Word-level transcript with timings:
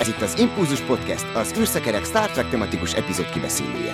Ez 0.00 0.08
itt 0.08 0.20
az 0.20 0.38
Impulzus 0.38 0.80
Podcast, 0.80 1.26
az 1.34 1.54
űrszekerek 1.58 2.04
Star 2.04 2.30
Trek 2.30 2.48
tematikus 2.48 2.92
epizód 2.92 3.30
kibeszélője. 3.30 3.92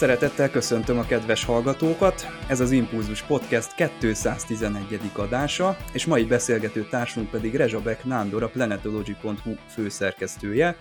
Szeretettel 0.00 0.50
köszöntöm 0.50 0.98
a 0.98 1.06
kedves 1.06 1.44
hallgatókat, 1.44 2.26
ez 2.48 2.60
az 2.60 2.70
Impulzus 2.70 3.22
Podcast 3.22 3.74
211. 3.98 5.00
adása, 5.16 5.76
és 5.92 6.06
mai 6.06 6.24
beszélgető 6.24 6.86
társunk 6.90 7.30
pedig 7.30 7.54
Rezsabek 7.54 8.04
Nándor, 8.04 8.42
a 8.42 8.48
planetology.hu 8.48 9.54
főszerkesztője. 9.68 10.76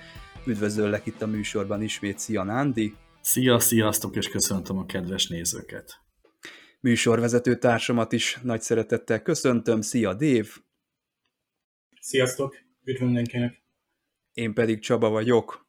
Üdvözöllek 0.45 1.05
itt 1.05 1.21
a 1.21 1.27
műsorban 1.27 1.81
ismét, 1.81 2.19
szia 2.19 2.43
Nándi! 2.43 2.93
Szia, 3.21 3.59
sziasztok, 3.59 4.15
és 4.15 4.27
köszöntöm 4.27 4.77
a 4.77 4.85
kedves 4.85 5.27
nézőket! 5.27 6.01
Műsorvezető 6.79 7.55
társamat 7.55 8.11
is 8.11 8.39
nagy 8.43 8.61
szeretettel 8.61 9.21
köszöntöm, 9.21 9.81
szia 9.81 10.13
Dév! 10.13 10.57
Sziasztok, 12.01 12.55
üdv 12.83 13.01
mindenkinek! 13.01 13.63
Én 14.33 14.53
pedig 14.53 14.79
Csaba 14.79 15.09
vagyok. 15.09 15.67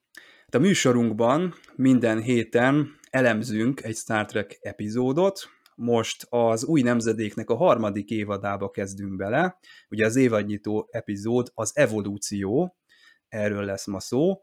A 0.52 0.58
műsorunkban 0.58 1.54
minden 1.76 2.22
héten 2.22 2.98
elemzünk 3.10 3.82
egy 3.82 3.96
Star 3.96 4.24
Trek 4.24 4.58
epizódot, 4.60 5.48
most 5.74 6.26
az 6.28 6.64
új 6.64 6.82
nemzedéknek 6.82 7.50
a 7.50 7.56
harmadik 7.56 8.10
évadába 8.10 8.70
kezdünk 8.70 9.16
bele. 9.16 9.58
Ugye 9.88 10.04
az 10.04 10.16
évadnyitó 10.16 10.88
epizód 10.90 11.50
az 11.54 11.70
evolúció, 11.74 12.76
erről 13.28 13.64
lesz 13.64 13.86
ma 13.86 14.00
szó, 14.00 14.42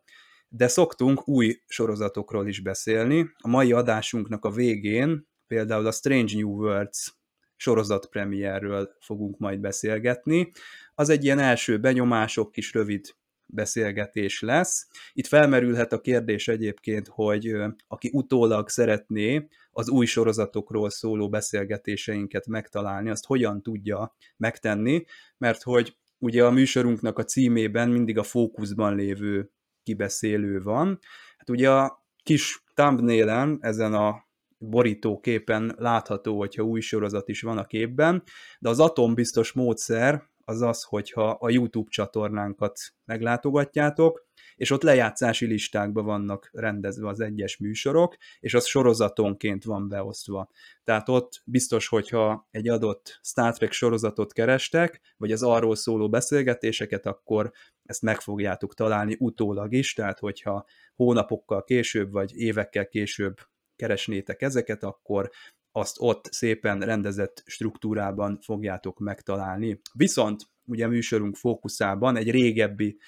de 0.49 0.67
szoktunk 0.67 1.27
új 1.27 1.61
sorozatokról 1.65 2.47
is 2.47 2.61
beszélni. 2.61 3.29
A 3.37 3.47
mai 3.47 3.71
adásunknak 3.71 4.45
a 4.45 4.51
végén 4.51 5.27
például 5.47 5.87
a 5.87 5.91
Strange 5.91 6.35
New 6.35 6.49
Worlds 6.49 7.15
sorozat 7.55 8.07
premierről 8.09 8.95
fogunk 8.99 9.37
majd 9.37 9.59
beszélgetni. 9.59 10.51
Az 10.93 11.09
egy 11.09 11.23
ilyen 11.23 11.39
első 11.39 11.79
benyomások, 11.79 12.51
kis 12.51 12.73
rövid 12.73 13.15
beszélgetés 13.47 14.41
lesz. 14.41 14.87
Itt 15.13 15.27
felmerülhet 15.27 15.93
a 15.93 16.01
kérdés 16.01 16.47
egyébként, 16.47 17.07
hogy 17.07 17.55
aki 17.87 18.09
utólag 18.13 18.69
szeretné 18.69 19.47
az 19.71 19.89
új 19.89 20.05
sorozatokról 20.05 20.89
szóló 20.89 21.29
beszélgetéseinket 21.29 22.47
megtalálni, 22.47 23.09
azt 23.09 23.25
hogyan 23.25 23.61
tudja 23.61 24.15
megtenni, 24.37 25.03
mert 25.37 25.63
hogy 25.63 25.97
ugye 26.17 26.45
a 26.45 26.51
műsorunknak 26.51 27.17
a 27.19 27.23
címében 27.23 27.89
mindig 27.89 28.17
a 28.17 28.23
fókuszban 28.23 28.95
lévő 28.95 29.51
kibeszélő 29.83 30.61
van. 30.61 30.99
Hát 31.37 31.49
ugye 31.49 31.71
a 31.71 32.05
kis 32.23 32.63
thumbnailen, 32.73 33.57
ezen 33.61 33.93
a 33.93 34.25
borítóképen 34.57 35.75
látható, 35.77 36.37
hogyha 36.37 36.63
új 36.63 36.79
sorozat 36.79 37.29
is 37.29 37.41
van 37.41 37.57
a 37.57 37.65
képben, 37.65 38.23
de 38.59 38.69
az 38.69 38.79
atombiztos 38.79 39.51
módszer 39.51 40.23
az 40.47 40.61
az, 40.61 40.83
hogyha 40.83 41.29
a 41.29 41.49
YouTube 41.49 41.89
csatornánkat 41.89 42.79
meglátogatjátok, 43.05 44.25
és 44.55 44.71
ott 44.71 44.81
lejátszási 44.81 45.45
listákban 45.45 46.05
vannak 46.05 46.49
rendezve 46.53 47.07
az 47.07 47.19
egyes 47.19 47.57
műsorok, 47.57 48.15
és 48.39 48.53
az 48.53 48.65
sorozatonként 48.65 49.63
van 49.63 49.87
beosztva. 49.87 50.49
Tehát 50.83 51.09
ott 51.09 51.41
biztos, 51.45 51.87
hogyha 51.87 52.47
egy 52.51 52.67
adott 52.67 53.19
Star 53.23 53.53
Trek 53.53 53.71
sorozatot 53.71 54.33
kerestek, 54.33 55.01
vagy 55.17 55.31
az 55.31 55.43
arról 55.43 55.75
szóló 55.75 56.09
beszélgetéseket, 56.09 57.05
akkor 57.05 57.51
ezt 57.83 58.01
meg 58.01 58.19
fogjátok 58.19 58.73
találni 58.73 59.15
utólag 59.19 59.73
is, 59.73 59.93
tehát 59.93 60.19
hogyha 60.19 60.65
hónapokkal 60.95 61.63
később, 61.63 62.11
vagy 62.11 62.35
évekkel 62.35 62.87
később 62.87 63.35
keresnétek 63.75 64.41
ezeket, 64.41 64.83
akkor 64.83 65.29
azt 65.77 65.95
ott 65.99 66.27
szépen 66.31 66.79
rendezett 66.79 67.43
struktúrában 67.45 68.39
fogjátok 68.41 68.99
megtalálni. 68.99 69.81
Viszont 69.93 70.41
ugye 70.65 70.85
a 70.85 70.89
műsorunk 70.89 71.35
fókuszában 71.35 72.15
egy 72.15 72.31
régebbi 72.31 72.99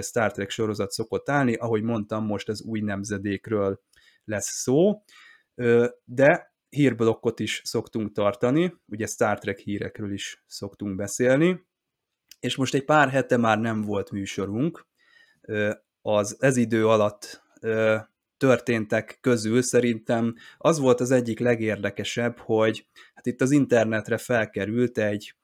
Star 0.00 0.32
Trek 0.32 0.50
sorozat 0.50 0.90
szokott 0.90 1.28
állni, 1.28 1.54
ahogy 1.54 1.82
mondtam, 1.82 2.24
most 2.24 2.48
az 2.48 2.62
új 2.62 2.80
nemzedékről 2.80 3.80
lesz 4.24 4.60
szó, 4.60 5.02
de 6.04 6.54
hírblokkot 6.68 7.40
is 7.40 7.60
szoktunk 7.64 8.12
tartani, 8.12 8.74
ugye 8.86 9.06
Star 9.06 9.38
Trek 9.38 9.58
hírekről 9.58 10.12
is 10.12 10.44
szoktunk 10.46 10.96
beszélni, 10.96 11.66
és 12.40 12.56
most 12.56 12.74
egy 12.74 12.84
pár 12.84 13.10
hete 13.10 13.36
már 13.36 13.58
nem 13.58 13.82
volt 13.82 14.10
műsorunk, 14.10 14.86
az 16.02 16.36
ez 16.40 16.56
idő 16.56 16.88
alatt 16.88 17.42
történtek 18.38 19.18
közül 19.20 19.62
szerintem 19.62 20.34
az 20.58 20.78
volt 20.78 21.00
az 21.00 21.10
egyik 21.10 21.38
legérdekesebb, 21.38 22.38
hogy 22.38 22.86
hát 23.14 23.26
itt 23.26 23.40
az 23.40 23.50
internetre 23.50 24.16
felkerült 24.16 24.98
egy 24.98 25.34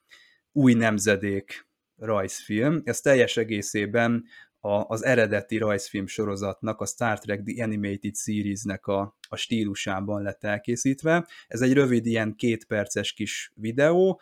új 0.53 0.75
nemzedék 0.75 1.66
rajzfilm, 1.97 2.82
ez 2.84 3.00
teljes 3.00 3.37
egészében 3.37 4.25
a, 4.60 4.84
az 4.88 5.05
eredeti 5.05 5.59
rajzfilm 5.59 6.06
sorozatnak, 6.06 6.81
a 6.81 6.87
Star 6.87 7.19
Trek 7.19 7.43
The 7.43 7.65
Animated 7.65 8.16
Series-nek 8.16 8.87
a, 8.87 9.16
a 9.28 9.37
stílusában 9.37 10.22
lett 10.22 10.44
elkészítve. 10.44 11.28
Ez 11.47 11.61
egy 11.61 11.72
rövid, 11.72 12.06
ilyen 12.06 12.34
kétperces 12.37 13.12
kis 13.12 13.53
videó. 13.55 14.21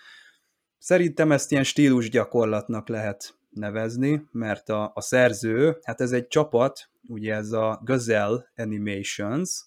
Szerintem 0.79 1.33
ezt 1.33 1.51
ilyen 1.51 1.65
stílus 1.65 2.11
gyakorlatnak 2.11 2.89
lehet 2.89 3.35
nevezni, 3.51 4.23
mert 4.33 4.69
a, 4.69 4.91
a 4.95 5.01
szerző, 5.01 5.79
hát 5.83 6.01
ez 6.01 6.13
egy 6.13 6.27
csapat, 6.27 6.91
ugye 7.09 7.35
ez 7.35 7.53
a 7.53 7.81
Gazelle 7.85 8.53
Animations, 8.55 9.65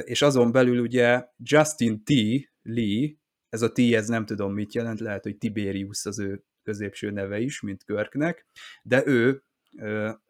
és 0.00 0.22
azon 0.22 0.52
belül 0.52 0.80
ugye 0.80 1.24
Justin 1.36 2.04
T. 2.04 2.10
Lee, 2.62 3.10
ez 3.48 3.62
a 3.62 3.72
T, 3.72 3.78
ez 3.78 4.08
nem 4.08 4.26
tudom 4.26 4.52
mit 4.52 4.74
jelent, 4.74 5.00
lehet, 5.00 5.22
hogy 5.22 5.38
Tiberius 5.38 6.04
az 6.04 6.18
ő 6.18 6.44
középső 6.62 7.10
neve 7.10 7.38
is, 7.38 7.60
mint 7.60 7.84
Körknek, 7.84 8.46
de 8.82 9.06
ő 9.06 9.42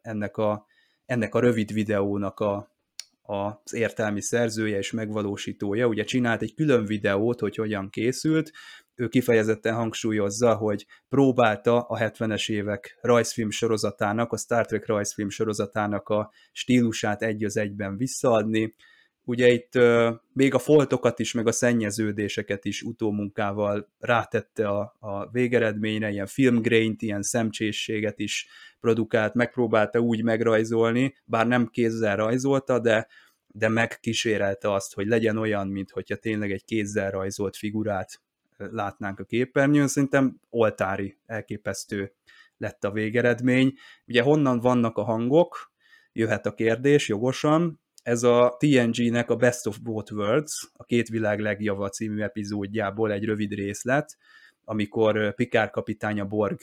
ennek 0.01 0.37
a, 0.37 0.65
ennek 1.05 1.35
a 1.35 1.39
rövid 1.39 1.73
videónak 1.73 2.39
a, 2.39 2.75
az 3.21 3.73
értelmi 3.73 4.21
szerzője 4.21 4.77
és 4.77 4.91
megvalósítója, 4.91 5.87
ugye 5.87 6.03
csinált 6.03 6.41
egy 6.41 6.55
külön 6.55 6.85
videót, 6.85 7.39
hogy 7.39 7.55
hogyan 7.55 7.89
készült, 7.89 8.51
ő 8.97 9.07
kifejezetten 9.07 9.73
hangsúlyozza, 9.73 10.55
hogy 10.55 10.85
próbálta 11.09 11.81
a 11.81 11.97
70-es 11.97 12.51
évek 12.51 12.97
rajzfilm 13.01 13.49
sorozatának, 13.49 14.31
a 14.31 14.37
Star 14.37 14.65
Trek 14.65 14.85
rajzfilm 14.85 15.29
sorozatának 15.29 16.09
a 16.09 16.31
stílusát 16.51 17.21
egy 17.21 17.43
az 17.43 17.57
egyben 17.57 17.97
visszaadni. 17.97 18.75
Ugye 19.23 19.47
itt 19.47 19.75
uh, 19.75 20.13
még 20.33 20.53
a 20.53 20.59
foltokat 20.59 21.19
is, 21.19 21.33
meg 21.33 21.47
a 21.47 21.51
szennyeződéseket 21.51 22.65
is 22.65 22.81
utómunkával 22.81 23.93
rátette 23.99 24.67
a, 24.67 24.95
a 24.99 25.29
végeredményre, 25.29 26.09
ilyen 26.09 26.25
filmgraint, 26.25 27.01
ilyen 27.01 27.21
szemcsészséget 27.21 28.19
is 28.19 28.47
produkált, 28.79 29.33
megpróbálta 29.33 29.99
úgy 29.99 30.23
megrajzolni, 30.23 31.15
bár 31.25 31.47
nem 31.47 31.67
kézzel 31.67 32.15
rajzolta, 32.15 32.79
de 32.79 33.07
de 33.47 33.69
megkísérelte 33.69 34.73
azt, 34.73 34.93
hogy 34.93 35.07
legyen 35.07 35.37
olyan, 35.37 35.67
mint 35.67 35.91
hogyha 35.91 36.15
tényleg 36.15 36.51
egy 36.51 36.65
kézzel 36.65 37.11
rajzolt 37.11 37.57
figurát 37.57 38.21
látnánk 38.57 39.19
a 39.19 39.23
képernyőn, 39.23 39.87
szerintem 39.87 40.39
oltári, 40.49 41.17
elképesztő 41.25 42.13
lett 42.57 42.83
a 42.83 42.91
végeredmény. 42.91 43.73
Ugye 44.07 44.21
honnan 44.21 44.59
vannak 44.59 44.97
a 44.97 45.03
hangok, 45.03 45.71
jöhet 46.11 46.45
a 46.45 46.53
kérdés 46.53 47.07
jogosan, 47.07 47.79
ez 48.03 48.23
a 48.23 48.55
TNG-nek 48.59 49.29
a 49.29 49.35
Best 49.35 49.67
of 49.67 49.77
Both 49.77 50.13
Worlds, 50.13 50.69
a 50.73 50.83
Két 50.83 51.07
világ 51.07 51.39
legjava 51.39 51.89
című 51.89 52.21
epizódjából 52.21 53.11
egy 53.11 53.25
rövid 53.25 53.51
részlet, 53.51 54.17
amikor 54.63 55.33
Pikár 55.35 55.69
kapitánya 55.69 56.25
Borg 56.25 56.59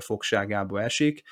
fogságába 0.00 0.82
esik, 0.82 1.22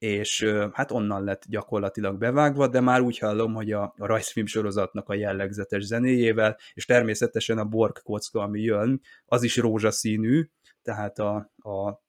és 0.00 0.44
hát 0.72 0.90
onnan 0.90 1.24
lett 1.24 1.44
gyakorlatilag 1.48 2.18
bevágva, 2.18 2.68
de 2.68 2.80
már 2.80 3.00
úgy 3.00 3.18
hallom, 3.18 3.54
hogy 3.54 3.72
a, 3.72 3.94
a 3.98 4.06
rajzfilm 4.06 4.46
sorozatnak 4.46 5.08
a 5.08 5.14
jellegzetes 5.14 5.82
zenéjével, 5.82 6.56
és 6.72 6.84
természetesen 6.84 7.58
a 7.58 7.64
Borg 7.64 8.02
kocka, 8.02 8.40
ami 8.40 8.60
jön, 8.60 9.00
az 9.24 9.42
is 9.42 9.56
rózsaszínű, 9.56 10.48
tehát 10.82 11.18
a, 11.18 11.34
a 11.56 12.02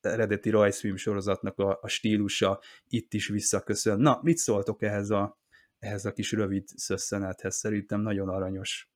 eredeti 0.00 0.50
rajzfilm 0.50 0.96
sorozatnak 0.96 1.58
a, 1.58 1.78
a 1.82 1.88
stílusa 1.88 2.60
itt 2.88 3.14
is 3.14 3.28
visszaköszön. 3.28 4.00
Na, 4.00 4.18
mit 4.22 4.36
szóltok 4.36 4.82
ehhez 4.82 5.10
a, 5.10 5.38
ehhez 5.78 6.04
a 6.04 6.12
kis 6.12 6.32
rövid 6.32 6.68
szösszenethez? 6.68 7.56
Szerintem 7.56 8.00
nagyon 8.00 8.28
aranyos. 8.28 8.90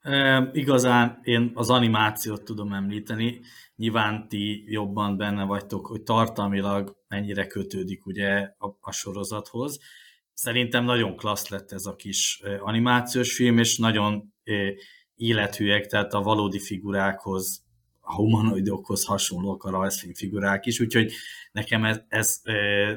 E, 0.00 0.48
igazán 0.52 1.20
én 1.22 1.50
az 1.54 1.70
animációt 1.70 2.44
tudom 2.44 2.72
említeni, 2.72 3.40
nyilván 3.76 4.28
ti 4.28 4.72
jobban 4.72 5.16
benne 5.16 5.44
vagytok, 5.44 5.86
hogy 5.86 6.02
tartalmilag 6.02 6.98
mennyire 7.10 7.46
kötődik 7.46 8.06
ugye 8.06 8.54
a, 8.58 8.76
a 8.80 8.92
sorozathoz. 8.92 9.78
Szerintem 10.32 10.84
nagyon 10.84 11.16
klassz 11.16 11.48
lett 11.48 11.72
ez 11.72 11.86
a 11.86 11.96
kis 11.96 12.42
animációs 12.58 13.34
film, 13.34 13.58
és 13.58 13.78
nagyon 13.78 14.34
élethűek, 15.14 15.86
tehát 15.86 16.12
a 16.12 16.22
valódi 16.22 16.58
figurákhoz 16.58 17.64
a 18.00 18.14
humanoidokhoz 18.14 19.04
hasonlók 19.04 19.64
a 19.64 19.70
rajzfilm 19.70 20.14
figurák 20.14 20.66
is, 20.66 20.80
úgyhogy 20.80 21.12
nekem 21.52 21.84
ez, 21.84 22.00
ez 22.08 22.40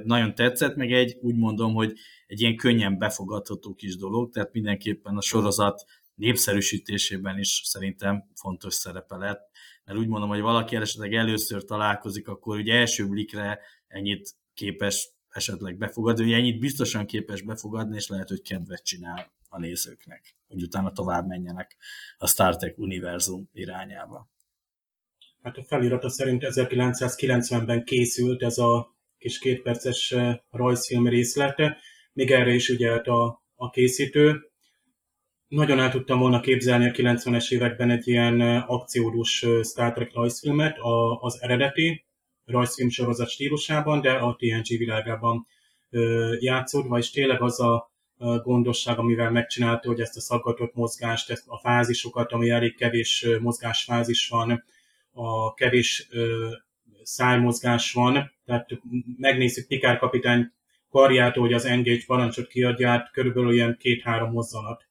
nagyon 0.04 0.36
tetszett, 0.36 0.76
meg 0.76 0.92
egy 0.92 1.18
úgy 1.22 1.36
mondom, 1.36 1.74
hogy 1.74 1.94
egy 2.28 2.42
ilyen 2.42 2.56
könnyen 2.56 2.98
befogadható 2.98 3.74
kis 3.74 3.96
dolog, 3.96 4.32
tehát 4.32 4.54
mindenképpen 4.54 5.18
a 5.18 5.22
sorozat 5.22 5.86
népszerűsítésében 6.16 7.40
is 7.40 7.62
szerintem 7.64 8.30
fontos 8.36 8.74
szerepe 8.74 9.16
lett, 9.16 9.50
mert 9.86 10.00
úgy 10.00 10.08
mondom, 10.08 10.30
hogy 10.30 10.42
valaki 10.42 10.76
esetleg 10.76 11.14
először 11.14 11.64
találkozik, 11.64 12.28
akkor 12.28 12.58
ugye 12.58 12.74
első 12.74 13.08
blikre 13.08 13.60
ennyit 13.94 14.36
képes 14.54 15.10
esetleg 15.30 15.78
befogadni, 15.78 16.24
hogy 16.24 16.34
ennyit 16.34 16.60
biztosan 16.60 17.06
képes 17.06 17.42
befogadni, 17.42 17.96
és 17.96 18.08
lehet, 18.08 18.28
hogy 18.28 18.42
kedvet 18.42 18.84
csinál 18.84 19.34
a 19.50 19.60
nézőknek, 19.60 20.36
hogy 20.48 20.64
utána 20.64 20.92
tovább 20.92 21.28
menjenek 21.28 21.78
a 22.18 22.28
Star 22.28 22.56
Trek 22.56 22.78
univerzum 22.78 23.50
irányába. 23.54 24.32
Hát 25.42 25.58
a 25.58 25.64
felirata 25.64 26.10
szerint 26.10 26.44
1990-ben 26.46 27.84
készült 27.84 28.42
ez 28.42 28.58
a 28.58 28.96
kis 29.18 29.40
kétperces 29.40 30.12
eh, 30.12 30.38
rajzfilm 30.50 31.08
részlete, 31.08 31.78
még 32.14 32.32
erre 32.32 32.54
is 32.54 32.70
ügyelt 32.70 33.08
a, 33.08 33.44
a 33.56 33.70
készítő. 33.70 34.52
Nagyon 35.48 35.80
el 35.80 35.92
tudtam 35.92 36.20
volna 36.20 36.40
képzelni 36.40 36.90
a 36.90 36.92
90-es 36.92 37.52
években 37.52 37.90
egy 37.90 38.08
ilyen 38.08 38.42
eh, 38.42 38.70
akciódús 38.70 39.44
eh, 39.44 39.64
Star 39.64 39.94
Trek 39.94 40.14
rajzfilmet, 40.14 40.78
a, 40.78 41.20
az 41.20 41.42
eredeti 41.42 42.06
rajzfilm 42.46 42.90
sorozat 42.90 43.30
stílusában, 43.30 44.02
de 44.02 44.12
a 44.12 44.36
TNG 44.36 44.78
világában 44.78 45.48
játszódva, 46.40 46.98
és 46.98 47.10
tényleg 47.10 47.42
az 47.42 47.60
a 47.60 47.92
gondosság, 48.44 49.00
amivel 49.00 49.32
megcsinálta, 49.32 49.88
hogy 49.88 50.00
ezt 50.00 50.18
a 50.18 50.22
szaggatott 50.22 50.74
mozgást, 50.74 51.30
ezt 51.30 51.48
a 51.48 51.58
fázisokat, 51.58 52.32
ami 52.32 52.50
elég 52.50 52.76
kevés 52.76 53.28
mozgásfázis 53.42 54.28
van, 54.28 54.64
a 55.12 55.54
kevés 55.54 56.08
szájmozgás 57.04 57.92
van, 57.92 58.32
tehát 58.46 58.70
megnézzük 59.18 59.68
Pikár 59.68 59.98
kapitány 59.98 60.52
karjától, 60.90 61.44
hogy 61.44 61.54
az 61.54 61.66
engage 61.66 62.04
parancsot 62.06 62.48
kiadja, 62.48 63.10
körülbelül 63.12 63.54
ilyen 63.54 63.78
két-három 63.80 64.32
mozzanat 64.32 64.88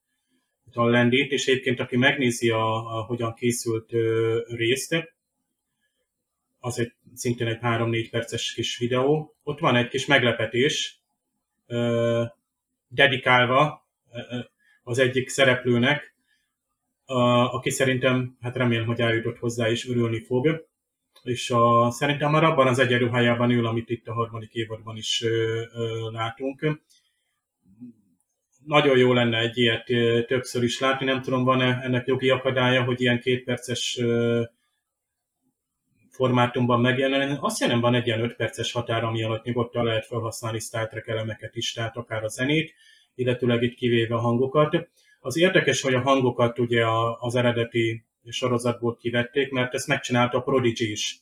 a 0.73 0.85
lendít, 0.85 1.33
és 1.33 1.47
egyébként 1.47 1.81
aki 1.81 1.97
megnézi, 1.97 2.51
a, 2.51 2.75
a 2.99 3.03
hogyan 3.03 3.35
készült 3.35 3.93
ö, 3.93 4.39
részt, 4.49 5.15
az 6.65 6.79
egy 6.79 6.93
szintén 7.15 7.47
egy 7.47 7.59
3-4 7.63 8.09
perces 8.11 8.53
kis 8.53 8.79
videó, 8.79 9.35
ott 9.43 9.59
van 9.59 9.77
egy 9.77 9.89
kis 9.89 10.07
meglepetés, 10.07 11.01
ö, 11.67 12.23
dedikálva 12.89 13.87
ö, 14.13 14.39
az 14.83 14.99
egyik 14.99 15.29
szereplőnek, 15.29 16.15
a, 17.05 17.55
aki 17.55 17.71
szerintem, 17.71 18.37
hát 18.41 18.57
remélem, 18.57 18.87
hogy 18.87 19.01
eljutott 19.01 19.39
hozzá 19.39 19.71
és 19.71 19.89
örülni 19.89 20.21
fog. 20.21 20.67
És 21.23 21.51
a, 21.51 21.91
szerintem 21.91 22.31
már 22.31 22.45
abban 22.45 22.67
az 22.67 22.79
egyenruhájában 22.79 23.51
ül, 23.51 23.67
amit 23.67 23.91
itt 23.91 24.09
a 24.09 24.13
harmadik 24.13 24.53
évadban 24.53 24.97
is 24.97 25.23
ö, 25.23 25.63
ö, 25.75 26.11
látunk. 26.11 26.81
Nagyon 28.67 28.99
jó 28.99 29.13
lenne 29.13 29.39
egy 29.39 29.59
ilyet 29.59 29.91
ö, 29.91 30.23
többször 30.27 30.63
is 30.63 30.81
látni, 30.81 31.07
nem 31.07 31.23
tudom, 31.23 31.45
van-e 31.45 31.81
ennek 31.83 32.07
jogi 32.07 32.31
akadálya, 32.31 32.85
hogy 32.85 33.01
ilyen 33.01 33.21
kétperces 33.21 33.99
ö, 33.99 34.43
formátumban 36.13 36.81
megjelenni. 36.81 37.37
Azt 37.41 37.59
hiszem, 37.59 37.81
van 37.81 37.95
egy 37.95 38.07
ilyen 38.07 38.21
5 38.21 38.37
perces 38.37 38.73
határ, 38.73 39.05
ami 39.05 39.23
alatt 39.23 39.45
nyugodtan 39.45 39.85
lehet 39.85 40.07
felhasználni 40.07 40.59
Star 40.59 40.89
Trek 40.89 41.07
elemeket 41.07 41.57
is, 41.57 41.73
tehát 41.73 41.97
akár 41.97 42.25
a 42.25 42.29
zenét, 42.29 42.75
illetőleg 43.15 43.63
itt 43.63 43.75
kivéve 43.75 44.15
a 44.15 44.21
hangokat. 44.21 44.89
Az 45.21 45.37
érdekes, 45.37 45.81
hogy 45.81 45.95
a 45.95 46.01
hangokat 46.01 46.59
ugye 46.59 46.85
az 47.19 47.35
eredeti 47.35 48.05
sorozatból 48.29 48.97
kivették, 48.97 49.51
mert 49.51 49.75
ezt 49.75 49.87
megcsinálta 49.87 50.39
a 50.39 50.43
Prodigy 50.43 50.91
is. 50.91 51.21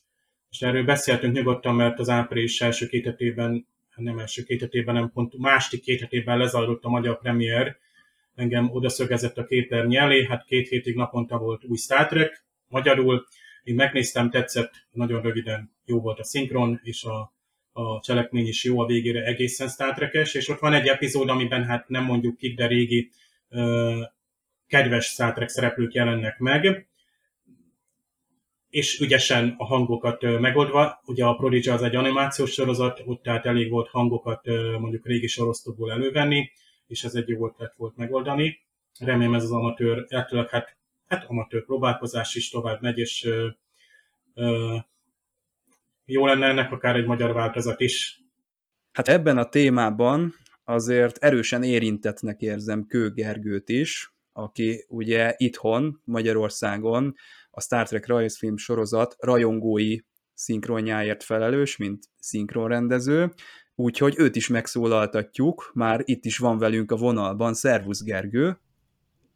És 0.49 0.61
erről 0.61 0.83
beszéltünk 0.83 1.35
nyugodtan, 1.35 1.75
mert 1.75 1.99
az 1.99 2.09
április 2.09 2.61
első 2.61 2.87
két 2.87 3.05
hetében, 3.05 3.67
nem 3.95 4.19
első 4.19 4.43
két 4.43 4.61
hetében, 4.61 4.93
nem 4.93 5.11
pont 5.13 5.37
másik 5.37 5.81
két 5.81 5.99
hetében 5.99 6.37
lezajlott 6.37 6.83
a 6.83 6.89
magyar 6.89 7.19
premier, 7.19 7.77
engem 8.35 8.69
odaszögezett 8.71 9.37
a 9.37 9.45
képernyő 9.45 9.97
elé, 9.97 10.25
hát 10.25 10.45
két 10.45 10.67
hétig 10.67 10.95
naponta 10.95 11.37
volt 11.37 11.63
új 11.63 11.77
Star 11.77 12.07
Trek, 12.07 12.45
magyarul, 12.67 13.25
én 13.63 13.75
megnéztem, 13.75 14.29
tetszett, 14.29 14.73
nagyon 14.91 15.21
röviden 15.21 15.71
jó 15.85 15.99
volt 15.99 16.19
a 16.19 16.23
szinkron, 16.23 16.79
és 16.83 17.03
a, 17.03 17.33
a 17.71 17.99
cselekmény 17.99 18.47
is 18.47 18.63
jó 18.63 18.79
a 18.79 18.85
végére 18.85 19.25
egészen 19.25 19.67
Star 19.67 20.09
és 20.11 20.47
ott 20.47 20.59
van 20.59 20.73
egy 20.73 20.87
epizód, 20.87 21.29
amiben 21.29 21.65
hát 21.65 21.87
nem 21.87 22.03
mondjuk 22.03 22.37
kik, 22.37 22.57
de 22.57 22.67
régi 22.67 23.11
kedves 24.67 25.05
Star 25.05 25.49
szereplők 25.49 25.93
jelennek 25.93 26.39
meg, 26.39 26.89
és 28.69 28.99
ügyesen 28.99 29.55
a 29.57 29.65
hangokat 29.65 30.21
megoldva. 30.39 31.01
Ugye 31.05 31.25
a 31.25 31.35
Prodigy 31.35 31.69
az 31.69 31.81
egy 31.81 31.95
animációs 31.95 32.51
sorozat, 32.51 33.01
ott 33.05 33.23
tehát 33.23 33.45
elég 33.45 33.69
volt 33.69 33.89
hangokat 33.89 34.45
mondjuk 34.79 35.05
régi 35.05 35.27
sorosztóból 35.27 35.91
elővenni, 35.91 36.51
és 36.87 37.03
ez 37.03 37.13
egy 37.13 37.27
jó 37.27 37.47
ötlet 37.47 37.73
volt 37.77 37.95
megoldani. 37.95 38.59
Remélem 38.99 39.33
ez 39.33 39.43
az 39.43 39.51
amatőr, 39.51 40.05
illetve 40.07 40.47
hát, 40.51 40.77
hát 41.11 41.25
amatőr 41.27 41.65
próbálkozás 41.65 42.35
is 42.35 42.49
tovább 42.49 42.81
megy, 42.81 42.97
és 42.97 43.25
ö, 43.25 43.47
ö, 44.33 44.75
jó 46.05 46.25
lenne 46.25 46.47
ennek 46.47 46.71
akár 46.71 46.95
egy 46.95 47.05
magyar 47.05 47.33
változat 47.33 47.79
is. 47.79 48.21
Hát 48.91 49.07
ebben 49.07 49.37
a 49.37 49.49
témában 49.49 50.33
azért 50.63 51.17
erősen 51.17 51.63
érintetnek 51.63 52.41
érzem 52.41 52.85
Kő 52.85 53.11
Gergőt 53.11 53.69
is, 53.69 54.13
aki 54.33 54.85
ugye 54.87 55.33
itthon, 55.37 56.01
Magyarországon 56.03 57.15
a 57.49 57.61
Star 57.61 57.87
Trek 57.87 58.07
rajzfilm 58.07 58.57
sorozat 58.57 59.15
rajongói 59.19 59.97
szinkronjáért 60.33 61.23
felelős, 61.23 61.77
mint 61.77 62.03
szinkronrendező, 62.19 63.33
úgyhogy 63.75 64.13
őt 64.17 64.35
is 64.35 64.47
megszólaltatjuk, 64.47 65.71
már 65.73 66.01
itt 66.03 66.25
is 66.25 66.37
van 66.37 66.57
velünk 66.57 66.91
a 66.91 66.95
vonalban. 66.95 67.53
Szervusz 67.53 68.03
Gergő! 68.03 68.59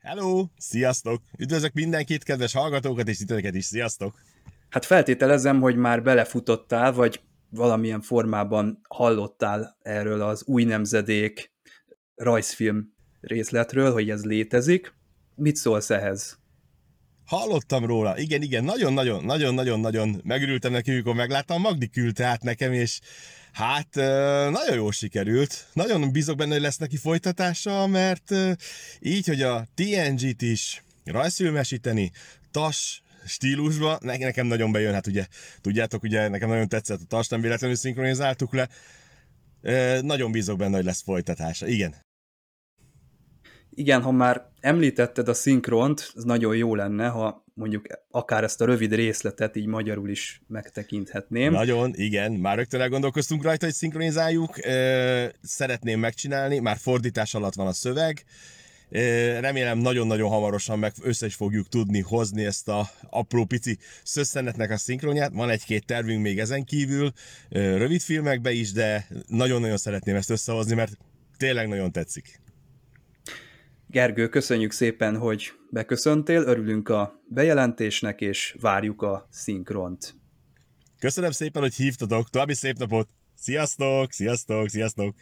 Hello! 0.05 0.45
Sziasztok! 0.57 1.21
Üdvözlök 1.37 1.73
mindenkit, 1.73 2.23
kedves 2.23 2.53
hallgatókat, 2.53 3.07
és 3.07 3.17
titeket 3.17 3.55
is, 3.55 3.65
sziasztok! 3.65 4.21
Hát 4.69 4.85
feltételezem, 4.85 5.61
hogy 5.61 5.75
már 5.75 6.03
belefutottál, 6.03 6.93
vagy 6.93 7.21
valamilyen 7.49 8.01
formában 8.01 8.81
hallottál 8.89 9.77
erről 9.81 10.21
az 10.21 10.43
új 10.45 10.63
nemzedék 10.63 11.51
rajzfilm 12.15 12.93
részletről, 13.21 13.91
hogy 13.91 14.09
ez 14.09 14.25
létezik. 14.25 14.93
Mit 15.35 15.55
szólsz 15.55 15.89
ehhez? 15.89 16.39
Hallottam 17.25 17.85
róla, 17.85 18.17
igen, 18.17 18.41
igen, 18.41 18.63
nagyon-nagyon, 18.63 19.25
nagyon-nagyon-nagyon 19.25 20.21
megörültem 20.23 20.71
neki, 20.71 20.91
amikor 20.91 21.13
megláttam, 21.13 21.61
Magdi 21.61 21.87
küldte 21.87 22.25
át 22.25 22.43
nekem, 22.43 22.73
és 22.73 22.99
hát 23.51 23.95
nagyon 24.51 24.75
jól 24.75 24.91
sikerült. 24.91 25.67
Nagyon 25.73 26.11
bízok 26.11 26.37
benne, 26.37 26.53
hogy 26.53 26.61
lesz 26.61 26.77
neki 26.77 26.97
folytatása, 26.97 27.87
mert 27.87 28.31
így, 28.99 29.27
hogy 29.27 29.41
a 29.41 29.67
TNG-t 29.75 30.41
is 30.41 30.83
rajzfilmesíteni, 31.03 32.11
tas 32.51 33.01
stílusba, 33.25 33.97
nekem 34.01 34.47
nagyon 34.47 34.71
bejön, 34.71 34.93
hát 34.93 35.07
ugye, 35.07 35.27
tudjátok, 35.61 36.03
ugye 36.03 36.27
nekem 36.27 36.49
nagyon 36.49 36.67
tetszett 36.67 37.01
a 37.01 37.05
tas, 37.07 37.27
nem 37.27 37.41
véletlenül 37.41 37.75
szinkronizáltuk 37.75 38.53
le. 38.53 38.69
Nagyon 40.01 40.31
bízok 40.31 40.57
benne, 40.57 40.75
hogy 40.75 40.85
lesz 40.85 41.03
folytatása, 41.03 41.67
igen. 41.67 42.04
Igen, 43.75 44.01
ha 44.01 44.11
már 44.11 44.49
említetted 44.59 45.27
a 45.27 45.33
szinkront, 45.33 46.11
ez 46.15 46.23
nagyon 46.23 46.55
jó 46.55 46.75
lenne, 46.75 47.07
ha 47.07 47.43
mondjuk 47.53 47.85
akár 48.11 48.43
ezt 48.43 48.61
a 48.61 48.65
rövid 48.65 48.93
részletet 48.93 49.55
így 49.55 49.65
magyarul 49.65 50.09
is 50.09 50.41
megtekinthetném. 50.47 51.51
Nagyon, 51.51 51.93
igen, 51.95 52.31
már 52.31 52.57
rögtön 52.57 52.81
elgondolkoztunk 52.81 53.43
rajta, 53.43 53.65
hogy 53.65 53.73
szinkronizáljuk. 53.73 54.55
Szeretném 55.41 55.99
megcsinálni, 55.99 56.59
már 56.59 56.77
fordítás 56.77 57.33
alatt 57.33 57.53
van 57.53 57.67
a 57.67 57.73
szöveg, 57.73 58.25
Remélem 59.39 59.77
nagyon-nagyon 59.77 60.29
hamarosan 60.29 60.79
meg 60.79 60.93
össze 61.01 61.25
is 61.25 61.35
fogjuk 61.35 61.67
tudni 61.67 62.01
hozni 62.01 62.45
ezt 62.45 62.67
a 62.67 62.89
apró 63.09 63.45
pici 63.45 63.77
szösszenetnek 64.03 64.71
a 64.71 64.77
szinkronját. 64.77 65.31
Van 65.33 65.49
egy-két 65.49 65.85
tervünk 65.85 66.21
még 66.21 66.39
ezen 66.39 66.63
kívül, 66.63 67.11
rövid 67.49 68.01
filmekbe 68.01 68.51
is, 68.51 68.71
de 68.71 69.07
nagyon-nagyon 69.27 69.77
szeretném 69.77 70.15
ezt 70.15 70.29
összehozni, 70.29 70.75
mert 70.75 70.97
tényleg 71.37 71.67
nagyon 71.67 71.91
tetszik. 71.91 72.39
Gergő, 73.95 74.29
köszönjük 74.29 74.71
szépen, 74.71 75.17
hogy 75.17 75.51
beköszöntél, 75.69 76.41
örülünk 76.41 76.89
a 76.89 77.21
bejelentésnek, 77.29 78.21
és 78.21 78.55
várjuk 78.59 79.01
a 79.01 79.27
szinkront. 79.31 80.15
Köszönöm 80.99 81.31
szépen, 81.31 81.61
hogy 81.61 81.75
hívtatok, 81.75 82.29
további 82.29 82.53
szép 82.53 82.77
napot! 82.77 83.09
Sziasztok, 83.35 84.11
sziasztok, 84.11 84.69
sziasztok! 84.69 85.15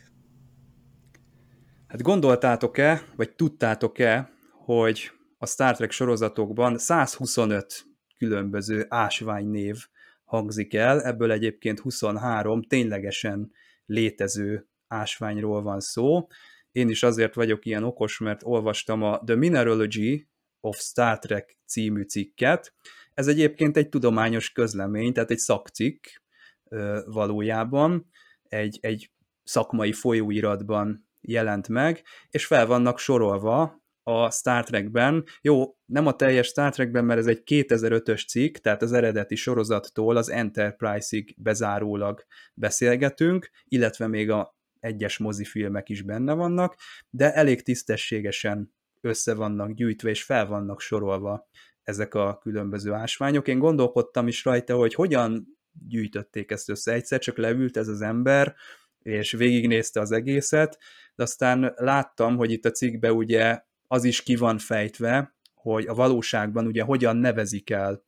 Hát 1.87 2.01
gondoltátok-e, 2.01 3.03
vagy 3.15 3.35
tudtátok-e, 3.35 4.29
hogy 4.65 5.11
a 5.37 5.45
Star 5.45 5.75
Trek 5.75 5.91
sorozatokban 5.91 6.77
125 6.77 7.85
különböző 8.17 8.85
ásványnév 8.89 9.77
hangzik 10.23 10.73
el, 10.73 11.01
ebből 11.01 11.31
egyébként 11.31 11.79
23 11.79 12.63
ténylegesen 12.63 13.51
létező 13.85 14.67
ásványról 14.87 15.61
van 15.61 15.79
szó. 15.79 16.27
Én 16.73 16.89
is 16.89 17.03
azért 17.03 17.33
vagyok 17.33 17.65
ilyen 17.65 17.83
okos, 17.83 18.17
mert 18.17 18.41
olvastam 18.43 19.03
a 19.03 19.21
The 19.25 19.35
Mineralogy 19.35 20.27
of 20.59 20.77
Star 20.77 21.19
Trek 21.19 21.57
című 21.65 22.03
cikket. 22.03 22.73
Ez 23.13 23.27
egyébként 23.27 23.77
egy 23.77 23.89
tudományos 23.89 24.51
közlemény, 24.51 25.13
tehát 25.13 25.31
egy 25.31 25.37
szakcikk 25.37 26.05
valójában, 27.05 28.09
egy, 28.43 28.77
egy 28.81 29.11
szakmai 29.43 29.93
folyóiratban 29.93 31.07
jelent 31.21 31.67
meg, 31.67 32.03
és 32.29 32.45
fel 32.45 32.65
vannak 32.65 32.99
sorolva 32.99 33.81
a 34.03 34.31
Star 34.31 34.63
Trekben, 34.63 35.23
jó, 35.41 35.77
nem 35.85 36.07
a 36.07 36.15
teljes 36.15 36.47
Star 36.47 36.71
Trekben, 36.71 37.05
mert 37.05 37.19
ez 37.19 37.27
egy 37.27 37.41
2005-ös 37.45 38.27
cikk, 38.27 38.57
tehát 38.57 38.81
az 38.81 38.91
eredeti 38.91 39.35
sorozattól 39.35 40.17
az 40.17 40.29
Enterprise-ig 40.29 41.35
bezárólag 41.37 42.25
beszélgetünk, 42.53 43.49
illetve 43.63 44.07
még 44.07 44.29
a 44.29 44.57
egyes 44.83 45.17
mozifilmek 45.17 45.89
is 45.89 46.01
benne 46.01 46.33
vannak, 46.33 46.75
de 47.09 47.33
elég 47.33 47.61
tisztességesen 47.61 48.73
össze 49.01 49.33
vannak 49.33 49.71
gyűjtve 49.71 50.09
és 50.09 50.23
fel 50.23 50.47
vannak 50.47 50.79
sorolva 50.79 51.49
ezek 51.83 52.13
a 52.13 52.37
különböző 52.41 52.91
ásványok. 52.91 53.47
Én 53.47 53.59
gondolkodtam 53.59 54.27
is 54.27 54.43
rajta, 54.43 54.75
hogy 54.75 54.93
hogyan 54.93 55.57
gyűjtötték 55.87 56.51
ezt 56.51 56.69
össze. 56.69 56.93
Egyszer 56.93 57.19
csak 57.19 57.37
leült 57.37 57.77
ez 57.77 57.87
az 57.87 58.01
ember, 58.01 58.55
és 58.99 59.31
végignézte 59.31 59.99
az 59.99 60.11
egészet, 60.11 60.77
de 61.15 61.23
aztán 61.23 61.73
láttam, 61.75 62.35
hogy 62.37 62.51
itt 62.51 62.65
a 62.65 62.71
cikkben 62.71 63.11
ugye 63.11 63.61
az 63.87 64.03
is 64.03 64.23
ki 64.23 64.35
van 64.35 64.57
fejtve, 64.57 65.35
hogy 65.53 65.87
a 65.87 65.93
valóságban 65.93 66.65
ugye 66.65 66.83
hogyan 66.83 67.17
nevezik 67.17 67.69
el 67.69 68.03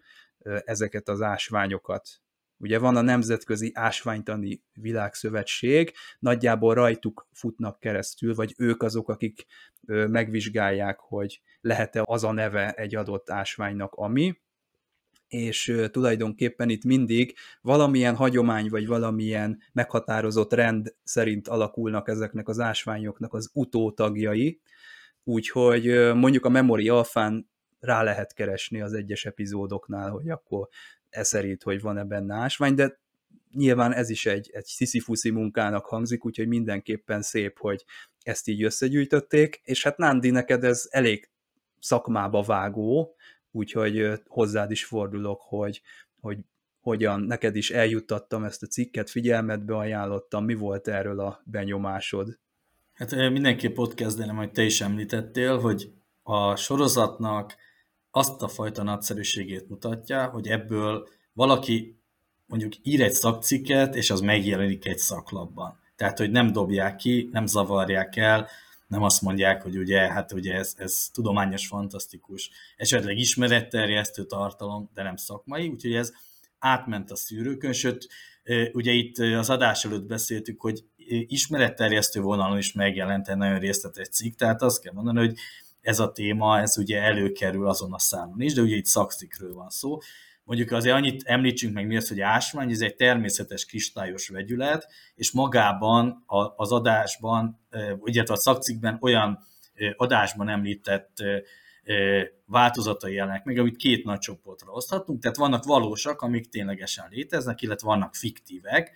ezeket 0.65 1.10
az 1.10 1.22
ásványokat. 1.22 2.10
Ugye 2.57 2.79
van 2.79 2.95
a 2.95 3.01
Nemzetközi 3.01 3.71
Ásványtani 3.74 4.63
Világszövetség, 4.74 5.93
nagyjából 6.19 6.74
rajtuk 6.74 7.27
futnak 7.31 7.79
keresztül, 7.79 8.35
vagy 8.35 8.53
ők 8.57 8.83
azok, 8.83 9.09
akik 9.09 9.45
megvizsgálják, 9.88 11.00
hogy 11.00 11.41
lehet-e 11.62 12.01
az 12.05 12.24
a 12.24 12.31
neve 12.31 12.71
egy 12.71 12.95
adott 12.95 13.29
ásványnak, 13.29 13.93
ami, 13.93 14.38
és 15.27 15.77
tulajdonképpen 15.91 16.69
itt 16.69 16.83
mindig 16.83 17.35
valamilyen 17.62 18.15
hagyomány, 18.15 18.69
vagy 18.69 18.88
valamilyen 18.88 19.62
meghatározott 19.74 20.53
rend 20.53 20.95
szerint 21.03 21.47
alakulnak 21.47 22.07
ezeknek 22.07 22.47
az 22.47 22.59
ásványoknak 22.59 23.33
az 23.33 23.50
utótagjai, 23.53 24.62
úgyhogy 25.24 26.13
mondjuk 26.13 26.45
a 26.45 26.50
Memory 26.50 26.89
Alfán 26.89 27.50
rá 27.79 28.03
lehet 28.03 28.33
keresni 28.33 28.81
az 28.81 28.93
egyes 28.93 29.25
epizódoknál, 29.25 30.09
hogy 30.09 30.29
akkor 30.29 30.67
ez 31.15 31.27
szerint, 31.27 31.63
hogy 31.63 31.81
van-e 31.81 32.03
benne 32.03 32.36
ásvány, 32.36 32.74
de 32.74 33.00
nyilván 33.51 33.93
ez 33.93 34.10
is 34.10 34.25
egy, 34.25 34.50
egy 34.53 34.65
sziszifuszi 34.65 35.29
munkának 35.29 35.86
hangzik, 35.86 36.25
úgyhogy 36.25 36.48
mindenképpen 36.48 37.22
szép, 37.22 37.57
hogy 37.60 37.86
ezt 38.24 38.48
így 38.48 38.63
összegyűjtötték, 38.63 39.62
és 39.63 39.84
hát 39.84 39.98
Nándi, 39.98 40.29
neked 40.29 40.63
ez 40.63 40.88
elég 40.89 41.29
szakmába 41.79 42.41
vágó, 42.41 43.15
úgyhogy 43.51 44.12
hozzád 44.27 44.72
is 44.72 44.86
fordulok, 44.86 45.41
hogy, 45.41 45.81
hogy 46.22 46.38
hogyan 46.81 47.22
neked 47.22 47.55
is 47.55 47.72
eljuttattam 47.72 48.43
ezt 48.43 48.63
a 48.63 48.67
cikket, 48.67 49.10
figyelmetbe 49.10 49.75
ajánlottam, 49.75 50.45
mi 50.45 50.53
volt 50.53 50.88
erről 50.88 51.19
a 51.19 51.41
benyomásod? 51.45 52.39
Hát 52.93 53.12
mindenképp 53.12 53.77
ott 53.77 53.93
kezdenem, 53.93 54.36
hogy 54.36 54.51
te 54.51 54.63
is 54.63 54.81
említettél, 54.81 55.60
hogy 55.60 55.91
a 56.24 56.55
sorozatnak 56.55 57.55
azt 58.15 58.41
a 58.41 58.48
fajta 58.48 58.84
nagyszerűségét 58.84 59.69
mutatja, 59.69 60.25
hogy 60.25 60.48
ebből 60.48 61.07
valaki 61.34 62.00
mondjuk 62.45 62.74
ír 62.81 63.01
egy 63.01 63.12
szakcikket, 63.12 63.95
és 63.95 64.10
az 64.10 64.19
megjelenik 64.19 64.86
egy 64.86 64.98
szaklapban. 64.98 65.79
Tehát, 65.95 66.17
hogy 66.17 66.31
nem 66.31 66.51
dobják 66.51 66.95
ki, 66.95 67.29
nem 67.31 67.45
zavarják 67.45 68.15
el, 68.15 68.48
nem 68.88 69.03
azt 69.03 69.22
mondják, 69.22 69.62
hogy 69.62 69.77
ugye, 69.77 70.00
hát 70.00 70.31
ugye 70.31 70.53
ez, 70.53 70.74
ez 70.77 71.10
tudományos, 71.13 71.67
fantasztikus, 71.67 72.50
esetleg 72.77 73.17
ismeretterjesztő 73.17 74.25
tartalom, 74.25 74.89
de 74.93 75.03
nem 75.03 75.15
szakmai, 75.15 75.67
úgyhogy 75.67 75.93
ez 75.93 76.12
átment 76.60 77.12
a 77.12 77.15
szűrőkön, 77.15 77.74
sőt, 77.74 78.07
ugye 78.74 78.91
itt 78.91 79.17
az 79.17 79.50
adás 79.50 79.86
előtt 79.86 80.05
beszéltük, 80.05 80.62
hogy 80.62 80.84
ismeretterjesztő 81.27 82.22
vonalon 82.22 82.57
is 82.57 82.74
megjelent 82.74 83.29
egy 83.29 83.38
nagyon 83.38 83.60
részletes 83.60 84.10
cikk, 84.10 84.36
tehát 84.36 84.62
azt 84.62 84.81
kell 84.81 84.93
mondani, 84.93 85.19
hogy 85.19 85.38
ez 85.86 86.00
a 86.00 86.12
téma, 86.12 86.60
ez 86.60 86.77
ugye 86.77 87.01
előkerül 87.01 87.68
azon 87.68 87.94
a 87.94 88.00
számon 88.00 88.42
is, 88.42 88.54
de 88.54 88.62
ugye 88.62 88.75
itt 88.75 88.86
szakcikről 88.86 89.54
van 89.54 89.70
szó. 89.70 89.98
Mondjuk 90.44 90.72
azért 90.72 90.96
annyit 90.96 91.24
említsünk 91.24 91.74
meg 91.74 91.88
mi 91.88 91.96
az, 91.96 92.08
hogy 92.08 92.20
ásvány, 92.22 92.72
ez 92.72 92.82
egy 92.82 92.96
természetes 92.96 93.65
kristályos 93.65 94.27
vegyület, 94.27 94.88
és 95.15 95.32
magában 95.32 96.24
az 96.56 96.72
adásban, 96.72 97.60
ugye 97.98 98.24
a 98.27 98.36
szakcikkben 98.36 98.98
olyan 99.01 99.39
adásban 99.96 100.50
említett 100.50 101.18
változatai 102.46 103.13
jelennek 103.13 103.44
meg, 103.44 103.58
amit 103.58 103.75
két 103.75 104.04
nagy 104.06 104.20
csoportra 104.20 104.72
oszthatunk, 104.72 105.22
tehát 105.22 105.38
vannak 105.38 105.63
valósak, 105.63 106.22
amik 106.22 106.50
ténylegesen 106.50 107.08
léteznek, 107.10 107.62
illetve 107.62 107.88
vannak 107.88 108.15
fiktívek. 108.15 108.92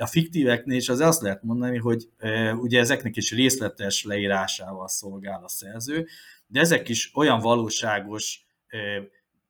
A 0.00 0.06
fiktíveknél 0.06 0.76
is 0.76 0.88
az 0.88 1.00
azt 1.00 1.22
lehet 1.22 1.42
mondani, 1.42 1.78
hogy 1.78 2.08
ugye 2.54 2.78
ezeknek 2.78 3.16
is 3.16 3.32
részletes 3.32 4.04
leírásával 4.04 4.88
szolgál 4.88 5.44
a 5.44 5.48
szerző, 5.48 6.06
de 6.46 6.60
ezek 6.60 6.88
is 6.88 7.10
olyan 7.14 7.40
valóságos 7.40 8.46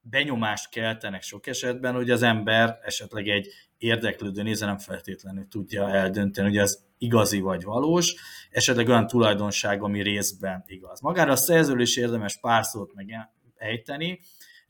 benyomást 0.00 0.70
keltenek 0.70 1.22
sok 1.22 1.46
esetben, 1.46 1.94
hogy 1.94 2.10
az 2.10 2.22
ember 2.22 2.78
esetleg 2.82 3.28
egy 3.28 3.46
érdeklődő 3.78 4.42
néző 4.42 4.66
nem 4.66 4.78
feltétlenül 4.78 5.48
tudja 5.48 5.90
eldönteni, 5.90 6.48
hogy 6.48 6.58
az 6.58 6.86
igazi 6.98 7.40
vagy 7.40 7.64
valós, 7.64 8.14
esetleg 8.50 8.88
olyan 8.88 9.06
tulajdonság, 9.06 9.82
ami 9.82 10.02
részben 10.02 10.64
igaz. 10.66 11.00
Magára 11.00 11.32
a 11.32 11.36
szerzőről 11.36 11.80
is 11.80 11.96
érdemes 11.96 12.38
pár 12.40 12.64
szót 12.64 12.92
megejteni. 12.94 14.20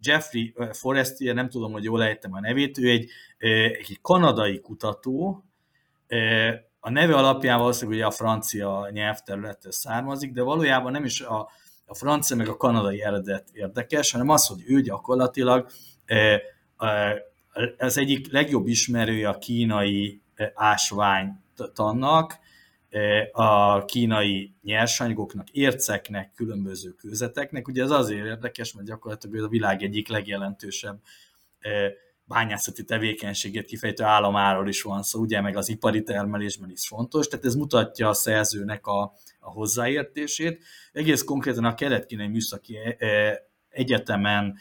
Jeffrey 0.00 0.54
Forestier, 0.72 1.34
nem 1.34 1.48
tudom, 1.48 1.72
hogy 1.72 1.84
jól 1.84 2.02
ejtem 2.02 2.32
a 2.32 2.40
nevét, 2.40 2.78
ő 2.78 2.88
egy, 2.88 3.10
egy 3.38 3.98
kanadai 4.02 4.60
kutató, 4.60 5.44
a 6.80 6.90
neve 6.90 7.14
alapján 7.14 7.58
valószínűleg 7.58 7.98
ugye 7.98 8.06
a 8.06 8.10
francia 8.10 8.88
nyelvterülettől 8.92 9.72
származik, 9.72 10.32
de 10.32 10.42
valójában 10.42 10.92
nem 10.92 11.04
is 11.04 11.20
a, 11.20 11.50
a 11.84 11.94
francia 11.94 12.36
meg 12.36 12.48
a 12.48 12.56
kanadai 12.56 13.02
eredet 13.02 13.48
érdekes, 13.52 14.12
hanem 14.12 14.28
az, 14.28 14.46
hogy 14.46 14.62
ő 14.66 14.80
gyakorlatilag 14.80 15.68
az 17.78 17.98
egyik 17.98 18.32
legjobb 18.32 18.66
ismerője 18.66 19.28
a 19.28 19.38
kínai 19.38 20.22
ásványtannak, 20.54 22.38
a 23.32 23.84
kínai 23.84 24.54
nyersanyagoknak, 24.62 25.50
érceknek, 25.50 26.32
különböző 26.34 26.90
kőzeteknek. 26.90 27.68
Ugye 27.68 27.82
ez 27.82 27.90
azért 27.90 28.26
érdekes, 28.26 28.72
mert 28.72 28.86
gyakorlatilag 28.86 29.36
ez 29.36 29.42
a 29.42 29.48
világ 29.48 29.82
egyik 29.82 30.08
legjelentősebb 30.08 31.00
bányászati 32.28 32.84
tevékenységét 32.84 33.66
kifejtő 33.66 34.04
államáról 34.04 34.68
is 34.68 34.82
van 34.82 35.02
szó, 35.02 35.20
ugye 35.20 35.40
meg 35.40 35.56
az 35.56 35.68
ipari 35.68 36.02
termelésben 36.02 36.70
is 36.70 36.86
fontos, 36.86 37.26
tehát 37.26 37.44
ez 37.44 37.54
mutatja 37.54 38.08
a 38.08 38.14
szerzőnek 38.14 38.86
a, 38.86 39.02
a 39.40 39.50
hozzáértését. 39.50 40.64
Egész 40.92 41.22
konkrétan 41.22 41.64
a 41.64 41.74
kelet-kínai 41.74 42.26
műszaki 42.26 42.76
egyetemen 43.68 44.58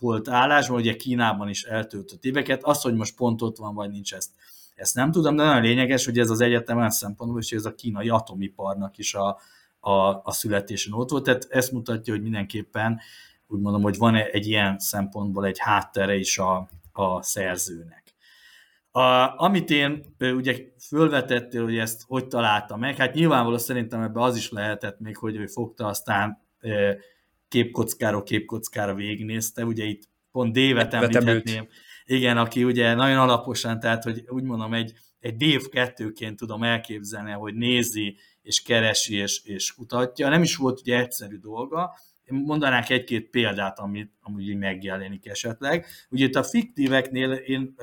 volt 0.00 0.28
állásban, 0.28 0.78
ugye 0.78 0.96
Kínában 0.96 1.48
is 1.48 1.62
eltöltött 1.62 2.24
éveket. 2.24 2.64
Az, 2.64 2.80
hogy 2.80 2.94
most 2.94 3.16
pont 3.16 3.42
ott 3.42 3.56
van, 3.56 3.74
vagy 3.74 3.90
nincs, 3.90 4.14
ezt, 4.14 4.30
ezt 4.74 4.94
nem 4.94 5.10
tudom, 5.10 5.36
de 5.36 5.44
nagyon 5.44 5.62
lényeges, 5.62 6.04
hogy 6.04 6.18
ez 6.18 6.30
az 6.30 6.40
egyetem 6.40 6.76
olyan 6.76 6.90
szempontból 6.90 7.40
hogy 7.48 7.58
ez 7.58 7.64
a 7.64 7.74
kínai 7.74 8.08
atomiparnak 8.08 8.98
is 8.98 9.14
a, 9.14 9.38
a, 9.80 10.20
a 10.24 10.32
születésen 10.32 10.92
ott 10.92 11.10
volt. 11.10 11.24
Tehát 11.24 11.46
ezt 11.48 11.72
mutatja, 11.72 12.12
hogy 12.12 12.22
mindenképpen 12.22 13.00
úgy 13.46 13.60
mondom, 13.60 13.82
hogy 13.82 13.96
van 13.96 14.14
egy 14.14 14.46
ilyen 14.46 14.78
szempontból 14.78 15.46
egy 15.46 15.58
háttere 15.58 16.14
is 16.14 16.38
a, 16.38 16.68
a 16.92 17.22
szerzőnek. 17.22 18.14
A, 18.90 19.42
amit 19.42 19.70
én 19.70 20.14
ugye 20.20 20.56
fölvetettél, 20.88 21.64
hogy 21.64 21.78
ezt 21.78 22.02
hogy 22.06 22.26
találta 22.26 22.76
meg, 22.76 22.96
hát 22.96 23.14
nyilvánvalóan 23.14 23.58
szerintem 23.58 24.02
ebbe 24.02 24.22
az 24.22 24.36
is 24.36 24.50
lehetett 24.50 25.00
még, 25.00 25.16
hogy 25.16 25.36
ő 25.36 25.46
fogta, 25.46 25.86
aztán 25.86 26.44
képkockáról 27.48 28.22
képkockára 28.22 28.94
végignézte, 28.94 29.64
ugye 29.64 29.84
itt 29.84 30.08
pont 30.32 30.52
Dévet 30.52 30.94
említhetném, 30.94 31.68
igen, 32.04 32.36
aki 32.36 32.64
ugye 32.64 32.94
nagyon 32.94 33.18
alaposan, 33.18 33.80
tehát 33.80 34.02
hogy 34.02 34.24
úgy 34.28 34.42
mondom, 34.42 34.74
egy, 34.74 34.92
egy 35.20 35.36
Dév 35.36 35.68
kettőként 35.68 36.36
tudom 36.36 36.62
elképzelni, 36.62 37.30
hogy 37.30 37.54
nézi, 37.54 38.16
és 38.42 38.62
keresi, 38.62 39.16
és, 39.16 39.40
és 39.44 39.74
kutatja. 39.74 40.28
Nem 40.28 40.42
is 40.42 40.56
volt 40.56 40.80
ugye 40.80 40.98
egyszerű 40.98 41.38
dolga, 41.38 41.94
mondanák 42.28 42.90
egy-két 42.90 43.30
példát, 43.30 43.78
amit 43.78 44.12
amúgy 44.20 44.56
megjelenik 44.56 45.26
esetleg. 45.26 45.86
Ugye 46.10 46.24
itt 46.24 46.34
a 46.34 46.42
fiktíveknél 46.42 47.32
én, 47.32 47.74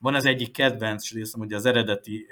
van 0.00 0.14
az 0.14 0.24
egyik 0.24 0.52
kedvenc 0.52 1.12
részem, 1.12 1.40
ugye 1.40 1.56
az 1.56 1.66
eredeti 1.66 2.26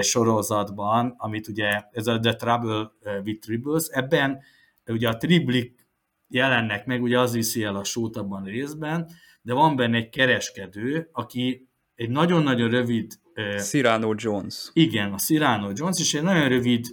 sorozatban, 0.00 1.14
amit 1.18 1.48
ugye 1.48 1.82
ez 1.92 2.06
a 2.06 2.18
The 2.18 2.34
Trouble 2.34 2.92
with 3.24 3.40
Tribbles, 3.40 3.86
ebben 3.90 4.40
ugye 4.86 5.08
a 5.08 5.16
triblik 5.16 5.86
jelennek 6.28 6.86
meg, 6.86 7.02
ugye 7.02 7.18
az 7.18 7.32
viszi 7.32 7.62
el 7.62 7.76
a 7.76 7.84
sót 7.84 8.16
abban 8.16 8.44
részben, 8.44 9.10
de 9.42 9.52
van 9.52 9.76
benne 9.76 9.96
egy 9.96 10.08
kereskedő, 10.08 11.08
aki 11.12 11.68
egy 11.94 12.10
nagyon-nagyon 12.10 12.70
rövid... 12.70 13.12
Cyrano 13.56 14.14
Jones. 14.16 14.70
Igen, 14.72 15.12
a 15.12 15.16
Cyrano 15.16 15.70
Jones, 15.74 16.00
és 16.00 16.14
egy 16.14 16.22
nagyon 16.22 16.48
rövid 16.48 16.86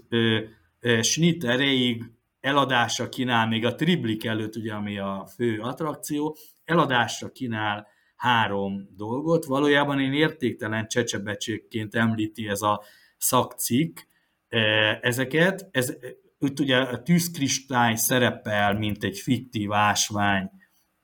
snit 1.01 1.43
erejéig 1.43 2.03
eladása 2.39 3.09
kínál 3.09 3.47
még 3.47 3.65
a 3.65 3.75
triblik 3.75 4.25
előtt, 4.25 4.55
ugye, 4.55 4.73
ami 4.73 4.97
a 4.97 5.29
fő 5.35 5.59
attrakció, 5.59 6.37
eladásra 6.65 7.31
kínál 7.31 7.87
három 8.15 8.87
dolgot. 8.95 9.45
Valójában 9.45 9.99
én 9.99 10.13
értéktelen 10.13 10.87
csecsebecsékként 10.87 11.95
említi 11.95 12.47
ez 12.47 12.61
a 12.61 12.83
szakcikk 13.17 13.97
ezeket. 15.01 15.67
Ez, 15.71 15.93
itt 16.39 16.59
ugye 16.59 16.77
a 16.77 17.01
tűzkristály 17.01 17.95
szerepel, 17.95 18.73
mint 18.73 19.03
egy 19.03 19.17
fiktív 19.17 19.71
ásvány 19.71 20.49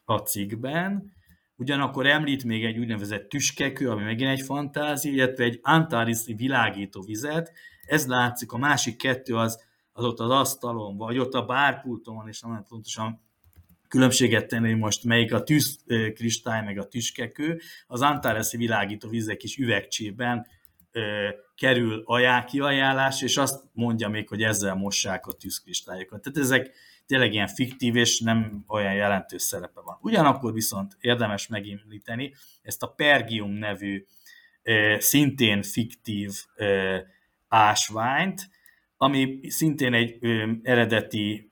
a 0.04 0.18
cikkben, 0.18 1.12
ugyanakkor 1.56 2.08
említ 2.08 2.44
még 2.44 2.66
egy 2.66 2.78
úgynevezett 2.78 3.30
tüskekő, 3.30 3.90
ami 3.90 4.04
megint 4.04 4.30
egy 4.30 4.42
fantázi, 4.42 5.14
illetve 5.14 5.44
egy 5.44 5.60
antariszi 5.62 6.34
világító 6.34 7.02
vizet. 7.02 7.52
Ez 7.88 8.08
látszik, 8.08 8.52
a 8.52 8.58
másik 8.58 8.98
kettő 8.98 9.36
az, 9.36 9.64
az 9.94 10.04
ott 10.04 10.20
az 10.20 10.30
asztalon, 10.30 10.98
vagy 10.98 11.18
ott 11.18 11.34
a 11.34 11.46
bárpulton 11.46 12.28
és 12.28 12.42
nem 12.42 12.66
pontosan 12.70 13.22
különbséget 13.88 14.48
tenni, 14.48 14.70
hogy 14.70 14.80
most 14.80 15.04
melyik 15.04 15.34
a 15.34 15.44
tűzkristály, 15.44 16.64
meg 16.64 16.78
a 16.78 16.88
tüskekő. 16.88 17.60
Az 17.88 18.02
Antareszi 18.02 18.58
világító 18.58 19.10
vizek 19.10 19.44
is 19.44 19.58
üvegcsében 19.58 20.48
kerül 21.56 22.02
ajánl, 22.06 22.46
kiajánlás, 22.46 23.22
és 23.22 23.38
azt 23.38 23.64
mondja 23.72 24.10
még, 24.10 24.28
hogy 24.28 24.44
ezzel 24.44 24.76
mossák 24.76 25.26
a 25.26 25.34
tűzkristályokat. 25.34 26.22
Tehát 26.22 26.38
ezek 26.38 26.72
tényleg 27.06 27.34
ilyen 27.34 27.48
fiktív, 27.48 27.96
és 27.96 28.20
nem 28.20 28.64
olyan 28.68 28.94
jelentős 28.94 29.42
szerepe 29.42 29.82
van. 29.82 29.98
Ugyanakkor 30.02 30.54
viszont 30.54 30.98
érdemes 31.00 31.48
megemlíteni 31.48 32.34
ezt 32.62 32.84
a 32.84 32.88
Pergium 32.88 33.52
nevű 33.52 34.06
szintén 34.98 35.62
fiktív 35.62 36.32
ásványt, 37.48 38.50
ami 39.04 39.40
szintén 39.50 39.94
egy 39.94 40.18
eredeti 40.62 41.52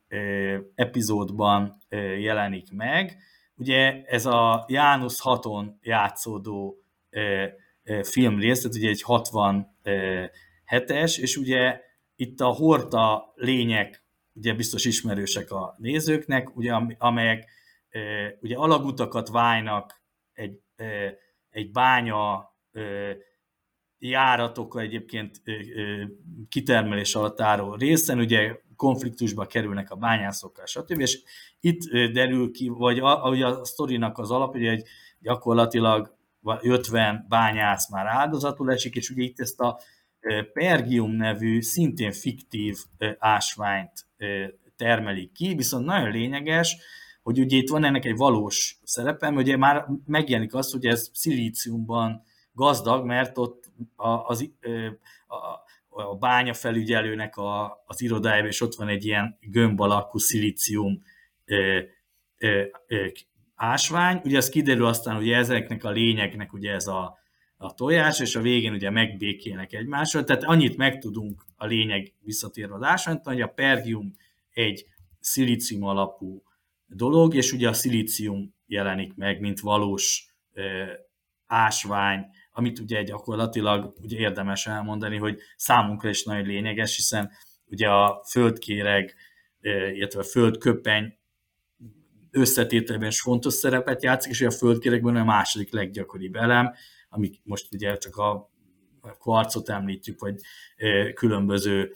epizódban 0.76 1.78
jelenik 2.20 2.72
meg. 2.72 3.18
Ugye 3.56 4.02
ez 4.06 4.26
a 4.26 4.66
János 4.68 5.22
haton 5.22 5.78
játszódó 5.82 6.76
filmrész, 8.02 8.62
tehát 8.62 8.78
ugye 8.78 8.90
egy 8.90 9.04
67-es, 9.08 11.20
és 11.20 11.38
ugye 11.38 11.80
itt 12.16 12.40
a 12.40 12.48
horta 12.48 13.34
lények 13.36 14.04
ugye 14.34 14.54
biztos 14.54 14.86
ismerősek 14.86 15.52
a 15.52 15.76
nézőknek, 15.78 16.56
ugye, 16.56 16.74
amelyek 16.98 17.50
ugye 18.42 18.56
alagutakat 18.56 19.30
válnak 19.30 20.02
egy, 20.34 20.60
egy 21.50 21.72
bánya 21.72 22.50
járatokkal 24.02 24.82
egyébként 24.82 25.42
kitermelés 26.50 27.16
alatt 27.16 27.42
álló 27.42 27.76
részen, 27.76 28.20
ugye 28.20 28.60
konfliktusba 28.76 29.46
kerülnek 29.46 29.92
a 29.92 29.96
bányászokkal, 29.96 30.66
stb. 30.66 31.00
És 31.00 31.22
itt 31.60 32.12
derül 32.12 32.52
ki, 32.52 32.68
vagy 32.68 33.00
a, 33.00 33.26
a, 33.26 33.48
a 33.48 33.66
sztorinak 33.66 34.18
az 34.18 34.32
alap, 34.32 34.52
hogy 34.52 34.84
gyakorlatilag 35.20 36.18
50 36.62 37.26
bányász 37.30 37.90
már 37.90 38.06
áldozatul 38.06 38.72
esik, 38.72 38.96
és 38.96 39.10
ugye 39.10 39.24
itt 39.24 39.40
ezt 39.40 39.60
a 39.60 39.80
Pergium 40.54 41.12
nevű, 41.12 41.62
szintén 41.62 42.12
fiktív 42.12 42.78
ásványt 43.18 43.92
termelik 44.76 45.32
ki, 45.32 45.54
viszont 45.56 45.86
nagyon 45.86 46.12
lényeges, 46.12 46.78
hogy 47.24 47.40
ugye 47.40 47.58
itt 47.58 47.70
van 47.70 47.84
ennek 47.84 48.06
egy 48.06 48.18
valós 48.18 48.80
szerepe, 48.84 49.30
ugye 49.30 49.58
már 49.58 49.86
megjelenik 50.06 50.54
az, 50.54 50.72
hogy 50.72 50.86
ez 50.86 51.10
szilíciumban 51.14 52.24
gazdag, 52.54 53.06
mert 53.06 53.38
ott 53.38 53.61
az, 53.96 54.50
a, 55.28 55.36
a 56.02 56.16
bánya 56.16 56.54
felügyelőnek 56.54 57.38
a, 57.38 57.84
az 57.86 58.02
irodájában, 58.02 58.50
és 58.50 58.62
ott 58.62 58.76
van 58.76 58.88
egy 58.88 59.06
ilyen 59.06 59.38
gömb 59.42 59.80
alakú 59.80 60.18
szilícium 60.18 61.04
ásvány. 63.56 64.22
Ugye 64.24 64.38
ez 64.38 64.50
kiderül 64.50 64.86
aztán, 64.86 65.16
hogy 65.16 65.30
ezeknek 65.30 65.84
a 65.84 65.90
lényeknek 65.90 66.54
ugye 66.54 66.72
ez 66.72 66.88
a, 66.88 67.18
a 67.58 67.74
tojás, 67.74 68.20
és 68.20 68.36
a 68.36 68.42
végén 68.42 68.74
ugye 68.74 68.90
megbékélnek 68.90 69.74
egymással. 69.74 70.24
Tehát 70.24 70.44
annyit 70.44 70.78
megtudunk 70.78 71.46
a 71.56 71.66
lényeg 71.66 72.14
visszatérve 72.20 72.76
az 72.76 72.84
ásványt, 72.84 73.26
hogy 73.26 73.42
a 73.42 73.48
pergium 73.48 74.16
egy 74.54 74.86
szilícium 75.20 75.84
alapú 75.84 76.44
dolog, 76.86 77.36
és 77.36 77.52
ugye 77.52 77.70
a 77.70 77.74
szilícium 77.74 78.54
jelenik 78.66 79.16
meg, 79.16 79.40
mint 79.40 79.60
valós 79.60 80.26
ásvány, 81.46 82.26
amit 82.52 82.80
ugye 82.80 83.04
gyakorlatilag 83.04 83.94
ugye 84.02 84.20
érdemes 84.20 84.68
elmondani, 84.68 85.18
hogy 85.18 85.40
számunkra 85.56 86.10
is 86.10 86.24
nagyon 86.24 86.46
lényeges, 86.46 86.96
hiszen 86.96 87.32
ugye 87.66 87.90
a 87.90 88.24
földkéreg, 88.30 89.16
illetve 89.94 90.20
a 90.20 90.24
földköpeny 90.24 91.18
összetételben 92.32 93.08
is 93.08 93.22
fontos 93.22 93.54
szerepet 93.54 94.04
játszik, 94.04 94.32
és 94.32 94.42
a 94.42 94.52
földkéregben 94.52 95.16
a 95.16 95.24
második 95.24 95.74
leggyakoribb 95.74 96.36
elem, 96.36 96.74
amik 97.10 97.40
most 97.44 97.74
ugye 97.74 97.98
csak 97.98 98.16
a 98.16 98.50
kvarcot 99.20 99.70
említjük, 99.70 100.20
vagy 100.20 100.36
különböző 101.14 101.94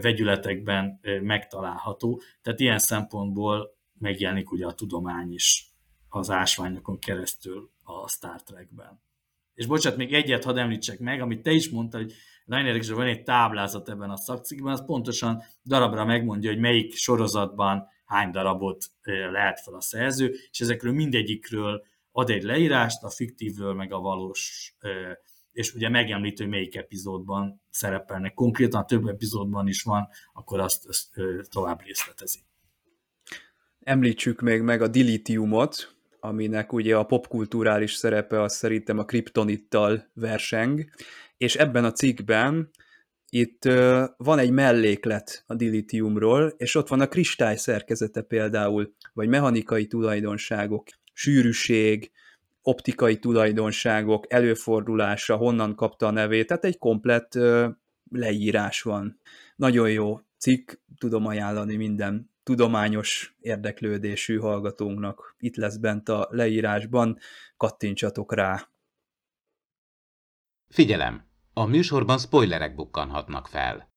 vegyületekben 0.00 1.00
megtalálható. 1.22 2.22
Tehát 2.42 2.60
ilyen 2.60 2.78
szempontból 2.78 3.76
megjelenik 3.98 4.52
ugye 4.52 4.66
a 4.66 4.74
tudomány 4.74 5.32
is 5.32 5.66
az 6.08 6.30
ásványokon 6.30 6.98
keresztül 6.98 7.70
a 7.82 8.08
Star 8.08 8.42
Trekben. 8.42 9.00
És 9.54 9.66
bocsánat, 9.66 9.98
még 9.98 10.14
egyet 10.14 10.44
hadd 10.44 10.58
említsek 10.58 10.98
meg, 10.98 11.20
amit 11.20 11.42
te 11.42 11.50
is 11.50 11.70
mondtad, 11.70 12.00
hogy 12.00 12.12
Leiner 12.44 12.94
van 12.94 13.06
egy 13.06 13.22
táblázat 13.22 13.88
ebben 13.88 14.10
a 14.10 14.16
szakcikkben, 14.16 14.72
az 14.72 14.84
pontosan 14.84 15.42
darabra 15.64 16.04
megmondja, 16.04 16.50
hogy 16.50 16.60
melyik 16.60 16.94
sorozatban 16.94 17.86
hány 18.04 18.30
darabot 18.30 18.84
lehet 19.32 19.60
fel 19.60 19.74
a 19.74 19.80
szerző, 19.80 20.34
és 20.50 20.60
ezekről 20.60 20.92
mindegyikről 20.92 21.82
ad 22.12 22.30
egy 22.30 22.42
leírást, 22.42 23.02
a 23.02 23.10
fiktívről 23.10 23.74
meg 23.74 23.92
a 23.92 23.98
valós, 23.98 24.74
és 25.52 25.74
ugye 25.74 25.88
megemlítő, 25.88 26.42
hogy 26.42 26.52
melyik 26.52 26.76
epizódban 26.76 27.62
szerepelnek. 27.70 28.34
Konkrétan 28.34 28.86
több 28.86 29.06
epizódban 29.06 29.68
is 29.68 29.82
van, 29.82 30.08
akkor 30.32 30.60
azt, 30.60 30.86
azt 30.86 31.08
tovább 31.50 31.82
részletezi. 31.82 32.38
Említsük 33.80 34.40
még 34.40 34.60
meg 34.60 34.82
a 34.82 34.88
dilitiumot, 34.88 35.96
aminek 36.24 36.72
ugye 36.72 36.96
a 36.96 37.04
popkulturális 37.04 37.92
szerepe 37.92 38.42
az 38.42 38.54
szerintem 38.54 38.98
a 38.98 39.04
kriptonittal 39.04 40.10
verseng, 40.14 40.84
és 41.36 41.54
ebben 41.54 41.84
a 41.84 41.92
cikkben 41.92 42.70
itt 43.28 43.64
van 44.16 44.38
egy 44.38 44.50
melléklet 44.50 45.44
a 45.46 45.54
dilitiumról, 45.54 46.54
és 46.56 46.74
ott 46.74 46.88
van 46.88 47.00
a 47.00 47.08
kristály 47.08 47.56
szerkezete 47.56 48.22
például, 48.22 48.94
vagy 49.12 49.28
mechanikai 49.28 49.86
tulajdonságok, 49.86 50.88
sűrűség, 51.12 52.10
optikai 52.62 53.18
tulajdonságok, 53.18 54.32
előfordulása, 54.32 55.36
honnan 55.36 55.74
kapta 55.74 56.06
a 56.06 56.10
nevét, 56.10 56.46
tehát 56.46 56.64
egy 56.64 56.78
komplett 56.78 57.38
leírás 58.10 58.82
van. 58.82 59.20
Nagyon 59.56 59.90
jó 59.90 60.20
cikk, 60.38 60.72
tudom 60.98 61.26
ajánlani 61.26 61.76
minden 61.76 62.30
tudományos 62.42 63.36
érdeklődésű 63.40 64.38
hallgatónknak. 64.38 65.34
Itt 65.38 65.56
lesz 65.56 65.76
bent 65.76 66.08
a 66.08 66.28
leírásban, 66.30 67.18
kattintsatok 67.56 68.34
rá. 68.34 68.68
Figyelem! 70.68 71.30
A 71.52 71.66
műsorban 71.66 72.18
spoilerek 72.18 72.74
bukkanhatnak 72.74 73.48
fel. 73.48 73.91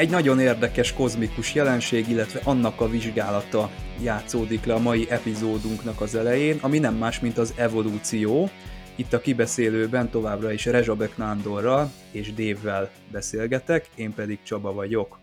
Egy 0.00 0.10
nagyon 0.10 0.40
érdekes 0.40 0.92
kozmikus 0.92 1.54
jelenség, 1.54 2.08
illetve 2.08 2.40
annak 2.44 2.80
a 2.80 2.88
vizsgálata 2.88 3.70
játszódik 4.02 4.64
le 4.64 4.74
a 4.74 4.78
mai 4.78 5.10
epizódunknak 5.10 6.00
az 6.00 6.14
elején, 6.14 6.58
ami 6.60 6.78
nem 6.78 6.94
más, 6.94 7.20
mint 7.20 7.38
az 7.38 7.54
evolúció. 7.56 8.50
Itt 8.96 9.12
a 9.12 9.20
kibeszélőben 9.20 10.10
továbbra 10.10 10.52
is 10.52 10.64
Rezsabek 10.64 11.16
Nándorral 11.16 11.90
és 12.12 12.34
Dévvel 12.34 12.90
beszélgetek, 13.12 13.88
én 13.94 14.14
pedig 14.14 14.42
Csaba 14.42 14.72
vagyok. 14.72 15.18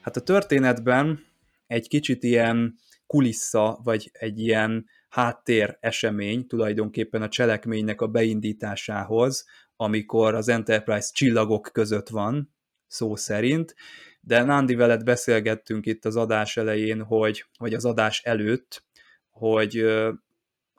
Hát 0.00 0.16
a 0.16 0.20
történetben 0.20 1.24
egy 1.66 1.88
kicsit 1.88 2.22
ilyen 2.22 2.74
kulissza, 3.06 3.80
vagy 3.82 4.10
egy 4.12 4.38
ilyen 4.38 4.86
háttér 5.08 5.76
esemény 5.80 6.46
tulajdonképpen 6.46 7.22
a 7.22 7.28
cselekménynek 7.28 8.00
a 8.00 8.06
beindításához, 8.06 9.44
amikor 9.76 10.34
az 10.34 10.48
Enterprise 10.48 11.08
csillagok 11.12 11.70
között 11.72 12.08
van, 12.08 12.58
szó 12.90 13.16
szerint, 13.16 13.74
de 14.20 14.42
Nándi 14.42 14.74
veled 14.74 15.04
beszélgettünk 15.04 15.86
itt 15.86 16.04
az 16.04 16.16
adás 16.16 16.56
elején, 16.56 17.02
hogy, 17.02 17.44
vagy 17.58 17.74
az 17.74 17.84
adás 17.84 18.22
előtt, 18.22 18.84
hogy 19.30 19.84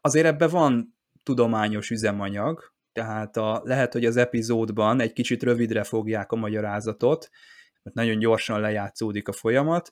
azért 0.01 0.25
ebben 0.25 0.49
van 0.49 0.95
tudományos 1.23 1.89
üzemanyag, 1.89 2.73
tehát 2.93 3.37
a, 3.37 3.61
lehet, 3.63 3.93
hogy 3.93 4.05
az 4.05 4.17
epizódban 4.17 4.99
egy 4.99 5.13
kicsit 5.13 5.43
rövidre 5.43 5.83
fogják 5.83 6.31
a 6.31 6.35
magyarázatot, 6.35 7.29
mert 7.83 7.95
nagyon 7.95 8.19
gyorsan 8.19 8.59
lejátszódik 8.59 9.27
a 9.27 9.31
folyamat, 9.31 9.91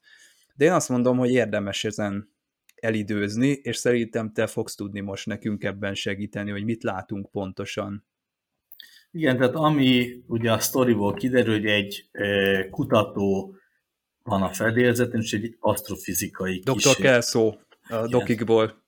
de 0.55 0.65
én 0.65 0.71
azt 0.71 0.89
mondom, 0.89 1.17
hogy 1.17 1.31
érdemes 1.31 1.83
ezen 1.83 2.33
elidőzni, 2.75 3.47
és 3.47 3.77
szerintem 3.77 4.33
te 4.33 4.47
fogsz 4.47 4.75
tudni 4.75 4.99
most 4.99 5.25
nekünk 5.25 5.63
ebben 5.63 5.93
segíteni, 5.93 6.51
hogy 6.51 6.63
mit 6.63 6.83
látunk 6.83 7.31
pontosan. 7.31 8.05
Igen, 9.11 9.37
tehát 9.37 9.55
ami 9.55 10.23
ugye 10.27 10.51
a 10.51 10.59
sztoriból 10.59 11.13
kiderül, 11.13 11.53
hogy 11.53 11.65
egy 11.65 12.09
e, 12.11 12.69
kutató 12.69 13.55
van 14.23 14.41
a 14.41 14.53
fedélzeten, 14.53 15.21
és 15.21 15.33
egy 15.33 15.55
asztrofizikai 15.59 16.59
Dr. 16.59 16.73
kísérlet. 16.73 17.35
A 17.89 18.07
dokikból. 18.07 18.83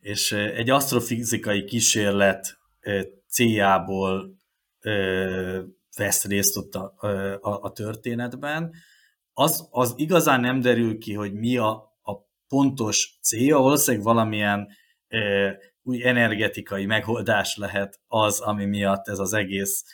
És 0.00 0.32
e, 0.32 0.38
egy 0.38 0.70
asztrofizikai 0.70 1.64
kísérlet 1.64 2.58
e, 2.80 3.06
céljából 3.28 4.34
e, 4.80 4.90
vesz 5.96 6.24
részt 6.24 6.56
ott 6.56 6.74
a, 6.74 6.94
a, 7.40 7.62
a 7.62 7.72
történetben. 7.72 8.72
Az, 9.32 9.68
az 9.70 9.94
igazán 9.96 10.40
nem 10.40 10.60
derül 10.60 10.98
ki, 10.98 11.12
hogy 11.12 11.32
mi 11.32 11.56
a, 11.56 11.70
a 12.02 12.12
pontos 12.48 13.18
célja, 13.22 13.58
valószínűleg 13.58 14.06
valamilyen 14.06 14.68
e, 15.08 15.18
új 15.88 16.06
energetikai 16.06 16.86
megoldás 16.86 17.56
lehet 17.56 18.00
az, 18.06 18.40
ami 18.40 18.64
miatt 18.64 19.08
ez 19.08 19.18
az 19.18 19.32
egész 19.32 19.84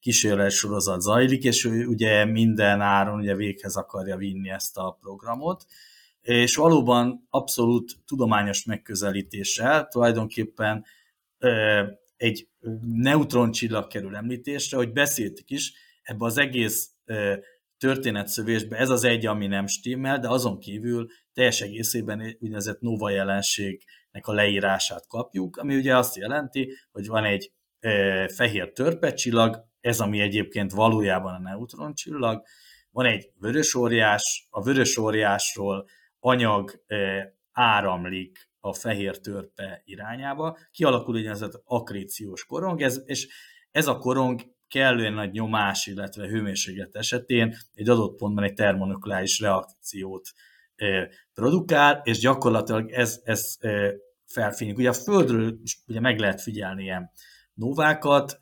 kísérlet 0.00 0.50
sorozat 0.50 1.00
zajlik, 1.00 1.42
és 1.42 1.64
ő 1.64 1.86
ugye 1.86 2.24
minden 2.24 2.80
áron 2.80 3.18
ugye 3.18 3.34
véghez 3.34 3.76
akarja 3.76 4.16
vinni 4.16 4.50
ezt 4.50 4.76
a 4.76 4.98
programot, 5.00 5.64
és 6.20 6.56
valóban 6.56 7.26
abszolút 7.30 7.92
tudományos 8.06 8.64
megközelítéssel 8.64 9.86
tulajdonképpen 9.88 10.84
egy 12.16 12.48
neutroncsillag 12.80 13.86
kerül 13.86 14.16
említésre, 14.16 14.76
hogy 14.76 14.92
beszéltük 14.92 15.50
is, 15.50 15.72
ebbe 16.02 16.24
az 16.24 16.38
egész 16.38 16.90
történetszövésbe 17.78 18.76
ez 18.76 18.88
az 18.88 19.04
egy, 19.04 19.26
ami 19.26 19.46
nem 19.46 19.66
stimmel, 19.66 20.18
de 20.18 20.28
azon 20.28 20.58
kívül 20.58 21.06
teljes 21.32 21.60
egészében 21.60 22.36
úgynevezett 22.40 22.80
nova 22.80 23.10
jelenségnek 23.10 23.82
a 24.10 24.32
leírását 24.32 25.06
kapjuk, 25.06 25.56
ami 25.56 25.76
ugye 25.76 25.96
azt 25.96 26.16
jelenti, 26.16 26.72
hogy 26.90 27.06
van 27.06 27.24
egy 27.24 27.52
e, 27.80 28.28
fehér 28.28 28.72
törpecsillag, 28.72 29.66
ez 29.80 30.00
ami 30.00 30.20
egyébként 30.20 30.72
valójában 30.72 31.34
a 31.34 31.38
neutroncsillag, 31.38 32.42
van 32.90 33.06
egy 33.06 33.30
vörös 33.40 33.74
óriás, 33.74 34.46
a 34.50 34.62
vörös 34.62 34.96
óriásról 34.96 35.86
anyag 36.20 36.82
e, 36.86 36.96
áramlik 37.52 38.48
a 38.60 38.74
fehér 38.74 39.18
törpe 39.18 39.82
irányába, 39.84 40.58
kialakul 40.70 41.16
egy 41.16 41.26
ez 41.26 41.42
az 41.42 41.60
akréciós 41.64 42.44
korong, 42.44 42.82
ez, 42.82 43.02
és 43.04 43.28
ez 43.70 43.86
a 43.86 43.98
korong 43.98 44.40
kellően 44.68 45.12
nagy 45.12 45.30
nyomás, 45.30 45.86
illetve 45.86 46.26
hőmérséklet 46.26 46.96
esetén 46.96 47.56
egy 47.72 47.88
adott 47.88 48.16
pontban 48.16 48.44
egy 48.44 48.54
termonukleáris 48.54 49.40
reakciót 49.40 50.28
produkál, 51.34 52.00
és 52.04 52.18
gyakorlatilag 52.18 52.90
ez, 52.90 53.20
ez 53.24 53.56
felfénylik. 54.26 54.78
Ugye 54.78 54.88
a 54.88 54.92
Földről 54.92 55.58
is 55.62 55.78
ugye 55.86 56.00
meg 56.00 56.18
lehet 56.18 56.40
figyelni 56.40 56.82
ilyen 56.82 57.10
novákat, 57.54 58.38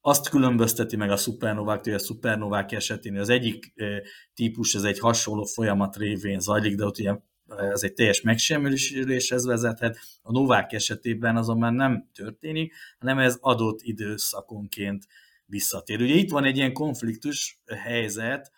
azt 0.00 0.28
különbözteti 0.28 0.96
meg 0.96 1.10
a 1.10 1.16
szupernováktól, 1.16 1.92
hogy 1.92 2.02
a 2.02 2.04
szupernovák 2.04 2.72
esetén 2.72 3.18
az 3.18 3.28
egyik 3.28 3.74
típus, 4.34 4.74
ez 4.74 4.82
egy 4.82 4.98
hasonló 4.98 5.44
folyamat 5.44 5.96
révén 5.96 6.40
zajlik, 6.40 6.76
de 6.76 6.84
ott 6.84 6.98
ugye 6.98 7.16
ez 7.48 7.82
egy 7.82 7.94
teljes 7.94 8.20
megsemmisüléshez 8.20 9.46
vezethet. 9.46 9.98
A 10.22 10.32
novák 10.32 10.72
esetében 10.72 11.36
azonban 11.36 11.74
nem 11.74 12.08
történik, 12.14 12.74
hanem 12.98 13.18
ez 13.18 13.36
adott 13.40 13.78
időszakonként 13.82 15.06
visszatér. 15.46 16.00
Ugye 16.00 16.14
itt 16.14 16.30
van 16.30 16.44
egy 16.44 16.56
ilyen 16.56 16.72
konfliktus 16.72 17.60
helyzet, 17.66 18.52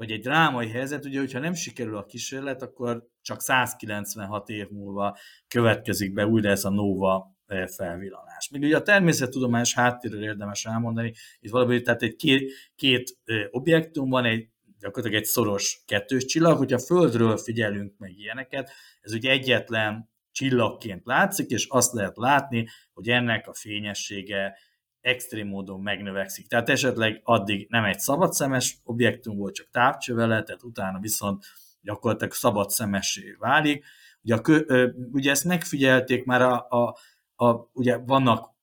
vagy 0.00 0.10
egy 0.10 0.20
drámai 0.20 0.68
helyzet, 0.68 1.04
ugye, 1.04 1.18
hogyha 1.18 1.38
nem 1.38 1.54
sikerül 1.54 1.96
a 1.96 2.04
kísérlet, 2.04 2.62
akkor 2.62 3.06
csak 3.22 3.40
196 3.40 4.48
év 4.48 4.68
múlva 4.68 5.18
következik 5.48 6.12
be 6.12 6.26
újra 6.26 6.50
ez 6.50 6.64
a 6.64 6.70
nova 6.70 7.36
e, 7.46 7.66
felvillanás. 7.66 8.48
Még 8.50 8.62
ugye 8.62 8.76
a 8.76 8.82
természettudományos 8.82 9.74
háttérről 9.74 10.22
érdemes 10.22 10.64
elmondani, 10.64 11.12
itt 11.40 11.50
valami, 11.50 11.82
tehát 11.82 12.02
egy 12.02 12.16
két, 12.16 12.52
két 12.74 13.18
e, 13.24 13.48
objektum 13.50 14.08
van, 14.08 14.24
egy 14.24 14.48
gyakorlatilag 14.78 15.22
egy 15.22 15.28
szoros 15.28 15.82
kettős 15.86 16.24
csillag, 16.24 16.56
hogyha 16.58 16.78
Földről 16.78 17.36
figyelünk 17.36 17.98
meg 17.98 18.18
ilyeneket, 18.18 18.70
ez 19.00 19.12
ugye 19.12 19.30
egyetlen 19.30 20.10
csillagként 20.32 21.04
látszik, 21.04 21.50
és 21.50 21.66
azt 21.68 21.92
lehet 21.92 22.16
látni, 22.16 22.68
hogy 22.92 23.08
ennek 23.08 23.48
a 23.48 23.54
fényessége 23.54 24.58
extrém 25.00 25.46
módon 25.46 25.80
megnövekszik. 25.80 26.46
Tehát 26.46 26.68
esetleg 26.68 27.20
addig 27.24 27.66
nem 27.68 27.84
egy 27.84 27.98
szabadszemes 27.98 28.78
objektum 28.84 29.36
volt, 29.36 29.54
csak 29.54 29.70
távcsövele, 29.70 30.42
tehát 30.42 30.62
utána 30.62 30.98
viszont 30.98 31.44
gyakorlatilag 31.80 32.32
szabadszemessé 32.32 33.36
válik. 33.38 33.84
Ugye, 34.22 34.34
a, 34.34 34.64
ugye 35.12 35.30
ezt 35.30 35.44
megfigyelték 35.44 36.24
már 36.24 36.42
a, 36.42 36.66
a, 36.68 36.96
a 37.44 37.70
ugye 37.72 37.96
vannak 37.96 38.58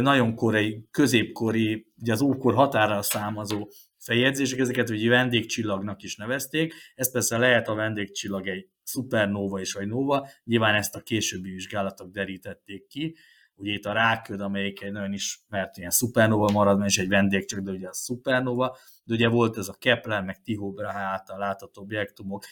nagyon 0.00 0.34
korai, 0.34 0.86
középkori, 0.90 1.86
ugye 2.00 2.12
az 2.12 2.20
ókor 2.20 2.54
határa 2.54 3.02
számazó 3.02 3.68
feljegyzések, 3.98 4.58
ezeket 4.58 4.90
ugye 4.90 5.08
vendégcsillagnak 5.08 6.02
is 6.02 6.16
nevezték. 6.16 6.74
Ez 6.94 7.12
persze 7.12 7.38
lehet 7.38 7.68
a 7.68 7.74
vendégcsillag 7.74 8.48
egy 8.48 8.68
szupernóva 8.82 9.60
és 9.60 9.72
vagy 9.72 9.86
nova, 9.86 10.28
nyilván 10.44 10.74
ezt 10.74 10.94
a 10.94 11.00
későbbi 11.00 11.50
vizsgálatok 11.50 12.10
derítették 12.10 12.86
ki. 12.86 13.16
Ugye 13.60 13.72
itt 13.72 13.84
a 13.84 13.92
ráköd, 13.92 14.40
amelyik 14.40 14.82
egy 14.82 14.92
nagyon 14.92 15.12
ismert 15.12 15.76
ilyen 15.76 15.90
szupernova 15.90 16.50
marad, 16.52 16.84
és 16.84 16.98
egy 16.98 17.08
vendégcsillag, 17.08 17.64
de 17.66 17.72
ugye 17.72 17.88
a 17.88 17.92
szupernova, 17.92 18.76
de 19.04 19.14
ugye 19.14 19.28
volt 19.28 19.56
ez 19.56 19.68
a 19.68 19.76
Kepler, 19.78 20.22
meg 20.22 20.42
Tycho 20.42 20.70
Brahe 20.70 20.98
által 20.98 21.38
látható 21.38 21.82
objektumok, 21.82 22.44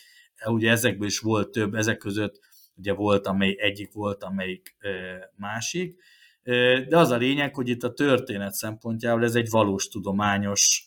ugye 0.44 0.70
ezekből 0.70 1.06
is 1.06 1.18
volt 1.18 1.50
több, 1.50 1.74
ezek 1.74 1.96
között 1.96 2.40
ugye 2.76 2.92
volt, 2.92 3.26
amely 3.26 3.56
egyik 3.58 3.92
volt, 3.92 4.22
amelyik 4.22 4.76
másik, 5.36 6.02
de 6.88 6.98
az 6.98 7.10
a 7.10 7.16
lényeg, 7.16 7.54
hogy 7.54 7.68
itt 7.68 7.82
a 7.82 7.92
történet 7.92 8.52
szempontjából 8.52 9.24
ez 9.24 9.34
egy 9.34 9.50
valós 9.50 9.88
tudományos 9.88 10.86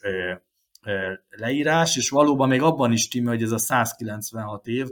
leírás, 1.29 1.97
és 1.97 2.09
valóban 2.09 2.47
még 2.47 2.61
abban 2.61 2.91
is 2.91 3.07
timmel, 3.07 3.33
hogy 3.33 3.43
ez 3.43 3.51
a 3.51 3.57
196 3.57 4.67
év, 4.67 4.87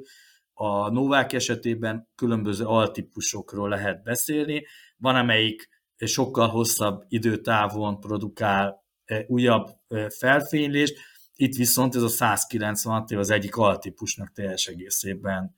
a 0.53 0.89
novák 0.89 1.33
esetében 1.33 2.09
különböző 2.15 2.65
altípusokról 2.65 3.69
lehet 3.69 4.03
beszélni, 4.03 4.65
van 4.97 5.15
amelyik 5.15 5.69
sokkal 6.05 6.47
hosszabb 6.47 7.03
időtávon 7.07 7.99
produkál 7.99 8.85
újabb 9.27 9.67
felfénylést, 10.09 10.97
itt 11.35 11.55
viszont 11.55 11.95
ez 11.95 12.01
a 12.01 12.07
196 12.07 13.11
év 13.11 13.17
az 13.17 13.29
egyik 13.29 13.55
altípusnak 13.55 14.31
teljes 14.31 14.67
egészében 14.67 15.55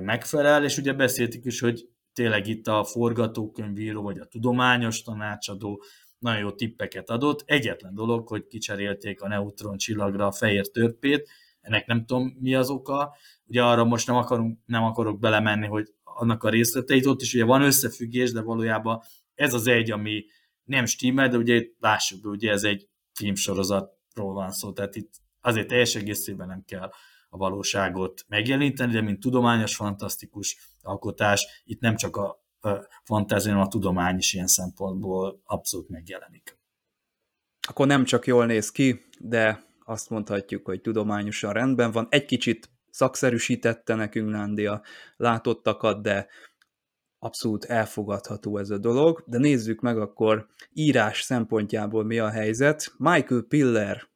megfelel, 0.00 0.64
és 0.64 0.78
ugye 0.78 0.92
beszéltük 0.92 1.44
is, 1.44 1.60
hogy 1.60 1.88
tényleg 2.12 2.46
itt 2.46 2.66
a 2.66 2.84
forgatókönyvíró 2.84 4.02
vagy 4.02 4.18
a 4.18 4.26
tudományos 4.26 5.02
tanácsadó 5.02 5.82
nagyon 6.18 6.40
jó 6.40 6.50
tippeket 6.50 7.10
adott. 7.10 7.42
Egyetlen 7.46 7.94
dolog, 7.94 8.28
hogy 8.28 8.46
kicserélték 8.46 9.22
a 9.22 9.28
neutron 9.28 9.76
csillagra 9.76 10.26
a 10.26 10.32
fehér 10.32 10.70
törpét, 10.70 11.28
ennek 11.60 11.86
nem 11.86 12.06
tudom 12.06 12.36
mi 12.40 12.54
az 12.54 12.70
oka, 12.70 13.16
ugye 13.46 13.62
arra 13.62 13.84
most 13.84 14.06
nem, 14.06 14.16
akarunk, 14.16 14.58
nem 14.66 14.84
akarok 14.84 15.18
belemenni, 15.18 15.66
hogy 15.66 15.94
annak 16.14 16.44
a 16.44 16.48
részleteit, 16.48 17.06
ott 17.06 17.20
is 17.20 17.34
ugye 17.34 17.44
van 17.44 17.62
összefüggés, 17.62 18.32
de 18.32 18.42
valójában 18.42 19.02
ez 19.34 19.54
az 19.54 19.66
egy, 19.66 19.90
ami 19.90 20.24
nem 20.64 20.84
stimmel, 20.84 21.28
de 21.28 21.36
ugye 21.36 21.64
lássuk 21.78 22.20
be, 22.20 22.28
ugye 22.28 22.50
ez 22.50 22.64
egy 22.64 22.88
filmsorozatról 23.12 24.32
van 24.32 24.50
szó, 24.50 24.72
tehát 24.72 24.96
itt 24.96 25.12
azért 25.40 25.68
teljes 25.68 25.94
egészében 25.94 26.46
nem 26.46 26.62
kell 26.66 26.90
a 27.28 27.36
valóságot 27.36 28.24
megjeleníteni, 28.28 28.92
de 28.92 29.00
mint 29.00 29.20
tudományos, 29.20 29.76
fantasztikus 29.76 30.56
alkotás, 30.82 31.62
itt 31.64 31.80
nem 31.80 31.96
csak 31.96 32.16
a 32.16 32.42
fantázia, 33.04 33.50
hanem 33.50 33.66
a 33.66 33.70
tudomány 33.70 34.16
is 34.16 34.32
ilyen 34.32 34.46
szempontból 34.46 35.40
abszolút 35.44 35.88
megjelenik. 35.88 36.58
Akkor 37.68 37.86
nem 37.86 38.04
csak 38.04 38.26
jól 38.26 38.46
néz 38.46 38.70
ki, 38.70 39.04
de 39.18 39.64
azt 39.84 40.10
mondhatjuk, 40.10 40.66
hogy 40.66 40.80
tudományosan 40.80 41.52
rendben 41.52 41.90
van. 41.90 42.06
Egy 42.10 42.24
kicsit 42.24 42.70
szakszerűsítette 42.92 43.94
nekünk 43.94 44.30
Nándi 44.30 44.66
a 44.66 44.82
látottakat, 45.16 46.02
de 46.02 46.26
abszolút 47.18 47.64
elfogadható 47.64 48.58
ez 48.58 48.70
a 48.70 48.78
dolog. 48.78 49.22
De 49.26 49.38
nézzük 49.38 49.80
meg 49.80 49.98
akkor 49.98 50.46
írás 50.72 51.20
szempontjából 51.20 52.04
mi 52.04 52.18
a 52.18 52.30
helyzet. 52.30 52.92
Michael 52.96 53.44
Piller 53.48 54.10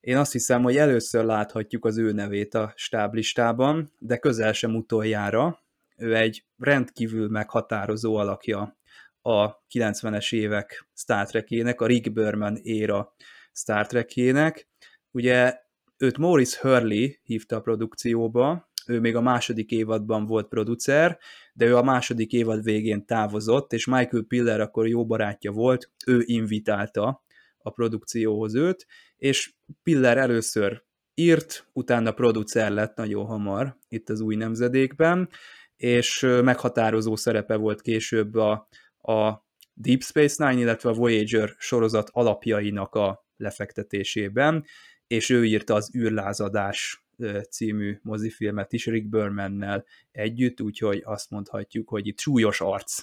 én 0.00 0.16
azt 0.16 0.32
hiszem, 0.32 0.62
hogy 0.62 0.76
először 0.76 1.24
láthatjuk 1.24 1.84
az 1.84 1.98
ő 1.98 2.12
nevét 2.12 2.54
a 2.54 2.72
stáblistában, 2.76 3.92
de 3.98 4.16
közel 4.16 4.52
sem 4.52 4.74
utoljára. 4.74 5.62
Ő 5.96 6.16
egy 6.16 6.44
rendkívül 6.58 7.28
meghatározó 7.28 8.16
alakja 8.16 8.78
a 9.22 9.62
90-es 9.74 10.34
évek 10.34 10.88
Star 10.94 11.26
Trekének, 11.26 11.80
a 11.80 11.86
Rick 11.86 12.12
Berman 12.12 12.56
éra 12.56 13.14
Star 13.52 13.86
Trekének. 13.86 14.68
Ugye 15.10 15.58
őt 16.00 16.18
Morris 16.18 16.56
Hurley 16.56 17.08
hívta 17.22 17.56
a 17.56 17.60
produkcióba, 17.60 18.70
ő 18.86 19.00
még 19.00 19.16
a 19.16 19.20
második 19.20 19.70
évadban 19.70 20.26
volt 20.26 20.48
producer, 20.48 21.18
de 21.52 21.66
ő 21.66 21.76
a 21.76 21.82
második 21.82 22.32
évad 22.32 22.62
végén 22.62 23.06
távozott, 23.06 23.72
és 23.72 23.86
Michael 23.86 24.24
Piller 24.28 24.60
akkor 24.60 24.88
jó 24.88 25.06
barátja 25.06 25.52
volt, 25.52 25.90
ő 26.06 26.22
invitálta 26.24 27.24
a 27.58 27.70
produkcióhoz 27.70 28.54
őt, 28.54 28.86
és 29.16 29.52
Piller 29.82 30.18
először 30.18 30.82
írt, 31.14 31.68
utána 31.72 32.12
producer 32.12 32.70
lett 32.70 32.96
nagyon 32.96 33.26
hamar 33.26 33.76
itt 33.88 34.08
az 34.08 34.20
új 34.20 34.36
nemzedékben, 34.36 35.28
és 35.76 36.20
meghatározó 36.42 37.16
szerepe 37.16 37.56
volt 37.56 37.80
később 37.80 38.34
a, 38.34 38.68
a 38.98 39.46
Deep 39.74 40.02
Space 40.02 40.48
Nine, 40.48 40.60
illetve 40.60 40.90
a 40.90 40.94
Voyager 40.94 41.54
sorozat 41.58 42.08
alapjainak 42.12 42.94
a 42.94 43.26
lefektetésében, 43.36 44.64
és 45.10 45.30
ő 45.30 45.44
írta 45.44 45.74
az 45.74 45.94
űrlázadás 45.96 47.04
című 47.50 47.98
mozifilmet 48.02 48.72
is 48.72 48.86
Rick 48.86 49.08
Bermannel 49.08 49.84
együtt, 50.10 50.60
úgyhogy 50.60 51.02
azt 51.04 51.30
mondhatjuk, 51.30 51.88
hogy 51.88 52.06
itt 52.06 52.18
súlyos 52.18 52.60
arc 52.60 53.02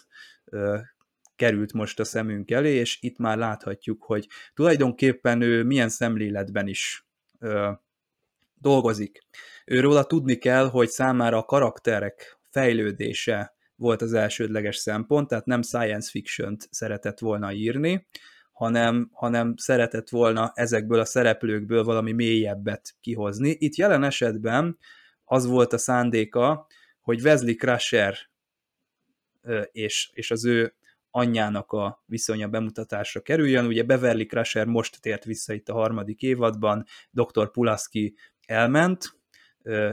került 1.35 1.73
most 1.73 1.99
a 1.99 2.03
szemünk 2.03 2.51
elé, 2.51 2.73
és 2.73 2.97
itt 3.01 3.17
már 3.17 3.37
láthatjuk, 3.37 4.03
hogy 4.03 4.27
tulajdonképpen 4.53 5.41
ő 5.41 5.63
milyen 5.63 5.89
szemléletben 5.89 6.67
is 6.67 7.07
ö, 7.39 7.71
dolgozik. 8.53 9.19
Őróla 9.65 10.03
tudni 10.03 10.35
kell, 10.35 10.69
hogy 10.69 10.89
számára 10.89 11.37
a 11.37 11.45
karakterek 11.45 12.39
fejlődése 12.49 13.55
volt 13.75 14.01
az 14.01 14.13
elsődleges 14.13 14.75
szempont, 14.75 15.27
tehát 15.27 15.45
nem 15.45 15.61
science 15.61 16.09
fiction-t 16.09 16.67
szeretett 16.71 17.19
volna 17.19 17.51
írni, 17.51 18.07
hanem, 18.57 19.09
hanem 19.13 19.53
szeretett 19.57 20.09
volna 20.09 20.51
ezekből 20.55 20.99
a 20.99 21.05
szereplőkből 21.05 21.83
valami 21.83 22.11
mélyebbet 22.11 22.95
kihozni. 23.01 23.55
Itt 23.59 23.75
jelen 23.75 24.03
esetben 24.03 24.77
az 25.23 25.45
volt 25.45 25.73
a 25.73 25.77
szándéka, 25.77 26.67
hogy 27.01 27.21
Wesley 27.21 27.55
Crusher 27.55 28.17
és, 29.71 30.09
és 30.13 30.31
az 30.31 30.45
ő 30.45 30.75
anyjának 31.11 31.71
a 31.71 32.03
viszonya 32.05 32.47
bemutatásra 32.47 33.21
kerüljön. 33.21 33.65
Ugye 33.65 33.83
Beverly 33.83 34.25
Crusher 34.25 34.65
most 34.65 35.01
tért 35.01 35.23
vissza 35.23 35.53
itt 35.53 35.69
a 35.69 35.73
harmadik 35.73 36.21
évadban, 36.21 36.85
Dr. 37.11 37.51
Pulaski 37.51 38.15
elment, 38.45 39.19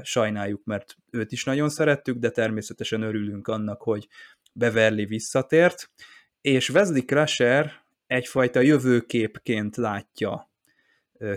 sajnáljuk, 0.02 0.64
mert 0.64 0.96
őt 1.10 1.32
is 1.32 1.44
nagyon 1.44 1.68
szerettük, 1.68 2.18
de 2.18 2.30
természetesen 2.30 3.02
örülünk 3.02 3.48
annak, 3.48 3.82
hogy 3.82 4.08
Beverly 4.52 5.04
visszatért, 5.04 5.90
és 6.40 6.70
Wesley 6.70 7.04
Crusher 7.04 7.83
egyfajta 8.06 8.60
jövőképként 8.60 9.76
látja 9.76 10.52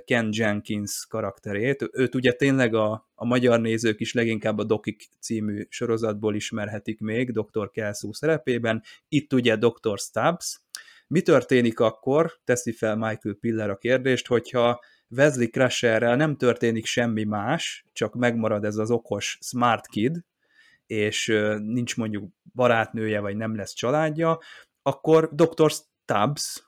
Ken 0.05 0.29
Jenkins 0.31 1.05
karakterét. 1.09 1.89
Őt 1.91 2.15
ugye 2.15 2.31
tényleg 2.31 2.73
a, 2.73 3.09
a 3.15 3.25
magyar 3.25 3.59
nézők 3.59 3.99
is 3.99 4.13
leginkább 4.13 4.57
a 4.57 4.63
Dokik 4.63 5.07
című 5.19 5.65
sorozatból 5.69 6.35
ismerhetik 6.35 6.99
még, 6.99 7.31
Dr. 7.31 7.69
Kelszó 7.71 8.13
szerepében. 8.13 8.83
Itt 9.07 9.33
ugye 9.33 9.55
Dr. 9.55 9.97
Stubbs. 9.97 10.61
Mi 11.07 11.21
történik 11.21 11.79
akkor, 11.79 12.39
teszi 12.43 12.71
fel 12.71 12.95
Michael 12.95 13.35
Piller 13.39 13.69
a 13.69 13.77
kérdést, 13.77 14.27
hogyha 14.27 14.79
Wesley 15.09 15.47
Crusherrel 15.47 16.15
nem 16.15 16.35
történik 16.35 16.85
semmi 16.85 17.23
más, 17.23 17.85
csak 17.93 18.13
megmarad 18.13 18.63
ez 18.63 18.75
az 18.75 18.91
okos 18.91 19.37
smart 19.41 19.87
kid, 19.87 20.25
és 20.85 21.27
nincs 21.57 21.97
mondjuk 21.97 22.31
barátnője, 22.53 23.19
vagy 23.19 23.35
nem 23.35 23.55
lesz 23.55 23.73
családja, 23.73 24.39
akkor 24.81 25.29
Dr. 25.33 25.71
Stubbs 26.07 26.63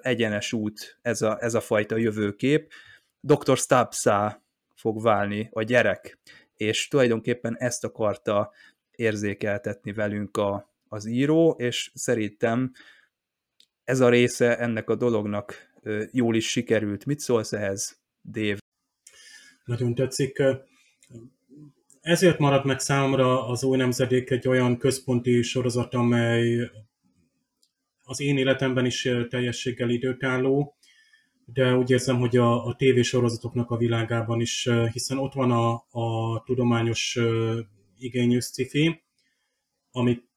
egyenes 0.00 0.52
út 0.52 0.98
ez 1.02 1.22
a, 1.22 1.38
ez 1.40 1.54
a 1.54 1.60
fajta 1.60 1.96
jövőkép. 1.96 2.72
Dr. 3.20 3.56
stubbs 3.56 4.08
fog 4.74 5.02
válni 5.02 5.48
a 5.52 5.62
gyerek, 5.62 6.18
és 6.54 6.88
tulajdonképpen 6.88 7.56
ezt 7.58 7.84
akarta 7.84 8.52
érzékeltetni 8.90 9.92
velünk 9.92 10.36
a, 10.36 10.74
az 10.88 11.06
író, 11.06 11.50
és 11.58 11.90
szerintem 11.94 12.72
ez 13.84 14.00
a 14.00 14.08
része 14.08 14.58
ennek 14.58 14.90
a 14.90 14.94
dolognak 14.94 15.54
jól 16.10 16.36
is 16.36 16.48
sikerült. 16.48 17.04
Mit 17.04 17.20
szólsz 17.20 17.52
ehhez, 17.52 18.00
Dave? 18.30 18.58
Nagyon 19.64 19.94
tetszik. 19.94 20.42
Ezért 22.00 22.38
maradt 22.38 22.64
meg 22.64 22.78
számomra 22.78 23.46
az 23.46 23.64
új 23.64 23.76
nemzedék 23.76 24.30
egy 24.30 24.48
olyan 24.48 24.78
központi 24.78 25.42
sorozat, 25.42 25.94
amely 25.94 26.70
az 28.12 28.20
én 28.20 28.38
életemben 28.38 28.86
is 28.86 29.08
teljességgel 29.28 29.90
időtálló, 29.90 30.76
de 31.44 31.76
úgy 31.76 31.90
érzem, 31.90 32.18
hogy 32.18 32.36
a, 32.36 32.66
a 32.66 32.74
tévésorozatoknak 32.74 33.70
a 33.70 33.76
világában 33.76 34.40
is, 34.40 34.68
hiszen 34.92 35.18
ott 35.18 35.32
van 35.32 35.50
a, 35.50 35.72
a 35.90 36.42
tudományos 36.44 37.18
igényű 37.98 38.38
sci 38.38 39.00
amit 39.90 40.28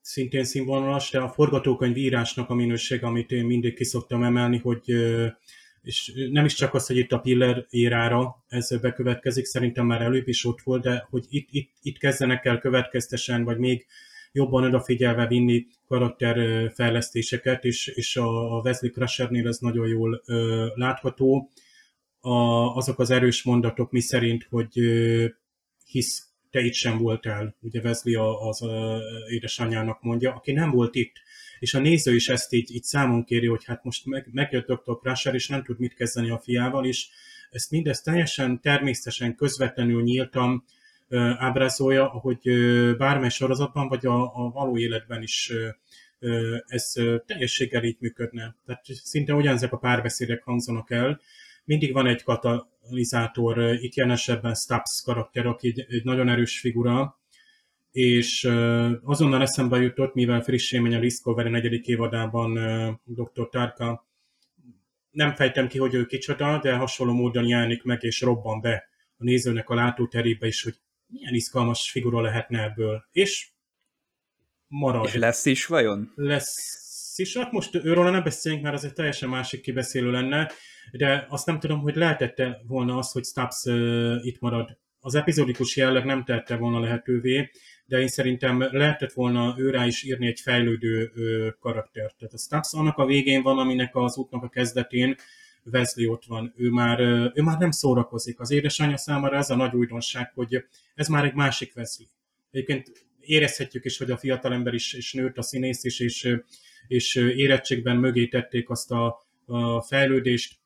szintén 0.00 0.44
színvonalas, 0.44 1.10
de 1.10 1.18
a 1.18 1.28
forgatókönyv 1.28 1.96
írásnak 1.96 2.50
a 2.50 2.54
minőség, 2.54 3.02
amit 3.02 3.32
én 3.32 3.44
mindig 3.44 3.74
kiszoktam 3.74 4.22
emelni, 4.22 4.58
hogy 4.58 4.82
és 5.82 6.12
nem 6.30 6.44
is 6.44 6.54
csak 6.54 6.74
az, 6.74 6.86
hogy 6.86 6.96
itt 6.96 7.12
a 7.12 7.18
Piller 7.18 7.66
érára 7.70 8.44
ez 8.46 8.80
bekövetkezik, 8.80 9.44
szerintem 9.44 9.86
már 9.86 10.02
előbb 10.02 10.28
is 10.28 10.44
ott 10.44 10.60
volt, 10.60 10.82
de 10.82 11.06
hogy 11.10 11.24
itt, 11.28 11.48
itt, 11.50 11.70
itt 11.82 11.98
kezdenek 11.98 12.44
el 12.44 12.58
következtesen, 12.58 13.44
vagy 13.44 13.58
még 13.58 13.86
jobban 14.36 14.64
odafigyelve 14.64 15.26
vinni 15.26 15.66
karakterfejlesztéseket, 15.86 17.64
és, 17.64 17.86
és 17.86 18.16
a 18.16 18.60
Wesley 18.64 18.90
Crushernél 18.90 19.48
ez 19.48 19.58
nagyon 19.58 19.88
jól 19.88 20.22
ö, 20.26 20.66
látható. 20.74 21.50
A, 22.20 22.34
azok 22.76 22.98
az 22.98 23.10
erős 23.10 23.42
mondatok, 23.42 23.90
mi 23.90 24.00
szerint, 24.00 24.46
hogy 24.50 24.78
ö, 24.78 25.26
hisz 25.84 26.28
te 26.50 26.60
itt 26.60 26.72
sem 26.74 26.98
voltál, 26.98 27.56
ugye 27.60 27.80
Wesley 27.80 28.22
az 28.48 28.62
a, 28.62 29.00
édesanyjának 29.30 30.02
mondja, 30.02 30.34
aki 30.34 30.52
nem 30.52 30.70
volt 30.70 30.94
itt. 30.94 31.14
És 31.58 31.74
a 31.74 31.78
néző 31.78 32.14
is 32.14 32.28
ezt 32.28 32.52
így, 32.52 32.74
így 32.74 32.82
számon 32.82 33.24
kéri, 33.24 33.46
hogy 33.46 33.64
hát 33.64 33.84
most 33.84 34.06
meg, 34.06 34.28
megjött 34.32 34.66
Dr. 34.66 34.98
Crusher, 35.00 35.34
és 35.34 35.48
nem 35.48 35.62
tud 35.62 35.78
mit 35.78 35.94
kezdeni 35.94 36.30
a 36.30 36.38
fiával, 36.38 36.86
és 36.86 37.08
ezt 37.50 37.70
mindezt 37.70 38.04
teljesen 38.04 38.60
természetesen, 38.60 39.34
közvetlenül 39.34 40.02
nyíltam, 40.02 40.64
ábrázolja, 41.38 42.12
ahogy 42.12 42.38
bármely 42.96 43.28
sorozatban, 43.28 43.88
vagy 43.88 44.06
a, 44.06 44.22
a 44.22 44.50
való 44.50 44.78
életben 44.78 45.22
is 45.22 45.52
ez 46.66 46.92
teljességgel 47.26 47.84
így 47.84 47.96
működne. 48.00 48.56
Tehát 48.66 48.84
szinte 48.84 49.34
ugyanezek 49.34 49.72
a 49.72 49.78
párbeszédek 49.78 50.42
hangzanak 50.42 50.90
el. 50.90 51.20
Mindig 51.64 51.92
van 51.92 52.06
egy 52.06 52.22
katalizátor, 52.22 53.74
itt 53.80 53.94
jelen 53.94 54.12
esetben 54.12 54.54
Stubbs 54.54 55.02
karakter, 55.04 55.46
aki 55.46 55.68
egy, 55.68 55.86
egy 55.88 56.04
nagyon 56.04 56.28
erős 56.28 56.60
figura, 56.60 57.18
és 57.90 58.44
azonnal 59.02 59.42
eszembe 59.42 59.78
jutott, 59.78 60.14
mivel 60.14 60.42
friss 60.42 60.72
élmény 60.72 60.94
a 60.94 61.00
Discovery 61.00 61.50
negyedik 61.50 61.86
évadában 61.86 62.52
Dr. 63.04 63.48
Tarka, 63.50 64.06
nem 65.10 65.34
fejtem 65.34 65.68
ki, 65.68 65.78
hogy 65.78 65.94
ő 65.94 66.06
kicsoda, 66.06 66.58
de 66.58 66.74
hasonló 66.74 67.12
módon 67.12 67.46
jelenik 67.46 67.82
meg, 67.82 68.02
és 68.02 68.20
robban 68.20 68.60
be 68.60 68.88
a 69.18 69.24
nézőnek 69.24 69.68
a 69.68 69.74
látóterébe 69.74 70.46
is, 70.46 70.62
hogy 70.62 70.74
milyen 71.06 71.34
izgalmas 71.34 71.90
figura 71.90 72.20
lehetne 72.20 72.62
ebből. 72.62 73.04
És 73.12 73.48
marad. 74.68 75.06
És 75.06 75.14
lesz 75.14 75.44
is 75.44 75.66
vajon? 75.66 76.12
Lesz 76.14 77.18
is. 77.18 77.36
Hát 77.36 77.52
most 77.52 77.74
őről 77.74 78.10
nem 78.10 78.22
beszélünk, 78.22 78.62
mert 78.62 78.74
az 78.74 78.84
egy 78.84 78.92
teljesen 78.92 79.28
másik 79.28 79.60
kibeszélő 79.60 80.10
lenne, 80.10 80.50
de 80.92 81.26
azt 81.28 81.46
nem 81.46 81.58
tudom, 81.58 81.80
hogy 81.80 81.96
lehetette 81.96 82.60
volna 82.66 82.96
az, 82.96 83.12
hogy 83.12 83.24
Stubbs 83.24 83.64
uh, 83.64 84.26
itt 84.26 84.40
marad. 84.40 84.78
Az 85.00 85.14
epizódikus 85.14 85.76
jelleg 85.76 86.04
nem 86.04 86.24
tette 86.24 86.56
volna 86.56 86.80
lehetővé, 86.80 87.50
de 87.84 88.00
én 88.00 88.08
szerintem 88.08 88.68
lehetett 88.70 89.12
volna 89.12 89.54
őrá 89.58 89.86
is 89.86 90.02
írni 90.02 90.26
egy 90.26 90.40
fejlődő 90.40 91.12
uh, 91.14 91.48
karaktert. 91.60 92.16
Tehát 92.16 92.34
a 92.34 92.38
Stubbs 92.38 92.72
annak 92.72 92.96
a 92.96 93.06
végén 93.06 93.42
van, 93.42 93.58
aminek 93.58 93.96
az 93.96 94.16
útnak 94.16 94.42
a 94.42 94.48
kezdetén 94.48 95.16
Wesley 95.72 96.10
ott 96.10 96.24
van, 96.24 96.52
ő 96.56 96.70
már, 96.70 97.00
ő 97.34 97.42
már 97.42 97.58
nem 97.58 97.70
szórakozik. 97.70 98.40
Az 98.40 98.50
édesanyja 98.50 98.96
számára 98.96 99.36
ez 99.36 99.50
a 99.50 99.56
nagy 99.56 99.74
újdonság, 99.74 100.32
hogy 100.34 100.64
ez 100.94 101.08
már 101.08 101.24
egy 101.24 101.34
másik 101.34 101.72
Wesley. 101.76 102.06
Egyébként 102.50 103.06
érezhetjük 103.20 103.84
is, 103.84 103.98
hogy 103.98 104.10
a 104.10 104.16
fiatalember 104.16 104.74
is, 104.74 104.92
is 104.92 105.12
nőtt, 105.12 105.38
a 105.38 105.42
színész 105.42 105.84
is, 105.84 106.00
és, 106.00 106.38
és 106.86 107.14
érettségben 107.14 107.96
mögé 107.96 108.26
tették 108.26 108.70
azt 108.70 108.90
a, 108.90 109.26
a 109.46 109.82
fejlődést. 109.82 110.58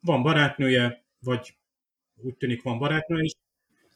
Van 0.00 0.22
barátnője, 0.22 1.04
vagy 1.18 1.56
úgy 2.16 2.34
tűnik 2.34 2.62
van 2.62 2.78
barátnője 2.78 3.24
is, 3.24 3.32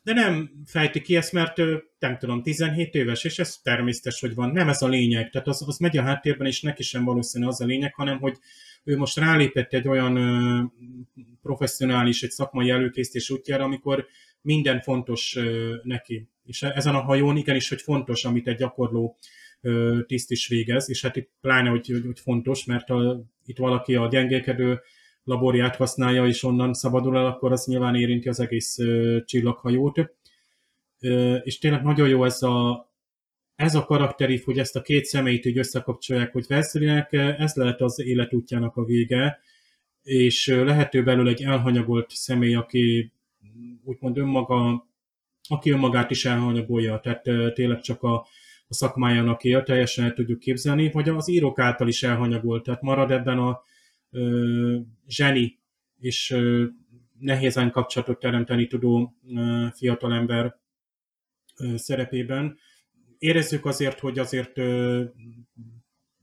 de 0.06 0.12
nem 0.12 0.50
fejti 0.66 1.00
ki 1.00 1.16
ezt, 1.16 1.32
mert 1.32 1.56
nem 1.98 2.18
tudom, 2.18 2.42
17 2.42 2.94
éves, 2.94 3.24
és 3.24 3.38
ez 3.38 3.56
természetes, 3.62 4.20
hogy 4.20 4.34
van. 4.34 4.50
Nem 4.50 4.68
ez 4.68 4.82
a 4.82 4.88
lényeg, 4.88 5.30
tehát 5.30 5.46
az, 5.46 5.64
az 5.66 5.78
megy 5.78 5.96
a 5.96 6.02
háttérben, 6.02 6.46
és 6.46 6.60
neki 6.60 6.82
sem 6.82 7.04
valószínű 7.04 7.46
az 7.46 7.60
a 7.60 7.64
lényeg, 7.64 7.94
hanem 7.94 8.18
hogy 8.18 8.36
ő 8.84 8.96
most 8.96 9.16
rálépett 9.16 9.72
egy 9.72 9.88
olyan 9.88 10.16
ö, 10.16 10.62
professzionális, 11.42 12.22
egy 12.22 12.30
szakmai 12.30 12.70
előkészítés 12.70 13.30
útjára, 13.30 13.64
amikor 13.64 14.06
minden 14.40 14.80
fontos 14.80 15.36
ö, 15.36 15.74
neki. 15.82 16.28
És 16.44 16.62
e, 16.62 16.72
ezen 16.74 16.94
a 16.94 17.00
hajón 17.00 17.36
igenis, 17.36 17.68
hogy 17.68 17.80
fontos, 17.80 18.24
amit 18.24 18.48
egy 18.48 18.56
gyakorló 18.56 19.16
ö, 19.60 20.00
tiszt 20.06 20.30
is 20.30 20.48
végez, 20.48 20.90
és 20.90 21.02
hát 21.02 21.16
itt 21.16 21.30
pláne, 21.40 21.68
hogy, 21.68 22.00
hogy, 22.04 22.20
fontos, 22.20 22.64
mert 22.64 22.90
a, 22.90 23.24
itt 23.44 23.58
valaki 23.58 23.94
a 23.94 24.08
gyengélkedő 24.08 24.80
laborját 25.26 25.76
használja, 25.76 26.26
és 26.26 26.42
onnan 26.42 26.74
szabadul 26.74 27.16
el, 27.16 27.26
akkor 27.26 27.52
az 27.52 27.66
nyilván 27.66 27.94
érinti 27.94 28.28
az 28.28 28.40
egész 28.40 28.78
ö, 28.78 29.18
csillaghajót. 29.24 30.14
Ö, 31.00 31.34
és 31.34 31.58
tényleg 31.58 31.82
nagyon 31.82 32.08
jó 32.08 32.24
ez 32.24 32.42
a 32.42 32.84
ez 33.56 33.74
a 33.74 33.84
karakterif, 33.84 34.44
hogy 34.44 34.58
ezt 34.58 34.76
a 34.76 34.82
két 34.82 35.04
személyt 35.04 35.44
így 35.44 35.58
összekapcsolják, 35.58 36.32
hogy 36.32 36.46
Wesleynek 36.48 37.12
ez 37.12 37.54
lehet 37.54 37.80
az 37.80 38.00
életútjának 38.00 38.76
a 38.76 38.84
vége, 38.84 39.40
és 40.02 40.46
lehető 40.46 41.02
belül 41.02 41.28
egy 41.28 41.42
elhanyagolt 41.42 42.10
személy, 42.10 42.54
aki 42.54 43.12
úgymond 43.84 44.18
önmaga, 44.18 44.86
aki 45.48 45.70
önmagát 45.70 46.10
is 46.10 46.24
elhanyagolja, 46.24 47.00
tehát 47.00 47.22
tényleg 47.54 47.80
csak 47.80 48.02
a, 48.02 48.14
a 48.68 48.74
szakmájának 48.74 49.44
él, 49.44 49.62
teljesen 49.62 50.04
el 50.04 50.14
tudjuk 50.14 50.38
képzelni, 50.38 50.90
vagy 50.90 51.08
az 51.08 51.28
írók 51.28 51.58
által 51.58 51.88
is 51.88 52.02
elhanyagolt, 52.02 52.62
tehát 52.62 52.82
marad 52.82 53.10
ebben 53.10 53.38
a 53.38 53.62
zseni 55.08 55.58
és 55.98 56.36
nehézen 57.18 57.70
kapcsolatot 57.70 58.18
teremteni 58.18 58.66
tudó 58.66 59.14
fiatalember 59.72 60.56
szerepében. 61.74 62.58
Érezzük 63.18 63.64
azért, 63.64 64.00
hogy 64.00 64.18
azért 64.18 64.60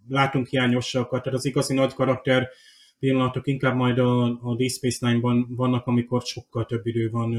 látunk 0.07 0.47
hiányosságokat, 0.47 1.23
tehát 1.23 1.37
az 1.37 1.45
igazi 1.45 1.73
nagy 1.73 1.93
karakter 1.93 2.49
pillanatok 2.99 3.47
inkább 3.47 3.75
majd 3.75 3.99
a, 3.99 4.23
a 4.25 4.55
Deep 4.55 4.69
Space 4.69 5.07
Nine-ban 5.07 5.55
vannak, 5.55 5.85
amikor 5.85 6.21
sokkal 6.21 6.65
több 6.65 6.85
idő 6.85 7.09
van, 7.09 7.31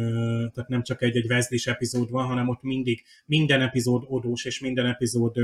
tehát 0.52 0.68
nem 0.68 0.82
csak 0.82 1.02
egy-egy 1.02 1.30
Wesley 1.30 1.58
epizód 1.64 2.10
van, 2.10 2.26
hanem 2.26 2.48
ott 2.48 2.62
mindig 2.62 3.02
minden 3.26 3.60
epizód 3.60 4.04
odós, 4.06 4.44
és 4.44 4.60
minden 4.60 4.86
epizód 4.86 5.36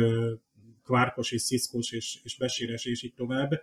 kvárkos, 0.85 1.33
és 1.33 1.41
sziszkos, 1.41 1.93
és, 1.93 2.19
és 2.23 2.37
besíres, 2.37 2.85
és 2.85 3.03
így 3.03 3.15
tovább. 3.15 3.63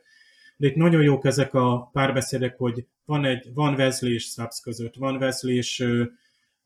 De 0.57 0.67
itt 0.67 0.75
nagyon 0.75 1.01
jók 1.01 1.25
ezek 1.25 1.53
a 1.53 1.89
párbeszédek, 1.93 2.57
hogy 2.57 2.85
van, 3.05 3.25
egy, 3.25 3.53
van 3.53 3.73
Wesley 3.73 4.11
és 4.11 4.23
Stubbs 4.23 4.59
között, 4.61 4.95
van 4.95 5.15
Wesley 5.15 5.55
és, 5.55 5.85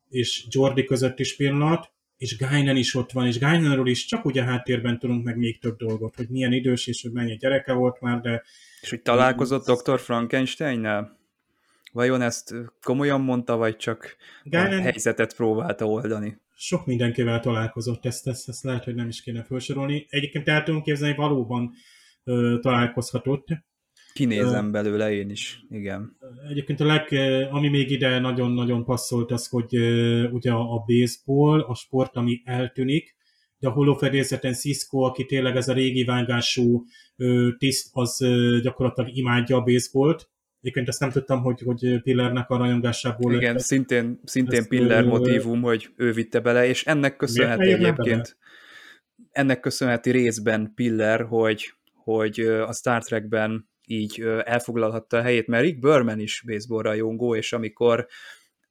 és 0.10 0.46
Jordi 0.50 0.84
között 0.84 1.20
is 1.20 1.36
pillanat, 1.36 1.92
és 2.18 2.38
Guinan 2.38 2.76
is 2.76 2.96
ott 2.96 3.12
van, 3.12 3.28
és 3.28 3.40
Guinanról 3.40 3.88
is 3.88 4.06
csak 4.06 4.26
ugye 4.26 4.44
háttérben 4.44 5.00
tudunk 5.00 5.24
meg 5.24 5.38
még 5.38 5.60
több 5.60 5.78
dolgot, 5.78 6.16
hogy 6.16 6.30
milyen 6.30 6.54
idős, 6.54 6.88
és 6.88 7.02
hogy 7.02 7.12
mennyi 7.12 7.36
gyereke 7.36 7.74
volt 7.74 8.02
már, 8.02 8.20
de 8.20 8.44
és 8.82 8.90
hogy 8.90 9.02
találkozott 9.02 9.66
dr. 9.66 10.00
Frankensteinnel? 10.00 11.20
Vajon 11.92 12.22
ezt 12.22 12.56
komolyan 12.82 13.22
mondta, 13.22 13.58
vagy 13.58 13.78
csak 13.78 14.16
Gálen... 14.44 14.80
a 14.80 14.82
helyzetet 14.82 15.36
próbálta 15.36 15.86
oldani? 15.86 16.40
Sok 16.56 16.86
mindenkivel 16.86 17.40
találkozott, 17.40 18.06
ezt, 18.06 18.28
ezt, 18.28 18.50
ezt 18.50 18.64
lehet, 18.64 18.84
hogy 18.84 18.96
nem 18.96 19.08
is 19.08 19.22
kéne 19.22 19.44
felsorolni. 19.44 20.06
Egyébként 20.10 20.48
el 20.48 20.64
tudom 20.64 20.82
képzelni, 20.82 21.16
valóban 21.16 21.74
ö, 22.24 22.58
találkozhatott. 22.62 23.48
Kinézem 24.14 24.68
ö, 24.68 24.72
belőle 24.72 25.14
én 25.14 25.30
is, 25.30 25.66
igen. 25.70 26.18
Egyébként 26.50 26.80
a 26.80 26.86
leg, 26.86 27.08
ami 27.52 27.70
még 27.70 27.92
ide 27.92 28.20
nagyon-nagyon 28.20 28.86
passzolt, 28.86 29.32
az, 29.32 29.48
hogy 29.48 29.76
ö, 29.76 30.28
ugye 30.30 30.52
a 30.52 30.84
baseball, 30.86 31.62
a 31.62 31.76
sport, 31.76 32.16
ami 32.16 32.42
eltűnik, 32.46 33.16
de 33.62 33.68
a 33.68 33.72
holófedélzeten 33.72 34.54
Cisco, 34.54 35.00
aki 35.00 35.26
tényleg 35.26 35.56
ez 35.56 35.68
a 35.68 35.74
régi 35.74 36.04
vágású 36.04 36.86
tiszt, 37.58 37.90
az 37.92 38.18
gyakorlatilag 38.62 39.16
imádja 39.16 39.58
a 39.58 39.62
baseballt. 39.62 40.30
Egyébként 40.62 40.88
ezt 40.88 41.00
nem 41.00 41.10
tudtam, 41.10 41.42
hogy, 41.42 41.62
hogy 41.62 42.02
Pillernek 42.02 42.50
a 42.50 42.58
rajongásából... 42.58 43.34
Igen, 43.34 43.54
lett. 43.54 43.64
szintén, 43.64 44.20
szintén 44.24 44.68
Piller 44.68 45.04
motivum, 45.04 45.62
hogy 45.62 45.90
ő 45.96 46.12
vitte 46.12 46.40
bele, 46.40 46.68
és 46.68 46.86
ennek 46.86 47.16
köszönheti 47.16 47.72
egyébként, 47.72 48.38
ennek 49.32 49.60
köszönheti 49.60 50.12
részben 50.12 50.72
Piller, 50.76 51.22
hogy, 51.22 51.74
hogy 51.94 52.40
a 52.40 52.74
Star 52.74 53.04
Trekben 53.04 53.70
így 53.86 54.22
elfoglalhatta 54.44 55.18
a 55.18 55.22
helyét, 55.22 55.48
mert 55.48 55.64
Rick 55.64 55.80
Berman 55.80 56.20
is 56.20 56.44
baseball 56.46 56.82
rajongó, 56.82 57.36
és 57.36 57.54
amikor 57.54 58.08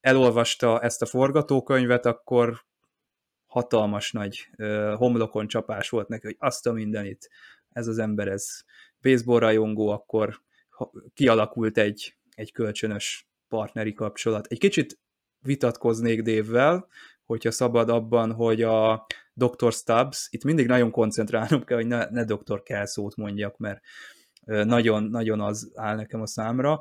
elolvasta 0.00 0.80
ezt 0.80 1.02
a 1.02 1.06
forgatókönyvet, 1.06 2.06
akkor 2.06 2.64
hatalmas 3.46 4.12
nagy 4.12 4.48
homlokon 4.94 5.46
csapás 5.46 5.88
volt 5.88 6.08
neki, 6.08 6.26
hogy 6.26 6.36
azt 6.38 6.66
a 6.66 6.72
mindenit, 6.72 7.30
ez 7.68 7.86
az 7.86 7.98
ember, 7.98 8.28
ez 8.28 8.60
baseball 9.02 9.38
rajongó, 9.38 9.88
akkor 9.88 10.40
kialakult 11.14 11.78
egy, 11.78 12.16
egy 12.34 12.52
kölcsönös 12.52 13.28
partneri 13.48 13.92
kapcsolat. 13.92 14.46
Egy 14.46 14.58
kicsit 14.58 14.98
vitatkoznék 15.38 16.22
Dévvel, 16.22 16.88
hogyha 17.24 17.50
szabad 17.50 17.88
abban, 17.88 18.32
hogy 18.32 18.62
a 18.62 19.06
Dr. 19.32 19.72
Stubbs, 19.72 20.28
itt 20.30 20.44
mindig 20.44 20.66
nagyon 20.66 20.90
koncentrálnom 20.90 21.64
kell, 21.64 21.76
hogy 21.76 21.86
ne, 21.86 22.06
ne 22.10 22.24
Dr. 22.24 22.62
Kelszót 22.62 23.16
mondjak, 23.16 23.56
mert 23.56 23.80
nagyon, 24.50 25.02
nagyon 25.02 25.40
az 25.40 25.70
áll 25.74 25.96
nekem 25.96 26.20
a 26.20 26.26
számra, 26.26 26.80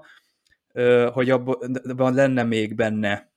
hogy 1.12 1.30
abban 1.30 2.14
lenne 2.14 2.44
még 2.44 2.76
benne 2.76 3.32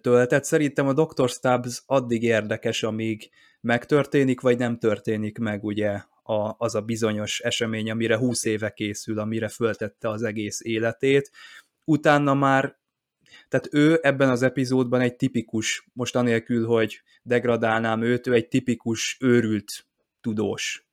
töltet. 0.00 0.44
Szerintem 0.44 0.86
a 0.86 0.92
Dr. 0.92 1.28
Stubbs 1.28 1.82
addig 1.86 2.22
érdekes, 2.22 2.82
amíg 2.82 3.30
megtörténik, 3.60 4.40
vagy 4.40 4.58
nem 4.58 4.78
történik 4.78 5.38
meg 5.38 5.64
ugye 5.64 6.02
a, 6.22 6.54
az 6.58 6.74
a 6.74 6.80
bizonyos 6.80 7.40
esemény, 7.40 7.90
amire 7.90 8.16
20 8.16 8.44
éve 8.44 8.72
készül, 8.72 9.18
amire 9.18 9.48
föltette 9.48 10.08
az 10.08 10.22
egész 10.22 10.60
életét. 10.64 11.30
Utána 11.84 12.34
már, 12.34 12.78
tehát 13.48 13.68
ő 13.70 13.98
ebben 14.02 14.28
az 14.28 14.42
epizódban 14.42 15.00
egy 15.00 15.16
tipikus, 15.16 15.88
most 15.92 16.16
anélkül, 16.16 16.66
hogy 16.66 17.02
degradálnám 17.22 18.02
őt, 18.02 18.26
ő 18.26 18.32
egy 18.32 18.48
tipikus 18.48 19.16
őrült 19.20 19.86
tudós. 20.20 20.89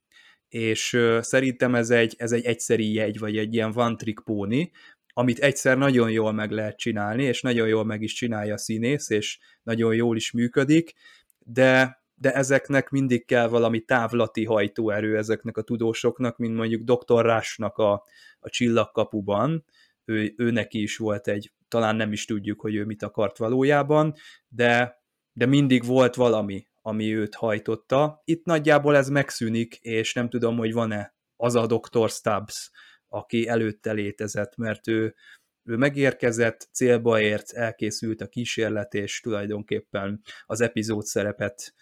És 0.49 0.97
szerintem 1.19 1.75
ez 1.75 1.89
egy, 1.89 2.15
ez 2.17 2.31
egy 2.31 2.45
egyszeri 2.45 2.93
jegy, 2.93 3.19
vagy 3.19 3.37
egy 3.37 3.53
ilyen 3.53 3.71
one 3.75 3.95
trick 3.95 4.23
pony, 4.23 4.71
amit 5.13 5.39
egyszer 5.39 5.77
nagyon 5.77 6.11
jól 6.11 6.31
meg 6.31 6.51
lehet 6.51 6.77
csinálni, 6.77 7.23
és 7.23 7.41
nagyon 7.41 7.67
jól 7.67 7.85
meg 7.85 8.01
is 8.01 8.13
csinálja 8.13 8.53
a 8.53 8.57
színész, 8.57 9.09
és 9.09 9.39
nagyon 9.63 9.95
jól 9.95 10.15
is 10.15 10.31
működik, 10.31 10.93
de, 11.39 12.01
de 12.15 12.33
ezeknek 12.33 12.89
mindig 12.89 13.25
kell 13.25 13.47
valami 13.47 13.79
távlati 13.79 14.45
hajtóerő 14.45 15.17
ezeknek 15.17 15.57
a 15.57 15.61
tudósoknak, 15.61 16.37
mint 16.37 16.55
mondjuk 16.55 16.81
Dr. 16.83 17.25
Rásnak 17.25 17.77
a, 17.77 18.03
a 18.39 18.49
csillagkapuban, 18.49 19.65
ő, 20.05 20.33
ő 20.37 20.51
neki 20.51 20.81
is 20.81 20.97
volt 20.97 21.27
egy, 21.27 21.51
talán 21.67 21.95
nem 21.95 22.11
is 22.11 22.25
tudjuk, 22.25 22.61
hogy 22.61 22.75
ő 22.75 22.85
mit 22.85 23.03
akart 23.03 23.37
valójában, 23.37 24.13
de, 24.47 25.01
de 25.33 25.45
mindig 25.45 25.85
volt 25.85 26.15
valami, 26.15 26.67
ami 26.87 27.15
őt 27.15 27.35
hajtotta. 27.35 28.21
Itt 28.25 28.45
nagyjából 28.45 28.95
ez 28.95 29.09
megszűnik, 29.09 29.75
és 29.75 30.13
nem 30.13 30.29
tudom, 30.29 30.57
hogy 30.57 30.73
van-e 30.73 31.15
az 31.35 31.55
a 31.55 31.65
Dr. 31.65 32.09
Stubbs, 32.09 32.71
aki 33.07 33.47
előtte 33.47 33.91
létezett, 33.91 34.55
mert 34.55 34.87
ő, 34.87 35.15
ő 35.63 35.75
megérkezett, 35.75 36.69
célba 36.71 37.19
ért, 37.19 37.51
elkészült 37.51 38.21
a 38.21 38.27
kísérlet, 38.27 38.93
és 38.93 39.19
tulajdonképpen 39.19 40.21
az 40.45 40.61
epizód 40.61 41.03
szerepet 41.03 41.73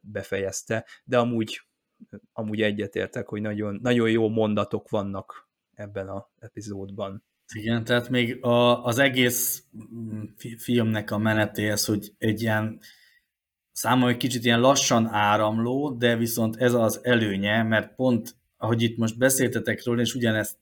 befejezte, 0.00 0.86
de 1.04 1.18
amúgy, 1.18 1.60
amúgy 2.32 2.62
egyetértek, 2.62 3.28
hogy 3.28 3.40
nagyon, 3.40 3.78
nagyon 3.82 4.10
jó 4.10 4.28
mondatok 4.28 4.88
vannak 4.88 5.48
ebben 5.74 6.08
az 6.08 6.22
epizódban. 6.38 7.24
Igen, 7.54 7.84
tehát 7.84 8.08
még 8.08 8.44
a, 8.44 8.84
az 8.84 8.98
egész 8.98 9.64
mm, 9.94 10.22
filmnek 10.58 11.10
a 11.10 11.18
menetéhez, 11.18 11.84
hogy 11.84 12.14
egy 12.18 12.42
ilyen 12.42 12.80
számomra 13.76 14.10
egy 14.10 14.16
kicsit 14.16 14.44
ilyen 14.44 14.60
lassan 14.60 15.06
áramló, 15.06 15.90
de 15.90 16.16
viszont 16.16 16.56
ez 16.56 16.72
az 16.72 17.00
előnye, 17.02 17.62
mert 17.62 17.94
pont 17.94 18.36
ahogy 18.56 18.82
itt 18.82 18.96
most 18.96 19.18
beszéltetek 19.18 19.84
róla, 19.84 20.00
és 20.00 20.14
ugyanezt, 20.14 20.58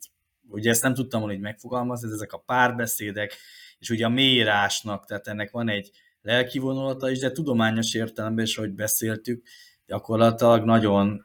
ugye 0.49 0.71
ezt 0.71 0.83
nem 0.83 0.95
tudtam 0.95 1.21
volna 1.21 1.35
így 1.35 1.41
megfogalmazni, 1.41 2.13
ezek 2.13 2.33
a 2.33 2.43
párbeszédek, 2.47 3.37
és 3.79 3.91
ugye 3.91 4.05
a 4.05 4.09
mélyírásnak, 4.09 5.07
tehát 5.07 5.29
ennek 5.29 5.51
van 5.51 5.69
egy 5.69 5.91
lelki 6.23 6.59
vonulata 6.59 7.11
is, 7.11 7.19
de 7.19 7.31
tudományos 7.31 7.95
értelemben 7.95 8.45
is, 8.45 8.57
ahogy 8.57 8.73
beszéltük, 8.73 9.47
gyakorlatilag 9.87 10.65
nagyon 10.65 11.25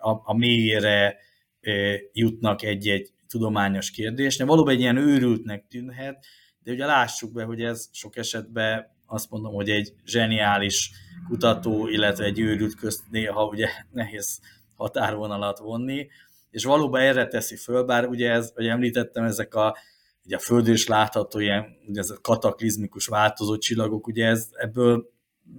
a, 0.00 0.10
a 0.10 0.36
mélyére 0.36 1.16
jutnak 2.12 2.62
egy-egy 2.62 3.10
tudományos 3.28 3.90
kérdésnél. 3.90 4.46
Valóban 4.46 4.74
egy 4.74 4.80
ilyen 4.80 4.96
őrültnek 4.96 5.66
tűnhet, 5.68 6.26
de 6.62 6.72
ugye 6.72 6.86
lássuk 6.86 7.32
be, 7.32 7.44
hogy 7.44 7.62
ez 7.62 7.88
sok 7.92 8.16
esetben 8.16 8.98
azt 9.10 9.30
mondom, 9.30 9.52
hogy 9.52 9.70
egy 9.70 9.92
zseniális 10.04 10.90
kutató, 11.28 11.88
illetve 11.88 12.24
egy 12.24 12.38
őrült 12.38 12.74
közt 12.74 13.02
néha 13.10 13.44
ugye 13.44 13.68
nehéz 13.90 14.40
határvonalat 14.76 15.58
vonni, 15.58 16.08
és 16.50 16.64
valóban 16.64 17.00
erre 17.00 17.26
teszi 17.26 17.56
föl, 17.56 17.84
bár 17.84 18.06
ugye 18.06 18.30
ez, 18.30 18.52
hogy 18.54 18.66
említettem, 18.66 19.24
ezek 19.24 19.54
a, 19.54 19.76
ugye 20.24 20.36
a 20.36 20.38
Földön 20.38 20.74
is 20.74 20.86
látható 20.86 21.38
ilyen, 21.38 21.66
ugye 21.88 22.00
ez 22.00 22.10
a 22.10 22.20
kataklizmikus 22.20 23.06
változó 23.06 23.56
csillagok, 23.58 24.06
ugye 24.06 24.26
ez, 24.26 24.48
ebből 24.52 25.10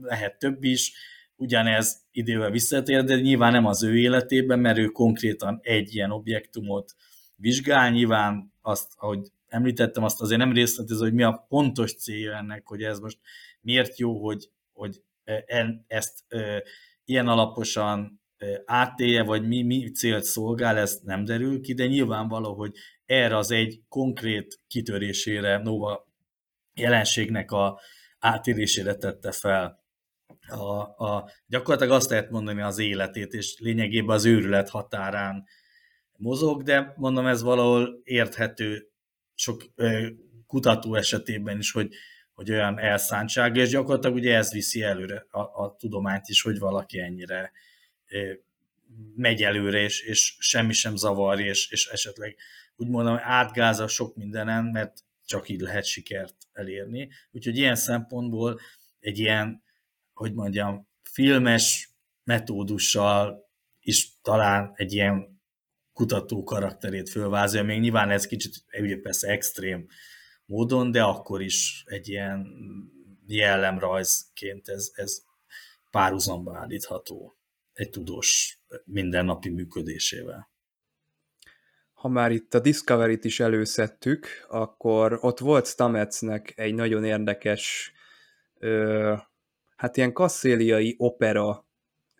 lehet 0.01 0.39
több 0.39 0.63
is, 0.63 0.93
ugyanez 1.35 2.01
idővel 2.11 2.51
visszatér, 2.51 3.03
de 3.03 3.15
nyilván 3.15 3.51
nem 3.51 3.65
az 3.65 3.83
ő 3.83 3.97
életében, 3.97 4.59
mert 4.59 4.77
ő 4.77 4.85
konkrétan 4.85 5.59
egy 5.61 5.95
ilyen 5.95 6.11
objektumot 6.11 6.95
vizsgál, 7.35 7.89
nyilván 7.89 8.53
azt, 8.61 8.93
ahogy 8.97 9.31
említettem, 9.51 10.03
azt 10.03 10.21
azért 10.21 10.39
nem 10.39 10.53
részletező, 10.53 11.03
hogy 11.03 11.13
mi 11.13 11.23
a 11.23 11.45
pontos 11.49 11.95
célja 11.95 12.35
ennek, 12.35 12.67
hogy 12.67 12.83
ez 12.83 12.99
most 12.99 13.19
miért 13.61 13.97
jó, 13.97 14.23
hogy, 14.25 14.49
hogy 14.73 15.03
e, 15.23 15.83
ezt 15.87 16.25
ilyen 17.05 17.27
alaposan 17.27 18.21
átélje, 18.65 19.23
vagy 19.23 19.47
mi, 19.47 19.61
mi 19.61 19.91
célt 19.91 20.23
szolgál, 20.23 20.77
ez 20.77 20.99
nem 21.03 21.25
derül 21.25 21.61
ki, 21.61 21.73
de 21.73 21.85
nyilvánvaló, 21.85 22.53
hogy 22.53 22.75
erre 23.05 23.37
az 23.37 23.51
egy 23.51 23.81
konkrét 23.87 24.59
kitörésére, 24.67 25.57
Nova 25.57 26.07
jelenségnek 26.73 27.51
a 27.51 27.79
átélésére 28.19 28.95
tette 28.95 29.31
fel 29.31 29.81
a, 30.47 31.05
a, 31.05 31.29
gyakorlatilag 31.47 31.95
azt 31.95 32.09
lehet 32.09 32.29
mondani 32.29 32.61
az 32.61 32.79
életét, 32.79 33.33
és 33.33 33.59
lényegében 33.59 34.15
az 34.15 34.25
őrület 34.25 34.69
határán 34.69 35.43
mozog, 36.17 36.63
de 36.63 36.93
mondom, 36.95 37.25
ez 37.25 37.41
valahol 37.41 38.01
érthető 38.03 38.90
sok 39.41 39.63
kutató 40.47 40.95
esetében 40.95 41.57
is, 41.57 41.71
hogy, 41.71 41.93
hogy 42.33 42.51
olyan 42.51 42.79
elszántság, 42.79 43.55
és 43.55 43.69
gyakorlatilag 43.69 44.15
ugye 44.15 44.35
ez 44.35 44.51
viszi 44.51 44.81
előre 44.81 45.25
a, 45.29 45.39
a 45.39 45.75
tudományt 45.79 46.27
is, 46.27 46.41
hogy 46.41 46.59
valaki 46.59 46.99
ennyire 46.99 47.51
megy 49.15 49.43
előre, 49.43 49.79
és, 49.79 50.01
és 50.01 50.35
semmi 50.39 50.73
sem 50.73 50.95
zavarja, 50.95 51.45
és, 51.45 51.71
és 51.71 51.87
esetleg 51.87 52.35
úgy 52.75 52.87
mondom, 52.87 53.17
átgáza 53.21 53.87
sok 53.87 54.15
mindenen, 54.15 54.63
mert 54.63 55.03
csak 55.25 55.49
így 55.49 55.59
lehet 55.59 55.85
sikert 55.85 56.35
elérni. 56.53 57.09
Úgyhogy 57.31 57.57
ilyen 57.57 57.75
szempontból 57.75 58.59
egy 58.99 59.19
ilyen, 59.19 59.63
hogy 60.13 60.33
mondjam, 60.33 60.87
filmes 61.03 61.89
metódussal 62.23 63.49
is 63.79 64.19
talán 64.21 64.71
egy 64.75 64.93
ilyen 64.93 65.30
kutató 66.01 66.43
karakterét 66.43 67.09
fölvázolja, 67.09 67.65
még 67.65 67.79
nyilván 67.79 68.09
ez 68.09 68.27
kicsit, 68.27 68.53
ugye 68.79 68.99
persze 68.99 69.27
extrém 69.27 69.87
módon, 70.45 70.91
de 70.91 71.03
akkor 71.03 71.41
is 71.41 71.83
egy 71.85 72.07
ilyen 72.07 72.47
jellemrajzként 73.27 74.67
ez, 74.67 74.91
ez 74.93 75.23
párhuzamba 75.91 76.57
állítható 76.57 77.37
egy 77.73 77.89
tudós 77.89 78.59
mindennapi 78.85 79.49
működésével. 79.49 80.49
Ha 81.93 82.07
már 82.07 82.31
itt 82.31 82.53
a 82.53 82.59
Discovery-t 82.59 83.25
is 83.25 83.39
előszedtük, 83.39 84.27
akkor 84.47 85.17
ott 85.21 85.39
volt 85.39 85.67
Stametsnek 85.67 86.53
egy 86.55 86.73
nagyon 86.73 87.03
érdekes, 87.03 87.91
ö, 88.59 89.15
hát 89.75 89.97
ilyen 89.97 90.13
kasszéliai 90.13 90.95
opera 90.97 91.65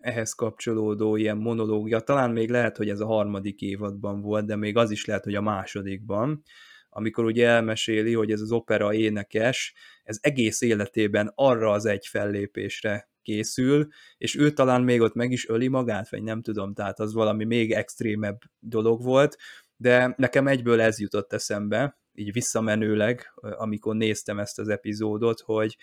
ehhez 0.02 0.32
kapcsolódó 0.32 1.16
ilyen 1.16 1.36
monológia, 1.36 2.00
talán 2.00 2.30
még 2.30 2.50
lehet, 2.50 2.76
hogy 2.76 2.88
ez 2.88 3.00
a 3.00 3.06
harmadik 3.06 3.60
évadban 3.60 4.20
volt, 4.20 4.46
de 4.46 4.56
még 4.56 4.76
az 4.76 4.90
is 4.90 5.04
lehet, 5.04 5.24
hogy 5.24 5.34
a 5.34 5.40
másodikban, 5.40 6.42
amikor 6.88 7.24
ugye 7.24 7.48
elmeséli, 7.48 8.12
hogy 8.14 8.30
ez 8.30 8.40
az 8.40 8.52
opera 8.52 8.94
énekes, 8.94 9.74
ez 10.02 10.18
egész 10.20 10.60
életében 10.60 11.32
arra 11.34 11.70
az 11.70 11.84
egy 11.84 12.06
fellépésre 12.06 13.10
készül, 13.22 13.88
és 14.16 14.36
ő 14.36 14.50
talán 14.50 14.82
még 14.82 15.00
ott 15.00 15.14
meg 15.14 15.30
is 15.32 15.48
öli 15.48 15.68
magát, 15.68 16.10
vagy 16.10 16.22
nem 16.22 16.42
tudom, 16.42 16.74
tehát 16.74 17.00
az 17.00 17.12
valami 17.12 17.44
még 17.44 17.72
extrémebb 17.72 18.38
dolog 18.58 19.02
volt, 19.02 19.36
de 19.76 20.14
nekem 20.16 20.46
egyből 20.46 20.80
ez 20.80 21.00
jutott 21.00 21.32
eszembe, 21.32 22.00
így 22.14 22.32
visszamenőleg, 22.32 23.32
amikor 23.34 23.96
néztem 23.96 24.38
ezt 24.38 24.58
az 24.58 24.68
epizódot, 24.68 25.40
hogy 25.40 25.76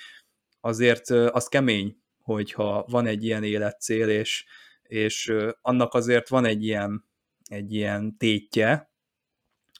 azért 0.59 1.09
az 1.09 1.47
kemény, 1.47 1.97
hogyha 2.33 2.85
van 2.87 3.05
egy 3.05 3.23
ilyen 3.23 3.43
életcél, 3.43 4.09
és, 4.09 4.45
és 4.81 5.33
annak 5.61 5.93
azért 5.93 6.29
van 6.29 6.45
egy 6.45 6.63
ilyen, 6.63 7.05
egy 7.43 7.73
ilyen 7.73 8.17
tétje, 8.17 8.91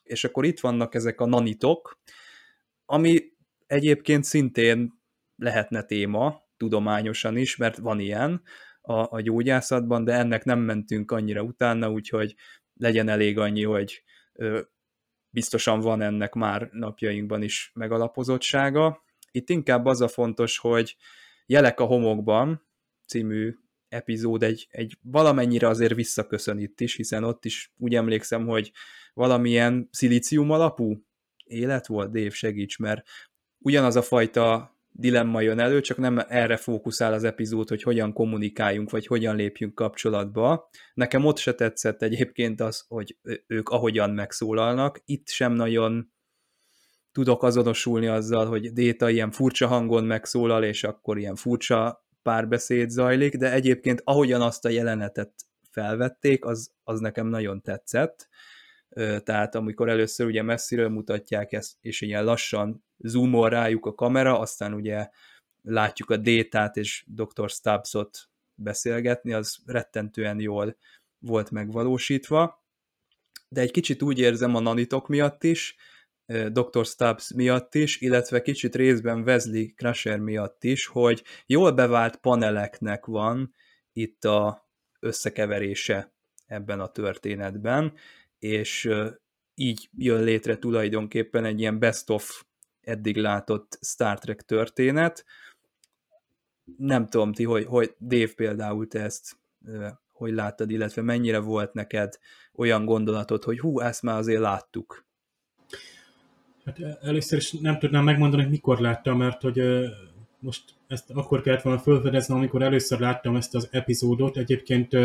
és 0.04 0.24
akkor 0.24 0.46
itt 0.46 0.60
vannak 0.60 0.96
ezek 0.96 1.22
a 1.22 1.26
nanitok, 1.26 2.00
ami 2.86 3.20
egyébként 3.68 4.24
szintén 4.24 4.94
lehetne 5.36 5.84
téma, 5.84 6.42
tudományosan 6.58 7.38
is, 7.38 7.56
mert 7.56 7.78
van 7.78 8.00
ilyen 8.00 8.42
a, 8.82 9.16
a 9.16 9.22
gyógyászatban, 9.22 10.04
de 10.04 10.14
ennek 10.14 10.44
nem 10.44 10.60
mentünk 10.60 11.12
annyira 11.12 11.42
utána, 11.42 11.92
úgyhogy 11.92 12.36
legyen 12.74 13.10
elég 13.10 13.38
annyi, 13.38 13.64
hogy 13.64 14.04
ö, 14.34 14.62
biztosan 15.30 15.80
van 15.80 16.02
ennek 16.02 16.34
már 16.34 16.70
napjainkban 16.72 17.42
is 17.42 17.72
megalapozottsága. 17.74 19.04
Itt 19.32 19.50
inkább 19.50 19.86
az 19.86 20.02
a 20.02 20.08
fontos, 20.08 20.58
hogy 20.58 20.96
Jelek 21.52 21.80
a 21.80 21.86
homokban 21.86 22.68
című 23.06 23.56
epizód 23.88 24.44
egy, 24.44 24.68
egy 24.72 24.98
valamennyire 25.02 25.68
azért 25.68 25.96
visszaköszön 25.96 26.60
itt 26.60 26.82
is, 26.82 26.96
hiszen 26.96 27.24
ott 27.24 27.46
is 27.46 27.74
úgy 27.78 27.96
emlékszem, 27.96 28.48
hogy 28.48 28.72
valamilyen 29.14 29.90
szilícium 29.92 30.52
alapú 30.52 31.06
élet 31.44 31.88
volt, 31.88 32.12
Dave 32.12 32.30
segíts, 32.30 32.78
mert 32.78 33.08
ugyanaz 33.58 33.96
a 33.96 34.02
fajta 34.02 34.76
dilemma 34.92 35.42
jön 35.42 35.60
elő, 35.60 35.82
csak 35.82 35.98
nem 35.98 36.20
erre 36.28 36.58
fókuszál 36.58 37.14
az 37.14 37.24
epizód, 37.24 37.70
hogy 37.70 37.84
hogyan 37.84 38.14
kommunikáljunk, 38.14 38.90
vagy 38.90 39.06
hogyan 39.08 39.36
lépjünk 39.36 39.76
kapcsolatba. 39.76 40.70
Nekem 40.94 41.26
ott 41.26 41.38
se 41.38 41.54
tetszett 41.54 42.02
egyébként 42.02 42.62
az, 42.62 42.86
hogy 42.88 43.18
ők 43.48 43.70
ahogyan 43.70 44.10
megszólalnak, 44.10 45.02
itt 45.06 45.28
sem 45.28 45.54
nagyon 45.54 46.12
tudok 47.20 47.44
azonosulni 47.44 48.08
azzal, 48.08 48.46
hogy 48.46 48.74
Déta 48.74 49.10
ilyen 49.10 49.32
furcsa 49.32 49.68
hangon 49.68 50.04
megszólal, 50.04 50.64
és 50.64 50.84
akkor 50.84 51.18
ilyen 51.18 51.36
furcsa 51.36 52.06
párbeszéd 52.22 52.90
zajlik, 52.90 53.36
de 53.36 53.52
egyébként 53.52 54.02
ahogyan 54.04 54.42
azt 54.42 54.66
a 54.66 54.70
jelenetet 54.70 55.32
felvették, 55.72 56.46
az, 56.46 56.72
az 56.84 57.00
nekem 57.00 57.28
nagyon 57.28 57.62
tetszett. 57.62 58.28
Tehát 59.24 59.56
amikor 59.56 59.90
először 59.90 60.26
ugye 60.26 60.42
messziről 60.42 60.90
mutatják 60.90 61.52
ezt, 61.52 61.78
és 61.82 62.02
ilyen 62.02 62.24
lassan 62.24 62.84
zoomol 62.98 63.50
rájuk 63.50 63.86
a 63.86 63.94
kamera, 63.94 64.40
aztán 64.40 64.74
ugye 64.74 65.10
látjuk 65.62 66.10
a 66.10 66.18
Détát 66.18 66.78
és 66.78 67.06
Dr. 67.08 67.50
Stubbsot 67.50 68.30
beszélgetni, 68.56 69.34
az 69.34 69.58
rettentően 69.66 70.40
jól 70.40 70.78
volt 71.20 71.52
megvalósítva. 71.52 72.64
De 73.50 73.62
egy 73.62 73.72
kicsit 73.72 74.02
úgy 74.02 74.20
érzem 74.20 74.56
a 74.56 74.60
nanitok 74.60 75.08
miatt 75.08 75.44
is, 75.44 75.76
Dr. 76.30 76.86
Stubbs 76.86 77.34
miatt 77.34 77.76
is, 77.76 78.02
illetve 78.02 78.42
kicsit 78.42 78.76
részben 78.76 79.22
Wesley 79.22 79.66
Crusher 79.76 80.20
miatt 80.20 80.64
is, 80.64 80.86
hogy 80.86 81.24
jól 81.46 81.72
bevált 81.72 82.16
paneleknek 82.16 83.06
van 83.06 83.54
itt 83.94 84.24
a 84.26 84.70
összekeverése 85.00 86.14
ebben 86.46 86.80
a 86.80 86.88
történetben, 86.88 87.94
és 88.40 88.90
így 89.56 89.90
jön 89.98 90.24
létre 90.24 90.58
tulajdonképpen 90.58 91.46
egy 91.46 91.60
ilyen 91.60 91.80
best 91.80 92.10
of 92.10 92.44
eddig 92.82 93.18
látott 93.18 93.80
Star 93.82 94.20
Trek 94.20 94.42
történet. 94.42 95.26
Nem 96.78 97.08
tudom 97.08 97.34
ti, 97.34 97.44
hogy, 97.44 97.66
hogy 97.66 97.96
Dave 98.00 98.34
például 98.36 98.88
te 98.88 99.02
ezt 99.02 99.38
hogy 100.12 100.34
láttad, 100.34 100.72
illetve 100.72 101.02
mennyire 101.02 101.40
volt 101.40 101.74
neked 101.74 102.20
olyan 102.54 102.86
gondolatod, 102.86 103.44
hogy 103.44 103.60
hú, 103.60 103.80
ezt 103.80 104.02
már 104.02 104.18
azért 104.18 104.40
láttuk. 104.40 105.08
Hát 106.70 106.98
először 107.02 107.38
is 107.38 107.52
nem 107.52 107.80
tudnám 107.80 108.04
megmondani, 108.04 108.42
hogy 108.42 108.52
mikor 108.52 108.80
láttam, 108.80 109.18
mert 109.18 109.42
hogy 109.42 109.62
most 110.40 110.64
ezt 110.88 111.10
akkor 111.10 111.42
kellett 111.42 111.62
volna 111.62 111.80
felfedeznem, 111.80 112.38
amikor 112.38 112.62
először 112.62 113.00
láttam 113.00 113.36
ezt 113.36 113.56
az 113.56 113.68
epizódot. 113.72 114.38
Egyébként 114.38 114.98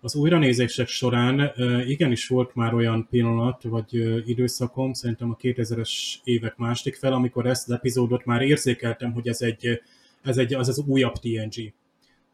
az 0.00 0.14
újranézések 0.14 0.88
során 0.88 1.52
igenis 1.86 2.28
volt 2.28 2.54
már 2.54 2.74
olyan 2.74 3.06
pillanat, 3.10 3.62
vagy 3.62 3.94
időszakom, 4.28 4.92
szerintem 4.92 5.30
a 5.30 5.36
2000-es 5.36 5.90
évek 6.24 6.56
második 6.56 6.94
fel, 6.94 7.12
amikor 7.12 7.46
ezt 7.46 7.68
az 7.68 7.74
epizódot 7.74 8.24
már 8.24 8.42
érzékeltem, 8.42 9.12
hogy 9.12 9.28
ez 9.28 9.40
egy, 9.40 9.80
ez 10.22 10.36
egy 10.36 10.54
az 10.54 10.68
az 10.68 10.78
újabb 10.86 11.14
TNG. 11.14 11.72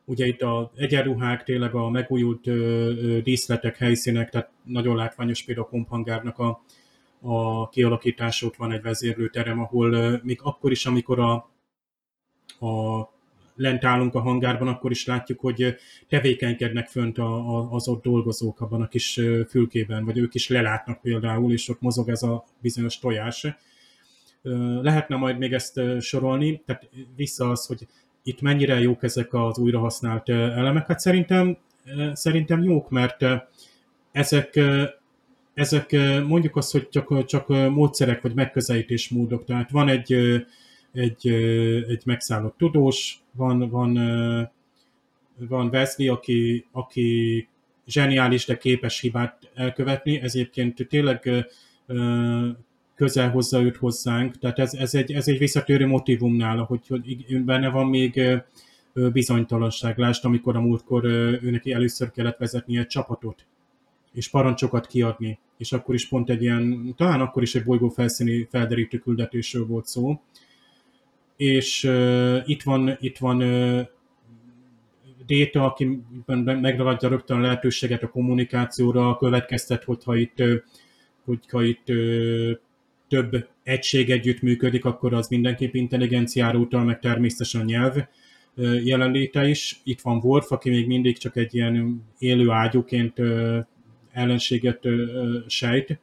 Ugye 0.05 0.27
itt 0.27 0.41
a 0.43 0.73
egyenruhák, 0.77 1.43
tényleg 1.43 1.75
a 1.75 1.91
megújult 1.91 2.51
díszletek, 3.23 3.77
helyszínek, 3.77 4.31
tehát 4.31 4.51
nagyon 4.65 4.97
látványos 4.97 5.43
például 5.43 5.67
a 5.67 5.71
komphangárnak 5.71 6.39
a, 6.39 6.63
a 7.21 7.69
kialakítás, 7.69 8.43
ott 8.43 8.57
van 8.57 8.73
egy 8.73 8.83
vezérlőterem, 8.83 9.61
ahol 9.61 10.21
még 10.23 10.41
akkor 10.43 10.71
is, 10.71 10.87
amikor 10.87 11.19
a, 11.19 11.33
a 12.67 13.09
lent 13.55 13.85
állunk 13.85 14.15
a 14.15 14.21
hangárban, 14.21 14.69
akkor 14.69 14.91
is 14.91 15.07
látjuk, 15.07 15.41
hogy 15.41 15.77
tevékenykednek 16.09 16.89
fönt 16.89 17.19
a, 17.19 17.57
a, 17.57 17.73
az 17.73 17.89
ott 17.89 18.03
dolgozók 18.03 18.61
abban 18.61 18.83
a 18.83 18.89
kis 18.89 19.21
fülkében, 19.49 20.05
vagy 20.05 20.19
ők 20.19 20.35
is 20.35 20.49
lelátnak 20.49 21.01
például, 21.01 21.53
és 21.53 21.69
ott 21.69 21.81
mozog 21.81 22.09
ez 22.09 22.23
a 22.23 22.45
bizonyos 22.61 22.99
tojás. 22.99 23.47
Lehetne 24.83 25.17
majd 25.17 25.39
még 25.39 25.53
ezt 25.53 25.81
sorolni, 26.01 26.63
tehát 26.67 26.89
vissza 27.17 27.51
az, 27.51 27.67
hogy 27.67 27.87
itt 28.23 28.41
mennyire 28.41 28.81
jók 28.81 29.03
ezek 29.03 29.35
az 29.35 29.59
újrahasznált 29.59 30.29
elemek. 30.29 30.87
Hát 30.87 31.01
szerintem, 31.01 31.59
szerintem 32.13 32.63
jók, 32.63 32.91
mert 32.91 33.25
ezek 34.13 34.61
ezek 35.61 35.97
mondjuk 36.27 36.57
azt, 36.57 36.73
hogy 36.73 36.89
csak, 36.89 37.25
csak 37.25 37.49
módszerek 37.49 38.23
vagy 38.23 38.35
megközelítésmódok. 38.35 39.45
Tehát 39.45 39.71
van 39.71 39.89
egy, 39.89 40.13
egy, 40.93 41.29
egy 41.89 42.03
megszállott 42.05 42.57
tudós, 42.59 43.23
van, 43.33 43.69
van, 43.69 43.93
van 45.49 45.69
Wesley, 45.69 46.13
aki, 46.13 46.67
aki 46.73 47.49
zseniális, 47.87 48.47
de 48.47 48.57
képes 48.57 49.01
hibát 49.01 49.51
elkövetni, 49.55 50.21
ez 50.21 50.35
egyébként 50.35 50.87
tényleg 50.89 51.47
közel 52.95 53.31
hozza 53.31 53.63
őt 53.63 53.77
hozzánk, 53.77 54.39
tehát 54.39 54.59
ez, 54.59 54.75
ez, 54.75 54.95
egy, 54.95 55.13
ez 55.13 55.29
egy 55.29 55.39
visszatérő 55.39 55.87
motivum 55.87 56.37
nála, 56.37 56.63
hogy, 56.63 56.87
hogy 56.89 57.43
benne 57.45 57.69
van 57.69 57.87
még 57.87 58.21
bizonytalanság. 58.93 59.99
Lásd, 59.99 60.25
amikor 60.25 60.57
a 60.57 60.61
múltkor 60.61 61.05
őnek 61.43 61.67
először 61.67 62.11
kellett 62.11 62.39
vezetni 62.39 62.79
egy 62.79 62.87
csapatot, 62.87 63.47
és 64.13 64.29
parancsokat 64.29 64.87
kiadni, 64.87 65.39
és 65.61 65.73
akkor 65.73 65.95
is 65.95 66.09
pont 66.09 66.31
egy 66.31 66.43
ilyen, 66.43 66.95
talán 66.97 67.21
akkor 67.21 67.43
is 67.43 67.55
egy 67.55 67.65
bolygó 67.65 67.89
felszíni 67.89 68.47
felderítő 68.51 68.99
küldetésről 68.99 69.67
volt 69.67 69.87
szó, 69.87 70.21
és 71.37 71.85
uh, 71.85 72.37
itt 72.45 72.63
van, 72.63 72.97
itt 73.01 73.19
van 73.19 73.43
uh, 73.43 73.81
Déta, 75.27 75.65
aki 75.65 76.03
megragadja 76.45 77.09
rögtön 77.09 77.37
a 77.37 77.41
lehetőséget 77.41 78.03
a 78.03 78.09
kommunikációra, 78.09 79.17
következtet, 79.17 79.85
hogyha 79.85 80.17
itt, 80.17 80.43
hogyha 81.25 81.63
itt 81.63 81.85
több 83.09 83.49
egység 83.63 84.11
együtt 84.11 84.41
működik, 84.41 84.85
akkor 84.85 85.15
az 85.15 85.29
mindenképp 85.29 85.75
intelligenciára 85.75 86.59
utal, 86.59 86.85
meg 86.85 86.99
természetesen 86.99 87.65
nyelv 87.65 87.97
jelenléte 88.85 89.49
is. 89.49 89.81
Itt 89.85 90.01
van 90.01 90.21
Worf, 90.23 90.53
aki 90.53 90.71
még 90.71 90.87
mindig 90.87 91.19
csak 91.19 91.37
egy 91.37 91.55
ilyen 91.55 92.03
élő 92.19 92.51
ágyúként 92.51 93.21
ellenséget 94.13 94.87
sejt, 95.47 95.99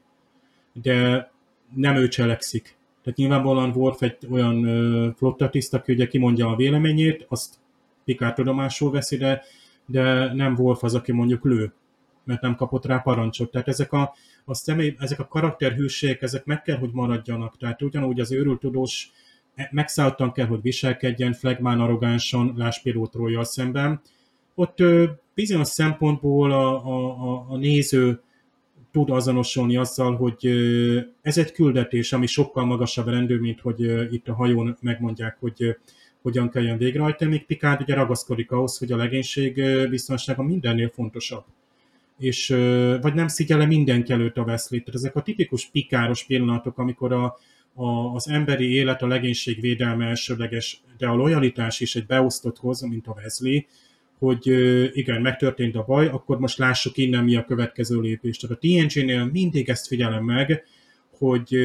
de 0.73 1.31
nem 1.75 1.95
ő 1.95 2.07
cselekszik. 2.07 2.75
Tehát 3.03 3.17
nyilvánvalóan 3.19 3.71
Worf 3.75 4.01
egy 4.01 4.17
olyan 4.29 5.13
flottatiszt, 5.17 5.73
aki 5.73 5.93
ugye 5.93 6.07
kimondja 6.07 6.47
a 6.47 6.55
véleményét, 6.55 7.25
azt 7.29 7.55
Picard 8.07 8.33
tudomásul 8.33 8.91
veszi, 8.91 9.17
de, 9.17 9.43
de 9.85 10.33
nem 10.33 10.55
Wolf 10.57 10.83
az, 10.83 10.95
aki 10.95 11.11
mondjuk 11.11 11.43
lő, 11.43 11.73
mert 12.23 12.41
nem 12.41 12.55
kapott 12.55 12.85
rá 12.85 12.97
parancsot. 12.97 13.51
Tehát 13.51 13.67
ezek 13.67 13.93
a, 13.93 14.13
a 14.45 14.53
személy, 14.53 14.95
ezek 14.99 15.19
a 15.19 15.27
karakterhűségek, 15.27 16.21
ezek 16.21 16.45
meg 16.45 16.61
kell, 16.61 16.77
hogy 16.77 16.89
maradjanak. 16.91 17.57
Tehát 17.57 17.81
ugyanúgy 17.81 18.19
az 18.19 18.31
őrült 18.31 18.59
tudós 18.59 19.11
e, 19.55 19.69
megszálltan 19.71 20.31
kell, 20.31 20.45
hogy 20.45 20.61
viselkedjen, 20.61 21.33
flagmán 21.33 21.79
arrogánsan, 21.79 22.53
láspilótrója 22.57 23.43
szemben. 23.43 24.01
Ott 24.55 24.83
bizonyos 25.37 25.67
szempontból 25.67 26.51
a, 26.51 26.85
a, 26.85 27.45
a, 27.49 27.57
néző 27.57 28.21
tud 28.91 29.09
azonosulni 29.09 29.77
azzal, 29.77 30.15
hogy 30.15 30.45
ez 31.21 31.37
egy 31.37 31.51
küldetés, 31.51 32.13
ami 32.13 32.25
sokkal 32.25 32.65
magasabb 32.65 33.07
rendű, 33.07 33.39
mint 33.39 33.59
hogy 33.59 34.13
itt 34.13 34.27
a 34.27 34.33
hajón 34.33 34.77
megmondják, 34.81 35.37
hogy 35.39 35.77
hogyan 36.21 36.49
kelljen 36.49 36.77
végrehajtani, 36.77 37.31
még 37.31 37.45
Picard 37.45 37.81
ugye 37.81 37.93
ragaszkodik 37.93 38.51
ahhoz, 38.51 38.77
hogy 38.77 38.91
a 38.91 38.97
legénység 38.97 39.61
biztonsága 39.89 40.43
mindennél 40.43 40.89
fontosabb. 40.89 41.43
És, 42.19 42.47
vagy 43.01 43.13
nem 43.13 43.27
szigyele 43.27 43.65
mindenki 43.65 44.11
előtt 44.11 44.37
a 44.37 44.43
veszlét. 44.43 44.83
Tehát 44.83 44.99
ezek 44.99 45.15
a 45.15 45.21
tipikus 45.21 45.65
pikáros 45.65 46.23
pillanatok, 46.23 46.77
amikor 46.77 47.13
a, 47.13 47.37
a, 47.73 48.13
az 48.13 48.29
emberi 48.29 48.73
élet, 48.73 49.01
a 49.01 49.07
legénység 49.07 49.61
védelme 49.61 50.05
elsődleges, 50.05 50.81
de 50.97 51.07
a 51.07 51.15
lojalitás 51.15 51.79
is 51.79 51.95
egy 51.95 52.05
beosztott 52.05 52.61
mint 52.81 53.07
a 53.07 53.15
Wesley, 53.21 53.59
hogy 54.19 54.47
igen, 54.97 55.21
megtörtént 55.21 55.75
a 55.75 55.83
baj, 55.83 56.07
akkor 56.07 56.39
most 56.39 56.57
lássuk 56.57 56.97
innen 56.97 57.23
mi 57.23 57.35
a 57.35 57.45
következő 57.45 57.99
lépés. 57.99 58.37
Tehát 58.37 58.55
a 58.55 58.59
TNG-nél 58.59 59.25
mindig 59.25 59.69
ezt 59.69 59.87
figyelem 59.87 60.23
meg, 60.23 60.63
hogy 61.17 61.57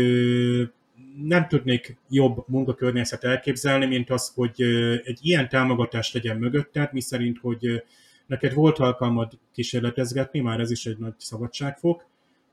nem 1.22 1.48
tudnék 1.48 1.96
jobb 2.08 2.44
munkakörnyezet 2.46 3.24
elképzelni, 3.24 3.86
mint 3.86 4.10
az, 4.10 4.32
hogy 4.34 4.62
egy 5.04 5.18
ilyen 5.22 5.48
támogatást 5.48 6.14
legyen 6.14 6.36
mögötted, 6.36 6.92
miszerint, 6.92 7.38
hogy 7.38 7.82
neked 8.26 8.54
volt 8.54 8.78
alkalmad 8.78 9.38
kísérletezgetni, 9.52 10.40
már 10.40 10.60
ez 10.60 10.70
is 10.70 10.86
egy 10.86 10.98
nagy 10.98 11.14
szabadságfok, 11.16 12.06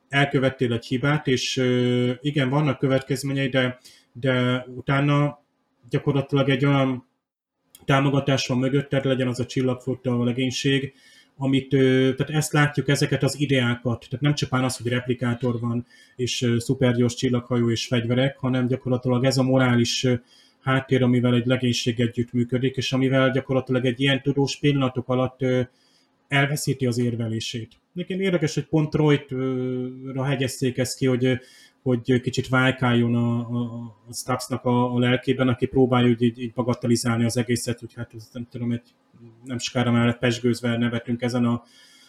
elkövettél 0.09 0.73
egy 0.73 0.85
hibát, 0.85 1.27
és 1.27 1.55
igen, 2.21 2.49
vannak 2.49 2.79
következményei, 2.79 3.47
de, 3.47 3.77
de 4.11 4.65
utána 4.75 5.43
gyakorlatilag 5.89 6.49
egy 6.49 6.65
olyan 6.65 7.08
támogatás 7.89 8.47
van 8.47 8.57
mögötted, 8.57 9.05
legyen 9.05 9.27
az 9.27 9.39
a 9.39 9.45
csillagflotta, 9.45 10.19
a 10.19 10.23
legénység, 10.23 10.93
amit, 11.37 11.69
tehát 11.69 12.29
ezt 12.29 12.51
látjuk, 12.51 12.87
ezeket 12.87 13.23
az 13.23 13.39
ideákat, 13.39 14.05
tehát 14.09 14.21
nem 14.21 14.33
csupán 14.33 14.63
az, 14.63 14.77
hogy 14.77 14.87
replikátor 14.87 15.59
van, 15.59 15.85
és 16.15 16.55
szupergyors 16.57 17.13
csillaghajó 17.15 17.69
és 17.69 17.87
fegyverek, 17.87 18.37
hanem 18.37 18.67
gyakorlatilag 18.67 19.23
ez 19.23 19.37
a 19.37 19.43
morális 19.43 20.07
háttér, 20.61 21.03
amivel 21.03 21.33
egy 21.33 21.45
legénység 21.45 21.99
együtt 21.99 22.33
működik, 22.33 22.75
és 22.75 22.93
amivel 22.93 23.31
gyakorlatilag 23.31 23.85
egy 23.85 23.99
ilyen 23.99 24.21
tudós 24.21 24.57
pillanatok 24.57 25.09
alatt 25.09 25.39
elveszíti 26.27 26.85
az 26.85 26.97
érvelését. 26.97 27.71
Nekem 27.91 28.21
érdekes, 28.21 28.53
hogy 28.53 28.65
pont 28.65 28.89
Troyt-ra 28.89 30.23
hegyezték 30.23 30.77
ezt 30.77 30.97
ki, 30.97 31.05
hogy, 31.05 31.39
hogy 31.83 32.21
kicsit 32.21 32.47
válkáljon 32.47 33.15
a, 33.15 33.39
a, 33.39 33.61
a 34.07 34.13
Stubbsnak 34.13 34.65
a, 34.65 34.93
a 34.93 34.99
lelkében, 34.99 35.47
aki 35.47 35.65
próbálja 35.65 36.15
így, 36.19 36.39
így 36.39 36.53
bagatelizálni 36.53 37.25
az 37.25 37.37
egészet, 37.37 37.79
hogy 37.79 37.93
hát 37.93 38.13
ez 38.13 38.29
nem 38.33 38.47
tudom, 38.49 38.71
egy 38.71 38.93
nem 39.43 39.57
sokára 39.57 39.91
már 39.91 40.17
pesgőzve 40.17 40.77
nevetünk 40.77 41.21
ezen 41.21 41.45
a, 41.45 41.63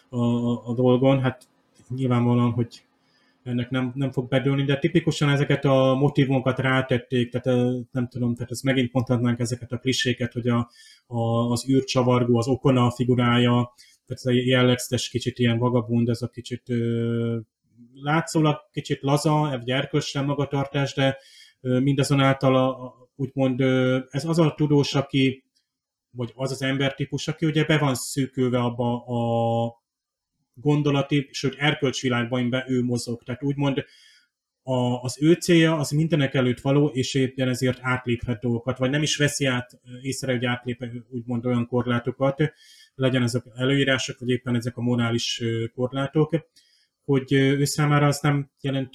a, 0.09 0.25
a 0.69 0.73
dolgon, 0.73 1.21
hát 1.21 1.47
nyilvánvalóan, 1.95 2.51
hogy 2.51 2.83
ennek 3.43 3.69
nem, 3.69 3.91
nem 3.95 4.11
fog 4.11 4.27
bedőlni, 4.27 4.63
de 4.63 4.77
tipikusan 4.77 5.29
ezeket 5.29 5.65
a 5.65 5.95
motivumokat 5.99 6.59
rátették, 6.59 7.31
tehát 7.31 7.59
nem 7.91 8.07
tudom, 8.07 8.35
tehát 8.35 8.51
ezt 8.51 8.63
megint 8.63 8.93
mondhatnánk 8.93 9.39
ezeket 9.39 9.71
a 9.71 9.77
kliséket, 9.77 10.33
hogy 10.33 10.47
a, 10.47 10.69
a, 11.07 11.51
az 11.51 11.69
űrcsavargó, 11.69 12.37
az 12.37 12.47
okona 12.47 12.91
figurája, 12.91 13.73
tehát 14.05 14.23
ez 14.23 14.25
a 14.25 14.31
jellegzetes 14.31 15.09
kicsit 15.09 15.39
ilyen 15.39 15.57
vagabund, 15.57 16.09
ez 16.09 16.21
a 16.21 16.27
kicsit 16.27 16.69
ö, 16.69 17.37
látszólag 18.03 18.57
kicsit 18.71 19.01
laza, 19.01 19.53
egy 19.53 19.69
erkölcsre 19.69 20.21
magatartás, 20.21 20.93
de 20.93 21.17
mindazonáltal 21.59 22.55
a, 22.55 22.85
a, 22.85 23.09
úgymond 23.15 23.61
ez 24.09 24.25
az 24.25 24.39
a 24.39 24.53
tudós, 24.57 24.95
aki 24.95 25.43
vagy 26.11 26.31
az 26.35 26.51
az 26.51 26.61
embertípus, 26.61 27.27
aki 27.27 27.45
ugye 27.45 27.63
be 27.63 27.77
van 27.77 27.95
szűkülve 27.95 28.59
abba 28.59 29.05
a 29.05 29.83
gondolati, 30.53 31.27
sőt 31.31 31.55
erkölcsvilágban, 31.57 32.39
amiben 32.39 32.63
ő 32.67 32.83
mozog. 32.83 33.23
Tehát 33.23 33.43
úgymond 33.43 33.85
a, 34.63 35.01
az 35.01 35.17
ő 35.21 35.33
célja 35.33 35.77
az 35.77 35.89
mindenek 35.89 36.33
előtt 36.33 36.59
való, 36.59 36.87
és 36.87 37.13
éppen 37.13 37.47
ezért 37.47 37.79
átléphet 37.81 38.41
dolgokat, 38.41 38.77
vagy 38.77 38.89
nem 38.89 39.01
is 39.01 39.17
veszi 39.17 39.45
át 39.45 39.79
észre, 40.01 40.31
hogy 40.31 40.45
átlép 40.45 40.85
úgymond 41.09 41.45
olyan 41.45 41.67
korlátokat, 41.67 42.53
legyen 42.95 43.23
ezek 43.23 43.43
előírások, 43.55 44.19
vagy 44.19 44.29
éppen 44.29 44.55
ezek 44.55 44.77
a 44.77 44.81
morális 44.81 45.41
korlátok, 45.75 46.35
hogy 47.03 47.33
ő 47.33 47.63
számára 47.63 48.07
az 48.07 48.19
nem 48.19 48.51
jelent 48.61 48.89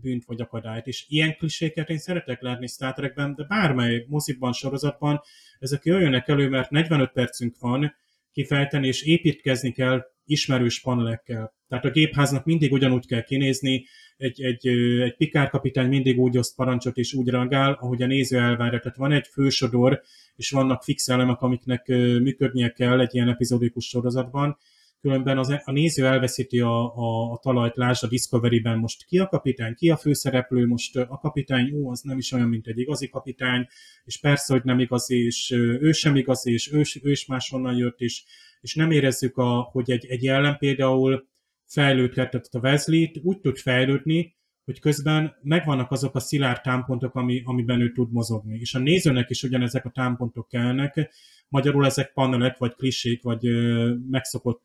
bűnt 0.00 0.24
vagy 0.24 0.40
akadályt. 0.40 0.86
És 0.86 1.04
ilyen 1.08 1.36
kliséket 1.36 1.90
én 1.90 1.98
szeretek 1.98 2.40
látni 2.40 2.66
Star 2.66 2.92
Trekben, 2.92 3.34
de 3.34 3.44
bármely 3.44 4.04
mozikban, 4.08 4.52
sorozatban 4.52 5.20
ezek 5.58 5.84
jöjjönek 5.84 6.28
elő, 6.28 6.48
mert 6.48 6.70
45 6.70 7.12
percünk 7.12 7.58
van 7.58 7.94
kifejteni, 8.32 8.86
és 8.86 9.02
építkezni 9.02 9.72
kell 9.72 10.02
ismerős 10.24 10.80
panelekkel. 10.80 11.54
Tehát 11.68 11.84
a 11.84 11.90
gépháznak 11.90 12.44
mindig 12.44 12.72
ugyanúgy 12.72 13.06
kell 13.06 13.22
kinézni, 13.22 13.84
egy, 14.16 14.42
egy, 14.42 14.66
egy 15.02 15.16
pikárkapitány 15.16 15.88
mindig 15.88 16.18
úgy 16.18 16.38
oszt 16.38 16.56
parancsot 16.56 16.96
és 16.96 17.14
úgy 17.14 17.28
reagál, 17.28 17.72
ahogy 17.72 18.02
a 18.02 18.06
néző 18.06 18.38
elvárja. 18.38 18.78
Tehát 18.78 18.96
van 18.96 19.12
egy 19.12 19.26
fősodor, 19.26 20.02
és 20.36 20.50
vannak 20.50 20.82
fix 20.82 21.08
elemek, 21.08 21.40
amiknek 21.40 21.86
működnie 22.22 22.68
kell 22.68 23.00
egy 23.00 23.14
ilyen 23.14 23.28
epizódikus 23.28 23.88
sorozatban, 23.88 24.58
különben 25.04 25.38
az, 25.38 25.60
a 25.64 25.72
néző 25.72 26.06
elveszíti 26.06 26.60
a, 26.60 26.96
a, 26.96 27.32
a 27.32 27.38
talajt, 27.42 27.76
lásd 27.76 28.04
a 28.04 28.06
Discovery-ben 28.06 28.78
most 28.78 29.04
ki 29.04 29.18
a 29.18 29.26
kapitány, 29.26 29.74
ki 29.74 29.90
a 29.90 29.96
főszereplő, 29.96 30.66
most 30.66 30.96
a 30.96 31.18
kapitány, 31.20 31.72
ó, 31.72 31.90
az 31.90 32.00
nem 32.00 32.18
is 32.18 32.32
olyan, 32.32 32.48
mint 32.48 32.66
egy 32.66 32.78
igazi 32.78 33.08
kapitány, 33.08 33.66
és 34.04 34.20
persze, 34.20 34.52
hogy 34.52 34.64
nem 34.64 34.78
igazi, 34.78 35.24
és 35.24 35.50
ő 35.80 35.92
sem 35.92 36.16
igazi, 36.16 36.52
és 36.52 36.72
ő, 36.72 36.82
ő 37.02 37.10
is 37.10 37.26
máshonnan 37.26 37.76
jött, 37.76 38.00
és, 38.00 38.24
és 38.60 38.74
nem 38.74 38.90
érezzük, 38.90 39.36
a, 39.36 39.68
hogy 39.72 39.90
egy, 39.90 40.06
egy 40.06 40.22
jelen 40.22 40.56
például 40.56 41.28
fejlődhet, 41.66 42.30
tehát 42.30 42.54
a 42.54 42.58
Wesley 42.58 43.06
úgy 43.22 43.40
tud 43.40 43.56
fejlődni, 43.56 44.36
hogy 44.64 44.80
közben 44.80 45.34
megvannak 45.42 45.90
azok 45.90 46.14
a 46.14 46.20
szilárd 46.20 46.60
támpontok, 46.60 47.14
ami, 47.14 47.42
amiben 47.44 47.80
ő 47.80 47.92
tud 47.92 48.12
mozogni. 48.12 48.58
És 48.58 48.74
a 48.74 48.78
nézőnek 48.78 49.30
is 49.30 49.42
ugyanezek 49.42 49.84
a 49.84 49.90
támpontok 49.90 50.48
kellnek, 50.48 51.10
magyarul 51.48 51.86
ezek 51.86 52.12
panelek, 52.12 52.58
vagy 52.58 52.74
klisék, 52.74 53.22
vagy 53.22 53.46
ö, 53.46 53.94
megszokott 54.10 54.62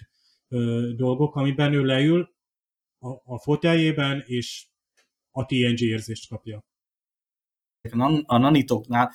ö, 0.49 0.91
dolgok, 0.95 1.35
amiben 1.35 1.73
ő 1.73 1.83
leül 1.83 2.33
a, 2.99 3.33
a 3.33 3.39
foteljében, 3.39 4.23
és 4.25 4.67
a 5.31 5.45
TNG 5.45 5.79
érzést 5.79 6.27
kapja. 6.29 6.63
A 8.25 8.37
nanitoknál, 8.37 9.11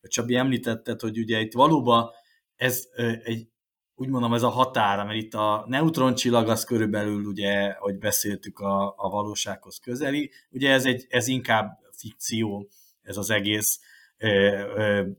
Csabi 0.00 0.34
említetted, 0.34 1.00
hogy 1.00 1.18
ugye 1.18 1.40
itt 1.40 1.52
valóban 1.52 2.10
ez 2.56 2.88
egy, 3.22 3.48
úgy 3.94 4.08
mondom, 4.08 4.34
ez 4.34 4.42
a 4.42 4.48
határa, 4.48 5.04
mert 5.04 5.22
itt 5.22 5.34
a 5.34 5.64
neutroncsillag 5.68 6.48
az 6.48 6.64
körülbelül, 6.64 7.24
ugye, 7.24 7.72
hogy 7.72 7.98
beszéltük, 7.98 8.58
a, 8.58 8.94
a 8.96 9.08
valósághoz 9.08 9.78
közeli, 9.78 10.30
ugye 10.50 10.72
ez, 10.72 10.86
egy, 10.86 11.06
ez 11.08 11.26
inkább 11.26 11.78
fikció, 11.92 12.68
ez 13.02 13.16
az 13.16 13.30
egész 13.30 13.80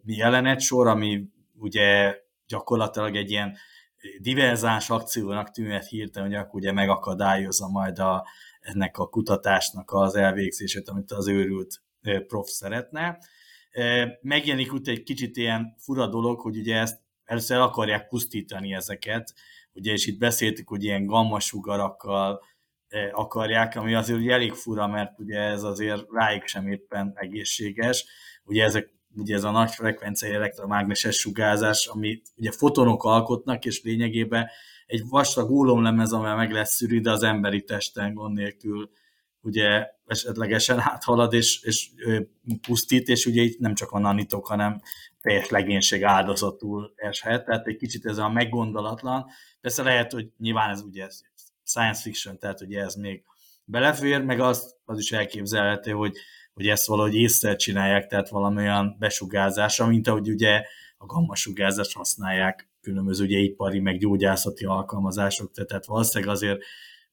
jelenetsor, 0.06 0.88
ami 0.88 1.24
ugye 1.53 2.18
gyakorlatilag 2.47 3.16
egy 3.16 3.32
ilyen 3.32 3.58
diverzáns 4.20 4.89
akciónak 4.89 5.51
tűnhet 5.51 5.88
hirtelen, 5.88 6.30
hogy 6.30 6.38
akkor 6.38 6.60
ugye 6.60 6.72
megakadályozza 6.72 7.68
majd 7.68 7.99
a, 7.99 8.28
ennek 8.60 8.97
a 8.97 9.08
kutatásnak 9.08 9.91
az 9.91 10.16
elvégzését, 10.16 10.89
amit 10.89 11.12
az 11.12 11.28
őrült 11.28 11.82
prof 12.28 12.49
szeretne. 12.49 13.18
Megjelenik 14.22 14.74
úgy 14.74 14.89
egy 14.89 15.03
kicsit 15.03 15.38
ilyen 15.38 15.76
fura 15.78 16.08
dolog, 16.08 16.39
hogy 16.39 16.58
ugye 16.58 16.76
ezt 16.76 16.99
először 17.24 17.58
akarják 17.58 18.08
pusztítani 18.08 18.74
ezeket, 18.74 19.34
ugye, 19.74 19.91
és 19.91 20.08
itt 20.08 20.20
beszéltük, 20.20 20.70
hogy 20.70 20.84
ilyen 20.84 21.06
gammasugarakkal 21.06 22.43
akarják, 23.12 23.76
ami 23.76 23.93
azért 23.93 24.20
ugye 24.20 24.34
elég 24.34 24.53
fura, 24.53 24.88
mert 24.88 25.20
ugye 25.20 25.39
ez 25.39 25.64
azért 25.64 26.06
rájuk 26.12 26.45
sem 26.45 26.68
éppen 26.68 27.12
egészséges. 27.16 28.06
Ugye 28.43 28.64
ezek 28.64 28.93
ugye 29.16 29.36
ez 29.36 29.43
a 29.43 29.51
nagy 29.51 29.72
frekvenciai 29.72 30.34
elektromágneses 30.34 31.16
sugárzás, 31.16 31.86
ami 31.86 32.22
ugye 32.36 32.51
fotonok 32.51 33.03
alkotnak, 33.03 33.66
és 33.66 33.82
lényegében 33.84 34.47
egy 34.86 35.03
vastag 35.09 35.51
ólomlemez, 35.51 36.13
amely 36.13 36.36
meg 36.36 36.51
lesz 36.51 36.76
szűrű, 36.76 37.01
az 37.03 37.24
emberi 37.24 37.63
testen 37.63 38.13
gond 38.13 38.36
nélkül 38.36 38.89
ugye 39.41 39.88
esetlegesen 40.05 40.80
áthalad 40.80 41.34
és, 41.34 41.61
és 41.61 41.89
pusztít, 42.61 43.07
és 43.07 43.26
ugye 43.26 43.41
itt 43.41 43.59
nem 43.59 43.74
csak 43.74 43.91
a 43.91 43.99
nanitok, 43.99 44.47
hanem 44.47 44.82
teljes 45.22 45.49
legénység 45.49 46.03
áldozatul 46.03 46.93
eshet, 46.95 47.45
tehát 47.45 47.68
egy 47.68 47.76
kicsit 47.76 48.05
ez 48.05 48.18
a 48.18 48.30
meggondolatlan. 48.30 49.26
Persze 49.61 49.84
lehet, 49.84 50.11
hogy 50.11 50.30
nyilván 50.38 50.70
ez 50.70 50.82
ugye 50.82 51.03
ez 51.03 51.22
science 51.63 52.01
fiction, 52.01 52.39
tehát 52.39 52.61
ugye 52.61 52.82
ez 52.82 52.95
még 52.95 53.24
belefér, 53.66 54.22
meg 54.22 54.39
az, 54.39 54.76
az 54.86 54.99
is 54.99 55.11
elképzelhető, 55.11 55.91
hogy, 55.91 56.18
hogy 56.56 56.68
ezt 56.68 56.88
valahogy 56.88 57.16
észre 57.16 57.56
csinálják, 57.56 58.08
tehát 58.08 58.30
valamilyen 58.30 58.95
besugárzásra, 58.99 59.88
mint 59.88 60.08
ahogy 60.08 60.30
ugye 60.30 60.64
a 60.97 61.06
gamma 61.06 61.36
sugárzást 61.36 61.93
használják 61.93 62.70
különböző 62.82 63.24
ugye 63.24 63.38
ipari, 63.38 63.80
meg 63.80 63.97
gyógyászati 63.97 64.66
alkalmazások, 64.66 65.51
tehát 65.51 65.86
valószínűleg 65.86 66.34
azért 66.34 66.64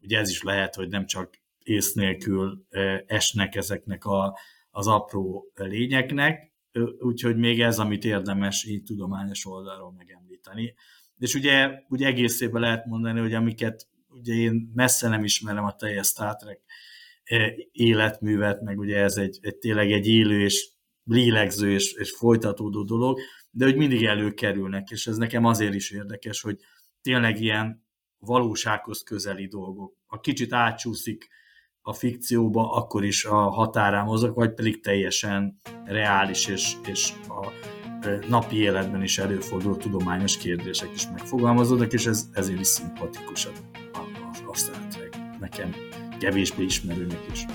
ugye 0.01 0.19
ez 0.19 0.31
is 0.31 0.43
lehet, 0.43 0.75
hogy 0.75 0.89
nem 0.89 1.07
csak 1.07 1.41
ész 1.59 1.93
nélkül 1.93 2.67
esnek 3.07 3.55
ezeknek 3.55 4.05
a, 4.05 4.39
az 4.71 4.87
apró 4.87 5.53
lényeknek, 5.55 6.53
úgyhogy 6.99 7.37
még 7.37 7.61
ez, 7.61 7.79
amit 7.79 8.05
érdemes 8.05 8.65
így 8.65 8.83
tudományos 8.83 9.47
oldalról 9.47 9.93
megemlíteni. 9.93 10.75
És 11.19 11.35
ugye, 11.35 11.71
ugye 11.89 12.07
egészében 12.07 12.61
lehet 12.61 12.87
mondani, 12.87 13.21
hogy 13.21 13.35
amiket 13.35 13.89
ugye 14.09 14.35
én 14.35 14.71
messze 14.75 15.09
nem 15.09 15.25
ismerem 15.25 15.65
a 15.65 15.77
teljes 15.77 16.07
Star 16.07 16.37
Trek 16.37 16.61
életművet, 17.73 18.61
meg 18.61 18.79
ugye 18.79 18.97
ez 18.97 19.17
egy, 19.17 19.39
egy 19.41 19.57
tényleg 19.57 19.93
egy 19.93 20.07
élő 20.07 20.41
és 20.41 20.71
lélegző 21.05 21.73
és, 21.73 21.93
és 21.93 22.11
folytatódó 22.17 22.83
dolog, 22.83 23.19
de 23.51 23.65
hogy 23.65 23.77
mindig 23.77 24.05
előkerülnek, 24.05 24.91
és 24.91 25.07
ez 25.07 25.17
nekem 25.17 25.45
azért 25.45 25.75
is 25.75 25.91
érdekes, 25.91 26.41
hogy 26.41 26.57
tényleg 27.01 27.41
ilyen 27.41 27.87
valósághoz 28.19 29.03
közeli 29.03 29.47
dolgok. 29.47 29.97
A 30.07 30.21
kicsit 30.21 30.53
átsúszik 30.53 31.29
a 31.81 31.93
fikcióba, 31.93 32.71
akkor 32.73 33.05
is 33.05 33.25
a 33.25 33.37
határán 33.37 34.05
mozog, 34.05 34.35
vagy 34.35 34.55
pedig 34.55 34.83
teljesen 34.83 35.61
reális 35.85 36.47
és, 36.47 36.73
és 36.87 37.13
a 37.29 37.53
napi 38.29 38.57
életben 38.57 39.03
is 39.03 39.19
előforduló 39.19 39.77
tudományos 39.77 40.37
kérdések 40.39 40.91
is 40.95 41.09
megfogalmazódnak, 41.09 41.93
és 41.93 42.07
ez 42.07 42.29
ezért 42.33 42.61
is 42.61 42.67
szimpatikus 42.67 43.47
a, 43.47 43.51
a, 43.93 43.99
a 44.49 45.92
Star 46.23 46.31
Trek. 46.31 46.43
Nekem 46.43 46.57
kevésbé 46.57 46.65
ismerőnek 46.65 47.21
is. 47.33 47.47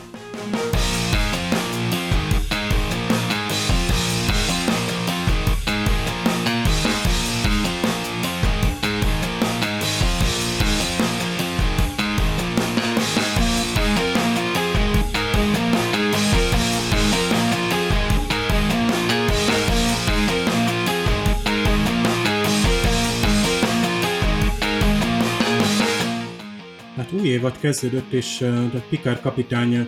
Évad 27.58 27.74
kezdődött, 27.74 28.12
és 28.12 28.42
a 28.42 28.84
Picard 28.90 29.22
kapitány 29.22 29.88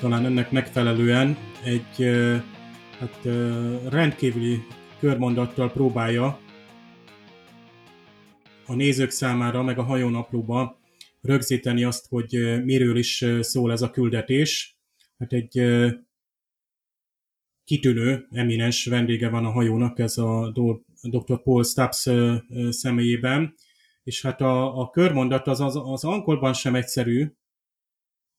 talán 0.00 0.24
ennek 0.24 0.50
megfelelően 0.50 1.36
egy 1.64 2.04
hát, 2.98 3.24
rendkívüli 3.90 4.62
körmondattal 4.98 5.72
próbálja 5.72 6.40
a 8.66 8.74
nézők 8.74 9.10
számára, 9.10 9.62
meg 9.62 9.78
a 9.78 9.82
hajónaplóba 9.82 10.80
rögzíteni 11.20 11.84
azt, 11.84 12.06
hogy 12.08 12.62
miről 12.64 12.96
is 12.96 13.24
szól 13.40 13.72
ez 13.72 13.82
a 13.82 13.90
küldetés. 13.90 14.76
Hát 15.18 15.32
egy 15.32 15.62
kitűnő, 17.64 18.26
eminens 18.30 18.84
vendége 18.84 19.28
van 19.28 19.44
a 19.44 19.50
hajónak, 19.50 19.98
ez 19.98 20.18
a 20.18 20.52
Dr. 21.02 21.42
Paul 21.42 21.64
Stubbs 21.64 22.08
személyében, 22.70 23.54
és 24.02 24.22
hát 24.22 24.40
a, 24.40 24.80
a 24.80 24.90
körmondat 24.90 25.46
az, 25.46 25.60
az, 25.60 25.76
az 25.76 26.04
angolban 26.04 26.52
sem 26.52 26.74
egyszerű, 26.74 27.32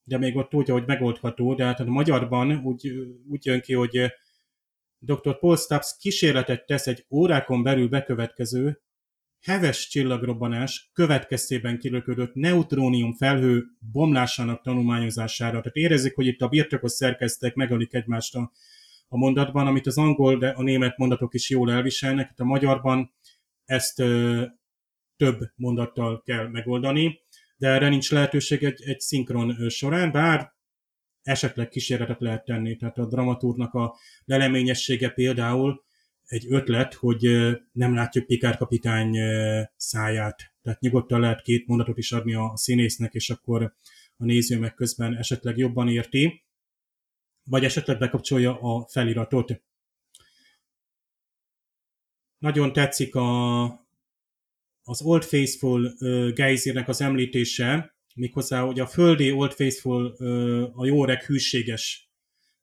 de 0.04 0.18
még 0.18 0.36
ott 0.36 0.54
úgy, 0.54 0.68
hogy 0.68 0.86
megoldható, 0.86 1.54
de 1.54 1.64
hát 1.64 1.80
a 1.80 1.84
magyarban 1.84 2.60
úgy, 2.64 2.92
úgy 3.28 3.44
jön 3.44 3.60
ki, 3.60 3.74
hogy 3.74 4.12
dr. 4.98 5.38
Paul 5.38 5.56
Stubbs 5.56 5.96
kísérletet 5.98 6.66
tesz 6.66 6.86
egy 6.86 7.06
órákon 7.10 7.62
belül 7.62 7.88
bekövetkező 7.88 8.82
heves 9.40 9.88
csillagrobbanás 9.88 10.90
következtében 10.92 11.78
kilöködött 11.78 12.34
neutrónium 12.34 13.14
felhő 13.14 13.64
bomlásának 13.92 14.62
tanulmányozására. 14.62 15.58
Tehát 15.58 15.76
érezzük, 15.76 16.14
hogy 16.14 16.26
itt 16.26 16.40
a 16.40 16.48
birtokos 16.48 16.92
szerkeztek 16.92 17.54
megölik 17.54 17.94
egymást 17.94 18.34
a, 18.34 18.52
a 19.08 19.16
mondatban, 19.16 19.66
amit 19.66 19.86
az 19.86 19.98
angol, 19.98 20.38
de 20.38 20.48
a 20.48 20.62
német 20.62 20.96
mondatok 20.96 21.34
is 21.34 21.50
jól 21.50 21.72
elviselnek. 21.72 22.28
Hát 22.28 22.40
a 22.40 22.44
magyarban 22.44 23.14
ezt 23.64 24.02
több 25.16 25.38
mondattal 25.54 26.22
kell 26.22 26.48
megoldani, 26.48 27.20
de 27.56 27.68
erre 27.68 27.88
nincs 27.88 28.10
lehetőség 28.10 28.62
egy, 28.62 28.82
egy 28.82 29.00
szinkron 29.00 29.68
során, 29.68 30.12
bár 30.12 30.52
esetleg 31.22 31.68
kísérletet 31.68 32.20
lehet 32.20 32.44
tenni. 32.44 32.76
Tehát 32.76 32.98
a 32.98 33.06
dramatúrnak 33.06 33.74
a 33.74 33.96
leleményessége 34.24 35.08
például 35.08 35.84
egy 36.26 36.46
ötlet, 36.48 36.94
hogy 36.94 37.20
nem 37.72 37.94
látjuk 37.94 38.26
Pikár 38.26 38.56
kapitány 38.56 39.18
száját. 39.76 40.54
Tehát 40.62 40.80
nyugodtan 40.80 41.20
lehet 41.20 41.42
két 41.42 41.66
mondatot 41.66 41.98
is 41.98 42.12
adni 42.12 42.34
a 42.34 42.52
színésznek, 42.54 43.14
és 43.14 43.30
akkor 43.30 43.74
a 44.16 44.24
néző 44.24 44.58
meg 44.58 44.74
közben 44.74 45.16
esetleg 45.16 45.56
jobban 45.56 45.88
érti, 45.88 46.44
vagy 47.44 47.64
esetleg 47.64 47.98
bekapcsolja 47.98 48.60
a 48.60 48.86
feliratot. 48.86 49.62
Nagyon 52.38 52.72
tetszik 52.72 53.14
a, 53.14 53.83
az 54.84 55.02
Old 55.02 55.24
Faithful 55.24 55.94
uh, 55.98 56.32
gejzírnek 56.32 56.88
az 56.88 57.00
említése, 57.00 57.94
méghozzá, 58.14 58.60
hogy 58.60 58.80
a 58.80 58.86
földi 58.86 59.32
Old 59.32 59.52
Faithful 59.52 60.16
uh, 60.18 60.80
a 60.80 60.86
jó 60.86 61.04
reg 61.04 61.22
hűséges 61.22 62.10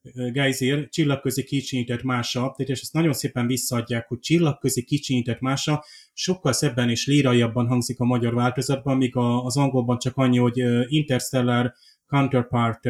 uh, 0.01 0.87
csillagközi 0.89 1.43
kicsinyített 1.43 2.01
mása, 2.01 2.55
és 2.57 2.81
ezt 2.81 2.93
nagyon 2.93 3.13
szépen 3.13 3.47
visszaadják, 3.47 4.07
hogy 4.07 4.19
csillagközi 4.19 4.83
kicsinyített 4.83 5.39
mása 5.39 5.85
sokkal 6.13 6.53
szebben 6.53 6.89
és 6.89 7.07
líraiabban 7.07 7.67
hangzik 7.67 7.99
a 7.99 8.05
magyar 8.05 8.33
változatban, 8.33 8.97
míg 8.97 9.15
a, 9.15 9.43
az 9.45 9.57
angolban 9.57 9.97
csak 9.97 10.17
annyi, 10.17 10.37
hogy 10.37 10.57
interstellar 10.91 11.73
counterpart, 12.07 12.81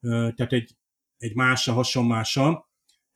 tehát 0.00 0.52
egy, 0.52 0.76
egy 1.16 1.34
mása, 1.34 1.72
hasonmása, 1.72 2.69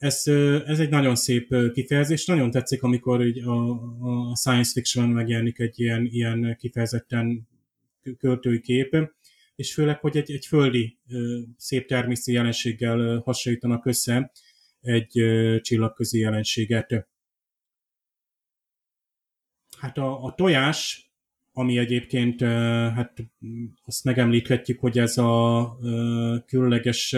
ez, 0.04 0.26
ez 0.66 0.78
egy 0.78 0.88
nagyon 0.88 1.14
szép 1.14 1.54
kifejezés, 1.72 2.26
nagyon 2.26 2.50
tetszik, 2.50 2.82
amikor 2.82 3.26
így 3.26 3.38
a, 3.38 3.70
a 4.30 4.36
science 4.36 4.70
fiction 4.72 5.08
megjelenik 5.08 5.58
egy 5.58 5.80
ilyen, 5.80 6.04
ilyen 6.04 6.56
kifejezetten 6.58 7.48
költői 8.18 8.60
kép, 8.60 8.96
és 9.54 9.74
főleg, 9.74 10.00
hogy 10.00 10.16
egy, 10.16 10.30
egy 10.30 10.46
földi 10.46 10.98
szép 11.56 11.86
természeti 11.86 12.32
jelenséggel 12.32 13.18
hasonlítanak 13.24 13.86
össze 13.86 14.32
egy 14.80 15.24
csillagközi 15.60 16.18
jelenséget. 16.18 17.08
Hát 19.78 19.98
a, 19.98 20.24
a 20.24 20.34
tojás, 20.34 21.10
ami 21.52 21.78
egyébként, 21.78 22.40
hát 22.94 23.16
azt 23.84 24.04
megemlíthetjük, 24.04 24.80
hogy 24.80 24.98
ez 24.98 25.18
a 25.18 25.76
különleges 26.46 27.16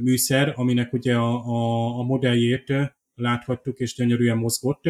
műszer, 0.00 0.52
aminek 0.56 0.92
ugye 0.92 1.16
a, 1.16 1.44
a, 1.44 1.98
a 1.98 2.02
modelljét 2.02 2.72
láthattuk, 3.14 3.78
és 3.78 3.94
gyönyörűen 3.94 4.38
mozgott 4.38 4.82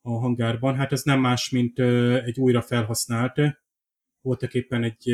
a 0.00 0.10
hangárban. 0.10 0.76
Hát 0.76 0.92
ez 0.92 1.02
nem 1.02 1.20
más, 1.20 1.50
mint 1.50 1.78
egy 2.24 2.38
újra 2.38 2.62
felhasznált, 2.62 3.40
voltak 4.20 4.54
éppen 4.54 4.82
egy 4.82 5.12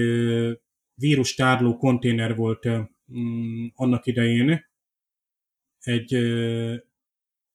vírus 0.95 1.35
tárló 1.35 1.77
konténer 1.77 2.37
volt 2.37 2.69
mm, 3.13 3.67
annak 3.75 4.07
idején, 4.07 4.69
egy 5.79 6.15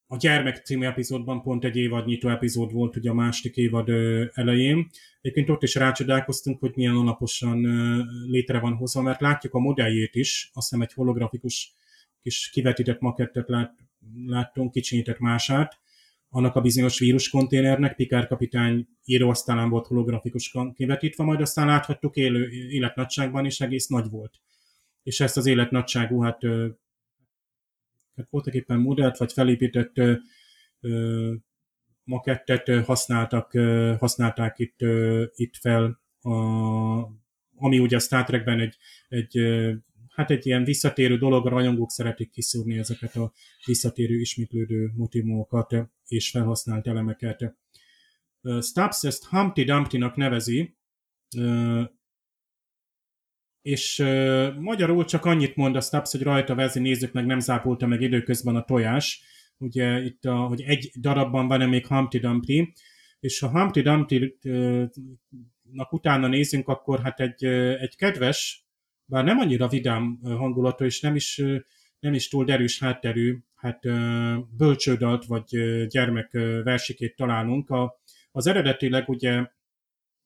a 0.07 0.17
Gyermek 0.17 0.65
című 0.65 0.85
epizódban 0.85 1.41
pont 1.41 1.63
egy 1.63 1.75
évadnyitó 1.75 2.29
epizód 2.29 2.71
volt 2.71 2.95
ugye 2.95 3.09
a 3.09 3.13
második 3.13 3.55
évad 3.55 3.89
elején. 4.33 4.89
Egyébként 5.21 5.49
ott 5.49 5.63
is 5.63 5.75
rácsodálkoztunk, 5.75 6.59
hogy 6.59 6.71
milyen 6.75 6.95
alaposan 6.95 7.61
létre 8.27 8.59
van 8.59 8.73
hozva, 8.73 9.01
mert 9.01 9.21
látjuk 9.21 9.53
a 9.53 9.59
modelljét 9.59 10.15
is, 10.15 10.49
azt 10.53 10.69
hiszem 10.69 10.83
egy 10.85 10.93
holografikus 10.93 11.73
kis 12.21 12.49
kivetített 12.53 12.99
makettet 12.99 13.49
lát, 13.49 13.73
láttunk, 14.25 14.71
kicsinyített 14.71 15.19
mását, 15.19 15.79
annak 16.29 16.55
a 16.55 16.61
bizonyos 16.61 16.99
víruskonténernek, 16.99 17.95
Pikár 17.95 18.27
kapitány 18.27 18.87
íróasztalán 19.05 19.69
volt 19.69 19.87
holografikus 19.87 20.55
kivetítve, 20.75 21.23
majd 21.23 21.41
aztán 21.41 21.67
láthattuk 21.67 22.15
élő 22.15 22.49
életnagyságban, 22.49 23.45
és 23.45 23.61
egész 23.61 23.87
nagy 23.87 24.09
volt. 24.09 24.33
És 25.03 25.19
ezt 25.19 25.37
az 25.37 25.45
életnagyságú, 25.45 26.21
hát 26.21 26.41
hát 28.15 28.27
voltak 28.29 28.53
éppen 28.53 28.79
modellt, 28.79 29.17
vagy 29.17 29.33
felépített 29.33 29.93
makettet 32.03 32.85
használtak, 32.85 33.51
használták 33.99 34.59
itt, 34.59 34.79
itt 35.35 35.55
fel, 35.55 36.01
a, 36.21 36.29
ami 37.55 37.79
ugye 37.79 37.95
a 37.95 37.99
Star 37.99 38.23
Trekben 38.23 38.59
egy, 38.59 38.77
egy 39.07 39.39
hát 40.09 40.31
egy 40.31 40.45
ilyen 40.45 40.63
visszatérő 40.63 41.17
dolog, 41.17 41.45
a 41.45 41.49
rajongók 41.49 41.89
szeretik 41.89 42.29
kiszúrni 42.29 42.77
ezeket 42.77 43.15
a 43.15 43.31
visszatérő, 43.65 44.19
ismétlődő 44.19 44.91
motivumokat 44.95 45.75
és 46.07 46.29
felhasznált 46.29 46.87
elemeket. 46.87 47.55
Stubbs 48.61 49.03
ezt 49.03 49.25
Humpty 49.25 49.63
Dumpty-nak 49.63 50.15
nevezi, 50.15 50.77
és 53.65 53.97
magyarul 54.59 55.05
csak 55.05 55.25
annyit 55.25 55.55
mond 55.55 55.75
a 55.75 55.81
Stubbs, 55.81 56.11
hogy 56.11 56.21
rajta 56.21 56.55
vezi, 56.55 56.79
nézzük 56.79 57.11
meg, 57.11 57.25
nem 57.25 57.39
zápolta 57.39 57.87
meg 57.87 58.01
időközben 58.01 58.55
a 58.55 58.63
tojás, 58.63 59.21
ugye 59.57 60.03
itt, 60.03 60.25
a, 60.25 60.35
hogy 60.35 60.61
egy 60.61 60.91
darabban 60.99 61.47
van-e 61.47 61.65
még 61.65 61.87
Humpty 61.87 62.17
Dumpty, 62.17 62.73
és 63.19 63.39
ha 63.39 63.49
Humpty 63.49 63.81
Dumpty-nak 63.81 64.93
utána 65.93 66.27
nézünk, 66.27 66.67
akkor 66.67 66.99
hát 67.01 67.19
egy, 67.19 67.45
egy 67.79 67.95
kedves, 67.95 68.65
bár 69.05 69.23
nem 69.23 69.39
annyira 69.39 69.67
vidám 69.67 70.19
hangulatú, 70.23 70.85
és 70.85 70.99
nem 71.01 71.15
is, 71.15 71.41
nem 71.99 72.13
is 72.13 72.27
túl 72.27 72.45
derűs 72.45 72.79
hátterű, 72.79 73.37
hát 73.55 73.79
bölcsődalt 74.57 75.25
vagy 75.25 75.47
gyermek 75.87 76.31
versikét 76.63 77.15
találunk. 77.15 77.69
A, 77.69 78.01
az 78.31 78.47
eredetileg 78.47 79.09
ugye 79.09 79.45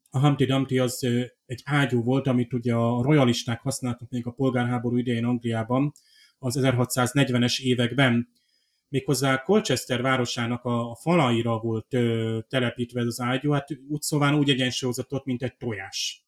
a 0.10 0.20
Humpty 0.20 0.46
Dumpty 0.46 0.80
az 0.80 1.04
egy 1.46 1.62
ágyú 1.64 2.04
volt, 2.04 2.28
amit 2.28 2.54
ugye 2.54 2.74
a 2.74 3.02
royalisták 3.02 3.62
használtak 3.62 4.10
még 4.10 4.26
a 4.26 4.32
polgárháború 4.32 4.98
idején 4.98 5.26
Angliában 5.26 5.92
az 6.40 6.60
1640-es 6.62 7.60
években. 7.60 8.30
Méghozzá 8.88 9.42
Colchester 9.42 10.02
városának 10.02 10.64
a, 10.64 10.98
falaira 11.02 11.60
volt 11.60 11.88
telepítve 12.48 13.00
ez 13.00 13.06
az 13.06 13.20
ágyú, 13.20 13.52
hát 13.52 13.68
úgy 13.88 14.02
szóval 14.02 14.34
úgy 14.34 14.50
egyensúlyozott 14.50 15.26
mint 15.26 15.44
egy 15.44 15.58
tojás. 15.58 16.28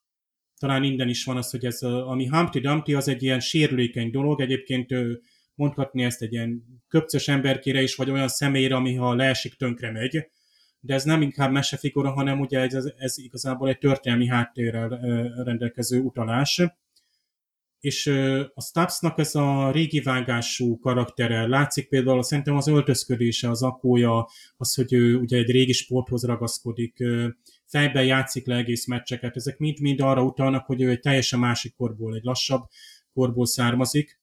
Talán 0.58 0.82
minden 0.82 1.10
is 1.10 1.24
van 1.24 1.38
az, 1.38 1.50
hogy 1.50 1.66
ez, 1.66 1.82
a, 1.82 2.10
ami 2.10 2.28
Humpty 2.28 2.60
Dumpty, 2.60 2.94
az 2.94 3.08
egy 3.08 3.24
ilyen 3.24 3.40
sérülékeny 3.40 4.12
dolog, 4.12 4.42
egyébként 4.42 4.92
ö, 4.92 5.14
mondhatni 5.56 6.04
ezt 6.04 6.22
egy 6.22 6.32
ilyen 6.32 6.64
köpcös 6.88 7.28
emberkére 7.28 7.82
is, 7.82 7.96
vagy 7.96 8.10
olyan 8.10 8.28
személyre, 8.28 8.76
ami 8.76 8.96
ha 8.96 9.14
leesik, 9.14 9.54
tönkre 9.54 9.92
megy 9.92 10.30
de 10.82 10.94
ez 10.94 11.04
nem 11.04 11.22
inkább 11.22 11.52
mesefigura, 11.52 12.12
hanem 12.12 12.40
ugye 12.40 12.60
ez, 12.60 12.86
ez 12.98 13.18
igazából 13.18 13.70
egy 13.70 13.78
történelmi 13.78 14.28
háttérrel 14.28 14.90
rendelkező 15.44 16.00
utalás. 16.00 16.62
És 17.80 18.08
a 18.54 18.62
Stubbsnak 18.62 19.20
ez 19.20 19.36
a 19.36 19.72
régi 19.72 20.00
vágású 20.00 20.80
karaktere 20.80 21.48
látszik 21.48 21.88
például 21.90 22.24
szerintem 22.24 22.56
az 22.56 22.68
öltözködése, 22.68 23.50
az 23.50 23.64
akója, 23.64 24.28
az, 24.58 24.74
hogy 24.74 24.94
ő 24.94 25.16
ugye 25.16 25.38
egy 25.38 25.52
régi 25.52 25.72
sporthoz 25.72 26.24
ragaszkodik, 26.24 27.04
fejben 27.66 28.06
játszik 28.06 28.46
le 28.46 28.56
egész 28.56 28.88
meccseket, 28.88 29.36
ezek 29.36 29.58
mind-mind 29.58 30.02
arra 30.02 30.24
utalnak, 30.24 30.66
hogy 30.66 30.82
ő 30.82 30.90
egy 30.90 31.00
teljesen 31.00 31.40
másik 31.40 31.76
korból, 31.76 32.16
egy 32.16 32.24
lassabb 32.24 32.62
korból 33.14 33.46
származik, 33.46 34.22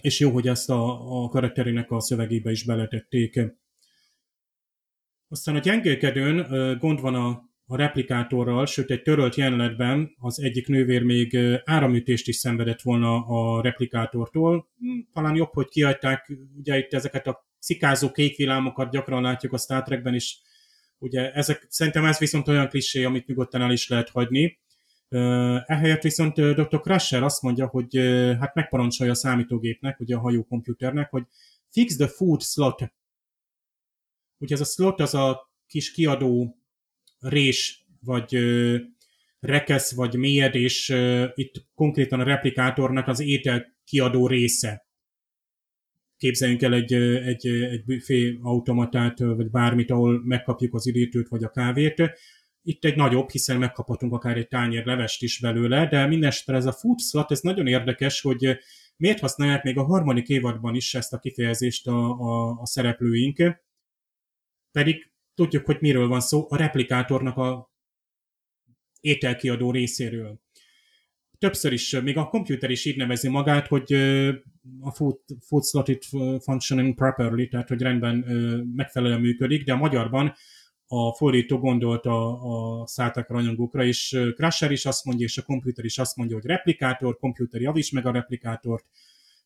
és 0.00 0.20
jó, 0.20 0.30
hogy 0.30 0.48
ezt 0.48 0.70
a, 0.70 1.22
a 1.24 1.28
karakterének 1.28 1.90
a 1.90 2.00
szövegébe 2.00 2.50
is 2.50 2.64
beletették. 2.64 3.40
Aztán 5.34 5.56
a 5.56 5.58
gyengélkedőn 5.58 6.46
gond 6.78 7.00
van 7.00 7.14
a, 7.14 7.28
a 7.66 7.76
replikátorral, 7.76 8.66
sőt 8.66 8.90
egy 8.90 9.02
törölt 9.02 9.34
jelenetben 9.34 10.14
az 10.18 10.40
egyik 10.40 10.68
nővér 10.68 11.02
még 11.02 11.38
áramütést 11.64 12.28
is 12.28 12.36
szenvedett 12.36 12.80
volna 12.80 13.26
a 13.26 13.62
replikátortól. 13.62 14.68
Hm, 14.78 14.98
talán 15.12 15.34
jobb, 15.34 15.52
hogy 15.52 15.68
kiadták, 15.68 16.32
ugye 16.56 16.78
itt 16.78 16.92
ezeket 16.92 17.26
a 17.26 17.46
szikázó 17.58 18.10
kék 18.10 18.36
gyakran 18.90 19.22
látjuk 19.22 19.52
a 19.52 19.58
Star 19.58 19.82
Trekben 19.82 20.14
is, 20.14 20.40
ugye 20.98 21.32
ezek, 21.32 21.66
szerintem 21.68 22.04
ez 22.04 22.18
viszont 22.18 22.48
olyan 22.48 22.68
klisé, 22.68 23.04
amit 23.04 23.26
nyugodtan 23.26 23.62
el 23.62 23.72
is 23.72 23.88
lehet 23.88 24.10
hagyni. 24.10 24.58
Ehelyett 25.66 26.02
viszont 26.02 26.34
Dr. 26.34 26.80
Crusher 26.80 27.22
azt 27.22 27.42
mondja, 27.42 27.66
hogy 27.66 27.96
hát 28.40 28.54
megparancsolja 28.54 29.12
a 29.12 29.16
számítógépnek, 29.16 30.00
ugye 30.00 30.16
a 30.16 30.20
hajókomputernek, 30.20 31.10
hogy 31.10 31.24
fix 31.70 31.96
the 31.96 32.08
food 32.08 32.42
slot 32.42 32.92
Ugye 34.44 34.54
ez 34.54 34.60
a 34.60 34.64
slot 34.64 35.00
az 35.00 35.14
a 35.14 35.52
kis 35.66 35.92
kiadó 35.92 36.58
rés, 37.20 37.86
vagy 38.00 38.34
ö, 38.34 38.76
rekesz, 39.40 39.94
vagy 39.94 40.16
mélyed, 40.16 40.54
és 40.54 40.88
ö, 40.88 41.26
itt 41.34 41.66
konkrétan 41.74 42.20
a 42.20 42.24
replikátornak 42.24 43.08
az 43.08 43.20
étel 43.20 43.74
kiadó 43.84 44.26
része. 44.26 44.86
Képzeljünk 46.16 46.62
el 46.62 46.74
egy, 46.74 46.92
egy, 46.92 47.46
egy 47.46 47.84
büfé 47.84 48.38
automatát, 48.42 49.18
vagy 49.18 49.50
bármit, 49.50 49.90
ahol 49.90 50.22
megkapjuk 50.24 50.74
az 50.74 50.86
üdítőt, 50.86 51.28
vagy 51.28 51.44
a 51.44 51.50
kávét. 51.50 52.02
Itt 52.62 52.84
egy 52.84 52.96
nagyobb, 52.96 53.30
hiszen 53.30 53.58
megkaphatunk 53.58 54.12
akár 54.12 54.36
egy 54.36 54.48
tányér 54.48 54.84
levest 54.84 55.22
is 55.22 55.40
belőle, 55.40 55.86
de 55.86 56.06
mindenesetre 56.06 56.56
ez 56.56 56.66
a 56.66 56.72
food 56.72 57.00
slot, 57.00 57.30
ez 57.30 57.40
nagyon 57.40 57.66
érdekes, 57.66 58.20
hogy 58.20 58.58
miért 58.96 59.20
használják 59.20 59.62
még 59.62 59.78
a 59.78 59.84
harmadik 59.84 60.28
évadban 60.28 60.74
is 60.74 60.94
ezt 60.94 61.12
a 61.12 61.18
kifejezést 61.18 61.86
a, 61.86 62.10
a, 62.10 62.60
a 62.60 62.66
szereplőink 62.66 63.62
pedig 64.74 65.10
tudjuk, 65.34 65.66
hogy 65.66 65.76
miről 65.80 66.08
van 66.08 66.20
szó, 66.20 66.46
a 66.48 66.56
replikátornak 66.56 67.36
a 67.36 67.72
ételkiadó 69.00 69.70
részéről. 69.70 70.40
Többször 71.38 71.72
is, 71.72 72.00
még 72.00 72.16
a 72.16 72.28
komputer 72.28 72.70
is 72.70 72.84
így 72.84 72.96
nevezi 72.96 73.28
magát, 73.28 73.66
hogy 73.66 73.92
a 74.80 74.90
food, 74.90 75.18
food 75.40 75.64
slotted 75.64 76.02
functioning 76.40 76.94
properly, 76.94 77.46
tehát 77.48 77.68
hogy 77.68 77.80
rendben 77.82 78.16
megfelelően 78.74 79.20
működik, 79.20 79.64
de 79.64 79.72
a 79.72 79.76
magyarban 79.76 80.34
a 80.86 81.14
fordító 81.14 81.58
gondolt 81.58 82.06
a, 82.06 82.80
a 82.80 82.86
szálltak 82.86 83.28
ranyagokra, 83.28 83.84
és 83.84 84.18
Crusher 84.34 84.70
is 84.70 84.86
azt 84.86 85.04
mondja, 85.04 85.24
és 85.24 85.38
a 85.38 85.42
komputer 85.42 85.84
is 85.84 85.98
azt 85.98 86.16
mondja, 86.16 86.36
hogy 86.36 86.46
replikátor, 86.46 87.18
komputer 87.18 87.60
javíts 87.60 87.92
meg 87.92 88.06
a 88.06 88.12
replikátort, 88.12 88.84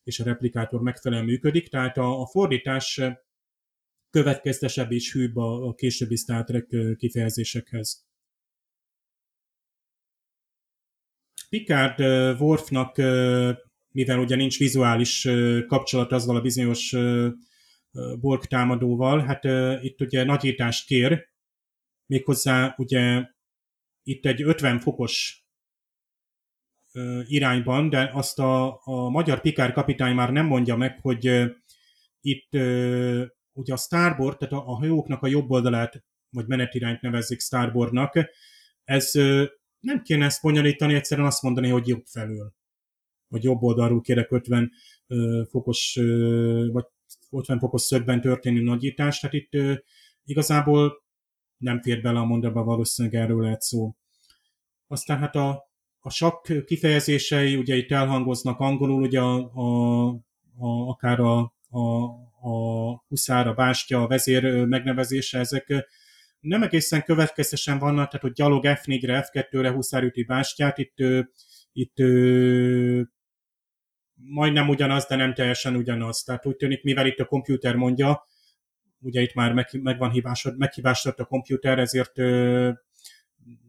és 0.03 0.19
a 0.19 0.23
replikátor 0.23 0.81
megfelelően 0.81 1.27
működik, 1.27 1.67
tehát 1.67 1.97
a, 1.97 2.21
a 2.21 2.25
fordítás 2.25 3.01
következtesebb 4.09 4.91
és 4.91 5.13
hűbb 5.13 5.35
a, 5.35 5.67
a 5.67 5.73
későbbi 5.73 6.15
Star 6.15 6.43
Trek 6.43 6.67
kifejezésekhez. 6.97 8.07
Picard 11.49 11.99
Worfnak, 12.41 12.97
mivel 13.91 14.19
ugye 14.19 14.35
nincs 14.35 14.57
vizuális 14.57 15.27
kapcsolat 15.67 16.11
azzal 16.11 16.35
a 16.35 16.41
bizonyos 16.41 16.95
Borg 18.19 18.45
támadóval, 18.45 19.19
hát 19.19 19.43
itt 19.83 20.01
ugye 20.01 20.23
nagyítást 20.23 20.85
kér, 20.85 21.27
méghozzá 22.05 22.75
ugye 22.77 23.25
itt 24.03 24.25
egy 24.25 24.41
50 24.41 24.79
fokos 24.79 25.43
irányban, 27.23 27.89
de 27.89 28.09
azt 28.13 28.39
a, 28.39 28.81
a 28.83 29.09
magyar 29.09 29.41
Pikár 29.41 29.71
kapitány 29.71 30.15
már 30.15 30.31
nem 30.31 30.45
mondja 30.45 30.75
meg, 30.75 30.99
hogy 31.01 31.51
itt 32.21 32.49
ugye 33.59 33.73
a 33.73 33.77
starboard, 33.77 34.37
tehát 34.37 34.53
a, 34.53 34.67
a 34.67 34.75
hajóknak 34.75 35.23
a 35.23 35.27
jobb 35.27 35.51
oldalát, 35.51 36.03
vagy 36.29 36.47
menetirányt 36.47 37.01
nevezik 37.01 37.39
starboardnak, 37.39 38.13
ez 38.83 39.11
nem 39.79 40.01
kéne 40.03 40.25
ezt 40.25 40.41
bonyolítani, 40.41 40.93
egyszerűen 40.93 41.27
azt 41.27 41.41
mondani, 41.41 41.69
hogy 41.69 41.87
jobb 41.87 42.05
felől. 42.05 42.53
Vagy 43.27 43.43
jobb 43.43 43.61
oldalról 43.61 44.01
kérek 44.01 44.31
50 44.31 44.71
fokos, 45.49 45.99
vagy 46.71 46.85
50 47.31 47.59
fokos 47.59 47.81
szögben 47.81 48.21
történő 48.21 48.61
nagyítás, 48.61 49.19
tehát 49.19 49.35
itt 49.35 49.81
igazából 50.23 51.03
nem 51.57 51.81
fér 51.81 52.01
bele 52.01 52.19
a 52.19 52.25
mondatba, 52.25 52.63
valószínűleg 52.63 53.21
erről 53.21 53.41
lehet 53.41 53.61
szó. 53.61 53.95
Aztán 54.87 55.17
hát 55.17 55.35
a, 55.35 55.69
a 55.99 56.09
sakk 56.09 56.65
kifejezései, 56.65 57.55
ugye 57.55 57.75
itt 57.75 57.91
elhangoznak 57.91 58.59
angolul, 58.59 59.01
ugye 59.01 59.19
a, 59.19 59.51
a, 59.53 60.07
a, 60.57 60.87
akár 60.89 61.19
a, 61.19 61.39
a, 61.69 62.05
a 62.41 62.93
huszár, 63.07 63.47
a 63.47 63.53
bástya, 63.53 64.01
a 64.01 64.07
vezér 64.07 64.65
megnevezése, 64.65 65.39
ezek 65.39 65.87
nem 66.39 66.63
egészen 66.63 67.03
következtesen 67.03 67.79
vannak, 67.79 68.07
tehát 68.07 68.21
hogy 68.21 68.31
gyalog 68.31 68.63
F4-re, 68.67 69.29
F2-re 69.31 69.71
huszár 69.71 70.03
üti 70.03 70.23
bástyát, 70.23 70.77
itt, 70.77 70.97
itt 71.71 71.97
majdnem 74.13 74.69
ugyanaz, 74.69 75.05
de 75.05 75.15
nem 75.15 75.33
teljesen 75.33 75.75
ugyanaz. 75.75 76.23
Tehát 76.23 76.45
úgy 76.45 76.55
tűnik, 76.55 76.83
mivel 76.83 77.05
itt 77.05 77.19
a 77.19 77.25
komputer 77.25 77.75
mondja, 77.75 78.27
ugye 78.99 79.21
itt 79.21 79.33
már 79.33 79.53
meg, 79.53 79.97
van 79.97 80.11
hibásod, 80.11 80.57
meghibásodott 80.57 81.19
a 81.19 81.25
komputer, 81.25 81.79
ezért 81.79 82.15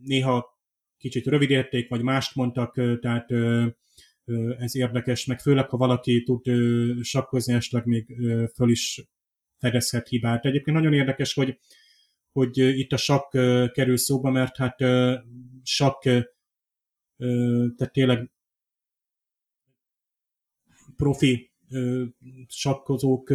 néha 0.03 0.59
kicsit 0.99 1.27
rövidítették, 1.27 1.89
vagy 1.89 2.03
mást 2.03 2.35
mondtak, 2.35 3.01
tehát 3.01 3.31
ez 4.59 4.77
érdekes, 4.77 5.25
meg 5.25 5.41
főleg, 5.41 5.69
ha 5.69 5.77
valaki 5.77 6.23
tud 6.23 6.45
sakkozni, 7.05 7.55
esetleg 7.55 7.87
még 7.87 8.17
föl 8.55 8.71
is 8.71 9.05
fedezhet 9.59 10.09
hibát. 10.09 10.45
Egyébként 10.45 10.77
nagyon 10.77 10.93
érdekes, 10.93 11.35
hogy, 11.35 11.59
hogy 12.33 12.59
itt 12.59 12.93
a 12.93 12.97
sakk 12.97 13.31
kerül 13.73 13.97
szóba, 13.97 14.31
mert 14.31 14.57
hát 14.57 14.79
sakk, 15.63 16.03
tehát 17.77 17.93
tényleg 17.93 18.31
profi 20.97 21.51
sakkozók 22.47 23.31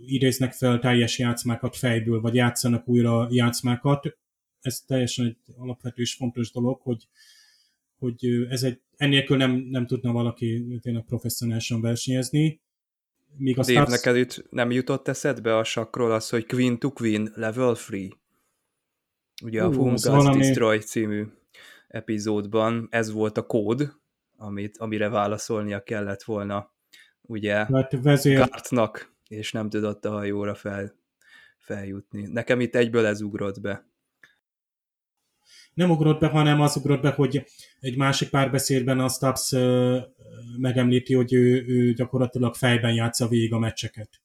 idéznek 0.00 0.52
fel 0.52 0.78
teljes 0.78 1.18
játszmákat 1.18 1.76
fejből, 1.76 2.20
vagy 2.20 2.34
játszanak 2.34 2.88
újra 2.88 3.28
játszmákat. 3.30 4.18
Ez 4.60 4.80
teljesen 4.80 5.26
egy 5.26 5.36
alapvető 5.56 6.02
és 6.02 6.14
fontos 6.14 6.52
dolog, 6.52 6.80
hogy, 6.80 7.08
hogy 8.04 8.46
ez 8.48 8.62
egy, 8.62 8.80
ennélkül 8.96 9.36
nem, 9.36 9.50
nem 9.50 9.86
tudna 9.86 10.12
valaki 10.12 10.78
tényleg 10.80 11.04
professzionálisan 11.04 11.80
versenyezni. 11.80 12.60
Míg 13.36 13.58
a 13.58 13.62
Dave, 13.62 13.72
Stars... 13.72 13.90
neked 13.90 14.16
itt 14.16 14.46
nem 14.50 14.70
jutott 14.70 15.08
eszedbe 15.08 15.56
a 15.56 15.64
sakról 15.64 16.12
az, 16.12 16.28
hogy 16.28 16.46
Queen 16.46 16.78
to 16.78 16.92
Queen 16.92 17.32
level 17.34 17.74
free? 17.74 18.08
Ugye 19.44 19.62
a 19.62 19.68
Whom 19.68 19.88
Gods 19.88 20.04
valami... 20.04 20.38
Destroy 20.38 20.78
című 20.78 21.24
epizódban 21.88 22.88
ez 22.90 23.12
volt 23.12 23.38
a 23.38 23.46
kód, 23.46 23.92
amit, 24.36 24.76
amire 24.78 25.08
válaszolnia 25.08 25.82
kellett 25.82 26.22
volna 26.22 26.72
ugye 27.22 27.54
hát 27.54 28.02
vezér... 28.02 28.38
Kartnak, 28.38 29.14
és 29.28 29.52
nem 29.52 29.68
tudott 29.68 30.04
a 30.04 30.10
hajóra 30.10 30.54
fel, 30.54 30.94
feljutni. 31.58 32.26
Nekem 32.26 32.60
itt 32.60 32.74
egyből 32.74 33.06
ez 33.06 33.20
ugrott 33.20 33.60
be. 33.60 33.88
Nem 35.74 35.90
ugrott 35.90 36.20
be, 36.20 36.26
hanem 36.26 36.60
az 36.60 36.76
ugrott 36.76 37.02
be, 37.02 37.10
hogy 37.10 37.44
egy 37.80 37.96
másik 37.96 38.28
párbeszédben 38.28 39.00
a 39.00 39.08
Stubbs 39.08 39.52
megemlíti, 40.58 41.14
hogy 41.14 41.32
ő, 41.32 41.64
ő 41.66 41.92
gyakorlatilag 41.92 42.54
fejben 42.54 42.94
játsza 42.94 43.28
végig 43.28 43.52
a 43.52 43.58
meccseket. 43.58 44.22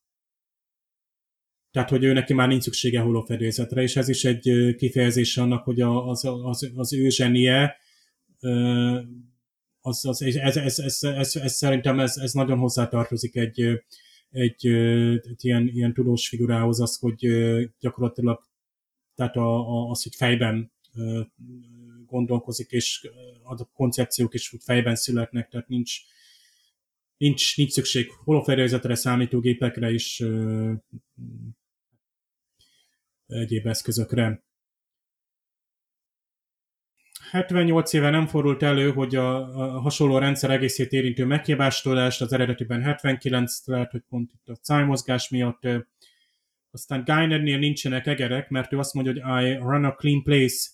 Tehát, 1.71 1.89
hogy 1.89 2.03
ő 2.03 2.13
neki 2.13 2.33
már 2.33 2.47
nincs 2.47 2.63
szüksége 2.63 2.99
holofedélzetre, 2.99 3.81
és 3.81 3.95
ez 3.95 4.09
is 4.09 4.25
egy 4.25 4.75
kifejezés 4.77 5.37
annak, 5.37 5.63
hogy 5.63 5.81
az, 5.81 6.25
az, 6.43 6.71
az 6.75 6.93
ő 6.93 7.09
zsenie 7.09 7.77
az, 9.81 10.05
az, 10.05 10.21
ez, 10.21 10.35
ez, 10.35 10.57
ez, 10.57 11.03
ez, 11.03 11.35
ez, 11.35 11.53
szerintem 11.53 11.99
ez, 11.99 12.17
ez 12.17 12.31
nagyon 12.31 12.57
hozzátartozik 12.57 13.35
egy, 13.35 13.61
egy, 14.29 14.67
egy 14.67 15.45
ilyen, 15.45 15.67
ilyen 15.67 15.93
tudós 15.93 16.27
figurához, 16.27 16.81
az, 16.81 16.97
hogy 16.97 17.27
gyakorlatilag 17.79 18.47
tehát 19.15 19.35
a, 19.35 19.69
a, 19.69 19.89
az, 19.89 20.03
hogy 20.03 20.15
fejben 20.15 20.71
gondolkozik, 22.05 22.71
és 22.71 23.09
a 23.43 23.65
koncepciók 23.65 24.33
is 24.33 24.55
fejben 24.59 24.95
születnek, 24.95 25.49
tehát 25.49 25.67
nincs, 25.67 25.99
nincs, 27.17 27.57
nincs 27.57 27.71
szükség 27.71 28.09
holofedélzetre, 28.23 28.95
számítógépekre 28.95 29.91
és 29.91 30.25
egyéb 33.27 33.67
eszközökre. 33.67 34.43
78 37.31 37.93
éve 37.93 38.09
nem 38.09 38.27
fordult 38.27 38.63
elő, 38.63 38.91
hogy 38.91 39.15
a, 39.15 39.37
a 39.37 39.79
hasonló 39.79 40.17
rendszer 40.17 40.49
egészét 40.49 40.91
érintő 40.91 41.25
meghibástolást, 41.25 42.21
az 42.21 42.33
eredetiben 42.33 42.83
79, 42.83 43.65
lehet, 43.65 43.91
hogy 43.91 44.03
pont 44.09 44.31
itt 44.33 44.47
a 44.47 44.59
szájmozgás 44.61 45.29
miatt. 45.29 45.67
Aztán 46.71 47.03
Geinernél 47.03 47.57
nincsenek 47.57 48.05
egerek, 48.05 48.49
mert 48.49 48.73
ő 48.73 48.77
azt 48.77 48.93
mondja, 48.93 49.13
hogy 49.13 49.43
I 49.43 49.53
run 49.53 49.85
a 49.85 49.95
clean 49.95 50.23
place, 50.23 50.69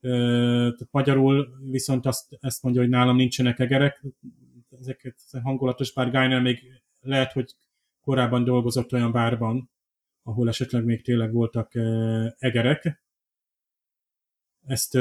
tehát 0.00 0.88
magyarul 0.90 1.58
viszont 1.70 2.06
azt, 2.06 2.36
ezt 2.40 2.62
mondja, 2.62 2.80
hogy 2.80 2.90
nálam 2.90 3.16
nincsenek 3.16 3.58
egerek. 3.58 4.04
Ezeket 4.80 5.14
hangulatos, 5.42 5.92
bár 5.92 6.10
Geiner 6.10 6.42
még 6.42 6.82
lehet, 7.00 7.32
hogy 7.32 7.56
korábban 8.00 8.44
dolgozott 8.44 8.92
olyan 8.92 9.12
bárban, 9.12 9.70
ahol 10.22 10.48
esetleg 10.48 10.84
még 10.84 11.02
tényleg 11.02 11.32
voltak 11.32 11.74
egerek. 12.38 13.02
Ezt 14.66 14.98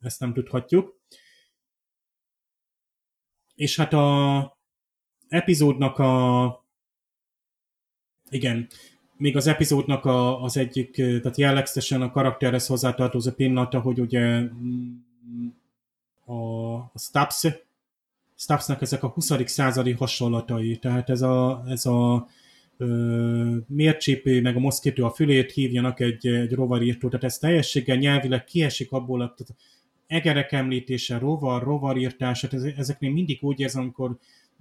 ezt 0.00 0.20
nem 0.20 0.32
tudhatjuk. 0.32 1.00
És 3.54 3.76
hát 3.76 3.92
a 3.92 4.58
epizódnak 5.28 5.98
a 5.98 6.66
igen, 8.30 8.68
még 9.18 9.36
az 9.36 9.46
epizódnak 9.46 10.04
a, 10.04 10.42
az 10.42 10.56
egyik, 10.56 10.94
tehát 10.94 11.36
jellegzetesen 11.36 12.02
a 12.02 12.10
karakterhez 12.10 12.66
hozzátartozó 12.66 13.30
pillanata, 13.30 13.80
hogy 13.80 14.00
ugye 14.00 14.40
mm, 14.40 14.96
a, 16.24 16.74
a 16.74 16.92
Stubbs, 16.98 17.46
Stubbsnak 18.36 18.82
ezek 18.82 19.02
a 19.02 19.08
20. 19.08 19.32
századi 19.44 19.92
hasonlatai, 19.92 20.76
tehát 20.76 21.10
ez 21.10 21.22
a, 21.22 21.64
ez 21.68 21.86
a 21.86 22.28
mércsépő, 23.66 24.40
meg 24.40 24.56
a 24.56 24.60
moszkítő 24.60 25.04
a 25.04 25.10
fülét 25.10 25.52
hívjanak 25.52 26.00
egy, 26.00 26.26
egy 26.26 26.52
rovarírtó, 26.52 27.08
tehát 27.08 27.24
ez 27.24 27.38
teljességgel 27.38 27.96
nyelvileg 27.96 28.44
kiesik 28.44 28.92
abból, 28.92 29.18
tehát 29.18 29.54
egerek 30.06 30.52
említése, 30.52 31.18
rovar, 31.18 31.62
rovarírtás, 31.62 32.40
hát 32.40 32.54
ezeknél 32.76 33.10
mindig 33.10 33.38
úgy 33.42 33.60
érzem, 33.60 33.82
amikor 33.82 34.18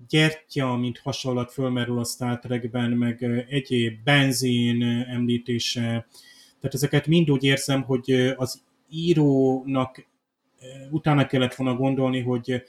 gyertya, 0.10 0.76
mint 0.76 0.98
hasonlat 0.98 1.52
fölmerül 1.52 2.00
a 2.00 2.04
Star 2.04 2.40
Trekben, 2.40 2.92
meg 2.92 3.24
egyéb 3.50 4.04
benzin 4.04 4.84
említése, 4.84 6.08
tehát 6.60 6.76
ezeket 6.76 7.08
mind 7.08 7.32
úgy 7.32 7.44
érzem, 7.44 7.84
hogy 7.84 8.34
az 8.36 8.62
írónak 8.90 10.08
utána 10.90 11.26
kellett 11.26 11.56
volna 11.56 11.76
gondolni, 11.76 12.22
hogy 12.22 12.64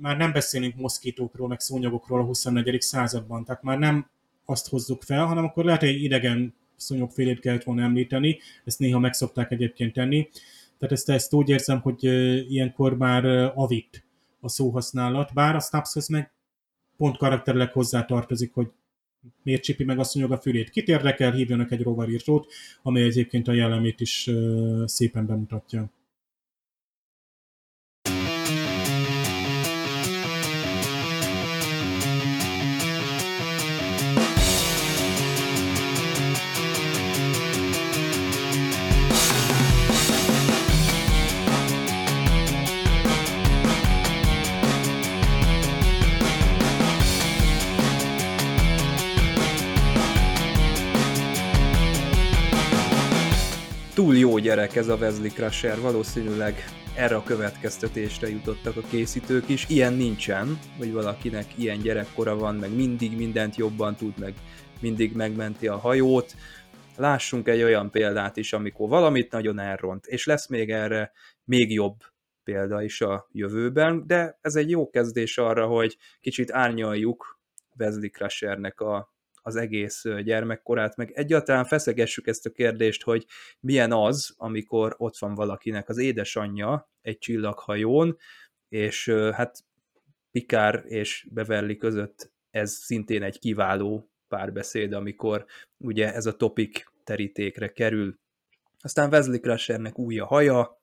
már 0.00 0.16
nem 0.16 0.32
beszélünk 0.32 0.76
moszkítókról, 0.76 1.48
meg 1.48 1.60
szúnyogokról 1.60 2.20
a 2.20 2.24
24. 2.24 2.80
században, 2.80 3.44
tehát 3.44 3.62
már 3.62 3.78
nem 3.78 4.10
azt 4.44 4.68
hozzuk 4.68 5.02
fel, 5.02 5.26
hanem 5.26 5.44
akkor 5.44 5.64
lehet, 5.64 5.80
hogy 5.80 6.02
idegen 6.02 6.54
szúnyogfélét 6.76 7.40
kellett 7.40 7.62
volna 7.62 7.82
említeni, 7.82 8.38
ezt 8.64 8.78
néha 8.78 8.98
megszokták 8.98 9.50
egyébként 9.50 9.92
tenni, 9.92 10.28
tehát 10.78 10.94
ezt, 10.94 11.10
ezt 11.10 11.34
úgy 11.34 11.48
érzem, 11.48 11.80
hogy 11.80 12.04
ilyenkor 12.50 12.96
már 12.96 13.24
avit 13.54 14.04
a 14.40 14.48
szóhasználat, 14.48 15.34
bár 15.34 15.54
a 15.54 15.60
Snapshoz 15.60 16.08
meg 16.08 16.32
pont 16.96 17.16
karakterileg 17.16 17.72
hozzá 17.72 18.04
tartozik, 18.04 18.54
hogy 18.54 18.70
miért 19.42 19.62
csipi 19.62 19.84
meg 19.84 19.98
a 19.98 20.04
szúnyog 20.04 20.32
a 20.32 20.38
fülét. 20.38 20.70
Kit 20.70 20.88
érdekel, 20.88 21.32
hívjanak 21.32 21.70
egy 21.70 21.82
rovarírtót, 21.82 22.52
amely 22.82 23.02
egyébként 23.02 23.48
a 23.48 23.52
jellemét 23.52 24.00
is 24.00 24.30
szépen 24.84 25.26
bemutatja. 25.26 25.90
Túl 54.08 54.16
jó 54.16 54.38
gyerek 54.38 54.76
ez 54.76 54.88
a 54.88 54.96
Wesley 54.96 55.30
Crusher, 55.30 55.80
valószínűleg 55.80 56.54
erre 56.96 57.16
a 57.16 57.22
következtetésre 57.22 58.28
jutottak 58.28 58.76
a 58.76 58.80
készítők 58.90 59.48
is. 59.48 59.68
Ilyen 59.68 59.92
nincsen, 59.92 60.58
hogy 60.78 60.92
valakinek 60.92 61.58
ilyen 61.58 61.78
gyerekkora 61.78 62.36
van, 62.36 62.54
meg 62.54 62.74
mindig 62.74 63.16
mindent 63.16 63.56
jobban 63.56 63.96
tud, 63.96 64.18
meg 64.18 64.34
mindig 64.80 65.16
megmenti 65.16 65.66
a 65.66 65.76
hajót. 65.76 66.34
Lássunk 66.96 67.48
egy 67.48 67.62
olyan 67.62 67.90
példát 67.90 68.36
is, 68.36 68.52
amikor 68.52 68.88
valamit 68.88 69.32
nagyon 69.32 69.58
elront, 69.58 70.06
és 70.06 70.26
lesz 70.26 70.48
még 70.48 70.70
erre 70.70 71.12
még 71.44 71.72
jobb 71.72 71.96
példa 72.44 72.82
is 72.82 73.00
a 73.00 73.28
jövőben, 73.32 74.06
de 74.06 74.38
ez 74.40 74.54
egy 74.54 74.70
jó 74.70 74.90
kezdés 74.90 75.38
arra, 75.38 75.66
hogy 75.66 75.96
kicsit 76.20 76.52
árnyaljuk 76.52 77.40
Wesley 77.78 78.10
Crushernek 78.10 78.80
a 78.80 79.16
az 79.48 79.56
egész 79.56 80.02
gyermekkorát, 80.24 80.96
meg 80.96 81.10
egyáltalán 81.14 81.64
feszegessük 81.64 82.26
ezt 82.26 82.46
a 82.46 82.50
kérdést, 82.50 83.02
hogy 83.02 83.26
milyen 83.60 83.92
az, 83.92 84.34
amikor 84.36 84.94
ott 84.98 85.18
van 85.18 85.34
valakinek 85.34 85.88
az 85.88 85.98
édesanyja 85.98 86.90
egy 87.00 87.18
csillaghajón, 87.18 88.16
és 88.68 89.08
hát 89.08 89.58
Pikár 90.30 90.82
és 90.86 91.26
Beverly 91.30 91.76
között 91.76 92.32
ez 92.50 92.72
szintén 92.72 93.22
egy 93.22 93.38
kiváló 93.38 94.10
párbeszéd, 94.28 94.92
amikor 94.92 95.44
ugye 95.76 96.14
ez 96.14 96.26
a 96.26 96.36
topik 96.36 96.86
terítékre 97.04 97.68
kerül. 97.68 98.18
Aztán 98.80 99.12
Wesley 99.12 99.40
Crushernek 99.40 99.98
új 99.98 100.18
a 100.18 100.26
haja, 100.26 100.80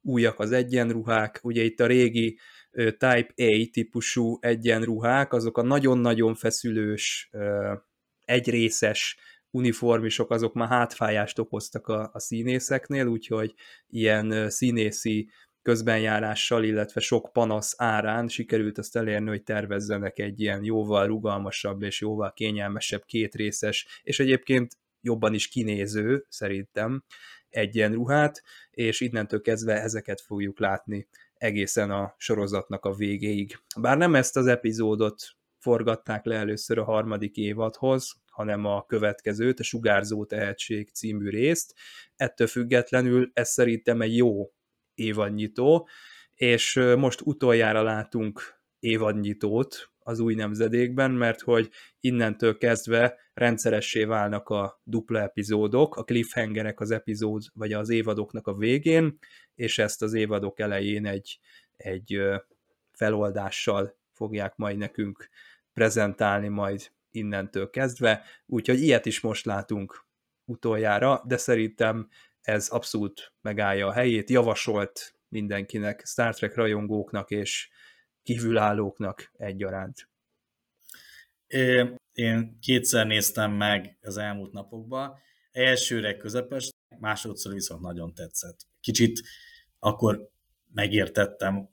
újak 0.00 0.38
az 0.38 0.52
egyenruhák, 0.52 1.40
ugye 1.42 1.62
itt 1.62 1.80
a 1.80 1.86
régi 1.86 2.38
Type 2.72 3.32
A 3.36 3.68
típusú 3.72 4.38
egyenruhák, 4.40 5.32
azok 5.32 5.58
a 5.58 5.62
nagyon-nagyon 5.62 6.34
feszülős 6.34 7.30
egyrészes 8.28 9.16
uniformisok 9.50 10.30
azok 10.30 10.54
már 10.54 10.68
hátfájást 10.68 11.38
okoztak 11.38 11.86
a, 11.86 12.10
a 12.12 12.18
színészeknél, 12.18 13.06
úgyhogy 13.06 13.54
ilyen 13.88 14.50
színészi 14.50 15.30
közbenjárással, 15.62 16.64
illetve 16.64 17.00
sok 17.00 17.32
panasz 17.32 17.74
árán 17.76 18.28
sikerült 18.28 18.78
azt 18.78 18.96
elérni, 18.96 19.28
hogy 19.28 19.42
tervezzenek 19.42 20.18
egy 20.18 20.40
ilyen 20.40 20.64
jóval 20.64 21.06
rugalmasabb 21.06 21.82
és 21.82 22.00
jóval 22.00 22.32
kényelmesebb 22.32 23.04
kétrészes, 23.04 24.00
és 24.02 24.20
egyébként 24.20 24.78
jobban 25.00 25.34
is 25.34 25.48
kinéző, 25.48 26.26
szerintem, 26.28 27.04
egyenruhát, 27.48 28.42
és 28.70 29.00
innentől 29.00 29.40
kezdve 29.40 29.82
ezeket 29.82 30.20
fogjuk 30.20 30.58
látni 30.58 31.08
egészen 31.34 31.90
a 31.90 32.14
sorozatnak 32.16 32.84
a 32.84 32.94
végéig. 32.94 33.58
Bár 33.80 33.96
nem 33.96 34.14
ezt 34.14 34.36
az 34.36 34.46
epizódot 34.46 35.37
forgatták 35.68 36.24
le 36.24 36.36
először 36.36 36.78
a 36.78 36.84
harmadik 36.84 37.36
évadhoz, 37.36 38.12
hanem 38.30 38.64
a 38.64 38.84
következőt, 38.86 39.60
a 39.60 39.62
Sugárzó 39.62 40.24
Tehetség 40.24 40.90
című 40.90 41.28
részt. 41.28 41.74
Ettől 42.16 42.46
függetlenül 42.46 43.30
ez 43.32 43.48
szerintem 43.48 44.00
egy 44.00 44.16
jó 44.16 44.52
évadnyitó, 44.94 45.88
és 46.34 46.74
most 46.96 47.20
utoljára 47.24 47.82
látunk 47.82 48.60
évadnyitót 48.78 49.90
az 49.98 50.18
új 50.18 50.34
nemzedékben, 50.34 51.10
mert 51.10 51.40
hogy 51.40 51.70
innentől 52.00 52.58
kezdve 52.58 53.18
rendszeressé 53.34 54.04
válnak 54.04 54.48
a 54.48 54.80
dupla 54.84 55.20
epizódok, 55.20 55.96
a 55.96 56.04
cliffhangerek 56.04 56.80
az 56.80 56.90
epizód, 56.90 57.42
vagy 57.54 57.72
az 57.72 57.88
évadoknak 57.88 58.46
a 58.46 58.54
végén, 58.54 59.18
és 59.54 59.78
ezt 59.78 60.02
az 60.02 60.14
évadok 60.14 60.60
elején 60.60 61.06
egy, 61.06 61.38
egy 61.76 62.20
feloldással 62.92 63.96
fogják 64.12 64.56
majd 64.56 64.76
nekünk 64.76 65.28
prezentálni 65.78 66.48
majd 66.48 66.90
innentől 67.10 67.70
kezdve, 67.70 68.24
úgyhogy 68.46 68.80
ilyet 68.80 69.06
is 69.06 69.20
most 69.20 69.44
látunk 69.44 70.06
utoljára, 70.44 71.22
de 71.26 71.36
szerintem 71.36 72.08
ez 72.40 72.68
abszolút 72.68 73.32
megállja 73.40 73.86
a 73.86 73.92
helyét, 73.92 74.30
javasolt 74.30 75.14
mindenkinek, 75.28 76.02
Star 76.06 76.34
Trek 76.34 76.54
rajongóknak 76.54 77.30
és 77.30 77.68
kívülállóknak 78.22 79.32
egyaránt. 79.36 80.08
Én 82.12 82.58
kétszer 82.60 83.06
néztem 83.06 83.52
meg 83.52 83.98
az 84.02 84.16
elmúlt 84.16 84.52
napokban, 84.52 85.18
elsőre 85.50 86.16
közepes, 86.16 86.70
másodszor 86.98 87.52
viszont 87.52 87.80
nagyon 87.80 88.14
tetszett. 88.14 88.66
Kicsit 88.80 89.22
akkor 89.78 90.30
megértettem 90.72 91.68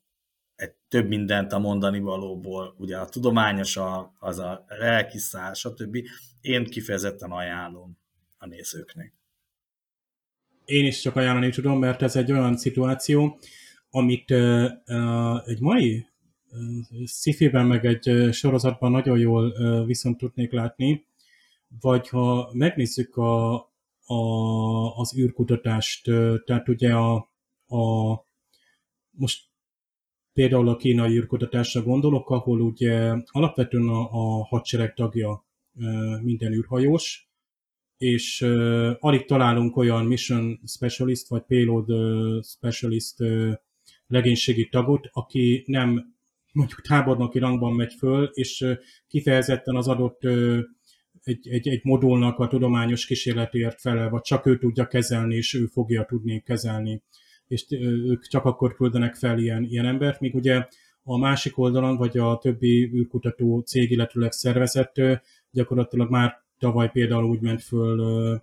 egy 0.56 0.74
több 0.88 1.08
mindent 1.08 1.52
a 1.52 1.60
mondani 1.60 2.00
valóból, 2.00 2.76
ugye 2.78 2.98
a 2.98 3.10
tudományos, 3.10 3.78
a, 3.78 4.16
az 4.20 4.40
a 4.40 4.66
lelkiszál, 4.68 5.54
stb. 5.54 5.98
Én 6.42 6.64
kifejezetten 6.64 7.32
ajánlom 7.32 7.98
a 8.38 8.46
nézőknek. 8.46 9.14
Én 10.66 10.86
is 10.86 11.02
csak 11.02 11.16
ajánlani 11.16 11.50
tudom, 11.50 11.80
mert 11.80 12.02
ez 12.02 12.16
egy 12.16 12.32
olyan 12.32 12.58
szituáció, 12.58 13.40
amit 13.90 14.32
uh, 14.32 14.72
uh, 14.88 15.50
egy 15.50 15.60
mai 15.60 16.06
uh, 16.50 17.06
sci-fi-ben, 17.06 17.66
meg 17.66 17.86
egy 17.86 18.34
sorozatban 18.34 18.92
nagyon 18.92 19.18
jól 19.18 19.48
uh, 19.48 19.86
viszont 19.86 20.18
tudnék 20.18 20.52
látni, 20.52 21.06
vagy 21.80 22.10
ha 22.10 22.50
megnézzük 22.54 23.16
a, 23.16 23.54
a, 24.06 24.16
az 24.96 25.18
űrkutatást, 25.18 26.08
uh, 26.08 26.44
tehát 26.44 26.68
ugye 26.68 26.94
a, 26.94 27.16
a 27.68 28.14
most 29.10 29.44
például 30.36 30.70
a 30.70 30.76
kínai 30.76 31.18
űrkutatásra 31.18 31.82
gondolok, 31.82 32.30
ahol 32.30 32.62
ugye 32.62 33.14
alapvetően 33.26 33.88
a, 33.88 34.10
a 34.12 34.44
hadsereg 34.44 34.94
tagja 34.94 35.46
minden 36.22 36.54
űrhajós, 36.54 37.30
és 37.98 38.42
alig 39.00 39.26
találunk 39.26 39.78
olyan 39.78 40.06
mission 40.06 40.60
specialist 40.66 41.28
vagy 41.28 41.42
payload 41.42 41.86
specialist 42.44 43.16
legénységi 44.08 44.70
tagot, 44.70 45.10
aki 45.12 45.64
nem 45.68 46.16
mondjuk 46.52 46.82
tábornoki 46.82 47.40
rangban 47.40 47.74
megy 47.74 47.94
föl, 47.94 48.30
és 48.34 48.66
kifejezetten 49.08 49.76
az 49.76 49.88
adott 49.88 50.24
egy, 51.24 51.48
egy, 51.50 51.68
egy 51.68 51.84
modulnak 51.84 52.40
a 52.40 52.48
tudományos 52.48 53.06
kísérletért 53.06 53.82
felel, 53.82 54.10
vagy 54.10 54.22
csak 54.22 54.46
ő 54.46 54.58
tudja 54.58 54.88
kezelni, 54.88 55.36
és 55.36 55.54
ő 55.54 55.66
fogja 55.66 56.06
tudni 56.06 56.42
kezelni 56.42 57.04
és 57.48 57.66
ők 57.70 58.28
csak 58.28 58.46
akkor 58.46 58.76
küldenek 58.76 59.16
fel 59.16 59.40
ilyen, 59.40 59.64
ilyen 59.64 59.86
embert, 59.86 60.20
míg 60.20 60.36
ugye 60.36 60.68
a 61.04 61.18
másik 61.18 61.58
oldalon, 61.58 61.98
vagy 61.98 62.18
a 62.18 62.38
többi 62.38 62.92
űrkutató 62.94 63.60
cég, 63.60 63.92
illetőleg 63.92 64.32
szervezet 64.32 65.02
gyakorlatilag 65.52 66.10
már 66.10 66.44
tavaly 66.60 66.92
például 66.92 67.26
úgy 67.26 67.42
ment 67.42 67.62
föl 67.62 68.42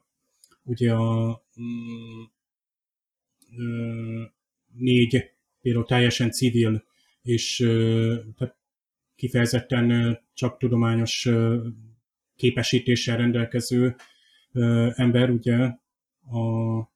ugye 0.62 0.92
a 0.92 1.42
mm, 1.60 2.22
négy 4.72 5.30
például 5.60 5.84
teljesen 5.84 6.30
civil 6.30 6.84
és 7.22 7.56
tehát 8.36 8.56
kifejezetten 9.16 10.18
csak 10.34 10.58
tudományos 10.58 11.28
képesítéssel 12.36 13.16
rendelkező 13.16 13.96
ember, 14.94 15.30
ugye 15.30 15.56
a 16.30 16.91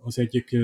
az 0.00 0.18
egyik 0.18 0.56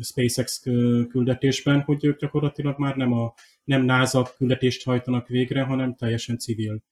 SpaceX 0.00 0.62
küldetésben, 1.08 1.80
hogy 1.80 2.04
ők 2.04 2.18
gyakorlatilag 2.18 2.78
már 2.78 2.96
nem, 2.96 3.12
a, 3.12 3.34
nem 3.64 3.84
NASA 3.84 4.30
küldetést 4.36 4.84
hajtanak 4.84 5.28
végre, 5.28 5.62
hanem 5.62 5.94
teljesen 5.94 6.38
civil. 6.38 6.82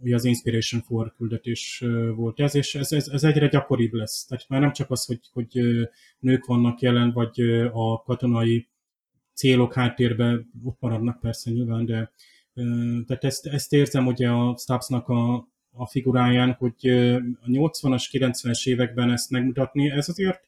Ugye 0.00 0.14
az 0.14 0.24
Inspiration 0.24 0.82
4 0.88 1.12
küldetés 1.16 1.84
volt 2.14 2.40
ez, 2.40 2.54
és 2.54 2.74
ez, 2.74 2.92
ez, 2.92 3.08
ez 3.08 3.24
egyre 3.24 3.48
gyakoribb 3.48 3.92
lesz. 3.92 4.24
Tehát 4.24 4.48
már 4.48 4.60
nem 4.60 4.72
csak 4.72 4.90
az, 4.90 5.04
hogy, 5.04 5.20
hogy 5.32 5.60
nők 6.18 6.44
vannak 6.44 6.80
jelen, 6.80 7.12
vagy 7.12 7.40
a 7.72 8.02
katonai 8.02 8.68
célok 9.34 9.74
háttérben 9.74 10.50
ott 10.64 10.80
maradnak 10.80 11.20
persze 11.20 11.50
nyilván, 11.50 11.84
de 11.84 12.12
tehát 13.06 13.24
ezt, 13.24 13.46
ezt 13.46 13.72
érzem 13.72 14.06
ugye 14.06 14.28
a 14.28 14.56
Stubbsnak 14.56 15.08
a, 15.08 15.48
a 15.76 15.86
figuráján, 15.86 16.52
hogy 16.52 16.88
a 17.40 17.46
80-as, 17.46 18.04
90-es 18.12 18.66
években 18.66 19.10
ezt 19.10 19.30
megmutatni, 19.30 19.90
ez 19.90 20.08
azért 20.08 20.40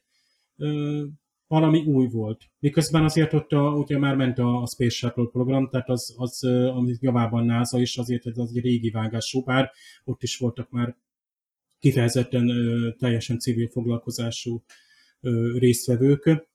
valami 1.47 1.79
új 1.79 2.07
volt. 2.07 2.43
Miközben 2.59 3.03
azért 3.03 3.33
ott 3.33 3.51
a, 3.51 3.71
ugye 3.71 3.97
már 3.97 4.15
ment 4.15 4.39
a, 4.39 4.61
a 4.61 4.67
Space 4.67 4.95
Shuttle 4.95 5.27
program, 5.31 5.69
tehát 5.69 5.89
az, 5.89 6.15
az 6.17 6.43
amit 6.43 7.01
javában 7.01 7.45
NASA 7.45 7.79
is, 7.79 7.97
azért 7.97 8.25
ez 8.25 8.37
az 8.37 8.51
egy 8.55 8.63
régi 8.63 8.89
vágású, 8.89 9.43
bár 9.43 9.71
ott 10.03 10.23
is 10.23 10.37
voltak 10.37 10.69
már 10.69 10.95
kifejezetten 11.79 12.47
teljesen 12.97 13.39
civil 13.39 13.67
foglalkozású 13.67 14.63
résztvevők. 15.57 16.47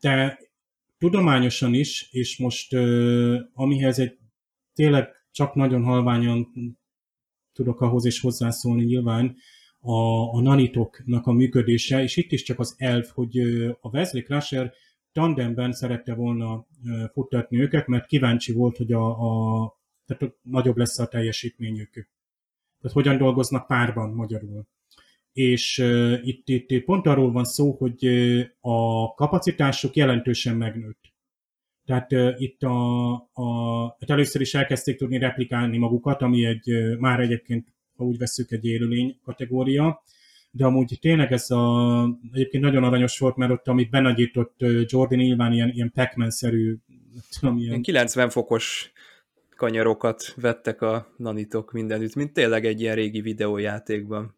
De 0.00 0.38
tudományosan 0.98 1.74
is, 1.74 2.08
és 2.10 2.38
most 2.38 2.72
amihez 3.54 3.98
egy 3.98 4.18
tényleg 4.74 5.08
csak 5.30 5.54
nagyon 5.54 5.82
halványan 5.82 6.52
tudok 7.52 7.80
ahhoz 7.80 8.04
is 8.04 8.20
hozzászólni 8.20 8.84
nyilván, 8.84 9.36
a, 9.80 9.94
a 10.34 10.40
nanitoknak 10.40 11.26
a 11.26 11.32
működése, 11.32 12.02
és 12.02 12.16
itt 12.16 12.32
is 12.32 12.42
csak 12.42 12.58
az 12.58 12.74
elf, 12.78 13.10
hogy 13.10 13.38
a 13.80 13.88
Wesley 13.88 14.22
Crusher 14.22 14.72
tandemben 15.12 15.72
szerette 15.72 16.14
volna 16.14 16.66
futtatni 17.12 17.60
őket, 17.60 17.86
mert 17.86 18.06
kíváncsi 18.06 18.52
volt, 18.52 18.76
hogy 18.76 18.92
a, 18.92 19.06
a 19.08 19.80
tehát 20.06 20.34
nagyobb 20.42 20.76
lesz 20.76 20.98
a 20.98 21.06
teljesítményük. 21.06 21.90
Tehát 22.80 22.96
hogyan 22.96 23.16
dolgoznak 23.16 23.66
párban 23.66 24.10
magyarul. 24.10 24.66
És 25.32 25.78
uh, 25.78 26.18
itt, 26.22 26.48
itt 26.48 26.84
pont 26.84 27.06
arról 27.06 27.32
van 27.32 27.44
szó, 27.44 27.72
hogy 27.72 28.06
a 28.60 29.08
kapacitásuk 29.14 29.96
jelentősen 29.96 30.56
megnőtt. 30.56 31.11
Tehát 31.86 32.12
uh, 32.12 32.40
itt 32.40 32.62
a, 32.62 33.12
a, 33.32 33.84
hát 34.00 34.10
először 34.10 34.40
is 34.40 34.54
elkezdték 34.54 34.96
tudni 34.96 35.18
replikálni 35.18 35.78
magukat, 35.78 36.22
ami 36.22 36.44
egy 36.44 36.72
uh, 36.72 36.98
már 36.98 37.20
egyébként, 37.20 37.68
ha 37.96 38.04
úgy 38.04 38.18
veszük, 38.18 38.50
egy 38.50 38.64
élőlény 38.64 39.18
kategória, 39.24 40.02
de 40.50 40.64
amúgy 40.64 40.98
tényleg 41.00 41.32
ez 41.32 41.50
a, 41.50 42.04
egyébként 42.32 42.64
nagyon 42.64 42.84
aranyos 42.84 43.18
volt, 43.18 43.36
mert 43.36 43.52
ott, 43.52 43.68
amit 43.68 43.90
benagyított 43.90 44.64
Jordan, 44.86 45.18
nyilván 45.18 45.52
ilyen, 45.52 45.70
ilyen 45.70 45.92
Pac-Man-szerű, 45.94 46.76
tudom, 47.40 47.58
ilyen... 47.58 47.82
90 47.82 48.30
fokos 48.30 48.92
kanyarokat 49.56 50.34
vettek 50.36 50.80
a 50.80 51.12
nanitok 51.16 51.72
mindenütt, 51.72 52.14
mint 52.14 52.32
tényleg 52.32 52.64
egy 52.64 52.80
ilyen 52.80 52.94
régi 52.94 53.20
videójátékban. 53.20 54.36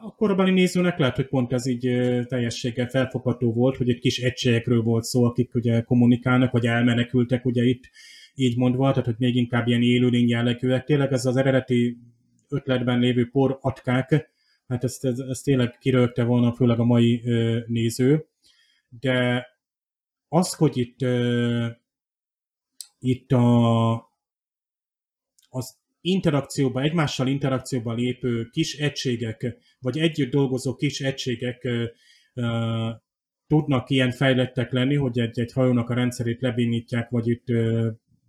A 0.00 0.14
korabeli 0.14 0.50
nézőnek 0.50 0.98
lehet, 0.98 1.16
hogy 1.16 1.28
pont 1.28 1.52
ez 1.52 1.66
így 1.66 1.80
teljességgel 2.26 2.88
felfogható 2.88 3.52
volt, 3.52 3.76
hogy 3.76 3.88
egy 3.88 3.98
kis 3.98 4.18
egységekről 4.18 4.82
volt 4.82 5.04
szó, 5.04 5.24
akik 5.24 5.54
ugye 5.54 5.80
kommunikálnak, 5.80 6.52
vagy 6.52 6.66
elmenekültek 6.66 7.44
ugye 7.44 7.64
itt 7.64 7.90
így 8.34 8.56
mondva, 8.56 8.90
tehát 8.90 9.04
hogy 9.04 9.18
még 9.18 9.36
inkább 9.36 9.66
ilyen 9.66 9.82
élőlény 9.82 10.28
jellegűek. 10.28 10.84
Tényleg 10.84 11.12
ez 11.12 11.26
az 11.26 11.36
eredeti 11.36 11.98
ötletben 12.48 12.98
lévő 12.98 13.28
por 13.30 13.58
atkák, 13.60 14.30
hát 14.68 14.84
ezt, 14.84 15.04
ezt, 15.04 15.20
ezt 15.20 15.44
tényleg 15.44 15.78
kirögte 15.78 16.24
volna, 16.24 16.52
főleg 16.52 16.78
a 16.78 16.84
mai 16.84 17.22
ö, 17.24 17.58
néző. 17.66 18.26
De 19.00 19.46
az, 20.28 20.54
hogy 20.54 20.76
itt, 20.76 21.02
ö, 21.02 21.66
itt 22.98 23.32
a, 23.32 23.92
az 25.48 25.78
interakcióba, 26.10 26.82
egymással 26.82 27.26
interakcióba 27.26 27.94
lépő 27.94 28.48
kis 28.50 28.78
egységek, 28.78 29.56
vagy 29.78 29.98
együtt 29.98 30.30
dolgozó 30.30 30.74
kis 30.74 31.00
egységek 31.00 31.68
tudnak 33.46 33.90
ilyen 33.90 34.10
fejlettek 34.10 34.72
lenni, 34.72 34.94
hogy 34.94 35.18
egy, 35.18 35.40
egy 35.40 35.52
hajónak 35.52 35.90
a 35.90 35.94
rendszerét 35.94 36.40
lebénítják, 36.40 37.10
vagy 37.10 37.28
itt 37.28 37.44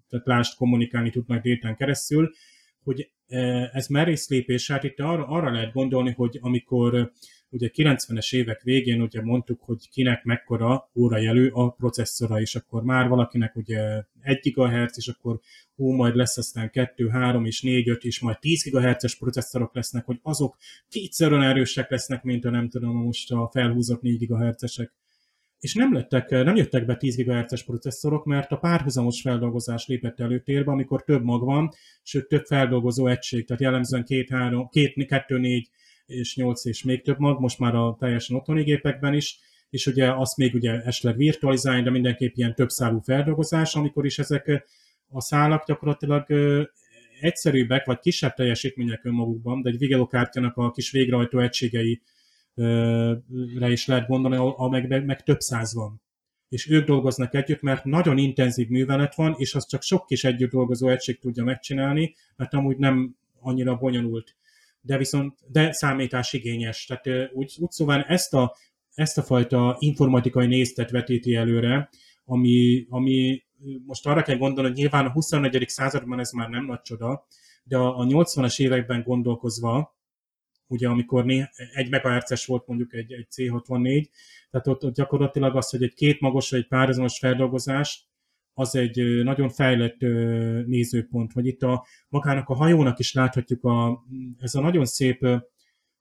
tehát 0.10 0.26
lást 0.26 0.58
kommunikálni 0.58 1.10
tudnak 1.10 1.44
déten 1.44 1.76
keresztül, 1.76 2.32
hogy 2.84 3.12
ez 3.72 3.88
merész 3.88 4.30
lépés, 4.30 4.72
hát 4.72 4.84
itt 4.84 5.00
arra, 5.00 5.28
arra 5.28 5.52
lehet 5.52 5.74
gondolni, 5.74 6.12
hogy 6.12 6.38
amikor 6.42 7.12
ugye 7.50 7.70
90-es 7.74 8.36
évek 8.36 8.62
végén 8.62 9.02
ugye 9.02 9.22
mondtuk, 9.22 9.62
hogy 9.62 9.90
kinek 9.90 10.24
mekkora 10.24 10.90
órajelő 10.96 11.50
a 11.54 11.70
processzora, 11.70 12.40
és 12.42 12.56
akkor 12.56 12.84
már 12.84 13.08
valakinek 13.08 13.56
ugye 13.56 14.04
1 14.22 14.54
GHz, 14.54 14.98
és 14.98 15.08
akkor 15.08 15.40
hú, 15.76 15.92
majd 15.92 16.16
lesz 16.16 16.38
aztán 16.38 16.70
2, 16.70 17.08
3 17.08 17.46
és 17.46 17.62
4, 17.62 17.90
5 17.90 18.04
és 18.04 18.20
majd 18.20 18.40
10 18.40 18.64
GHz-es 18.72 19.16
processzorok 19.16 19.76
lesznek, 19.76 20.06
hogy 20.06 20.20
azok 20.22 20.58
kétszer 20.90 21.32
olyan 21.32 21.44
erősek 21.44 21.90
lesznek, 21.90 22.24
mint 22.24 22.46
a 22.46 22.50
nem 22.50 22.70
tudom, 22.70 22.96
most 22.96 23.32
a 23.32 23.50
felhúzott 23.52 24.02
4 24.02 24.28
GHz-esek 24.28 24.92
és 25.60 25.74
nem, 25.74 25.94
lettek, 25.94 26.30
nem 26.30 26.56
jöttek 26.56 26.86
be 26.86 26.96
10 26.96 27.16
GHz-es 27.16 27.64
processzorok, 27.64 28.26
mert 28.26 28.52
a 28.52 28.58
párhuzamos 28.58 29.22
feldolgozás 29.22 29.88
lépett 29.88 30.20
előtérbe, 30.20 30.72
amikor 30.72 31.04
több 31.04 31.24
mag 31.24 31.44
van, 31.44 31.70
sőt 32.04 32.28
több 32.28 32.46
feldolgozó 32.46 33.08
egység, 33.08 33.46
tehát 33.46 33.62
jellemzően 33.62 34.06
2, 34.06 34.26
3, 34.30 34.70
2, 34.70 35.06
2 35.06 35.38
4 35.38 35.70
és 36.10 36.36
8 36.36 36.66
és 36.66 36.84
még 36.84 37.02
több 37.02 37.20
mag, 37.20 37.40
most 37.40 37.60
már 37.60 37.76
a 37.76 37.96
teljesen 38.00 38.36
otthoni 38.36 38.64
gépekben 38.64 39.14
is, 39.14 39.40
és 39.70 39.88
ugye 39.88 40.12
azt 40.12 40.38
még 40.38 40.54
ugye 40.54 40.82
esetleg 40.82 41.18
virtualizálni, 41.18 41.82
de 41.82 41.90
mindenképp 41.90 42.36
ilyen 42.36 42.56
több 42.56 42.70
szálú 42.70 43.00
feldolgozás, 43.00 43.76
amikor 43.76 44.06
is 44.06 44.20
ezek 44.20 44.68
a 45.10 45.22
szálak 45.22 45.66
gyakorlatilag 45.66 46.26
egyszerűbbek, 47.22 47.86
vagy 47.86 48.00
kisebb 48.00 48.34
teljesítmények 48.34 49.06
önmagukban, 49.06 49.62
de 49.62 49.70
egy 49.70 49.78
videokártyának 49.78 50.58
a 50.58 50.72
kis 50.72 50.92
végrehajtó 50.92 51.40
egységei 51.40 52.02
re 53.60 53.72
is 53.72 53.86
lehet 53.86 54.08
gondolni, 54.08 54.54
amelyekben 54.58 55.04
meg 55.04 55.24
több 55.24 55.40
száz 55.40 55.74
van. 55.74 56.02
És 56.50 56.70
ők 56.70 56.86
dolgoznak 56.86 57.34
együtt, 57.34 57.62
mert 57.62 57.84
nagyon 57.84 58.18
intenzív 58.18 58.68
művelet 58.68 59.16
van, 59.16 59.36
és 59.38 59.56
az 59.56 59.68
csak 59.68 59.82
sok 59.82 60.06
kis 60.06 60.24
együtt 60.24 60.52
dolgozó 60.52 60.90
egység 60.90 61.20
tudja 61.20 61.44
megcsinálni, 61.44 62.16
mert 62.36 62.54
amúgy 62.54 62.78
nem 62.78 63.16
annyira 63.40 63.76
bonyolult. 63.76 64.36
De 64.82 64.98
viszont, 64.98 65.38
de 65.48 65.72
számítás 65.72 66.34
igényes. 66.34 66.86
Tehát 66.86 67.32
úgy, 67.34 67.56
úgy 67.60 67.72
szóval 67.72 68.04
ezt 68.04 68.34
a, 68.34 68.56
ezt 68.94 69.18
a 69.18 69.24
fajta 69.24 69.76
informatikai 69.80 70.48
néztet 70.48 70.92
vetíti 70.92 71.36
előre, 71.36 71.90
ami, 72.26 72.86
ami 72.90 73.44
most 73.86 74.08
arra 74.08 74.22
kell 74.22 74.38
gondolni, 74.38 74.70
hogy 74.70 74.80
nyilván 74.80 75.06
a 75.06 75.12
24. 75.12 75.70
században 75.70 76.20
ez 76.20 76.32
már 76.32 76.50
nem 76.50 76.66
nagy 76.66 76.82
csoda, 76.82 77.28
de 77.64 77.78
a, 77.78 77.98
a 78.00 78.06
80-as 78.06 78.60
években 78.60 79.04
gondolkozva, 79.04 79.98
ugye 80.68 80.88
amikor 80.88 81.26
né, 81.26 81.50
egy 81.74 81.90
megahertzes 81.90 82.46
volt 82.46 82.68
mondjuk 82.68 82.94
egy, 82.94 83.12
egy 83.12 83.28
C64, 83.36 84.08
tehát 84.50 84.68
ott, 84.68 84.84
ott 84.84 84.96
gyakorlatilag 84.96 85.56
az, 85.56 85.70
hogy 85.70 85.84
egy 85.84 85.94
két 85.94 86.20
magos 86.20 86.50
vagy 86.50 86.60
egy 86.60 86.68
párhuzamos 86.68 87.18
feldolgozás, 87.20 88.09
az 88.60 88.76
egy 88.76 89.24
nagyon 89.24 89.50
fejlett 89.50 90.00
nézőpont, 90.66 91.34
vagy 91.34 91.46
itt 91.46 91.62
a 91.62 91.86
magának 92.10 92.50
a 92.50 92.54
hajónak 92.54 93.00
is 93.00 93.14
láthatjuk, 93.14 93.64
a, 93.64 94.04
ez 94.38 94.56
a 94.56 94.62
nagyon 94.62 94.86
szép, 94.86 95.26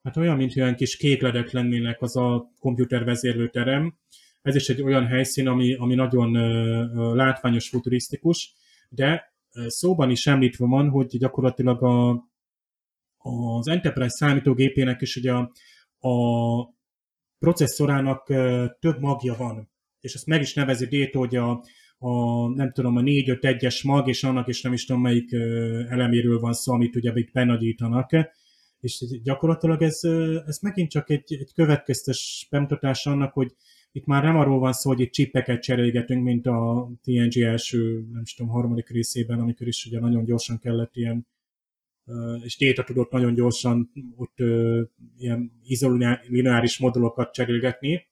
hát 0.03 0.17
olyan, 0.17 0.37
mint 0.37 0.57
olyan 0.57 0.75
kis 0.75 0.97
kékledek 0.97 1.51
lennének 1.51 2.03
az 2.03 2.17
a 2.17 2.53
komputer 2.61 3.05
vezérlőterem, 3.05 3.99
ez 4.43 4.55
is 4.55 4.69
egy 4.69 4.83
olyan 4.83 5.07
helyszín, 5.07 5.49
ami, 5.49 5.75
ami 5.75 5.95
nagyon 5.95 6.33
látványos, 7.15 7.69
futurisztikus, 7.69 8.55
de 8.89 9.33
szóban 9.67 10.11
is 10.11 10.27
említve 10.27 10.67
van, 10.67 10.89
hogy 10.89 11.19
gyakorlatilag 11.19 11.83
a, 11.83 12.11
az 13.17 13.69
Enterprise 13.69 14.17
számítógépének 14.17 15.01
is 15.01 15.17
ugye 15.17 15.33
a, 15.33 15.53
a 16.09 16.15
processzorának 17.39 18.27
több 18.79 19.01
magja 19.01 19.35
van, 19.37 19.71
és 20.01 20.15
ezt 20.15 20.27
meg 20.27 20.41
is 20.41 20.55
nevezi 20.55 20.87
Déto, 20.87 21.19
hogy 21.19 21.37
a, 21.37 21.65
a, 21.99 22.49
nem 22.49 22.73
tudom, 22.73 22.97
a 22.97 23.01
4-5-1-es 23.01 23.85
mag, 23.85 24.09
és 24.09 24.25
annak 24.25 24.49
is 24.49 24.63
nem 24.63 24.73
is 24.73 24.85
tudom 24.85 25.03
melyik 25.03 25.33
eleméről 25.89 26.41
van 26.41 26.53
szó, 26.53 26.73
amit 26.73 26.97
ugye 26.97 27.13
itt 27.15 27.33
benagyítanak, 27.33 28.11
és 28.81 29.05
gyakorlatilag 29.23 29.83
ez, 29.83 30.01
ez 30.47 30.59
megint 30.59 30.91
csak 30.91 31.11
egy, 31.11 31.37
egy 31.41 31.53
következtes 31.55 32.47
bemutatás 32.51 33.07
annak, 33.07 33.33
hogy 33.33 33.55
itt 33.93 34.07
már 34.07 34.23
nem 34.23 34.37
arról 34.37 34.59
van 34.59 34.73
szó, 34.73 34.91
hogy 34.91 35.01
itt 35.01 35.13
csipeket 35.13 35.63
cserélgetünk, 35.63 36.25
mint 36.25 36.47
a 36.47 36.91
TNG 37.03 37.39
első, 37.39 38.07
nem 38.13 38.23
is 38.23 38.35
tudom, 38.35 38.53
harmadik 38.53 38.89
részében, 38.89 39.41
amikor 39.41 39.67
is 39.67 39.87
ugye 39.87 40.01
nagyon 40.01 40.25
gyorsan 40.25 40.59
kellett 40.59 40.97
ilyen 40.97 41.27
és 42.43 42.57
Déta 42.57 42.85
tudott 42.85 43.11
nagyon 43.11 43.35
gyorsan 43.35 43.93
ott 44.17 44.39
ilyen 45.19 45.53
izolináris 45.65 46.79
modulokat 46.79 47.33
cserélgetni. 47.33 48.08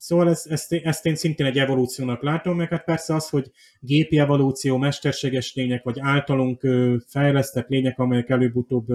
Szóval 0.00 0.28
ezt, 0.28 0.46
ezt, 0.46 0.72
ezt 0.72 1.06
én 1.06 1.14
szintén 1.14 1.46
egy 1.46 1.58
evolúciónak 1.58 2.22
látom, 2.22 2.56
meg 2.56 2.68
hát 2.68 2.84
persze 2.84 3.14
az, 3.14 3.28
hogy 3.28 3.50
gépi 3.80 4.18
evolúció, 4.18 4.76
mesterséges 4.76 5.54
lények, 5.54 5.84
vagy 5.84 5.98
általunk 6.00 6.60
fejlesztett 7.06 7.68
lények, 7.68 7.98
amelyek 7.98 8.28
előbb-utóbb 8.28 8.86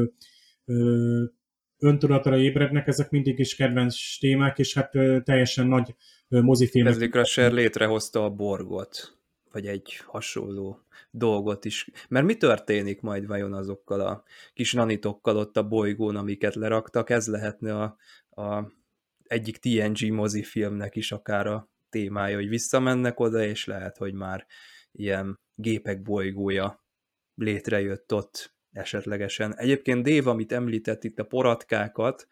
öntudatra 1.80 2.38
ébrednek, 2.38 2.88
ezek 2.88 3.10
mindig 3.10 3.40
is 3.40 3.56
kedvenc 3.56 3.96
témák, 4.20 4.60
és 4.60 4.74
hát 4.74 4.92
teljesen 5.24 5.68
nagy 5.68 5.96
mozifilmek. 6.28 6.94
Ezért 6.94 7.12
Crusher 7.12 7.52
létrehozta 7.52 8.24
a 8.24 8.30
borgot, 8.30 9.18
vagy 9.52 9.66
egy 9.66 10.00
hasonló 10.06 10.80
dolgot 11.12 11.66
is. 11.66 11.90
Mert 12.10 12.26
mi 12.26 12.36
történik 12.36 13.02
majd 13.02 13.28
vajon 13.28 13.54
azokkal 13.54 14.00
a 14.00 14.24
kis 14.54 14.74
nanitokkal 14.74 15.38
ott 15.38 15.58
a 15.58 15.68
bolygón, 15.68 16.16
amiket 16.16 16.56
leraktak? 16.56 17.10
Ez 17.10 17.28
lehetne 17.28 17.76
a, 17.82 17.98
a 18.42 18.72
egyik 19.28 19.58
TNG 19.58 20.12
mozifilmnek 20.12 20.96
is 20.96 21.12
akár 21.12 21.48
a 21.48 21.70
témája, 21.90 22.36
hogy 22.36 22.50
visszamennek 22.50 23.20
oda, 23.20 23.44
és 23.44 23.66
lehet, 23.66 23.98
hogy 23.98 24.14
már 24.14 24.46
ilyen 24.92 25.40
gépek 25.56 26.02
bolygója 26.02 26.84
létrejött 27.36 28.14
ott 28.14 28.54
esetlegesen. 28.72 29.56
Egyébként 29.58 30.04
Dév, 30.04 30.28
amit 30.28 30.52
említett 30.52 31.04
itt 31.04 31.20
a 31.20 31.24
poratkákat, 31.24 32.28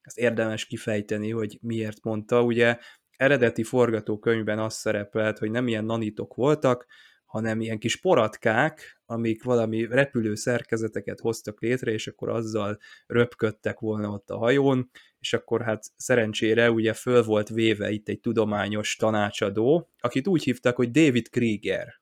ezt 0.00 0.18
érdemes 0.18 0.66
kifejteni, 0.66 1.30
hogy 1.30 1.58
miért 1.60 2.02
mondta. 2.02 2.42
Ugye 2.42 2.78
eredeti 3.16 3.62
forgatókönyvben 3.62 4.58
az 4.58 4.74
szerepelt, 4.74 5.38
hogy 5.38 5.50
nem 5.50 5.68
ilyen 5.68 5.84
nanitok 5.84 6.34
voltak, 6.34 6.86
hanem 7.24 7.60
ilyen 7.60 7.78
kis 7.78 7.96
poratkák, 7.96 9.01
amik 9.12 9.42
valami 9.42 9.86
repülő 9.86 10.34
szerkezeteket 10.34 11.20
hoztak 11.20 11.60
létre, 11.60 11.92
és 11.92 12.06
akkor 12.06 12.28
azzal 12.28 12.78
röpködtek 13.06 13.78
volna 13.78 14.08
ott 14.08 14.30
a 14.30 14.36
hajón, 14.36 14.90
és 15.18 15.32
akkor 15.32 15.62
hát 15.62 15.84
szerencsére 15.96 16.70
ugye 16.70 16.92
föl 16.92 17.22
volt 17.22 17.48
véve 17.48 17.90
itt 17.90 18.08
egy 18.08 18.20
tudományos 18.20 18.96
tanácsadó, 18.96 19.90
akit 19.98 20.26
úgy 20.26 20.42
hívtak, 20.42 20.76
hogy 20.76 20.90
David 20.90 21.28
Krieger. 21.28 22.00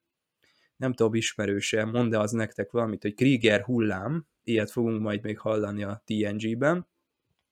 Nem 0.76 0.92
tudom, 0.92 1.14
ismerőse, 1.14 1.84
mondd 1.84 2.14
az 2.14 2.30
nektek 2.30 2.70
valamit, 2.70 3.02
hogy 3.02 3.14
Krieger 3.14 3.62
hullám, 3.62 4.26
ilyet 4.42 4.70
fogunk 4.70 5.00
majd 5.00 5.22
még 5.22 5.38
hallani 5.38 5.82
a 5.82 6.02
TNG-ben, 6.04 6.88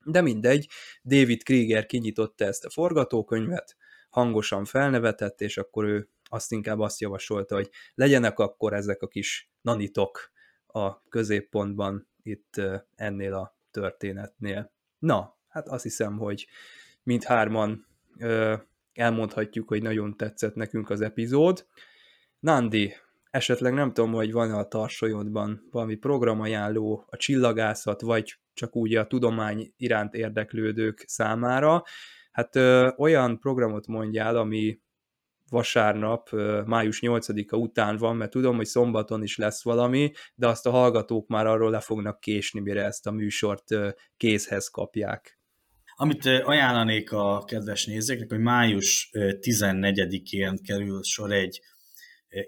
de 0.05 0.21
mindegy, 0.21 0.69
David 1.05 1.43
Krieger 1.43 1.87
kinyitotta 1.87 2.45
ezt 2.45 2.65
a 2.65 2.71
forgatókönyvet, 2.71 3.77
hangosan 4.11 4.65
felnevetett, 4.65 5.41
és 5.41 5.59
akkor 5.59 5.85
ő 5.85 6.09
azt 6.29 6.53
inkább 6.53 6.79
azt 6.79 7.00
javasolta, 7.00 7.55
hogy 7.55 7.71
legyenek 7.95 8.38
akkor 8.38 8.72
ezek 8.72 9.03
a 9.03 9.09
kis 9.09 9.50
nanitok 9.61 10.30
a 10.67 11.09
középpontban 11.09 12.09
itt 12.22 12.61
ennél 12.95 13.34
a 13.34 13.57
történetnél. 13.71 14.72
Na, 14.99 15.38
hát 15.49 15.68
azt 15.68 15.83
hiszem, 15.83 16.18
hogy 16.18 16.46
mindhárman 17.03 17.87
elmondhatjuk, 18.92 19.68
hogy 19.68 19.83
nagyon 19.83 20.17
tetszett 20.17 20.55
nekünk 20.55 20.91
az 20.91 21.00
epizód. 21.00 21.67
Nandi, 22.38 22.95
esetleg 23.30 23.72
nem 23.72 23.92
tudom, 23.92 24.13
hogy 24.13 24.33
van 24.33 24.53
a 24.53 24.68
tarsolyodban 24.68 25.68
valami 25.71 25.95
programajánló 25.95 27.05
a 27.11 27.17
csillagászat, 27.17 28.00
vagy 28.00 28.38
csak 28.55 28.76
úgy 28.76 28.95
a 28.95 29.07
tudomány 29.07 29.72
iránt 29.76 30.14
érdeklődők 30.14 31.05
számára. 31.07 31.83
Hát 32.33 32.57
ö, 32.57 32.91
olyan 32.96 33.38
programot 33.38 33.87
mondjál, 33.87 34.37
ami 34.37 34.80
vasárnap, 35.50 36.30
május 36.66 36.99
8-a 37.03 37.57
után 37.57 37.96
van, 37.96 38.16
mert 38.16 38.30
tudom, 38.30 38.57
hogy 38.57 38.66
szombaton 38.66 39.22
is 39.22 39.37
lesz 39.37 39.62
valami, 39.62 40.12
de 40.34 40.46
azt 40.46 40.66
a 40.66 40.70
hallgatók 40.70 41.29
már 41.29 41.46
arról 41.46 41.70
le 41.70 41.80
fognak 41.80 42.20
késni, 42.20 42.61
mire 42.61 42.84
ezt 42.84 43.07
a 43.07 43.11
műsort 43.11 43.64
kézhez 44.16 44.68
kapják. 44.68 45.38
Amit 45.96 46.26
ajánlanék 46.26 47.12
a 47.12 47.45
kedves 47.45 47.87
nézőknek, 47.87 48.29
hogy 48.29 48.38
május 48.38 49.11
14-én 49.12 50.58
kerül 50.62 51.03
sor 51.03 51.33
egy 51.33 51.61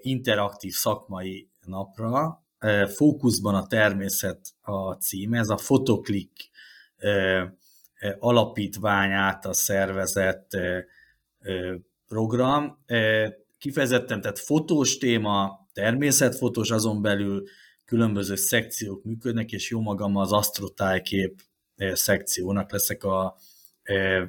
interaktív 0.01 0.73
szakmai 0.73 1.49
napra, 1.65 2.43
fókuszban 2.95 3.55
a 3.55 3.67
természet 3.67 4.39
a 4.61 4.93
címe, 4.93 5.39
ez 5.39 5.49
a 5.49 5.57
Fotoklik 5.57 6.49
alapítvány 8.19 9.11
által 9.11 9.53
szervezett 9.53 10.57
program, 12.11 12.77
kifejezetten, 13.57 14.21
tehát 14.21 14.39
fotós 14.39 14.97
téma, 14.97 15.67
természetfotós, 15.73 16.71
azon 16.71 17.01
belül 17.01 17.43
különböző 17.85 18.35
szekciók 18.35 19.03
működnek, 19.03 19.51
és 19.51 19.69
jó 19.69 19.81
magam 19.81 20.15
az 20.15 20.31
astrotájkép 20.31 21.41
szekciónak 21.93 22.71
leszek 22.71 23.03
a 23.03 23.35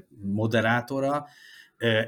moderátora. 0.08 1.26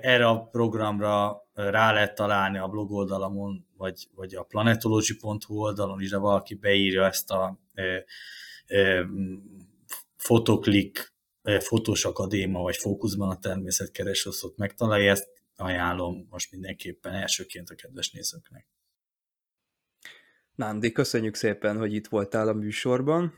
Erre 0.01 0.27
a 0.27 0.45
programra 0.45 1.43
rá 1.55 1.93
lehet 1.93 2.15
találni 2.15 2.59
a 2.59 2.69
blog 2.69 2.93
oldalamon, 2.93 3.67
vagy, 3.77 4.09
vagy 4.15 4.35
a 4.35 4.43
planetology.hu 4.43 5.55
oldalon 5.55 6.01
is, 6.01 6.11
de 6.11 6.17
valaki 6.17 6.55
beírja 6.55 7.05
ezt 7.05 7.31
a 7.31 7.61
fotoklik 10.17 11.15
Fotós 11.59 12.05
Akadéma 12.05 12.61
vagy 12.61 12.77
Fókuszban 12.77 13.29
a 13.29 13.39
természetkeresőszót 13.39 14.57
megtalálja, 14.57 15.11
ezt 15.11 15.35
ajánlom 15.57 16.27
most 16.31 16.53
mindenképpen 16.53 17.15
elsőként 17.15 17.71
a 17.71 17.75
kedves 17.75 18.11
nézőknek. 18.11 18.67
Nándi, 20.55 20.93
köszönjük 20.93 21.35
szépen, 21.35 21.77
hogy 21.77 21.95
itt 21.95 22.07
voltál 22.07 22.49
a 22.49 22.53
műsorban. 22.53 23.35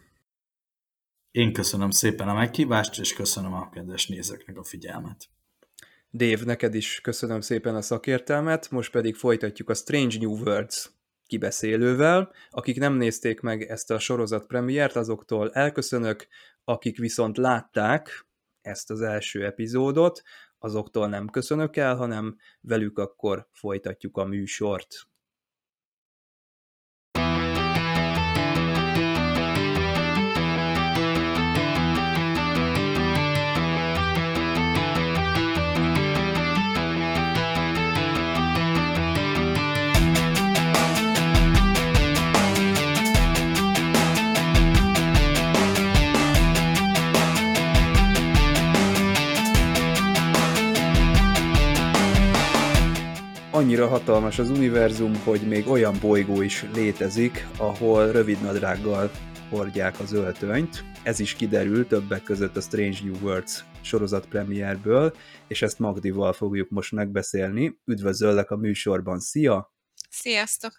Én 1.31 1.53
köszönöm 1.53 1.91
szépen 1.91 2.29
a 2.29 2.35
meghívást, 2.35 2.99
és 2.99 3.15
köszönöm 3.15 3.53
a 3.53 3.71
kedves 3.71 4.07
nézőknek 4.07 4.57
a 4.57 4.65
figyelmet. 4.65 5.29
Dave, 6.13 6.45
neked 6.45 6.75
is 6.75 7.01
köszönöm 7.01 7.41
szépen 7.41 7.75
a 7.75 7.83
szakértelmet, 7.83 8.71
most 8.71 8.91
pedig 8.91 9.15
folytatjuk 9.15 9.71
a 9.71 9.75
Strange 9.75 10.19
New 10.19 10.37
Words 10.37 10.91
kibeszélővel. 11.27 12.33
Akik 12.51 12.79
nem 12.79 12.95
nézték 12.95 13.41
meg 13.41 13.63
ezt 13.63 13.91
a 13.91 13.99
sorozat 13.99 14.47
premiért, 14.47 14.97
azoktól 14.97 15.53
elköszönök, 15.53 16.27
akik 16.65 16.99
viszont 16.99 17.37
látták 17.37 18.27
ezt 18.61 18.91
az 18.91 19.01
első 19.01 19.45
epizódot, 19.45 20.23
azoktól 20.59 21.09
nem 21.09 21.29
köszönök 21.29 21.77
el, 21.77 21.97
hanem 21.97 22.37
velük 22.61 22.99
akkor 22.99 23.49
folytatjuk 23.53 24.17
a 24.17 24.25
műsort. 24.25 25.07
Annyira 53.57 53.89
hatalmas 53.89 54.39
az 54.39 54.51
univerzum, 54.51 55.15
hogy 55.25 55.41
még 55.41 55.69
olyan 55.69 55.95
bolygó 56.01 56.43
is 56.43 56.65
létezik, 56.75 57.47
ahol 57.59 58.13
rövid 58.13 58.43
nadrággal 58.43 59.11
hordják 59.51 60.01
az 60.01 60.13
öltönyt. 60.13 60.85
Ez 61.03 61.21
is 61.21 61.35
kiderül 61.35 61.87
többek 61.87 62.23
között 62.23 62.57
a 62.57 62.61
Strange 62.61 62.99
New 63.05 63.15
Worlds 63.23 63.65
sorozat 63.81 64.29
premierből, 64.29 65.15
és 65.49 65.63
ezt 65.63 65.79
Magdival 65.79 66.33
fogjuk 66.33 66.71
most 66.71 66.93
megbeszélni. 66.93 67.81
Üdvözöllek 67.85 68.51
a 68.51 68.57
műsorban, 68.57 69.19
szia! 69.19 69.75
Sziasztok! 70.11 70.73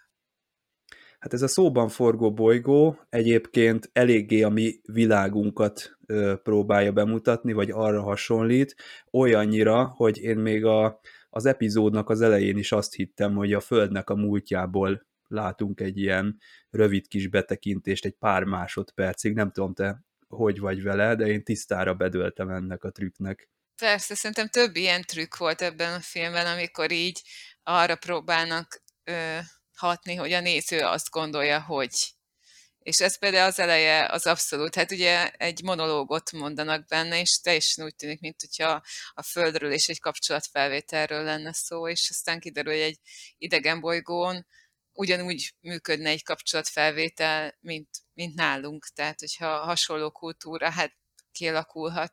Hát 1.18 1.32
ez 1.32 1.42
a 1.42 1.48
szóban 1.48 1.88
forgó 1.88 2.32
bolygó 2.32 2.98
egyébként 3.08 3.90
eléggé 3.92 4.42
a 4.42 4.48
mi 4.48 4.80
világunkat 4.92 5.98
ö, 6.06 6.34
próbálja 6.42 6.92
bemutatni, 6.92 7.52
vagy 7.52 7.70
arra 7.70 8.02
hasonlít, 8.02 8.74
olyannyira, 9.10 9.84
hogy 9.84 10.18
én 10.18 10.36
még 10.38 10.64
a 10.64 11.00
az 11.30 11.46
epizódnak 11.46 12.10
az 12.10 12.20
elején 12.20 12.58
is 12.58 12.72
azt 12.72 12.94
hittem, 12.94 13.34
hogy 13.34 13.52
a 13.52 13.60
Földnek 13.60 14.10
a 14.10 14.14
múltjából 14.14 15.06
látunk 15.28 15.80
egy 15.80 15.98
ilyen 15.98 16.38
rövid 16.70 17.08
kis 17.08 17.28
betekintést, 17.28 18.04
egy 18.04 18.16
pár 18.18 18.44
másodpercig, 18.44 19.34
nem 19.34 19.50
tudom 19.50 19.74
te 19.74 20.06
hogy 20.28 20.58
vagy 20.58 20.82
vele, 20.82 21.14
de 21.14 21.26
én 21.26 21.44
tisztára 21.44 21.94
bedöltem 21.94 22.50
ennek 22.50 22.84
a 22.84 22.90
trükknek. 22.90 23.48
Persze, 23.76 24.14
szerintem 24.14 24.48
több 24.48 24.76
ilyen 24.76 25.02
trükk 25.02 25.36
volt 25.36 25.62
ebben 25.62 25.94
a 25.94 26.00
filmben, 26.00 26.46
amikor 26.46 26.92
így 26.92 27.22
arra 27.62 27.96
próbálnak 27.96 28.82
ö, 29.04 29.38
hatni, 29.74 30.14
hogy 30.14 30.32
a 30.32 30.40
néző 30.40 30.80
azt 30.80 31.10
gondolja, 31.10 31.62
hogy 31.62 32.17
és 32.88 33.00
ez 33.00 33.18
például 33.18 33.46
az 33.46 33.58
eleje 33.58 34.06
az 34.10 34.26
abszolút, 34.26 34.74
hát 34.74 34.90
ugye 34.90 35.30
egy 35.30 35.62
monológot 35.62 36.32
mondanak 36.32 36.86
benne, 36.86 37.20
és 37.20 37.40
teljesen 37.42 37.84
úgy 37.84 37.94
tűnik, 37.94 38.20
mint 38.20 38.40
hogyha 38.40 38.82
a 39.14 39.22
Földről 39.22 39.72
és 39.72 39.88
egy 39.88 40.00
kapcsolatfelvételről 40.00 41.22
lenne 41.22 41.52
szó, 41.52 41.88
és 41.88 42.08
aztán 42.10 42.40
kiderül, 42.40 42.72
hogy 42.72 42.80
egy 42.80 42.98
idegen 43.38 43.80
bolygón 43.80 44.46
ugyanúgy 44.92 45.54
működne 45.60 46.08
egy 46.08 46.22
kapcsolatfelvétel, 46.22 47.56
mint, 47.60 47.88
mint 48.12 48.34
nálunk. 48.34 48.86
Tehát, 48.94 49.20
hogyha 49.20 49.58
hasonló 49.58 50.10
kultúra 50.10 50.70
hát 50.70 50.96
kialakulhat, 51.32 52.12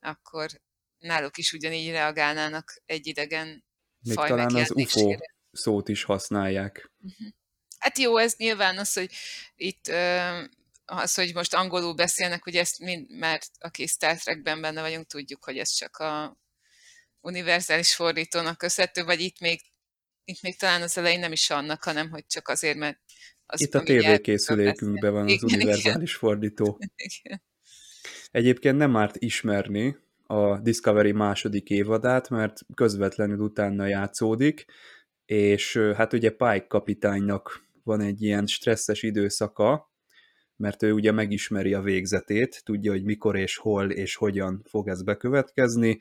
akkor 0.00 0.50
náluk 0.98 1.38
is 1.38 1.52
ugyanígy 1.52 1.90
reagálnának 1.90 2.82
egy 2.84 3.06
idegen 3.06 3.64
Még 3.98 4.14
faj 4.14 4.28
talán 4.28 4.54
az 4.54 4.70
UFO 4.74 5.14
szót 5.52 5.88
is 5.88 6.02
használják. 6.02 6.90
Uh-huh. 6.98 7.28
Hát 7.82 7.98
jó, 7.98 8.16
ez 8.16 8.34
nyilván 8.36 8.78
az, 8.78 8.92
hogy 8.92 9.10
itt 9.56 9.86
az, 10.84 11.14
hogy 11.14 11.34
most 11.34 11.54
angolul 11.54 11.94
beszélnek, 11.94 12.44
hogy 12.44 12.56
ezt 12.56 12.78
mind, 12.78 13.10
mert 13.10 13.50
aki 13.58 13.86
Star 13.86 14.16
Trekben 14.16 14.60
benne 14.60 14.80
vagyunk, 14.80 15.06
tudjuk, 15.06 15.44
hogy 15.44 15.58
ez 15.58 15.70
csak 15.70 15.96
a 15.96 16.36
univerzális 17.20 17.94
fordítónak 17.94 18.58
köszönhető, 18.58 19.04
vagy 19.04 19.20
itt 19.20 19.40
még, 19.40 19.60
itt 20.24 20.42
még 20.42 20.56
talán 20.56 20.82
az 20.82 20.98
elején 20.98 21.20
nem 21.20 21.32
is 21.32 21.50
annak, 21.50 21.82
hanem 21.84 22.10
hogy 22.10 22.26
csak 22.26 22.48
azért, 22.48 22.76
mert 22.76 23.00
az 23.46 23.60
Itt 23.60 23.74
a 23.74 23.82
tévékészülékünkben 23.82 25.12
van 25.12 25.24
az 25.24 25.30
igen, 25.30 25.54
univerzális 25.54 26.10
igen. 26.10 26.20
fordító. 26.20 26.78
Igen. 27.22 27.42
Egyébként 28.30 28.76
nem 28.76 28.96
árt 28.96 29.16
ismerni 29.18 29.96
a 30.26 30.58
Discovery 30.58 31.12
második 31.12 31.70
évadát, 31.70 32.28
mert 32.28 32.60
közvetlenül 32.74 33.38
utána 33.38 33.86
játszódik, 33.86 34.64
és 35.24 35.76
hát 35.96 36.12
ugye 36.12 36.30
Pike 36.30 36.66
kapitánynak 36.68 37.70
van 37.82 38.00
egy 38.00 38.22
ilyen 38.22 38.46
stresszes 38.46 39.02
időszaka, 39.02 39.90
mert 40.56 40.82
ő 40.82 40.92
ugye 40.92 41.12
megismeri 41.12 41.74
a 41.74 41.80
végzetét, 41.80 42.62
tudja, 42.64 42.90
hogy 42.90 43.04
mikor 43.04 43.36
és 43.36 43.56
hol 43.56 43.90
és 43.90 44.14
hogyan 44.14 44.62
fog 44.64 44.88
ez 44.88 45.02
bekövetkezni, 45.02 45.98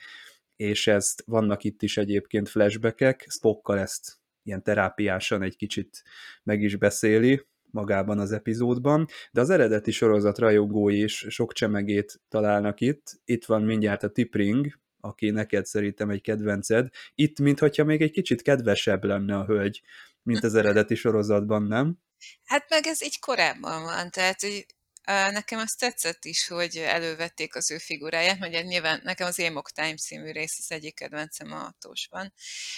és 0.56 0.88
ezt 0.88 1.24
vannak 1.26 1.64
itt 1.64 1.82
is 1.82 1.98
egyébként 1.98 2.50
flashbackek, 2.50 3.26
Spockkal 3.30 3.80
ezt 3.80 4.20
ilyen 4.44 4.64
terápiásan 4.64 5.42
egy 5.42 5.56
kicsit 5.56 6.04
meg 6.44 6.62
is 6.62 6.76
beszéli 6.76 7.46
magában 7.72 8.20
az 8.20 8.32
epizódban, 8.32 9.08
de 9.32 9.42
az 9.42 9.50
eredeti 9.50 9.92
sorozat 9.92 10.38
rajongói 10.38 11.02
is 11.02 11.26
sok 11.30 11.54
csemegét 11.54 12.22
találnak 12.30 12.82
itt. 12.82 13.22
Itt 13.26 13.46
van 13.46 13.62
mindjárt 13.62 14.04
a 14.04 14.10
Tipring, 14.10 14.80
aki 15.00 15.30
neked 15.30 15.66
szerintem 15.66 16.10
egy 16.10 16.22
kedvenced. 16.22 16.90
Itt, 17.16 17.40
mintha 17.40 17.84
még 17.84 18.02
egy 18.02 18.12
kicsit 18.12 18.42
kedvesebb 18.42 19.04
lenne 19.04 19.36
a 19.38 19.46
hölgy, 19.46 19.82
mint 20.24 20.44
az 20.44 20.56
eredeti 20.56 20.96
sorozatban, 20.96 21.64
nem? 21.64 21.98
Hát 22.44 22.70
meg 22.70 22.86
ez 22.86 23.04
így 23.04 23.20
korábban 23.20 23.84
van, 23.84 24.10
tehát 24.10 24.42
hogy 24.42 24.66
Nekem 25.06 25.60
azt 25.60 25.80
tetszett 25.80 26.26
is, 26.26 26.48
hogy 26.48 26.78
elővették 26.78 27.56
az 27.56 27.72
ő 27.72 27.78
figuráját, 27.78 28.40
mert 28.40 28.66
nyilván 28.66 29.02
nekem 29.04 29.28
az 29.28 29.40
Amok 29.40 29.72
Time 29.72 29.96
című 29.96 30.32
rész 30.32 30.58
az 30.60 30.72
egyik 30.72 30.96
kedvencem 30.96 31.52
a 31.52 31.74
Tósban, 31.80 32.34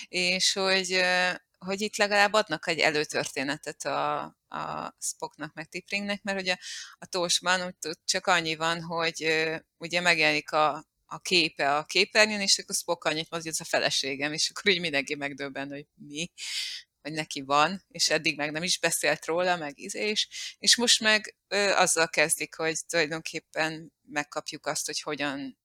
és 0.08 0.54
hogy, 0.54 1.02
hogy 1.58 1.82
itt 1.82 1.96
legalább 1.96 2.34
adnak 2.34 2.68
egy 2.68 2.80
előtörténetet 2.80 3.86
a, 3.86 4.22
a 4.48 4.96
Spocknak, 5.00 5.54
meg 5.54 5.70
Tipringnek, 5.70 6.24
mert 6.24 6.40
ugye 6.40 6.56
a 7.00 7.06
Tósban 7.06 7.62
úgy 7.62 7.76
csak 8.06 8.28
annyi 8.28 8.56
van, 8.56 8.82
hogy 8.82 9.48
ugye 9.78 10.02
megjelenik 10.02 10.52
a, 10.52 10.86
a 11.06 11.20
képe 11.20 11.76
a 11.76 11.84
képernyőn, 11.84 12.42
és 12.42 12.60
akkor 12.60 12.76
Spock 12.76 13.04
annyit 13.04 13.30
mond, 13.30 13.44
hogy 13.44 13.52
ez 13.52 13.60
a 13.60 13.64
feleségem, 13.70 14.34
és 14.34 14.50
akkor 14.50 14.72
így 14.72 14.80
mindenki 14.80 15.16
megdöbben, 15.16 15.70
hogy 15.70 15.88
mi 15.96 16.32
hogy 17.04 17.12
neki 17.12 17.42
van, 17.42 17.84
és 17.88 18.10
eddig 18.10 18.38
meg 18.38 18.52
nem 18.52 18.64
is 18.64 18.80
beszélt 18.80 19.26
róla, 19.26 19.56
meg 19.56 19.80
izé 19.80 20.10
is, 20.10 20.56
és 20.60 20.76
most 20.78 21.00
meg 21.00 21.36
ö, 21.48 21.72
azzal 21.72 22.08
kezdik, 22.08 22.56
hogy 22.56 22.86
tulajdonképpen 22.88 23.94
megkapjuk 24.02 24.66
azt, 24.66 24.86
hogy 24.86 25.02
hogyan 25.02 25.58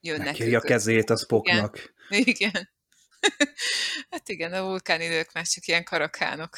jönnek 0.00 0.26
Megkéri 0.26 0.54
a 0.54 0.60
kezét 0.60 1.10
a 1.10 1.16
Spocknak. 1.16 1.94
Igen. 2.08 2.24
igen. 2.26 2.74
hát 4.10 4.28
igen, 4.28 4.52
a 4.52 4.62
vulkánidők 4.62 5.32
már 5.32 5.44
csak 5.46 5.66
ilyen 5.66 5.84
karakánok. 5.84 6.56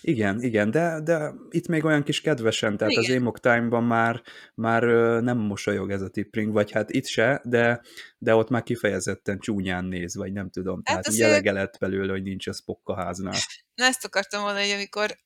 Igen, 0.00 0.42
igen, 0.42 0.70
de, 0.70 1.00
de 1.04 1.32
itt 1.50 1.68
még 1.68 1.84
olyan 1.84 2.02
kis 2.02 2.20
kedvesen, 2.20 2.76
tehát 2.76 2.92
igen. 2.92 3.04
az 3.04 3.16
Amok 3.16 3.40
Time-ban 3.40 3.84
már, 3.84 4.22
már 4.54 4.82
nem 5.22 5.38
mosolyog 5.38 5.90
ez 5.90 6.02
a 6.02 6.08
tipping, 6.08 6.52
vagy 6.52 6.70
hát 6.70 6.90
itt 6.90 7.06
se, 7.06 7.40
de, 7.44 7.80
de 8.18 8.34
ott 8.34 8.48
már 8.48 8.62
kifejezetten 8.62 9.38
csúnyán 9.38 9.84
néz, 9.84 10.16
vagy 10.16 10.32
nem 10.32 10.50
tudom, 10.50 10.74
hát 10.76 10.84
tehát 10.84 11.06
azért... 11.06 11.30
elege 11.30 11.52
lett 11.52 11.78
belőle, 11.78 12.12
hogy 12.12 12.22
nincs 12.22 12.46
a 12.46 12.52
Spock 12.52 12.88
a 12.88 12.94
háznál. 12.94 13.38
Na 13.80 13.86
ezt 13.86 14.04
akartam 14.04 14.42
volna, 14.42 14.60
hogy 14.60 14.70
amikor, 14.70 15.16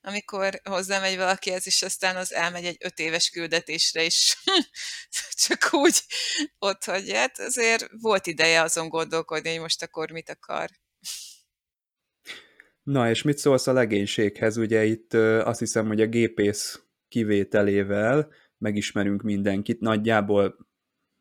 amikor 0.00 0.60
hozzámegy 0.64 1.16
valakihez, 1.16 1.66
és 1.66 1.82
aztán 1.82 2.16
az 2.16 2.32
elmegy 2.32 2.64
egy 2.64 2.76
öt 2.80 2.98
éves 2.98 3.30
küldetésre, 3.30 4.04
és 4.04 4.36
csak 5.46 5.68
úgy 5.70 6.00
ott 6.58 6.84
hagyja. 6.84 7.16
Hát 7.16 7.38
azért 7.38 7.88
volt 8.00 8.26
ideje 8.26 8.62
azon 8.62 8.88
gondolkodni, 8.88 9.50
hogy 9.50 9.60
most 9.60 9.82
akkor 9.82 10.10
mit 10.10 10.30
akar. 10.30 10.70
Na, 12.82 13.10
és 13.10 13.22
mit 13.22 13.38
szólsz 13.38 13.66
a 13.66 13.72
legénységhez? 13.72 14.56
Ugye 14.56 14.84
itt 14.84 15.14
azt 15.14 15.58
hiszem, 15.58 15.86
hogy 15.86 16.00
a 16.00 16.06
gépész 16.06 16.80
kivételével 17.08 18.32
megismerünk 18.58 19.22
mindenkit, 19.22 19.80
nagyjából 19.80 20.68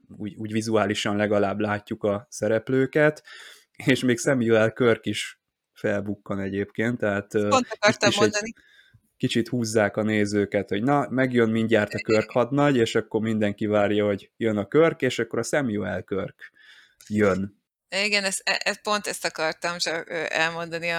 úgy, 0.08 0.36
úgy 0.36 0.52
vizuálisan 0.52 1.16
legalább 1.16 1.60
látjuk 1.60 2.04
a 2.04 2.28
szereplőket, 2.30 3.24
és 3.86 4.04
még 4.04 4.18
Samuel 4.18 4.74
Kirk 4.74 5.06
is 5.06 5.43
felbukkan 5.84 6.40
egyébként, 6.40 6.98
tehát 6.98 7.28
Pont 7.32 7.68
akartam 7.70 8.12
mondani. 8.16 8.54
Kicsit 9.18 9.48
húzzák 9.48 9.98
a 9.98 10.04
nézőket, 10.04 10.70
hogy 10.70 10.84
na, 10.84 11.08
megjön 11.10 11.50
mindjárt 11.50 11.94
a 11.94 12.02
Körk 12.02 12.32
hadnagy, 12.32 12.76
és 12.76 12.96
akkor 12.96 13.22
mindenki 13.22 13.66
várja, 13.66 14.06
hogy 14.06 14.32
jön 14.38 14.58
a 14.58 14.68
Körk, 14.68 15.02
és 15.02 15.20
akkor 15.20 15.40
a 15.40 15.44
Samuel 15.44 16.04
Körk 16.04 16.52
jön. 17.08 17.62
Igen, 17.90 18.24
ezt, 18.24 18.42
e, 18.44 18.62
ezt, 18.64 18.82
pont 18.82 19.08
ezt 19.08 19.26
akartam 19.26 19.78
csak 19.78 20.10
elmondani, 20.30 20.90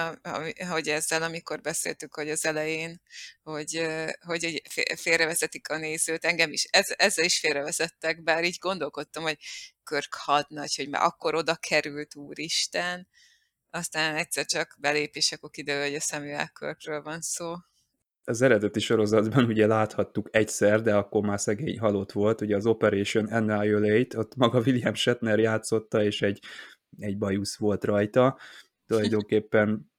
hogy 0.69 0.87
ezzel, 0.87 1.23
amikor 1.23 1.61
beszéltük, 1.61 2.15
hogy 2.15 2.29
az 2.29 2.45
elején, 2.45 3.01
hogy, 3.43 3.87
hogy 4.25 4.61
félrevezetik 4.95 5.69
a 5.69 5.77
nézőt, 5.77 6.25
engem 6.25 6.51
is, 6.51 6.63
ez, 6.63 6.85
ezzel 6.97 7.25
is 7.25 7.39
félrevezettek, 7.39 8.23
bár 8.23 8.43
így 8.43 8.57
gondolkodtam, 8.59 9.23
hogy 9.23 9.37
Körk 9.83 10.13
hadnagy, 10.13 10.75
hogy 10.75 10.89
már 10.89 11.03
akkor 11.03 11.35
oda 11.35 11.55
került, 11.55 12.15
úristen, 12.15 13.07
aztán 13.75 14.15
egyszer 14.15 14.45
csak 14.45 14.75
belép, 14.79 15.15
és 15.15 15.31
akkor 15.31 15.49
kiderül, 15.49 15.83
hogy 15.83 15.95
a 15.95 15.99
Samuel 15.99 16.49
Körkről 16.53 17.01
van 17.01 17.21
szó 17.21 17.55
az 18.27 18.41
eredeti 18.41 18.79
sorozatban 18.79 19.45
ugye 19.45 19.67
láthattuk 19.67 20.29
egyszer, 20.31 20.81
de 20.81 20.95
akkor 20.95 21.25
már 21.25 21.39
szegény 21.39 21.79
halott 21.79 22.11
volt, 22.11 22.41
ugye 22.41 22.55
az 22.55 22.65
Operation 22.65 23.25
Annihilate, 23.25 24.17
ott 24.17 24.35
maga 24.35 24.59
William 24.59 24.93
Shatner 24.93 25.39
játszotta, 25.39 26.03
és 26.03 26.21
egy, 26.21 26.39
egy 26.97 27.17
bajusz 27.17 27.57
volt 27.57 27.83
rajta. 27.83 28.37
Tulajdonképpen 28.87 29.91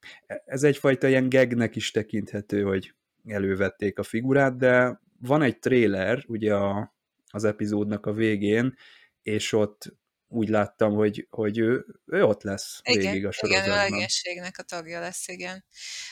ez 0.45 0.63
egyfajta 0.63 1.09
ilyen 1.09 1.29
gegnek 1.29 1.77
is 1.77 1.91
tekinthető, 1.91 2.63
hogy 2.63 2.95
elővették 3.27 3.99
a 3.99 4.03
figurát, 4.03 4.57
de 4.57 5.01
van 5.21 5.43
egy 5.43 5.59
trailer 5.59 6.25
ugye 6.29 6.55
a, 6.55 6.95
az 7.31 7.45
epizódnak 7.45 8.07
a 8.07 8.13
végén, 8.13 8.75
és 9.23 9.53
ott 9.53 9.97
úgy 10.37 10.49
láttam, 10.49 10.95
hogy, 10.95 11.27
hogy 11.31 11.59
ő, 11.59 11.87
ő 12.07 12.25
ott 12.25 12.43
lesz 12.43 12.81
igen, 12.83 13.01
végig 13.01 13.27
a 13.27 13.33
sorozatban. 13.33 13.75
Igen, 13.75 13.79
a 13.79 13.83
legénységnek 13.91 14.59
a 14.59 14.63
tagja 14.63 15.01
lesz, 15.01 15.29
igen. 15.29 15.65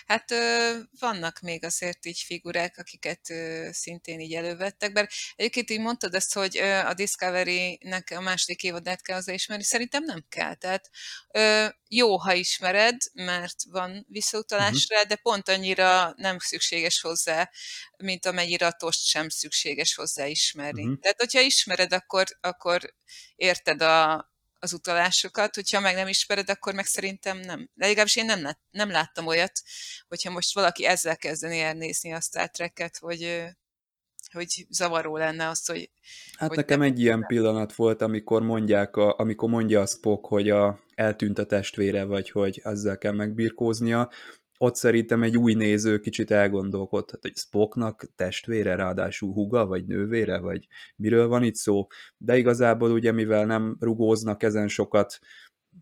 Hát 0.07 0.31
ö, 0.31 0.71
vannak 0.99 1.41
még 1.41 1.65
azért 1.65 2.07
így 2.07 2.19
figurák, 2.19 2.79
akiket 2.79 3.31
ö, 3.31 3.69
szintén 3.73 4.21
így 4.21 4.35
elővettek, 4.35 4.93
bár 4.93 5.09
egyébként 5.37 5.71
így 5.71 5.81
mondtad 5.81 6.15
ezt, 6.15 6.35
hogy 6.35 6.59
ö, 6.59 6.75
a 6.75 6.95
Discovery-nek 6.95 8.15
a 8.17 8.21
második 8.21 8.63
évadát 8.63 9.03
kell 9.03 9.17
az 9.17 9.29
ismerni, 9.29 9.65
szerintem 9.65 10.05
nem 10.05 10.25
kell. 10.29 10.55
Tehát 10.55 10.91
ö, 11.31 11.67
jó, 11.89 12.17
ha 12.17 12.33
ismered, 12.33 12.97
mert 13.13 13.57
van 13.71 14.07
visszautalásra, 14.09 14.97
uh-huh. 14.97 15.09
de 15.09 15.17
pont 15.17 15.49
annyira 15.49 16.13
nem 16.17 16.39
szükséges 16.39 17.01
hozzá, 17.01 17.51
mint 17.97 18.27
amennyire 18.27 18.67
a 18.67 18.73
tost 18.73 19.07
sem 19.07 19.29
szükséges 19.29 19.95
hozzá 19.95 20.27
ismerni. 20.27 20.83
Uh-huh. 20.83 21.01
Tehát, 21.01 21.21
hogyha 21.21 21.41
ismered, 21.41 21.93
akkor, 21.93 22.25
akkor 22.41 22.95
érted 23.37 23.83
a, 23.83 24.14
az 24.65 24.73
utalásokat, 24.73 25.55
hogyha 25.55 25.81
meg 25.81 25.95
nem 25.95 26.09
ismered, 26.09 26.51
akkor 26.51 26.75
meg 26.75 26.87
szerintem 26.87 27.39
nem. 27.39 27.71
De 27.75 27.87
legalábbis 27.87 28.17
én 28.17 28.25
nem, 28.25 28.43
lát, 28.43 28.59
nem 28.71 28.91
láttam 28.91 29.27
olyat, 29.27 29.53
hogyha 30.09 30.31
most 30.31 30.55
valaki 30.55 30.85
ezzel 30.87 31.17
kezdeni 31.17 31.61
elnézni 31.61 32.13
a 32.13 32.21
Star 32.21 32.51
Trek-et, 32.51 32.99
hogy, 32.99 33.45
hogy 34.33 34.67
zavaró 34.69 35.17
lenne 35.17 35.49
az, 35.49 35.67
hogy... 35.67 35.91
Hát 36.37 36.49
hogy 36.49 36.57
nekem 36.57 36.83
egy 36.83 37.01
ilyen 37.01 37.27
pillanat 37.27 37.75
volt, 37.75 38.03
amikor 38.03 38.43
mondják, 38.43 38.97
a, 38.97 39.19
amikor 39.19 39.49
mondja 39.49 39.81
a 39.81 39.87
Spock, 39.87 40.27
hogy 40.27 40.51
a, 40.51 40.81
eltűnt 40.95 41.39
a 41.39 41.47
testvére, 41.47 42.05
vagy 42.05 42.31
hogy 42.31 42.61
ezzel 42.65 42.99
kell 42.99 43.13
megbirkóznia, 43.13 44.11
ott 44.65 44.75
szerintem 44.75 45.23
egy 45.23 45.37
új 45.37 45.55
néző 45.55 45.99
kicsit 45.99 46.31
elgondolkodhat, 46.31 47.23
hogy 47.23 47.37
Spocknak 47.37 48.05
testvére, 48.17 48.75
ráadásul 48.75 49.33
huga, 49.33 49.67
vagy 49.67 49.87
nővére, 49.87 50.39
vagy 50.39 50.67
miről 50.97 51.29
van 51.29 51.43
itt 51.43 51.55
szó, 51.55 51.87
de 52.17 52.37
igazából 52.37 52.91
ugye, 52.91 53.13
mivel 53.13 53.47
nem 53.47 53.77
rugóznak 53.81 54.43
ezen 54.43 54.69
sokat, 54.69 55.19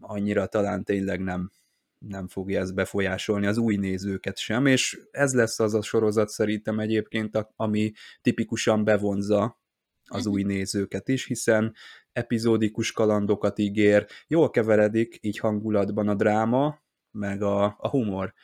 annyira 0.01 0.47
talán 0.47 0.85
tényleg 0.85 1.21
nem, 1.21 1.51
nem 1.99 2.29
fogja 2.29 2.61
ez 2.61 2.73
befolyásolni 2.73 3.47
az 3.47 3.57
új 3.57 3.77
nézőket 3.77 4.39
sem, 4.39 4.67
és 4.67 5.01
ez 5.11 5.35
lesz 5.35 5.61
az 5.61 5.75
a 5.75 5.83
sorozat 5.83 6.29
szerintem 6.29 6.79
egyébként, 6.79 7.39
ami 7.57 7.93
tipikusan 8.21 8.85
bevonza 8.85 9.61
az 10.09 10.27
új 10.27 10.43
nézőket 10.43 11.09
is, 11.09 11.27
hiszen 11.27 11.75
epizódikus 12.13 12.93
kalandokat 12.93 13.59
ígér, 13.59 14.07
jól 14.27 14.51
keveredik 14.51 15.19
így 15.21 15.39
hangulatban 15.39 16.09
a 16.09 16.15
dráma, 16.15 16.81
meg 17.11 17.43
a, 17.43 17.65
a 17.79 17.89
humor 17.89 18.35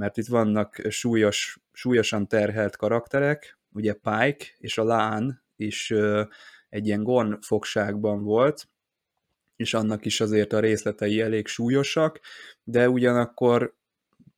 mert 0.00 0.16
itt 0.16 0.26
vannak 0.26 0.80
súlyos, 0.88 1.58
súlyosan 1.72 2.28
terhelt 2.28 2.76
karakterek, 2.76 3.58
ugye 3.72 3.92
Pike 3.92 4.44
és 4.58 4.78
a 4.78 4.84
Lán 4.84 5.42
is 5.56 5.92
egy 6.68 6.86
ilyen 6.86 7.02
gon 7.02 7.38
fogságban 7.40 8.22
volt, 8.22 8.68
és 9.56 9.74
annak 9.74 10.04
is 10.04 10.20
azért 10.20 10.52
a 10.52 10.60
részletei 10.60 11.20
elég 11.20 11.46
súlyosak, 11.46 12.20
de 12.64 12.88
ugyanakkor 12.88 13.74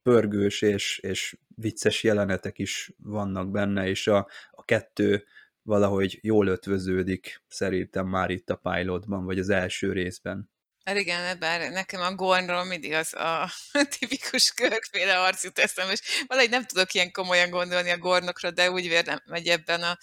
pörgős 0.03 0.63
és, 0.63 0.99
és 0.99 1.39
vicces 1.57 2.03
jelenetek 2.03 2.59
is 2.59 2.93
vannak 2.99 3.51
benne, 3.51 3.89
és 3.89 4.07
a, 4.07 4.29
a 4.51 4.65
kettő 4.65 5.25
valahogy 5.63 6.19
jól 6.23 6.47
ötvöződik 6.47 7.43
szerintem 7.49 8.07
már 8.07 8.31
itt 8.31 8.51
a 8.51 8.57
pilotban, 8.57 9.25
vagy 9.25 9.39
az 9.39 9.49
első 9.49 9.93
részben. 9.93 10.51
Hát 10.85 10.97
igen, 10.97 11.39
bár 11.39 11.71
nekem 11.71 12.01
a 12.01 12.15
Gornról 12.15 12.65
mindig 12.65 12.93
az 12.93 13.15
a 13.15 13.51
tipikus 13.99 14.53
körkféle 14.53 15.21
arc 15.21 15.45
jut 15.45 15.59
eszembe, 15.59 15.93
és 15.93 16.01
valahogy 16.27 16.51
nem 16.51 16.65
tudok 16.65 16.95
ilyen 16.95 17.13
komolyan 17.13 17.51
gondolni 17.51 17.91
a 17.91 17.99
Gornokra, 17.99 18.51
de 18.51 18.71
úgy 18.71 18.89
vélem, 18.89 19.23
hogy 19.27 19.47
ebben 19.47 19.83
a, 19.83 19.99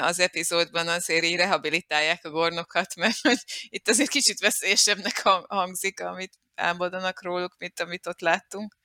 az 0.00 0.18
epizódban 0.18 0.88
azért 0.88 1.24
így 1.24 1.36
rehabilitálják 1.36 2.24
a 2.24 2.30
Gornokat, 2.30 2.94
mert 2.96 3.18
hogy 3.28 3.38
itt 3.68 3.88
azért 3.88 4.08
kicsit 4.08 4.40
veszélyesebbnek 4.40 5.22
hangzik, 5.46 6.00
amit 6.00 6.38
elmondanak 6.54 7.22
róluk, 7.22 7.54
mint 7.58 7.80
amit 7.80 8.06
ott 8.06 8.20
láttunk. 8.20 8.76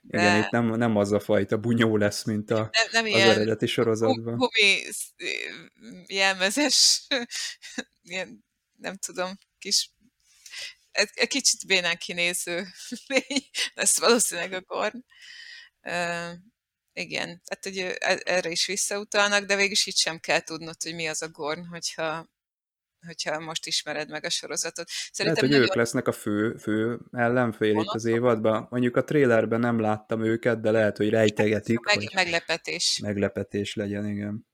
De... 0.00 0.20
Igen, 0.20 0.42
itt 0.42 0.50
nem, 0.50 0.66
nem 0.66 0.96
az 0.96 1.12
a 1.12 1.20
fajta 1.20 1.56
bunyó 1.56 1.96
lesz, 1.96 2.24
mint 2.24 2.50
a, 2.50 2.70
nem, 2.72 2.86
nem 2.92 3.04
az 3.04 3.10
ilyen 3.10 3.30
eredeti 3.30 3.66
sorozatban. 3.66 4.36
Gumi 4.36 4.82
jelmezes, 6.06 7.06
ilyen, 8.02 8.44
nem 8.76 8.96
tudom, 8.96 9.38
kis 9.58 9.90
egy 10.92 11.28
kicsit 11.28 11.66
bénán 11.66 11.96
kinéző 11.96 12.66
lény 13.06 13.48
lesz 13.74 13.98
valószínűleg 13.98 14.52
a 14.52 14.60
Gorn. 14.60 15.04
Uh, 15.82 16.32
igen, 16.92 17.42
tehát 17.44 17.62
hogy 17.62 17.78
e, 17.78 18.20
erre 18.24 18.50
is 18.50 18.66
visszautalnak, 18.66 19.44
de 19.44 19.56
végül 19.56 19.76
itt 19.84 19.96
sem 19.96 20.18
kell 20.18 20.40
tudnod, 20.40 20.82
hogy 20.82 20.94
mi 20.94 21.08
az 21.08 21.22
a 21.22 21.28
Gorn, 21.28 21.64
hogyha, 21.64 22.28
hogyha 23.06 23.40
most 23.40 23.66
ismered 23.66 24.10
meg 24.10 24.24
a 24.24 24.30
sorozatot. 24.30 24.88
Szerintem 25.12 25.44
Lehet, 25.44 25.58
hogy 25.58 25.68
ők 25.68 25.74
lesznek 25.74 26.08
a 26.08 26.12
fő, 26.12 26.56
fő 26.56 26.98
ellenfél 27.10 27.80
itt 27.80 27.92
az 27.92 28.04
évadban. 28.04 28.66
Mondjuk 28.70 28.96
a 28.96 29.04
trailerben 29.04 29.60
nem 29.60 29.80
láttam 29.80 30.24
őket, 30.24 30.60
de 30.60 30.70
lehet, 30.70 30.96
hogy 30.96 31.08
rejtegetik. 31.08 31.80
Meg, 31.80 31.94
hogy 31.94 32.10
meglepetés. 32.14 32.98
Meglepetés 33.02 33.74
legyen, 33.74 34.06
igen. 34.06 34.46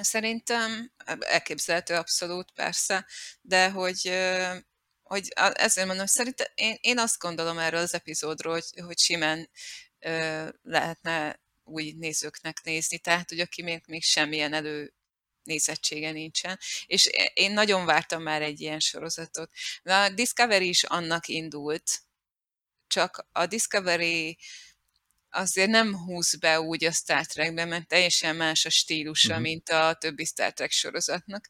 Szerintem 0.00 0.92
elképzelhető 1.18 1.94
abszolút, 1.94 2.52
persze, 2.54 3.06
de 3.40 3.70
hogy 3.70 4.12
hogy 5.12 5.32
ezért 5.54 5.86
mondom, 5.86 6.06
szerintem 6.06 6.46
én, 6.54 6.76
én 6.80 6.98
azt 6.98 7.18
gondolom 7.18 7.58
erről 7.58 7.80
az 7.80 7.94
epizódról, 7.94 8.52
hogy, 8.52 8.84
hogy 8.84 8.98
simán 8.98 9.50
ö, 9.98 10.48
lehetne 10.62 11.40
új 11.64 11.94
nézőknek 11.98 12.62
nézni, 12.62 12.98
tehát 12.98 13.28
hogy 13.28 13.40
aki 13.40 13.62
még, 13.62 13.82
még 13.86 14.02
semmilyen 14.02 14.52
elő 14.52 14.94
nézettsége 15.42 16.10
nincsen, 16.10 16.58
és 16.86 17.10
én 17.34 17.52
nagyon 17.52 17.84
vártam 17.84 18.22
már 18.22 18.42
egy 18.42 18.60
ilyen 18.60 18.80
sorozatot. 18.80 19.50
A 19.82 20.08
Discovery 20.08 20.68
is 20.68 20.84
annak 20.84 21.28
indult, 21.28 22.02
csak 22.86 23.26
a 23.32 23.46
Discovery 23.46 24.38
azért 25.32 25.70
nem 25.70 25.96
húz 25.96 26.36
be 26.36 26.60
úgy 26.60 26.84
a 26.84 26.92
Star 26.92 27.26
Trekbe, 27.26 27.64
mert 27.64 27.88
teljesen 27.88 28.36
más 28.36 28.64
a 28.64 28.70
stílusa, 28.70 29.28
uh-huh. 29.28 29.42
mint 29.42 29.68
a 29.68 29.96
többi 30.00 30.24
Star 30.24 30.52
Trek 30.52 30.70
sorozatnak. 30.70 31.48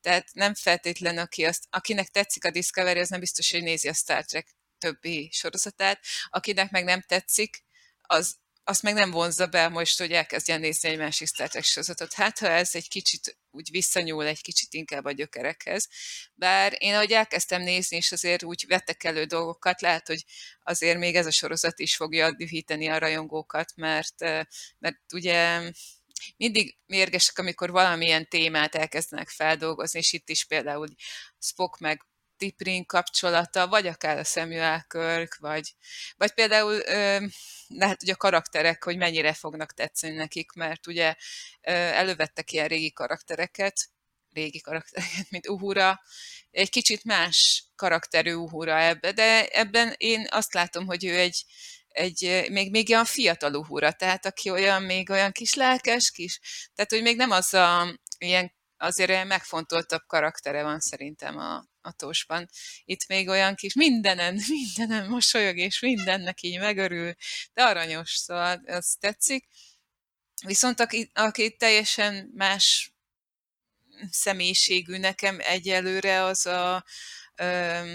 Tehát 0.00 0.28
nem 0.32 0.54
feltétlen, 0.54 1.18
aki 1.18 1.44
azt, 1.44 1.64
akinek 1.70 2.08
tetszik 2.08 2.44
a 2.44 2.50
Discovery, 2.50 3.00
az 3.00 3.08
nem 3.08 3.20
biztos, 3.20 3.50
hogy 3.50 3.62
nézi 3.62 3.88
a 3.88 3.92
Star 3.92 4.24
Trek 4.24 4.56
többi 4.78 5.30
sorozatát. 5.32 6.00
Akinek 6.30 6.70
meg 6.70 6.84
nem 6.84 7.00
tetszik, 7.00 7.64
az 8.00 8.36
azt 8.64 8.82
meg 8.82 8.94
nem 8.94 9.10
vonzza 9.10 9.46
be 9.46 9.68
most, 9.68 9.98
hogy 9.98 10.12
elkezdjen 10.12 10.60
nézni 10.60 10.88
egy 10.88 10.98
másik 10.98 11.28
Star 11.28 11.48
Trek 11.48 11.64
sorozatot. 11.64 12.12
Hát, 12.12 12.38
ha 12.38 12.48
ez 12.48 12.74
egy 12.74 12.88
kicsit 12.88 13.38
úgy 13.54 13.70
visszanyúl 13.70 14.26
egy 14.26 14.40
kicsit 14.40 14.74
inkább 14.74 15.04
a 15.04 15.12
gyökerekhez. 15.12 15.88
Bár 16.34 16.76
én, 16.78 16.94
ahogy 16.94 17.12
elkezdtem 17.12 17.62
nézni, 17.62 17.96
és 17.96 18.12
azért 18.12 18.42
úgy 18.42 18.64
vettek 18.68 19.04
elő 19.04 19.24
dolgokat, 19.24 19.80
lehet, 19.80 20.06
hogy 20.06 20.24
azért 20.62 20.98
még 20.98 21.14
ez 21.14 21.26
a 21.26 21.30
sorozat 21.30 21.78
is 21.78 21.96
fogja 21.96 22.32
dühíteni 22.32 22.88
a 22.88 22.98
rajongókat, 22.98 23.72
mert, 23.76 24.20
mert 24.78 25.12
ugye 25.12 25.70
mindig 26.36 26.76
mérgesek, 26.86 27.38
amikor 27.38 27.70
valamilyen 27.70 28.28
témát 28.28 28.74
elkezdenek 28.74 29.28
feldolgozni, 29.28 29.98
és 29.98 30.12
itt 30.12 30.28
is 30.28 30.44
például 30.44 30.88
Spock 31.38 31.78
meg 31.78 32.06
Tiprin 32.36 32.86
kapcsolata, 32.86 33.68
vagy 33.68 33.86
akár 33.86 34.18
a 34.18 34.24
Samuel 34.24 34.86
Kirk, 34.88 35.36
vagy, 35.36 35.74
vagy 36.16 36.32
például 36.32 36.74
ö, 36.74 37.26
lehet, 37.66 38.00
hogy 38.00 38.10
a 38.10 38.16
karakterek, 38.16 38.84
hogy 38.84 38.96
mennyire 38.96 39.32
fognak 39.32 39.74
tetszeni 39.74 40.14
nekik, 40.14 40.52
mert 40.52 40.86
ugye 40.86 41.14
ö, 41.60 41.70
elővettek 41.72 42.52
ilyen 42.52 42.68
régi 42.68 42.92
karaktereket, 42.92 43.88
régi 44.32 44.60
karaktereket, 44.60 45.30
mint 45.30 45.48
Uhura, 45.48 46.00
egy 46.50 46.70
kicsit 46.70 47.04
más 47.04 47.64
karakterű 47.76 48.32
Uhura 48.32 48.80
ebbe, 48.80 49.12
de 49.12 49.46
ebben 49.46 49.94
én 49.96 50.26
azt 50.30 50.54
látom, 50.54 50.86
hogy 50.86 51.04
ő 51.04 51.18
egy, 51.18 51.44
egy 51.88 52.46
még, 52.50 52.70
még 52.70 52.90
olyan 52.90 53.04
fiatal 53.04 53.54
uhura, 53.54 53.92
tehát 53.92 54.26
aki 54.26 54.50
olyan, 54.50 54.82
még 54.82 55.10
olyan 55.10 55.32
kis 55.32 55.54
lelkes 55.54 56.10
kis, 56.10 56.40
tehát 56.74 56.90
hogy 56.90 57.02
még 57.02 57.16
nem 57.16 57.30
az 57.30 57.54
a 57.54 57.98
ilyen 58.18 58.52
azért 58.76 59.24
megfontoltabb 59.24 60.02
karaktere 60.06 60.62
van 60.62 60.80
szerintem 60.80 61.38
a, 61.38 61.64
a 61.84 61.92
Tósban. 61.92 62.48
Itt 62.84 63.06
még 63.06 63.28
olyan 63.28 63.54
kis 63.54 63.74
mindenen, 63.74 64.40
mindenen 64.48 65.08
mosolyog, 65.08 65.56
és 65.56 65.80
mindennek 65.80 66.42
így 66.42 66.58
megörül, 66.58 67.14
de 67.52 67.62
aranyos, 67.62 68.10
szóval 68.10 68.62
az 68.66 68.96
tetszik. 69.00 69.48
Viszont 70.46 70.80
aki, 70.80 71.10
aki 71.14 71.56
teljesen 71.56 72.30
más 72.34 72.92
személyiségű 74.10 74.96
nekem 74.96 75.36
egyelőre, 75.40 76.22
az 76.22 76.46
a 76.46 76.84
ö, 77.36 77.94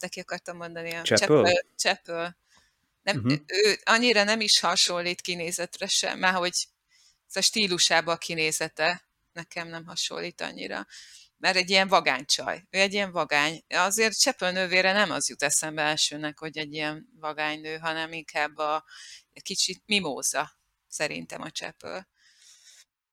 de 0.00 0.08
ki 0.08 0.20
akartam 0.20 0.56
mondani, 0.56 0.94
a 0.94 1.02
Chapel? 1.02 1.64
Chapel. 1.76 2.38
Nem, 3.02 3.16
Uh-huh. 3.16 3.40
ő 3.46 3.78
annyira 3.84 4.24
nem 4.24 4.40
is 4.40 4.60
hasonlít 4.60 5.20
kinézetre 5.20 5.86
sem, 5.86 6.18
már 6.18 6.32
hogy 6.32 6.68
ez 7.28 7.36
a 7.36 7.40
stílusába 7.40 8.12
a 8.12 8.16
kinézete 8.16 9.10
nekem 9.32 9.68
nem 9.68 9.86
hasonlít 9.86 10.40
annyira. 10.40 10.86
Mert 11.40 11.56
egy 11.56 11.70
ilyen 11.70 11.88
vagány 11.88 12.24
csaj. 12.24 12.62
Ő 12.70 12.78
egy 12.78 12.92
ilyen 12.92 13.12
vagány. 13.12 13.64
Azért 13.68 14.20
Csepel 14.20 14.52
nővére 14.52 14.92
nem 14.92 15.10
az 15.10 15.28
jut 15.28 15.42
eszembe 15.42 15.82
elsőnek, 15.82 16.38
hogy 16.38 16.58
egy 16.58 16.72
ilyen 16.72 17.08
vagány 17.20 17.60
nő, 17.60 17.76
hanem 17.76 18.12
inkább 18.12 18.56
a 18.56 18.84
kicsit 19.42 19.82
mimóza, 19.86 20.50
szerintem 20.88 21.42
a 21.42 21.50
Csepel. 21.50 22.08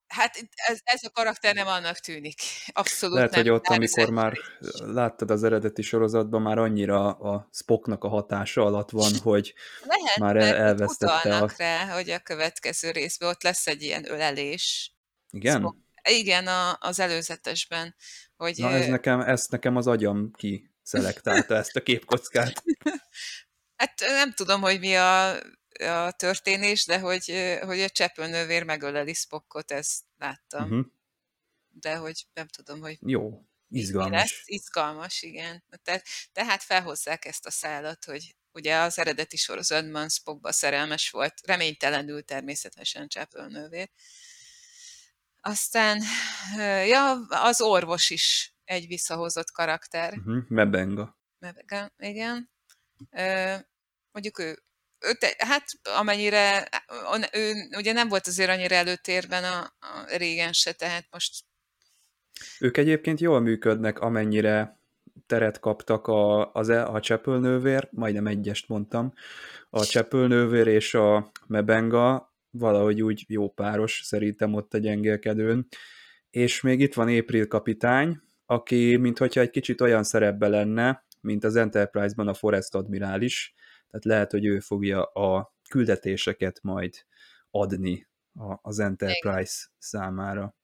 Hát 0.08 0.36
ez, 0.54 0.80
ez 0.84 1.04
a 1.04 1.10
karakter 1.10 1.56
nem 1.56 1.68
annak 1.68 2.00
tűnik. 2.00 2.40
Abszolút 2.68 3.16
Lehet, 3.16 3.32
nem. 3.32 3.42
hogy 3.42 3.50
ott, 3.50 3.68
amikor 3.68 4.10
már 4.10 4.38
láttad 4.78 5.32
az 5.32 5.44
eredeti 5.44 5.82
sorozatban, 5.82 6.42
már 6.42 6.58
annyira 6.58 7.12
a 7.12 7.50
Spocknak 7.52 8.04
a 8.04 8.08
hatása 8.08 8.66
alatt 8.66 8.90
van, 8.90 9.12
hogy 9.24 9.54
Lehet, 9.84 10.18
már 10.18 10.36
el, 10.36 10.56
elvesztette 10.56 11.16
utalnak 11.18 11.52
a... 11.52 11.56
rá, 11.58 11.94
hogy 11.94 12.10
a 12.10 12.20
következő 12.20 12.92
részben 12.92 13.30
ott 13.30 13.44
lesz 13.44 13.68
egy 13.68 13.82
ilyen 13.82 14.12
ölelés. 14.12 14.96
Igen? 15.30 15.60
Spock- 15.60 15.86
Igen, 16.10 16.48
a, 16.48 16.78
az 16.80 17.00
előzetesben. 17.00 17.96
Hogy, 18.36 18.58
Na 18.58 18.72
ez 18.72 18.88
nekem, 18.88 19.20
ezt 19.20 19.52
nekem 19.52 19.76
az 19.76 19.88
agyam 19.88 20.32
ki 20.32 20.72
szelektálta 20.84 21.56
ezt 21.56 21.76
a 21.76 21.84
képkockát. 21.84 22.64
Hát 23.76 24.00
nem 24.00 24.34
tudom, 24.34 24.62
hogy 24.62 24.80
mi 24.80 24.96
a, 24.96 25.30
a 25.80 26.12
történés, 26.12 26.86
de 26.86 27.00
hogy, 27.00 27.58
hogy 27.62 27.80
a 27.80 27.90
csepőnővér 27.90 28.64
megöleli 28.64 29.14
Spockot, 29.14 29.72
ezt 29.72 30.04
láttam. 30.18 30.64
Uh-huh. 30.64 30.86
De 31.70 31.96
hogy 31.96 32.26
nem 32.34 32.48
tudom, 32.48 32.80
hogy 32.80 32.98
Jó, 33.02 33.46
izgalmas. 33.70 34.20
lesz. 34.22 34.42
Izgalmas, 34.46 35.22
igen. 35.22 35.64
Te, 35.84 36.04
tehát 36.32 36.64
felhozzák 36.64 37.26
ezt 37.26 37.46
a 37.46 37.52
szállat, 37.52 38.06
hogy 38.06 38.36
ugye 38.52 38.76
az 38.76 39.00
eredeti 39.00 39.38
sorozatban 39.38 40.10
Spockba 40.10 40.52
szerelmes 40.52 41.10
volt, 41.10 41.34
reménytelenül 41.46 42.24
természetesen 42.24 43.08
csepőnővér. 43.08 43.90
Aztán, 45.48 46.02
ja, 46.88 47.26
az 47.30 47.62
orvos 47.62 48.10
is 48.10 48.56
egy 48.64 48.88
visszahozott 48.88 49.52
karakter. 49.52 50.14
Uh-huh. 50.18 50.44
Mebenga. 50.48 51.18
Igen, 51.40 51.94
igen. 51.98 52.50
Ö, 53.12 53.56
mondjuk 54.12 54.40
ő, 54.40 54.64
ő 55.00 55.14
te, 55.14 55.36
hát 55.38 55.66
amennyire, 55.84 56.70
ő 57.32 57.54
ugye 57.78 57.92
nem 57.92 58.08
volt 58.08 58.28
azért 58.28 58.50
annyira 58.50 58.76
előtérben 58.76 59.44
a, 59.44 59.60
a 59.80 60.16
régen 60.18 60.54
se, 60.54 60.72
tehát 60.72 61.08
most 61.10 61.44
Ők 62.60 62.78
egyébként 62.78 63.20
jól 63.20 63.40
működnek, 63.40 64.00
amennyire 64.00 64.80
teret 65.26 65.60
kaptak 65.60 66.08
a, 66.08 66.52
az, 66.54 66.70
e- 66.70 66.88
a 66.88 67.00
csepölnővér, 67.00 67.90
majdnem 67.92 68.28
egyest 68.28 68.68
mondtam, 68.68 69.14
a 69.70 69.86
csepölnővér 69.86 70.68
és 70.68 70.94
a 70.94 71.32
mebenga 71.48 72.36
valahogy 72.58 73.02
úgy 73.02 73.26
jó 73.28 73.50
páros 73.50 74.02
szerintem 74.04 74.54
ott 74.54 74.74
a 74.74 74.78
gyengélkedőn. 74.78 75.68
És 76.30 76.62
még 76.62 76.80
itt 76.80 76.94
van 76.94 77.18
April 77.18 77.48
kapitány, 77.48 78.20
aki 78.46 78.96
mintha 78.98 79.26
egy 79.42 79.50
kicsit 79.50 79.82
olyan 79.82 80.04
szerepbe 80.04 80.48
lenne, 80.48 81.06
mint 81.22 81.44
az 81.44 81.56
Enterprise-ban 81.56 82.28
a 82.28 82.34
Forest 82.34 82.76
admirális, 82.76 83.54
tehát 83.90 84.06
lehet, 84.06 84.32
hogy 84.32 84.46
ő 84.46 84.60
fogja 84.60 85.04
a 85.04 85.56
küldetéseket 85.70 86.60
majd 86.62 86.94
adni 87.52 88.08
a- 88.34 88.60
az 88.62 88.80
Enterprise 88.80 89.68
számára. 89.78 90.56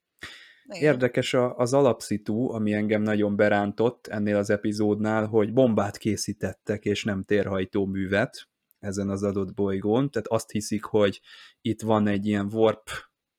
igen. 0.65 0.81
Érdekes 0.91 1.33
a- 1.33 1.55
az 1.57 1.73
alapszitu, 1.73 2.51
ami 2.51 2.73
engem 2.73 3.01
nagyon 3.01 3.35
berántott 3.35 4.07
ennél 4.07 4.37
az 4.37 4.49
epizódnál, 4.49 5.25
hogy 5.25 5.53
bombát 5.53 5.97
készítettek, 5.97 6.85
és 6.85 7.03
nem 7.03 7.23
térhajtó 7.23 7.85
művet 7.85 8.47
ezen 8.83 9.09
az 9.09 9.23
adott 9.23 9.53
bolygón, 9.53 10.11
tehát 10.11 10.27
azt 10.27 10.51
hiszik, 10.51 10.83
hogy 10.83 11.21
itt 11.61 11.81
van 11.81 12.07
egy 12.07 12.25
ilyen 12.25 12.49
warp 12.53 12.89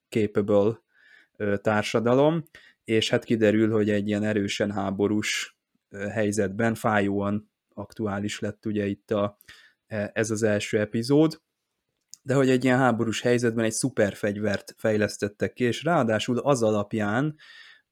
capable 0.09 0.83
társadalom, 1.61 2.45
és 2.85 3.11
hát 3.11 3.25
kiderül, 3.25 3.71
hogy 3.71 3.91
egy 3.91 4.09
ilyen 4.09 4.23
erősen 4.23 4.71
háborús 4.71 5.59
helyzetben 6.11 6.75
fájóan 6.75 7.51
aktuális 7.75 8.39
lett 8.39 8.67
ugye 8.67 8.87
itt 8.87 9.11
a, 9.11 9.39
e- 9.87 10.11
ez 10.15 10.31
az 10.31 10.43
első 10.43 10.79
epizód, 10.79 11.43
de 12.23 12.35
hogy 12.35 12.51
egy 12.51 12.65
ilyen 12.65 12.79
háborús 12.79 13.21
helyzetben 13.21 13.65
egy 13.65 13.73
szuperfegyvert 13.73 14.75
fejlesztettek 14.77 15.53
ki, 15.53 15.65
és 15.65 15.83
ráadásul 15.83 16.39
az 16.39 16.63
alapján, 16.63 17.37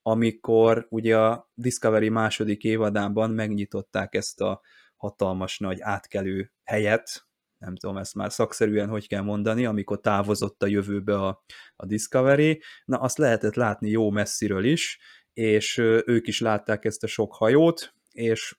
amikor 0.03 0.87
ugye 0.91 1.19
a 1.19 1.51
Discovery 1.55 2.09
második 2.09 2.65
évadában 2.65 3.31
megnyitották 3.31 4.15
ezt 4.15 4.41
a 4.41 4.61
hatalmas 4.97 5.59
nagy 5.59 5.81
átkelő 5.81 6.53
helyet, 6.65 7.27
nem 7.63 7.77
tudom 7.77 7.97
ezt 7.97 8.15
már 8.15 8.33
szakszerűen 8.33 8.89
hogy 8.89 9.09
kell 9.09 9.23
mondani, 9.23 9.67
amikor 9.67 10.01
távozott 10.01 10.63
a 10.63 10.67
jövőbe 10.67 11.15
a, 11.15 11.45
a 11.77 11.87
Discovery, 11.87 12.63
na 12.85 12.99
azt 12.99 13.19
lehetett 13.19 13.55
látni 13.55 13.91
jó 13.91 14.11
messziről 14.11 14.65
is, 14.65 14.99
és 15.33 15.79
ők 16.05 16.27
is 16.27 16.41
látták 16.41 16.85
ezt 16.85 17.03
a 17.03 17.07
sok 17.07 17.35
hajót, 17.35 17.95
és 18.11 18.57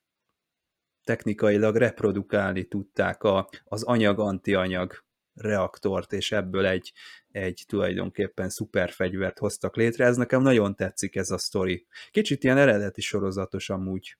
technikailag 1.03 1.75
reprodukálni 1.75 2.67
tudták 2.67 3.23
a, 3.23 3.49
az 3.63 3.83
anyag-antianyag 3.83 5.03
reaktort, 5.33 6.13
és 6.13 6.31
ebből 6.31 6.65
egy, 6.65 6.93
egy 7.31 7.63
tulajdonképpen 7.67 8.49
szuperfegyvert 8.49 9.39
hoztak 9.39 9.75
létre. 9.75 10.05
Ez 10.05 10.17
nekem 10.17 10.41
nagyon 10.41 10.75
tetszik 10.75 11.15
ez 11.15 11.31
a 11.31 11.37
sztori. 11.37 11.87
Kicsit 12.11 12.43
ilyen 12.43 12.57
eredeti 12.57 13.01
sorozatos 13.01 13.69
amúgy. 13.69 14.17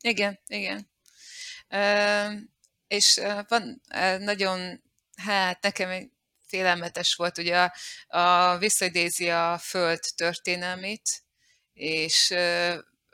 Igen, 0.00 0.38
igen. 0.46 0.92
És 2.94 3.20
van 3.48 3.82
nagyon, 4.18 4.82
hát 5.16 5.62
nekem 5.62 5.90
egy 5.90 6.10
félelmetes 6.46 7.14
volt, 7.14 7.38
ugye 7.38 7.56
a, 7.58 7.72
a 8.18 8.58
visszaidézi 8.58 9.30
a 9.30 9.58
föld 9.58 10.00
történelmét, 10.16 11.22
és 11.72 12.30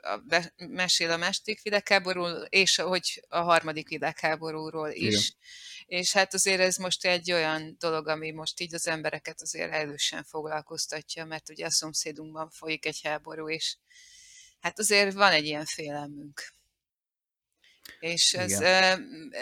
a, 0.01 0.21
mesél 0.57 1.11
a 1.11 1.17
második 1.17 1.61
világháborúról, 1.61 2.45
és 2.49 2.75
hogy 2.75 3.25
a 3.27 3.39
harmadik 3.39 3.87
világháborúról 3.87 4.89
is. 4.89 4.97
Igen. 5.03 5.99
És 5.99 6.13
hát 6.13 6.33
azért 6.33 6.59
ez 6.59 6.77
most 6.77 7.05
egy 7.05 7.31
olyan 7.31 7.75
dolog, 7.79 8.07
ami 8.07 8.31
most 8.31 8.59
így 8.59 8.73
az 8.73 8.87
embereket 8.87 9.41
azért 9.41 9.71
erősen 9.71 10.23
foglalkoztatja, 10.23 11.25
mert 11.25 11.49
ugye 11.49 11.65
a 11.65 11.71
szomszédunkban 11.71 12.49
folyik 12.49 12.85
egy 12.85 12.99
háború, 13.03 13.49
és 13.49 13.77
hát 14.59 14.79
azért 14.79 15.13
van 15.13 15.31
egy 15.31 15.45
ilyen 15.45 15.65
félelmünk. 15.65 16.53
És 18.01 18.33
ez, 18.33 18.51
Igen. 18.51 19.33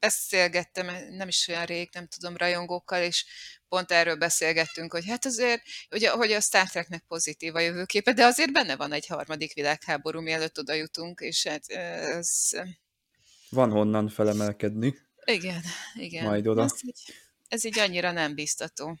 beszélgettem, 0.00 0.86
nem 1.10 1.28
is 1.28 1.48
olyan 1.48 1.64
rég, 1.64 1.88
nem 1.92 2.06
tudom, 2.06 2.36
rajongókkal, 2.36 3.02
és 3.02 3.26
pont 3.68 3.90
erről 3.90 4.16
beszélgettünk, 4.16 4.92
hogy 4.92 5.06
hát 5.06 5.24
azért, 5.24 5.62
ugye, 5.90 6.10
hogy 6.10 6.32
a 6.32 6.40
Star 6.40 6.68
Treknek 6.68 7.04
pozitív 7.08 7.54
a 7.54 7.60
jövőképe, 7.60 8.12
de 8.12 8.24
azért 8.24 8.52
benne 8.52 8.76
van 8.76 8.92
egy 8.92 9.06
harmadik 9.06 9.52
világháború, 9.52 10.20
mielőtt 10.20 10.58
oda 10.58 10.72
jutunk, 10.72 11.20
és 11.20 11.46
hát 11.46 11.68
ez, 11.68 12.50
Van 13.50 13.70
honnan 13.70 14.08
felemelkedni. 14.08 14.98
igen, 15.24 15.62
igen. 15.94 16.24
Majd 16.24 16.46
oda. 16.46 16.62
Ez 16.62 16.72
így, 16.82 17.14
ez 17.48 17.64
így 17.64 17.78
annyira 17.78 18.12
nem 18.12 18.34
biztató. 18.34 18.98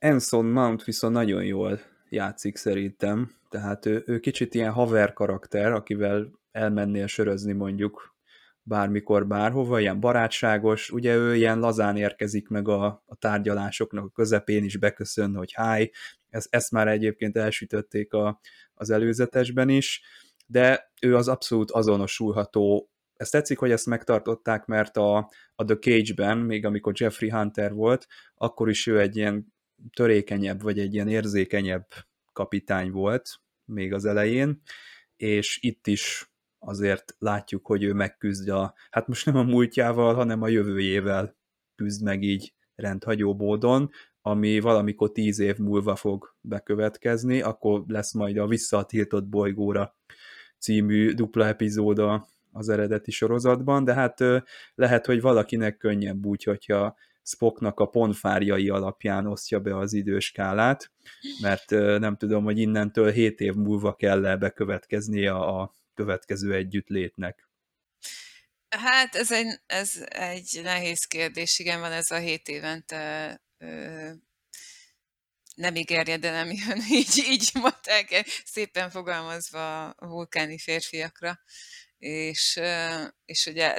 Anson 0.00 0.44
Mount 0.44 0.84
viszont 0.84 1.14
nagyon 1.14 1.44
jól 1.44 1.80
játszik 2.08 2.56
szerintem, 2.56 3.34
tehát 3.48 3.86
ő, 3.86 4.02
ő 4.06 4.20
kicsit 4.20 4.54
ilyen 4.54 4.72
haver 4.72 5.12
karakter, 5.12 5.72
akivel 5.72 6.39
elmennél 6.52 7.06
sörözni 7.06 7.52
mondjuk 7.52 8.16
bármikor, 8.62 9.26
bárhova, 9.26 9.80
ilyen 9.80 10.00
barátságos, 10.00 10.90
ugye 10.90 11.14
ő 11.14 11.36
ilyen 11.36 11.58
lazán 11.58 11.96
érkezik 11.96 12.48
meg 12.48 12.68
a, 12.68 12.84
a 13.06 13.16
tárgyalásoknak 13.18 14.04
a 14.04 14.10
közepén 14.10 14.64
is 14.64 14.76
beköszön, 14.76 15.34
hogy 15.34 15.54
hi, 15.54 15.92
ezt, 16.28 16.48
ezt 16.50 16.70
már 16.70 16.88
egyébként 16.88 17.36
elsütötték 17.36 18.12
a, 18.12 18.40
az 18.74 18.90
előzetesben 18.90 19.68
is, 19.68 20.02
de 20.46 20.92
ő 21.00 21.16
az 21.16 21.28
abszolút 21.28 21.70
azonosulható. 21.70 22.90
Ezt 23.16 23.32
tetszik, 23.32 23.58
hogy 23.58 23.70
ezt 23.70 23.86
megtartották, 23.86 24.66
mert 24.66 24.96
a, 24.96 25.16
a 25.54 25.64
The 25.64 25.76
Cage-ben, 25.76 26.38
még 26.38 26.64
amikor 26.64 26.92
Jeffrey 26.96 27.30
Hunter 27.30 27.72
volt, 27.72 28.06
akkor 28.34 28.68
is 28.68 28.86
ő 28.86 29.00
egy 29.00 29.16
ilyen 29.16 29.54
törékenyebb, 29.96 30.62
vagy 30.62 30.78
egy 30.78 30.94
ilyen 30.94 31.08
érzékenyebb 31.08 31.86
kapitány 32.32 32.90
volt 32.90 33.40
még 33.64 33.92
az 33.92 34.04
elején, 34.04 34.62
és 35.16 35.58
itt 35.62 35.86
is 35.86 36.29
azért 36.60 37.16
látjuk, 37.18 37.66
hogy 37.66 37.82
ő 37.82 37.92
megküzd 37.92 38.48
a, 38.48 38.74
hát 38.90 39.06
most 39.06 39.26
nem 39.26 39.36
a 39.36 39.42
múltjával, 39.42 40.14
hanem 40.14 40.42
a 40.42 40.48
jövőjével 40.48 41.36
küzd 41.74 42.02
meg 42.02 42.22
így 42.22 42.54
rendhagyó 42.74 43.34
módon, 43.34 43.90
ami 44.22 44.60
valamikor 44.60 45.12
tíz 45.12 45.38
év 45.38 45.58
múlva 45.58 45.96
fog 45.96 46.34
bekövetkezni, 46.40 47.40
akkor 47.40 47.84
lesz 47.86 48.12
majd 48.12 48.36
a 48.36 48.46
Vissza 48.46 48.76
a 48.76 48.84
tiltott 48.84 49.26
bolygóra 49.26 49.96
című 50.58 51.12
dupla 51.12 51.46
epizóda 51.46 52.28
az 52.52 52.68
eredeti 52.68 53.10
sorozatban, 53.10 53.84
de 53.84 53.94
hát 53.94 54.24
lehet, 54.74 55.06
hogy 55.06 55.20
valakinek 55.20 55.76
könnyebb 55.76 56.26
úgy, 56.26 56.42
hogyha 56.42 56.96
Spocknak 57.22 57.80
a 57.80 57.86
ponfárjai 57.86 58.68
alapján 58.68 59.26
osztja 59.26 59.60
be 59.60 59.76
az 59.76 59.92
időskálát, 59.92 60.90
mert 61.42 61.70
nem 61.98 62.16
tudom, 62.16 62.44
hogy 62.44 62.58
innentől 62.58 63.10
7 63.10 63.40
év 63.40 63.54
múlva 63.54 63.94
kell 63.94 64.26
-e 64.26 64.36
bekövetkeznie 64.36 65.32
a 65.32 65.72
következő 66.04 66.54
együttlétnek. 66.54 67.48
Hát 68.68 69.14
ez 69.14 69.32
egy, 69.32 69.60
ez 69.66 69.92
egy 70.08 70.60
nehéz 70.62 71.04
kérdés, 71.04 71.58
igen, 71.58 71.80
van 71.80 71.92
ez 71.92 72.10
a 72.10 72.18
7 72.18 72.48
évente 72.48 73.42
ö, 73.58 74.10
nem 75.54 75.74
ígérje, 75.74 76.16
de 76.16 76.30
nem 76.30 76.50
jön, 76.66 76.80
így, 76.90 77.24
így 77.28 77.50
mondták, 77.52 78.24
szépen 78.44 78.90
fogalmazva 78.90 79.88
a 79.88 80.06
vulkáni 80.06 80.58
férfiakra, 80.58 81.40
és, 81.98 82.60
és 83.24 83.46
ugye 83.46 83.76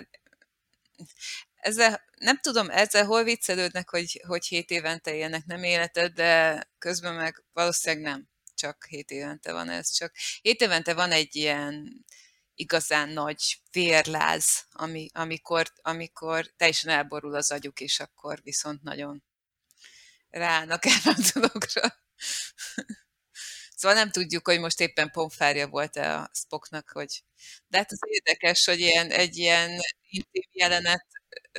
ezzel, 1.55 2.01
nem 2.17 2.39
tudom, 2.39 2.69
ezzel 2.69 3.05
hol 3.05 3.23
viccelődnek, 3.23 3.89
hogy, 3.89 4.21
hogy 4.27 4.45
7 4.45 4.69
évente 4.71 5.13
élnek 5.15 5.45
nem 5.45 5.63
életed, 5.63 6.13
de 6.13 6.63
közben 6.77 7.13
meg 7.13 7.43
valószínűleg 7.53 8.03
nem, 8.03 8.30
csak 8.61 8.85
7 8.85 9.11
évente 9.11 9.53
van 9.53 9.69
ez, 9.69 9.91
csak 9.91 10.15
7 10.41 10.61
évente 10.61 10.93
van 10.93 11.11
egy 11.11 11.35
ilyen 11.35 12.05
igazán 12.55 13.09
nagy 13.09 13.61
vérláz, 13.71 14.65
ami, 14.71 15.09
amikor, 15.13 15.71
amikor 15.81 16.53
teljesen 16.57 16.91
elborul 16.91 17.35
az 17.35 17.51
agyuk, 17.51 17.79
és 17.79 17.99
akkor 17.99 18.39
viszont 18.43 18.81
nagyon 18.81 19.23
ráállnak 20.29 20.85
erre 20.85 21.11
a 21.11 21.15
dologra. 21.33 21.99
Szóval 23.75 23.97
nem 23.97 24.11
tudjuk, 24.11 24.47
hogy 24.47 24.59
most 24.59 24.79
éppen 24.79 25.11
pomfárja 25.11 25.67
volt-e 25.67 26.17
a 26.17 26.29
Spocknak, 26.33 26.89
hogy... 26.89 27.23
De 27.67 27.77
hát 27.77 27.91
az 27.91 27.99
érdekes, 28.01 28.65
hogy 28.65 28.79
ilyen, 28.79 29.09
egy 29.09 29.37
ilyen 29.37 29.69
intim 30.09 30.43
jelenet 30.51 31.05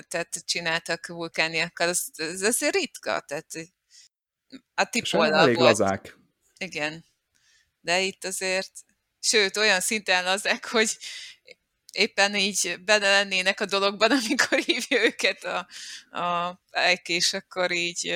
tehát 0.09 0.45
csináltak 0.45 1.07
vulkániakkal, 1.07 1.89
az, 1.89 2.11
az 2.17 2.43
azért 2.43 2.75
ritka, 2.75 3.21
tehát 3.21 3.53
a 4.75 4.85
tipollal 4.85 5.35
elég 5.35 5.57
volt. 5.57 5.69
lazák. 5.69 6.22
Igen. 6.63 7.05
De 7.81 8.01
itt 8.01 8.25
azért, 8.25 8.71
sőt, 9.21 9.57
olyan 9.57 9.81
szinten 9.81 10.25
lazák, 10.25 10.69
hogy 10.69 10.99
éppen 11.93 12.35
így 12.35 12.77
benne 12.85 13.11
lennének 13.11 13.61
a 13.61 13.65
dologban, 13.65 14.11
amikor 14.27 14.59
hívja 14.59 15.05
őket 15.05 15.45
a, 15.45 15.69
a 16.19 16.61
és 17.05 17.33
akkor 17.33 17.71
így 17.71 18.15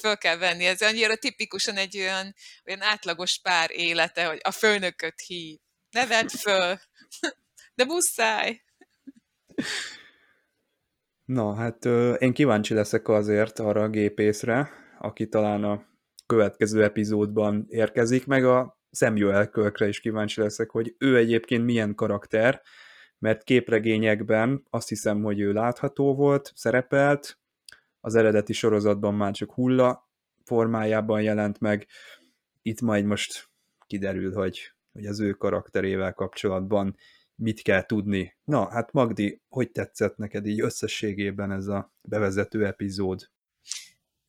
föl 0.00 0.16
kell 0.16 0.36
venni. 0.36 0.66
Ez 0.66 0.82
annyira 0.82 1.16
tipikusan 1.16 1.76
egy 1.76 1.98
olyan, 1.98 2.34
olyan 2.66 2.82
átlagos 2.82 3.38
pár 3.38 3.70
élete, 3.70 4.26
hogy 4.26 4.40
a 4.42 4.50
főnököt 4.50 5.20
hív. 5.20 5.58
Ne 5.90 6.06
vedd 6.06 6.28
föl, 6.28 6.80
de 7.74 7.84
muszáj. 7.84 8.62
Na, 11.24 11.54
hát 11.54 11.84
én 12.20 12.32
kíváncsi 12.32 12.74
leszek 12.74 13.08
azért 13.08 13.58
arra 13.58 13.82
a 13.82 13.88
gépészre, 13.88 14.70
aki 14.98 15.28
talán 15.28 15.64
a 15.64 15.91
következő 16.32 16.82
epizódban 16.82 17.66
érkezik, 17.68 18.26
meg 18.26 18.44
a 18.44 18.78
Samuel 18.90 19.48
Kölkre 19.48 19.88
is 19.88 20.00
kíváncsi 20.00 20.40
leszek, 20.40 20.70
hogy 20.70 20.94
ő 20.98 21.16
egyébként 21.16 21.64
milyen 21.64 21.94
karakter, 21.94 22.62
mert 23.18 23.42
képregényekben 23.42 24.66
azt 24.70 24.88
hiszem, 24.88 25.22
hogy 25.22 25.40
ő 25.40 25.52
látható 25.52 26.14
volt, 26.14 26.52
szerepelt, 26.54 27.38
az 28.00 28.14
eredeti 28.14 28.52
sorozatban 28.52 29.14
már 29.14 29.32
csak 29.32 29.52
hulla 29.52 30.10
formájában 30.44 31.22
jelent 31.22 31.60
meg, 31.60 31.86
itt 32.62 32.80
majd 32.80 33.04
most 33.04 33.50
kiderül, 33.86 34.32
hogy, 34.32 34.72
hogy 34.92 35.06
az 35.06 35.20
ő 35.20 35.30
karakterével 35.30 36.12
kapcsolatban 36.12 36.96
mit 37.34 37.62
kell 37.62 37.86
tudni. 37.86 38.36
Na, 38.44 38.68
hát 38.68 38.92
Magdi, 38.92 39.42
hogy 39.48 39.70
tetszett 39.70 40.16
neked 40.16 40.46
így 40.46 40.60
összességében 40.60 41.52
ez 41.52 41.66
a 41.66 41.92
bevezető 42.08 42.66
epizód? 42.66 43.30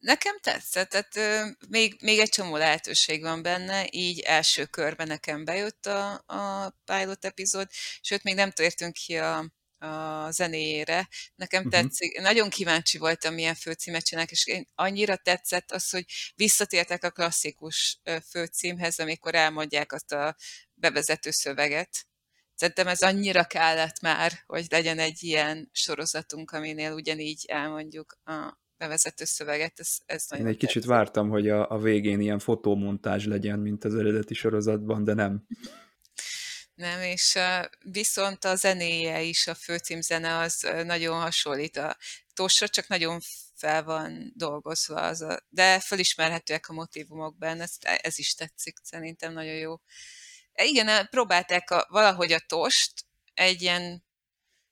Nekem 0.03 0.39
tetszett, 0.39 0.89
tehát 0.89 1.15
ö, 1.15 1.47
még, 1.69 1.97
még 2.01 2.19
egy 2.19 2.29
csomó 2.29 2.57
lehetőség 2.57 3.21
van 3.21 3.41
benne, 3.41 3.87
így 3.89 4.19
első 4.19 4.65
körben 4.65 5.07
nekem 5.07 5.45
bejött 5.45 5.85
a, 5.85 6.23
a 6.25 6.69
pilot 6.85 7.25
epizód, 7.25 7.67
sőt, 8.01 8.23
még 8.23 8.35
nem 8.35 8.51
tértünk 8.51 8.93
ki 8.93 9.17
a, 9.17 9.37
a 9.77 10.31
zenéjére. 10.31 11.07
Nekem 11.35 11.65
uh-huh. 11.65 11.81
tetszik, 11.81 12.19
nagyon 12.19 12.49
kíváncsi 12.49 12.97
voltam, 12.97 13.33
milyen 13.33 13.55
főcímet 13.55 14.05
csinálnak, 14.05 14.31
és 14.31 14.47
én 14.47 14.67
annyira 14.75 15.15
tetszett 15.15 15.71
az, 15.71 15.89
hogy 15.89 16.05
visszatértek 16.35 17.03
a 17.03 17.11
klasszikus 17.11 17.99
főcímhez, 18.29 18.99
amikor 18.99 19.35
elmondják 19.35 19.91
azt 19.91 20.11
a 20.11 20.35
bevezető 20.73 21.31
szöveget. 21.31 22.07
Szerintem 22.55 22.87
ez 22.87 23.01
annyira 23.01 23.43
kellett 23.43 23.99
már, 23.99 24.43
hogy 24.45 24.65
legyen 24.69 24.99
egy 24.99 25.23
ilyen 25.23 25.69
sorozatunk, 25.71 26.51
aminél 26.51 26.91
ugyanígy 26.91 27.45
elmondjuk 27.45 28.17
a 28.23 28.61
bevezető 28.83 29.25
szöveget. 29.25 29.79
Ez, 29.79 29.97
ez 30.05 30.25
nagyon 30.29 30.45
Én 30.45 30.51
egy 30.51 30.57
kicsit 30.57 30.85
vártam, 30.85 31.29
hogy 31.29 31.49
a, 31.49 31.71
a 31.71 31.77
végén 31.77 32.19
ilyen 32.19 32.39
fotómontázs 32.39 33.25
legyen, 33.25 33.59
mint 33.59 33.83
az 33.83 33.95
eredeti 33.95 34.33
sorozatban, 34.33 35.03
de 35.03 35.13
nem. 35.13 35.47
Nem, 36.75 37.01
és 37.01 37.37
viszont 37.79 38.45
a 38.45 38.55
zenéje 38.55 39.21
is, 39.21 39.47
a 39.47 39.55
főcímzene 39.55 40.37
az 40.37 40.67
nagyon 40.83 41.21
hasonlít 41.21 41.77
a 41.77 41.97
Tosra, 42.33 42.67
csak 42.67 42.87
nagyon 42.87 43.19
fel 43.55 43.83
van 43.83 44.31
dolgozva, 44.35 45.01
az 45.01 45.21
a, 45.21 45.39
de 45.49 45.79
felismerhetőek 45.79 46.69
a 46.69 46.73
motivumok 46.73 47.37
benne, 47.37 47.63
ez, 47.63 47.77
ez 47.81 48.19
is 48.19 48.35
tetszik, 48.35 48.77
szerintem 48.83 49.33
nagyon 49.33 49.55
jó. 49.55 49.75
E, 50.53 50.63
igen, 50.63 51.07
próbálták 51.09 51.71
a, 51.71 51.87
valahogy 51.89 52.31
a 52.31 52.43
Tost 52.47 53.05
egy 53.33 53.61
ilyen 53.61 54.03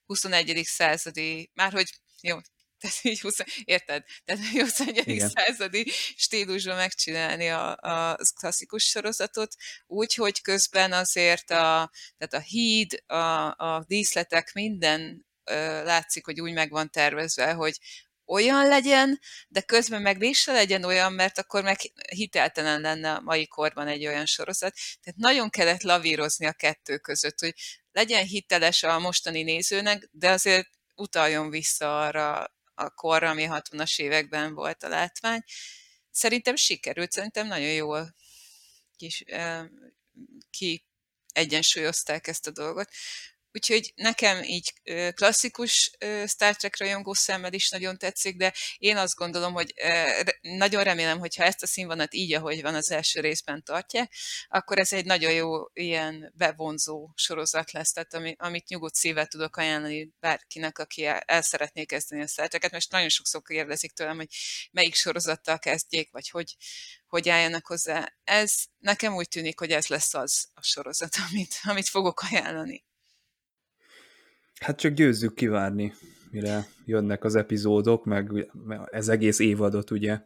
21. 0.06 0.60
századi, 0.64 1.50
már 1.54 1.72
hogy 1.72 1.90
jó, 2.20 2.38
tehát 2.82 2.98
így 3.02 3.20
20, 3.20 3.36
érted? 3.64 4.04
Tehát 4.24 4.46
21. 4.46 5.08
Igen. 5.08 5.28
századi 5.28 5.90
stílusban 6.16 6.76
megcsinálni 6.76 7.48
a, 7.48 7.76
a 7.76 8.16
klasszikus 8.34 8.84
sorozatot, 8.84 9.54
úgy, 9.86 10.14
hogy 10.14 10.40
közben 10.40 10.92
azért 10.92 11.50
a, 11.50 11.90
tehát 12.18 12.32
a 12.32 12.40
híd, 12.40 13.02
a, 13.06 13.46
a 13.46 13.84
díszletek, 13.86 14.52
minden 14.52 15.26
ö, 15.44 15.84
látszik, 15.84 16.24
hogy 16.24 16.40
úgy 16.40 16.52
meg 16.52 16.70
van 16.70 16.90
tervezve, 16.90 17.52
hogy 17.52 17.78
olyan 18.26 18.68
legyen, 18.68 19.20
de 19.48 19.60
közben 19.60 20.02
meg 20.02 20.18
mégse 20.18 20.52
legyen 20.52 20.84
olyan, 20.84 21.12
mert 21.12 21.38
akkor 21.38 21.62
meg 21.62 21.78
hiteltelen 22.14 22.80
lenne 22.80 23.12
a 23.12 23.20
mai 23.20 23.46
korban 23.46 23.88
egy 23.88 24.06
olyan 24.06 24.26
sorozat. 24.26 24.74
Tehát 25.02 25.18
nagyon 25.18 25.50
kellett 25.50 25.82
lavírozni 25.82 26.46
a 26.46 26.52
kettő 26.52 26.98
között, 26.98 27.40
hogy 27.40 27.54
legyen 27.92 28.24
hiteles 28.24 28.82
a 28.82 28.98
mostani 28.98 29.42
nézőnek, 29.42 30.08
de 30.10 30.30
azért 30.30 30.68
utaljon 30.94 31.50
vissza 31.50 32.00
arra 32.00 32.54
a 32.74 32.90
korra, 32.90 33.30
ami 33.30 33.46
60-as 33.50 34.00
években 34.00 34.54
volt 34.54 34.82
a 34.82 34.88
látvány. 34.88 35.42
Szerintem 36.10 36.56
sikerült, 36.56 37.12
szerintem 37.12 37.46
nagyon 37.46 37.72
jól 37.72 38.14
kis, 38.96 39.24
ki 40.50 40.86
egyensúlyozták 41.32 42.26
ezt 42.26 42.46
a 42.46 42.50
dolgot. 42.50 42.88
Úgyhogy 43.54 43.92
nekem 43.96 44.42
így 44.42 44.72
klasszikus 45.14 45.90
Star 46.26 46.56
Trek 46.56 46.78
rajongó 46.78 47.12
szemmel 47.12 47.52
is 47.52 47.70
nagyon 47.70 47.98
tetszik, 47.98 48.36
de 48.36 48.52
én 48.76 48.96
azt 48.96 49.14
gondolom, 49.14 49.52
hogy 49.52 49.74
nagyon 50.40 50.82
remélem, 50.82 51.18
hogy 51.18 51.36
ha 51.36 51.44
ezt 51.44 51.62
a 51.62 51.66
színvonat 51.66 52.14
így, 52.14 52.32
ahogy 52.34 52.62
van 52.62 52.74
az 52.74 52.90
első 52.90 53.20
részben 53.20 53.62
tartják, 53.64 54.12
akkor 54.48 54.78
ez 54.78 54.92
egy 54.92 55.04
nagyon 55.04 55.32
jó 55.32 55.64
ilyen 55.72 56.32
bevonzó 56.36 57.10
sorozat 57.14 57.72
lesz, 57.72 57.92
tehát 57.92 58.14
ami, 58.14 58.34
amit 58.38 58.68
nyugodt 58.68 58.94
szívvel 58.94 59.26
tudok 59.26 59.56
ajánlani 59.56 60.10
bárkinek, 60.20 60.78
aki 60.78 61.04
el, 61.04 61.18
el 61.18 61.42
szeretné 61.42 61.84
kezdeni 61.84 62.22
a 62.22 62.26
Star 62.26 62.48
Trek-et. 62.48 62.72
Most 62.72 62.90
nagyon 62.90 63.08
sokszor 63.08 63.42
kérdezik 63.42 63.92
tőlem, 63.92 64.16
hogy 64.16 64.34
melyik 64.70 64.94
sorozattal 64.94 65.58
kezdjék, 65.58 66.10
vagy 66.10 66.28
hogy, 66.28 66.56
hogy 67.06 67.28
álljanak 67.28 67.66
hozzá. 67.66 68.12
Ez 68.24 68.54
nekem 68.78 69.14
úgy 69.14 69.28
tűnik, 69.28 69.58
hogy 69.58 69.70
ez 69.70 69.86
lesz 69.86 70.14
az 70.14 70.48
a 70.54 70.62
sorozat, 70.62 71.16
amit, 71.30 71.54
amit 71.62 71.88
fogok 71.88 72.22
ajánlani. 72.30 72.84
Hát 74.62 74.80
csak 74.80 74.92
győzzük 74.92 75.34
kivárni, 75.34 75.92
mire 76.30 76.66
jönnek 76.84 77.24
az 77.24 77.34
epizódok, 77.34 78.04
meg 78.04 78.50
ez 78.90 79.08
egész 79.08 79.38
évadot 79.38 79.90
ugye 79.90 80.20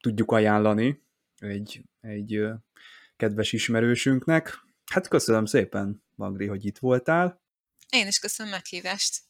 tudjuk 0.00 0.32
ajánlani 0.32 1.02
egy, 1.38 1.82
egy 2.00 2.42
kedves 3.16 3.52
ismerősünknek. 3.52 4.58
Hát 4.92 5.08
köszönöm 5.08 5.44
szépen, 5.44 6.02
Magri, 6.14 6.46
hogy 6.46 6.64
itt 6.64 6.78
voltál. 6.78 7.40
Én 7.90 8.06
is 8.06 8.18
köszönöm 8.18 8.52
meghívást. 8.52 9.20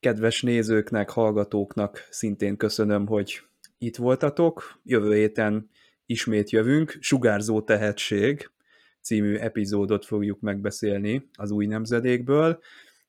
Kedves 0.00 0.42
nézőknek, 0.42 1.10
hallgatóknak 1.10 2.06
szintén 2.10 2.56
köszönöm, 2.56 3.06
hogy 3.06 3.42
itt 3.78 3.96
voltatok. 3.96 4.80
Jövő 4.84 5.14
héten 5.14 5.70
ismét 6.06 6.50
jövünk. 6.50 6.96
Sugárzó 7.00 7.62
tehetség 7.62 8.50
című 9.06 9.36
epizódot 9.36 10.04
fogjuk 10.04 10.40
megbeszélni 10.40 11.28
az 11.32 11.50
új 11.50 11.66
nemzedékből, 11.66 12.60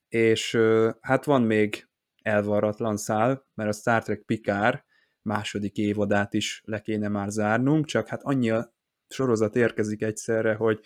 és 0.10 0.58
hát 1.02 1.26
van 1.26 1.42
még 1.42 1.88
elvarratlan 2.22 2.98
szál, 2.98 3.46
mert 3.54 3.70
a 3.70 3.74
Star 3.74 4.04
Trek 4.04 4.22
Picard 4.22 4.84
második 5.22 5.78
évadát 5.78 6.34
is 6.34 6.62
le 6.66 6.82
kéne 6.82 7.08
már 7.08 7.30
zárnunk, 7.30 7.86
csak 7.86 8.08
hát 8.08 8.24
annyi 8.24 8.50
a 8.50 8.76
sorozat 9.10 9.56
érkezik 9.56 10.02
egyszerre, 10.02 10.54
hogy 10.54 10.80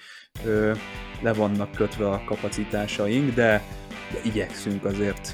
ö, 0.46 0.74
le 1.22 1.34
vannak 1.34 1.72
kötve 1.72 2.10
a 2.10 2.24
kapacitásaink, 2.24 3.34
de, 3.34 3.62
de 4.12 4.20
igyekszünk 4.24 4.86
azért 4.86 5.34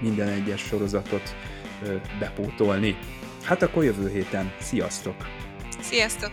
minden 0.00 0.28
egyes 0.28 0.60
sorozatot 0.60 1.34
ö, 1.84 1.96
bepótolni. 2.18 2.96
Hát 3.42 3.62
akkor 3.62 3.84
jövő 3.84 4.08
héten. 4.08 4.52
Sziasztok! 4.60 5.16
Sziasztok! 5.80 6.32